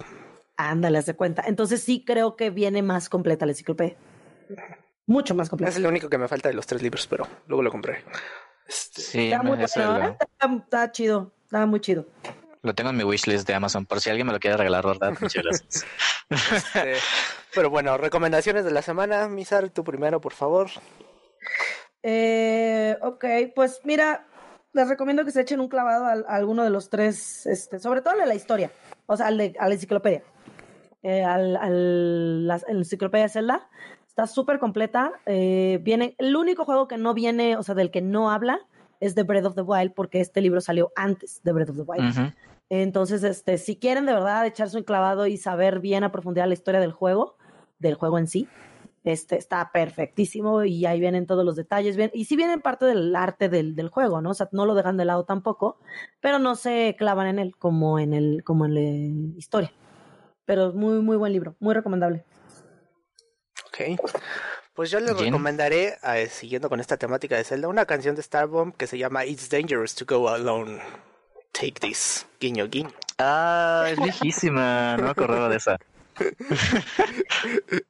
Ándale, 0.59 0.99
haz 0.99 1.07
de 1.07 1.15
cuenta. 1.15 1.45
Entonces 1.47 1.83
sí 1.83 2.05
creo 2.05 2.37
que 2.37 2.51
viene 2.51 2.83
más 2.83 3.09
completa 3.09 3.47
la 3.47 3.53
enciclopedia. 3.53 3.97
Mucho 5.07 5.35
más 5.35 5.49
completa. 5.49 5.71
Es 5.71 5.79
lo 5.79 5.89
único 5.89 6.11
que 6.11 6.19
me 6.19 6.29
falta 6.29 6.51
de 6.51 6.55
los 6.55 6.67
tres 6.67 6.83
libros, 6.83 7.07
pero 7.07 7.27
luego 7.47 7.63
lo 7.63 7.71
compré. 7.71 8.05
Este, 8.69 9.01
sí, 9.03 9.25
está 9.27 9.43
muy 9.43 9.57
bueno, 9.57 10.17
está 10.65 10.93
chido, 10.93 11.33
está 11.45 11.67
muy 11.67 11.81
chido. 11.81 12.07
Lo 12.65 12.75
tengo 12.75 12.89
en 12.89 12.97
mi 12.97 13.05
wishlist 13.05 13.47
de 13.47 13.53
Amazon, 13.53 13.85
por 13.85 14.01
si 14.01 14.09
alguien 14.09 14.27
me 14.27 14.33
lo 14.33 14.41
quiere 14.41 14.57
regalar, 14.57 14.87
¿verdad? 14.87 15.13
Muchas 15.21 15.45
gracias. 15.45 15.87
Este, 16.31 16.95
pero 17.55 17.69
bueno, 17.69 17.99
recomendaciones 17.99 18.65
de 18.65 18.71
la 18.71 18.81
semana. 18.81 19.29
Misar, 19.29 19.69
tú 19.69 19.85
primero, 19.85 20.19
por 20.19 20.33
favor. 20.33 20.71
Eh, 22.03 22.97
ok, 23.03 23.25
pues 23.55 23.83
mira, 23.85 24.27
les 24.73 24.89
recomiendo 24.89 25.27
que 25.27 25.31
se 25.31 25.43
echen 25.43 25.61
un 25.61 25.69
clavado 25.69 26.07
a, 26.07 26.13
alguno 26.35 26.65
de 26.65 26.71
los 26.71 26.89
tres, 26.89 27.45
este, 27.45 27.79
sobre 27.79 28.01
todo 28.01 28.15
a 28.15 28.25
la 28.25 28.35
historia, 28.35 28.71
o 29.05 29.15
sea, 29.15 29.27
al 29.27 29.37
de, 29.37 29.55
a 29.59 29.69
la 29.69 29.75
enciclopedia. 29.75 30.23
Eh, 31.03 31.23
al, 31.23 31.59
al, 31.59 32.47
la, 32.47 32.63
enciclopedia 32.67 33.29
Zelda. 33.29 33.69
Está 34.09 34.27
súper 34.27 34.59
completa. 34.59 35.13
Eh, 35.27 35.81
viene, 35.83 36.15
el 36.17 36.35
único 36.35 36.65
juego 36.65 36.89
que 36.89 36.97
no 36.97 37.13
viene, 37.13 37.59
o 37.59 37.63
sea, 37.63 37.75
del 37.75 37.91
que 37.91 38.01
no 38.01 38.31
habla, 38.31 38.61
es 39.01 39.15
The 39.15 39.25
Breath 39.25 39.45
of 39.45 39.55
the 39.55 39.61
Wild, 39.61 39.93
porque 39.93 40.21
este 40.21 40.41
libro 40.41 40.63
salió 40.63 40.93
antes 40.97 41.43
de 41.43 41.53
Breath 41.53 41.69
of 41.69 41.77
the 41.77 41.83
Wild. 41.83 42.33
Entonces, 42.71 43.23
este, 43.23 43.59
si 43.59 43.77
quieren 43.77 44.07
de 44.07 44.13
verdad 44.13 44.47
echarse 44.47 44.77
un 44.77 44.85
clavado 44.85 45.27
y 45.27 45.37
saber 45.37 45.81
bien 45.81 46.05
a 46.05 46.13
profundidad 46.13 46.49
la 46.49 46.55
historia 46.55 46.81
del 46.81 46.93
juego, 46.93 47.37
del 47.79 47.95
juego 47.95 48.19
en 48.19 48.27
sí, 48.27 48.49
este, 49.05 49.37
está 49.37 49.71
perfectísimo 49.71 50.65
y 50.65 50.87
ahí 50.87 50.99
vienen 50.99 51.27
todos 51.27 51.45
los 51.45 51.57
detalles. 51.57 51.97
Bien, 51.97 52.11
y 52.15 52.25
sí 52.25 52.37
vienen 52.37 52.63
parte 52.63 52.87
del 52.87 53.15
arte 53.15 53.49
del, 53.49 53.77
del, 53.77 53.91
juego, 53.91 54.23
¿no? 54.23 54.31
O 54.31 54.35
sea, 54.35 54.49
no 54.53 54.65
lo 54.65 54.75
dejan 54.75 54.97
de 54.97 55.05
lado 55.05 55.25
tampoco, 55.25 55.79
pero 56.21 56.39
no 56.39 56.57
se 56.57 56.97
clavan 56.99 57.27
en 57.27 57.39
él 57.39 57.55
como 57.59 57.99
en 57.99 58.15
el, 58.15 58.43
como 58.45 58.65
en 58.65 58.75
la 58.75 58.81
historia. 59.39 59.73
Pero 60.47 60.69
es 60.69 60.75
muy, 60.75 61.01
muy 61.03 61.17
buen 61.17 61.33
libro, 61.33 61.55
muy 61.61 61.75
recomendable. 61.75 62.25
Ok. 63.67 64.01
Pues 64.75 64.91
yo 64.91 64.99
les 64.99 65.17
recomendaré, 65.17 65.99
eh, 66.03 66.27
siguiendo 66.29 66.69
con 66.69 66.81
esta 66.81 66.97
temática 66.97 67.37
de 67.37 67.45
Zelda, 67.45 67.69
una 67.69 67.87
canción 67.87 68.17
de 68.17 68.23
Starbomb 68.23 68.75
que 68.75 68.89
se 68.89 68.99
llama 68.99 69.25
It's 69.25 69.49
Dangerous 69.49 69.95
to 69.95 70.05
Go 70.05 70.29
Alone. 70.29 70.81
Take 71.55 71.79
this. 71.81 72.27
Guiño, 72.41 72.67
guiño. 72.67 72.91
Ah, 73.19 73.87
es 73.89 74.01
viejísima. 74.01 74.97
No 74.97 75.05
me 75.05 75.11
acordaba 75.11 75.49
de 75.49 75.57
esa. 75.57 75.79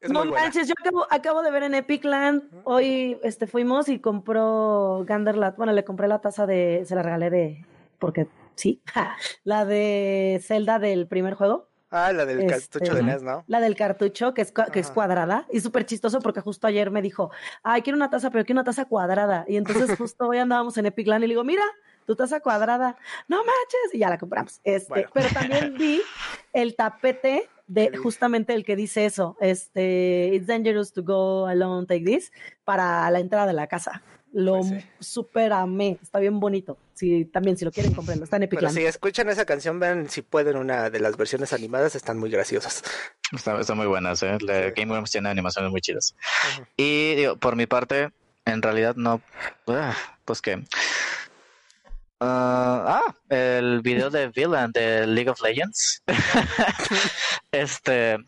no 0.09 0.27
manches, 0.27 0.69
yo 0.69 0.75
acabo, 1.09 1.43
de 1.43 1.51
ver 1.51 1.63
en 1.63 1.75
Epicland. 1.75 2.43
Hoy 2.65 3.19
este, 3.23 3.47
fuimos 3.47 3.89
y 3.89 4.01
compró 4.01 5.05
Ganderlat. 5.07 5.57
Bueno, 5.57 5.73
le 5.73 5.83
compré 5.83 6.09
la 6.09 6.21
taza 6.21 6.47
de. 6.47 6.85
Se 6.87 6.95
la 6.95 7.03
regalé 7.03 7.31
de. 7.31 7.67
Porque 7.99 8.29
sí. 8.55 8.83
la 9.45 9.65
de 9.65 10.43
Zelda 10.45 10.79
del 10.79 11.07
primer 11.07 11.33
juego. 11.33 11.69
Ah, 11.91 12.13
la 12.13 12.27
del 12.27 12.41
este, 12.41 12.53
cartucho 12.53 12.95
de 12.95 13.03
NES, 13.03 13.23
¿no? 13.23 13.45
La 13.47 13.61
del 13.61 13.77
cartucho, 13.77 14.35
que 14.35 14.43
es, 14.43 14.53
que 14.53 14.81
es 14.81 14.91
cuadrada. 14.91 15.47
Y 15.51 15.61
súper 15.61 15.87
chistoso 15.87 16.19
porque 16.19 16.41
justo 16.41 16.67
ayer 16.67 16.91
me 16.91 17.01
dijo, 17.01 17.31
ay, 17.63 17.81
quiero 17.81 17.97
una 17.97 18.11
taza, 18.11 18.31
pero 18.31 18.45
quiero 18.45 18.59
una 18.59 18.65
taza 18.65 18.85
cuadrada. 18.85 19.47
Y 19.49 19.57
entonces 19.57 19.97
justo 19.99 20.27
hoy 20.27 20.39
andábamos 20.39 20.77
en 20.77 20.87
Epicland 20.87 21.25
y 21.25 21.29
le 21.29 21.33
digo, 21.33 21.45
mira, 21.45 21.63
tu 22.07 22.17
taza 22.17 22.41
cuadrada, 22.41 22.97
no 23.29 23.39
manches, 23.39 23.95
y 23.95 23.99
ya 23.99 24.09
la 24.09 24.19
compramos. 24.19 24.61
Este, 24.65 25.07
Pero 25.13 25.29
también 25.31 25.75
vi 25.77 26.01
el 26.53 26.77
tapete 26.77 27.49
de 27.67 27.97
justamente 27.97 28.55
el 28.55 28.65
que 28.65 28.77
dice 28.77 29.07
eso, 29.07 29.37
este, 29.41 30.31
it's 30.35 30.47
dangerous 30.47 30.93
to 30.93 31.03
go 31.03 31.47
alone, 31.47 31.87
take 31.87 32.05
this, 32.05 32.33
para 32.65 33.11
la 33.11 33.21
entrada 33.21 33.47
de 33.47 33.53
la 33.55 33.67
casa. 33.67 34.03
Lo 34.33 34.59
pues 34.59 34.85
super 34.99 35.53
amé, 35.53 35.97
está 36.03 36.19
bien 36.19 36.41
bonito. 36.41 36.77
Sí, 36.95 37.25
también 37.25 37.57
si 37.57 37.65
lo 37.65 37.71
quieren 37.71 37.95
comprenlo, 37.95 38.25
está 38.25 38.37
en 38.37 38.45
Epic 38.45 38.59
Pero 38.59 38.73
si 38.73 38.85
escuchan 38.85 39.29
esa 39.29 39.45
canción, 39.45 39.79
vean 39.79 40.11
si 40.11 40.23
pueden 40.23 40.57
una 40.57 40.91
de 40.91 40.99
las 40.99 41.17
versiones 41.17 41.53
animadas, 41.53 41.95
están 41.95 42.19
muy 42.19 42.31
graciosas. 42.31 42.83
Están, 43.33 43.77
muy 43.77 43.87
buenas, 43.87 44.23
¿eh? 44.23 44.37
Game 44.77 44.93
Grumps 44.93 45.13
tiene 45.13 45.29
animaciones 45.29 45.71
muy 45.71 45.81
chidas. 45.81 46.17
Y 46.77 47.15
digo, 47.15 47.37
por 47.37 47.57
mi 47.57 47.67
parte, 47.67 48.11
en 48.45 48.61
realidad 48.61 48.97
no, 48.97 49.23
ah, 49.69 49.97
pues 50.25 50.43
que 50.43 50.65
ah, 52.25 53.03
ah, 53.07 53.15
el 53.29 53.81
video 53.83 54.11
de 54.11 54.29
Villain 54.29 54.73
de 54.73 55.07
League 55.07 55.31
of 55.31 55.41
Legends. 55.41 56.03
este, 57.53 58.19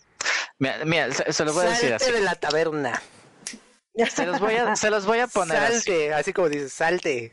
mira, 0.59 1.13
se, 1.13 1.45
lo 1.45 1.53
voy 1.53 1.67
a 1.67 1.71
decir 1.71 1.95
así. 1.95 2.13
de 2.13 2.21
la 2.21 2.35
taberna. 2.35 3.01
Se 4.11 4.27
los 4.27 4.41
voy 4.41 4.55
a, 4.55 4.77
se 4.77 4.91
los 4.91 5.07
voy 5.07 5.21
a 5.21 5.27
poner 5.27 5.57
salte, 5.57 6.13
así. 6.13 6.33
como 6.33 6.49
dices, 6.49 6.73
salte. 6.73 7.33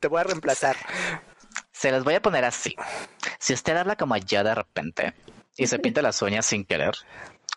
Te 0.00 0.08
voy 0.08 0.20
a 0.20 0.24
reemplazar. 0.24 0.76
Se 1.72 1.90
los 1.90 2.04
voy 2.04 2.14
a 2.14 2.22
poner 2.22 2.44
así. 2.44 2.74
Si 3.38 3.52
usted 3.52 3.76
habla 3.76 3.96
como 3.96 4.16
yo 4.16 4.42
de 4.42 4.54
repente 4.54 5.14
y 5.56 5.66
se 5.66 5.78
pinta 5.78 6.02
las 6.02 6.20
uñas 6.20 6.46
sin 6.46 6.64
querer, 6.64 6.94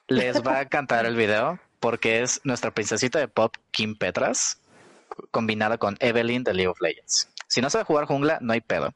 les 0.07 0.41
va 0.43 0.59
a 0.59 0.69
cantar 0.69 1.05
el 1.05 1.15
video 1.15 1.59
porque 1.79 2.21
es 2.21 2.41
nuestra 2.43 2.71
princesita 2.71 3.19
de 3.19 3.27
pop 3.27 3.55
Kim 3.71 3.95
Petras 3.95 4.59
combinada 5.31 5.77
con 5.77 5.97
Evelyn 5.99 6.43
de 6.43 6.53
League 6.53 6.67
of 6.67 6.81
Legends. 6.81 7.29
Si 7.47 7.61
no 7.61 7.69
sabe 7.69 7.85
jugar 7.85 8.05
jungla, 8.05 8.39
no 8.41 8.53
hay 8.53 8.61
pedo. 8.61 8.93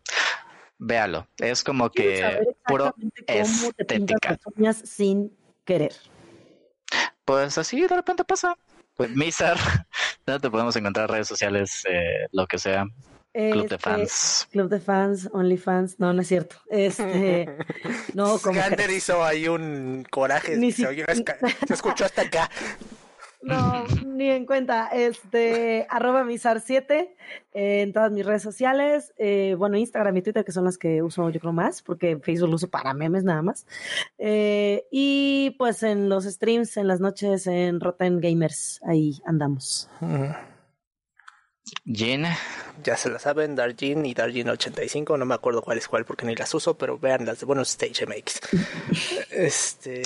Véalo. 0.78 1.28
Es 1.38 1.64
como 1.64 1.90
que 1.90 2.40
puro 2.66 2.96
estética. 3.28 4.40
sin 4.84 5.36
querer. 5.66 5.94
Pues 7.26 7.58
así 7.58 7.82
de 7.82 7.88
repente 7.88 8.24
pasa. 8.24 8.56
Pues 8.96 9.16
Mizar, 9.16 9.58
¿dónde 10.26 10.42
te 10.42 10.50
podemos 10.50 10.76
encontrar 10.76 11.10
redes 11.10 11.28
sociales, 11.28 11.84
eh, 11.90 12.28
lo 12.32 12.48
que 12.48 12.58
sea? 12.58 12.86
Club 13.32 13.70
de 13.70 13.76
este, 13.76 13.78
fans. 13.78 14.48
Club 14.52 14.70
de 14.70 14.80
fans, 14.80 15.30
OnlyFans. 15.32 16.00
No, 16.00 16.12
no 16.14 16.22
es 16.22 16.28
cierto. 16.28 16.56
Este, 16.70 17.58
no, 18.14 18.40
como. 18.40 18.60
Gander 18.60 18.90
hizo 18.90 19.24
ahí 19.24 19.48
un 19.48 20.06
coraje. 20.10 20.60
se 20.72 21.74
escuchó 21.74 22.06
hasta 22.06 22.24
acá. 22.24 22.50
No, 23.42 23.86
ni 24.06 24.30
en 24.30 24.46
cuenta. 24.46 24.88
Este, 24.88 25.88
arroba 25.90 26.24
misar7 26.24 27.10
en 27.54 27.94
todas 27.94 28.12
mis 28.12 28.26
redes 28.26 28.42
sociales. 28.42 29.14
Eh, 29.18 29.56
bueno, 29.58 29.78
Instagram 29.78 30.18
y 30.18 30.22
Twitter, 30.22 30.44
que 30.44 30.52
son 30.52 30.66
las 30.66 30.78
que 30.78 31.02
uso 31.02 31.30
yo 31.30 31.40
creo 31.40 31.54
más, 31.54 31.82
porque 31.82 32.18
Facebook 32.18 32.50
lo 32.50 32.56
uso 32.56 32.70
para 32.70 32.94
memes 32.94 33.24
nada 33.24 33.42
más. 33.42 33.66
Eh, 34.18 34.86
y 34.92 35.56
pues 35.58 35.84
en 35.84 36.10
los 36.10 36.26
streams, 36.26 36.78
en 36.78 36.88
las 36.88 37.00
noches, 37.00 37.48
en 37.48 37.80
Rotten 37.80 38.20
Gamers, 38.20 38.82
ahí 38.84 39.22
andamos. 39.26 39.90
Jin. 41.86 42.26
Ya 42.84 42.96
se 42.96 43.10
la 43.10 43.20
saben, 43.20 43.56
Darjin 43.56 44.06
y 44.06 44.14
Darjin85, 44.14 45.18
no 45.18 45.26
me 45.26 45.36
acuerdo 45.36 45.62
cuál 45.62 45.78
es 45.78 45.88
cuál 45.88 46.06
porque 46.06 46.26
ni 46.26 46.36
las 46.36 46.54
uso, 46.54 46.78
pero 46.78 46.98
vean 46.98 47.26
las 47.26 47.40
de 47.40 47.46
buenos 47.46 47.72
Stage 47.72 48.06
MX. 48.06 48.40
este. 49.32 50.04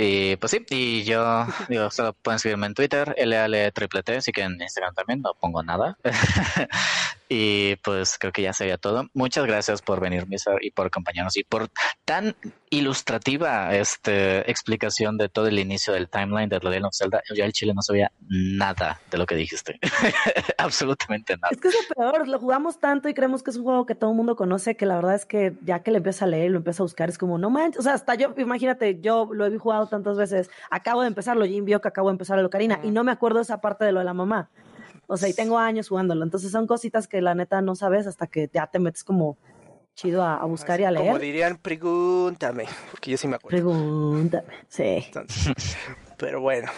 Y 0.00 0.36
pues 0.36 0.52
sí, 0.52 0.64
y 0.70 1.02
yo 1.02 1.44
digo, 1.68 1.90
solo 1.90 2.12
pueden 2.12 2.38
seguirme 2.38 2.68
en 2.68 2.74
Twitter, 2.74 3.16
LL 3.18 3.72
triple 3.72 4.04
T, 4.04 4.18
así 4.18 4.30
que 4.30 4.42
en 4.42 4.52
Instagram 4.62 4.94
también 4.94 5.20
no 5.22 5.34
pongo 5.34 5.60
nada. 5.64 5.98
y 7.28 7.76
pues 7.76 8.16
creo 8.18 8.32
que 8.32 8.42
ya 8.42 8.52
sería 8.52 8.78
todo. 8.78 9.06
Muchas 9.12 9.46
gracias 9.46 9.82
por 9.82 10.00
venir, 10.00 10.26
Misa, 10.26 10.52
y 10.60 10.70
por 10.70 10.86
acompañarnos 10.86 11.36
y 11.36 11.44
por 11.44 11.68
tan 12.04 12.34
ilustrativa 12.70 13.74
este 13.74 14.50
explicación 14.50 15.16
de 15.18 15.28
todo 15.28 15.46
el 15.46 15.58
inicio 15.58 15.92
del 15.92 16.08
timeline 16.08 16.48
de 16.48 16.60
The 16.60 16.66
Legend 16.66 16.86
of 16.86 16.94
Zelda. 16.94 17.22
Yo 17.34 17.44
el 17.44 17.52
chile 17.52 17.72
no 17.74 17.82
sabía 17.82 18.12
nada 18.28 19.00
de 19.10 19.18
lo 19.18 19.26
que 19.26 19.34
dijiste. 19.34 19.78
Absolutamente 20.58 21.34
nada. 21.36 21.48
Es 21.50 21.60
que 21.60 21.68
es 21.68 21.74
lo 21.74 21.94
peor, 21.94 22.28
lo 22.28 22.38
jugamos 22.38 22.78
tanto 22.78 23.08
y 23.08 23.14
creemos 23.14 23.42
que 23.42 23.50
es 23.50 23.56
un 23.56 23.64
juego 23.64 23.86
que 23.86 23.94
todo 23.94 24.10
el 24.10 24.16
mundo 24.16 24.36
conoce, 24.36 24.76
que 24.76 24.86
la 24.86 24.96
verdad 24.96 25.14
es 25.14 25.26
que 25.26 25.54
ya 25.62 25.80
que 25.80 25.90
le 25.90 25.98
empieza 25.98 26.24
a 26.24 26.28
leer, 26.28 26.50
lo 26.50 26.58
empieza 26.58 26.82
a 26.82 26.84
buscar, 26.84 27.08
es 27.08 27.18
como, 27.18 27.38
no 27.38 27.50
manches, 27.50 27.80
o 27.80 27.82
sea, 27.82 27.94
hasta 27.94 28.14
yo, 28.14 28.34
imagínate, 28.36 29.00
yo 29.00 29.28
lo 29.32 29.46
he 29.46 29.58
jugado 29.58 29.86
tantas 29.86 30.16
veces. 30.16 30.50
Acabo 30.70 31.02
de 31.02 31.08
empezarlo, 31.08 31.44
Jim 31.44 31.64
vio 31.64 31.80
que 31.80 31.88
acabo 31.88 32.08
de 32.08 32.12
empezar 32.12 32.38
lo 32.38 32.50
Karina 32.50 32.80
y 32.82 32.90
no 32.90 33.04
me 33.04 33.12
acuerdo 33.12 33.40
esa 33.40 33.60
parte 33.60 33.84
de 33.84 33.92
lo 33.92 33.98
de 34.00 34.04
la 34.04 34.14
mamá. 34.14 34.48
O 35.08 35.16
sea, 35.16 35.28
y 35.28 35.34
tengo 35.34 35.58
años 35.58 35.88
jugándolo. 35.88 36.22
Entonces 36.22 36.52
son 36.52 36.66
cositas 36.66 37.08
que 37.08 37.22
la 37.22 37.34
neta 37.34 37.60
no 37.62 37.74
sabes 37.74 38.06
hasta 38.06 38.26
que 38.26 38.48
ya 38.52 38.68
te 38.68 38.78
metes 38.78 39.02
como 39.02 39.38
chido 39.94 40.22
a, 40.22 40.44
buscar 40.44 40.80
y 40.80 40.84
a 40.84 40.90
leer. 40.90 41.06
Como 41.06 41.18
dirían, 41.18 41.56
pregúntame, 41.56 42.66
porque 42.92 43.10
yo 43.10 43.16
sí 43.16 43.26
me 43.26 43.36
acuerdo. 43.36 43.56
Pregúntame, 43.56 44.52
sí. 44.68 45.10
pero 46.18 46.40
bueno. 46.40 46.70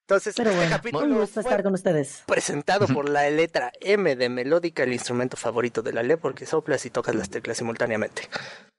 Entonces, 0.00 0.34
Pero 0.36 0.50
este 0.50 0.68
capítulo 0.68 1.22
estar 1.22 1.62
con 1.64 1.74
ustedes. 1.74 2.22
presentado 2.26 2.86
por 2.86 3.08
la 3.08 3.28
letra 3.28 3.72
M 3.80 4.14
de 4.14 4.28
melódica, 4.28 4.84
el 4.84 4.92
instrumento 4.92 5.36
favorito 5.36 5.82
de 5.82 5.92
la 5.92 6.04
LE, 6.04 6.16
porque 6.16 6.46
soplas 6.46 6.86
y 6.86 6.90
tocas 6.90 7.16
las 7.16 7.28
teclas 7.28 7.56
simultáneamente. 7.56 8.28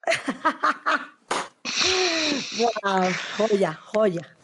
wow, 2.60 3.04
joya, 3.38 3.74
joya. 3.74 4.38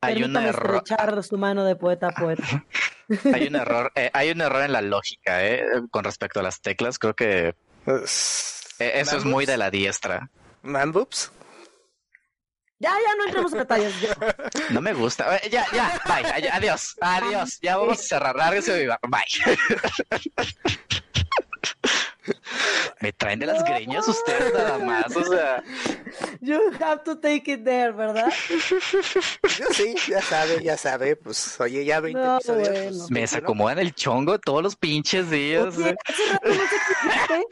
Hay 0.00 0.22
un 0.22 0.36
error. 0.36 0.84
su 1.24 1.38
mano 1.38 1.64
de 1.64 1.74
poeta 1.74 2.08
a 2.08 2.12
poeta. 2.12 2.44
hay 3.32 3.46
un 3.46 3.56
error, 3.56 3.92
eh, 3.94 4.10
hay 4.12 4.30
un 4.30 4.40
error 4.40 4.62
en 4.62 4.72
la 4.72 4.82
lógica, 4.82 5.46
eh, 5.46 5.64
con 5.90 6.04
respecto 6.04 6.40
a 6.40 6.42
las 6.42 6.60
teclas. 6.60 6.98
Creo 6.98 7.14
que 7.14 7.54
eh, 7.86 9.00
eso 9.00 9.16
es 9.16 9.24
muy 9.24 9.46
de 9.46 9.56
la 9.56 9.70
diestra. 9.70 10.30
¿Man 10.62 10.92
Ya, 12.78 12.90
ya 12.90 13.16
no 13.16 13.24
entremos 13.26 13.52
en 13.52 13.58
detalles. 13.58 13.94
No 14.70 14.80
me 14.80 14.92
gusta. 14.92 15.36
Eh, 15.36 15.50
ya, 15.50 15.66
ya, 15.72 16.00
bye. 16.06 16.50
Adiós, 16.50 16.96
adiós. 17.00 17.58
Ya 17.60 17.76
vamos 17.76 18.00
a 18.00 18.02
cerrar. 18.02 18.36
Lárguese, 18.36 18.88
bye. 19.08 19.22
Me 23.00 23.12
traen 23.12 23.38
de 23.40 23.46
las 23.46 23.64
greñas 23.64 24.06
ustedes 24.06 24.54
nada 24.54 24.78
más, 24.78 25.16
o 25.16 25.24
sea. 25.24 25.62
You 26.40 26.72
have 26.80 27.02
to 27.04 27.18
take 27.18 27.52
it 27.52 27.64
there, 27.64 27.92
¿verdad? 27.92 28.32
Yo 29.58 29.66
sí, 29.72 29.94
ya 30.08 30.20
sabe, 30.22 30.62
ya 30.62 30.76
sabe, 30.76 31.16
pues 31.16 31.60
oye, 31.60 31.84
ya 31.84 32.00
20 32.00 32.20
no, 32.20 32.36
episodios. 32.36 33.10
me 33.10 33.20
desacomodan 33.20 33.78
el 33.78 33.94
chongo 33.94 34.38
todos 34.38 34.62
los 34.62 34.76
pinches 34.76 35.30
días. 35.30 35.76
no, 35.76 35.94
sé 35.94 35.96
qué 35.96 37.08
dijiste, 37.08 37.46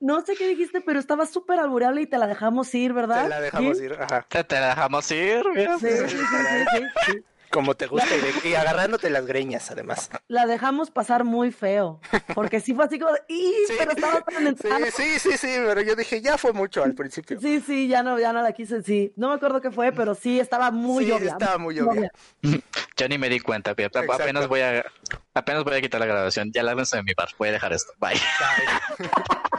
no 0.00 0.20
sé 0.24 0.36
qué 0.36 0.48
dijiste, 0.48 0.80
pero 0.80 0.98
estaba 0.98 1.26
súper 1.26 1.60
albureable 1.60 2.02
y 2.02 2.06
te 2.06 2.18
la 2.18 2.26
dejamos 2.26 2.74
ir, 2.74 2.92
¿verdad? 2.92 3.24
Te 3.24 3.28
la 3.28 3.40
dejamos 3.40 3.80
ir, 3.80 3.92
ajá. 3.92 4.26
Te, 4.28 4.44
te 4.44 4.60
la 4.60 4.68
dejamos 4.70 5.10
ir, 5.10 5.44
mira. 5.54 5.78
sí, 5.78 5.88
sí, 5.88 6.16
sí. 6.16 7.02
sí. 7.06 7.24
Como 7.50 7.74
te 7.74 7.86
gusta 7.86 8.08
y, 8.44 8.54
agarrándote 8.54 9.10
las 9.10 9.26
greñas, 9.26 9.70
además. 9.70 10.10
La 10.28 10.46
dejamos 10.46 10.90
pasar 10.90 11.24
muy 11.24 11.50
feo, 11.50 12.00
porque 12.34 12.60
sí 12.60 12.74
fue 12.74 12.84
así 12.84 12.98
como, 12.98 13.12
¡y! 13.28 13.52
pero 13.78 13.92
estaba 13.92 14.20
tan 14.20 14.56
sí, 14.56 14.68
sí, 14.94 15.18
sí, 15.18 15.36
sí, 15.38 15.48
pero 15.66 15.80
yo 15.80 15.96
dije, 15.96 16.20
ya 16.20 16.36
fue 16.36 16.52
mucho 16.52 16.82
al 16.82 16.94
principio. 16.94 17.40
Sí, 17.40 17.60
sí, 17.60 17.88
ya 17.88 18.02
no, 18.02 18.18
ya 18.18 18.32
no 18.32 18.42
la 18.42 18.52
quise, 18.52 18.82
sí. 18.82 19.12
No 19.16 19.28
me 19.30 19.36
acuerdo 19.36 19.60
qué 19.60 19.70
fue, 19.70 19.92
pero 19.92 20.14
sí, 20.14 20.40
estaba 20.40 20.70
muy 20.70 21.06
sí, 21.06 21.12
estaba 21.12 21.58
muy 21.58 21.78
obvia. 21.80 22.12
Yo 22.96 23.08
ni 23.08 23.16
me 23.16 23.28
di 23.28 23.38
cuenta, 23.40 23.70
apenas 23.70 24.48
voy 24.48 24.60
a 24.60 24.84
apenas 25.32 25.64
voy 25.64 25.76
a 25.76 25.80
quitar 25.80 26.00
la 26.00 26.06
grabación. 26.06 26.50
Ya 26.52 26.62
lárguense 26.62 26.96
de 26.96 27.02
mi 27.04 27.14
bar, 27.14 27.28
voy 27.38 27.48
a 27.48 27.52
dejar 27.52 27.72
esto. 27.72 27.92
Bye. 27.98 28.14
Bye. 28.98 29.08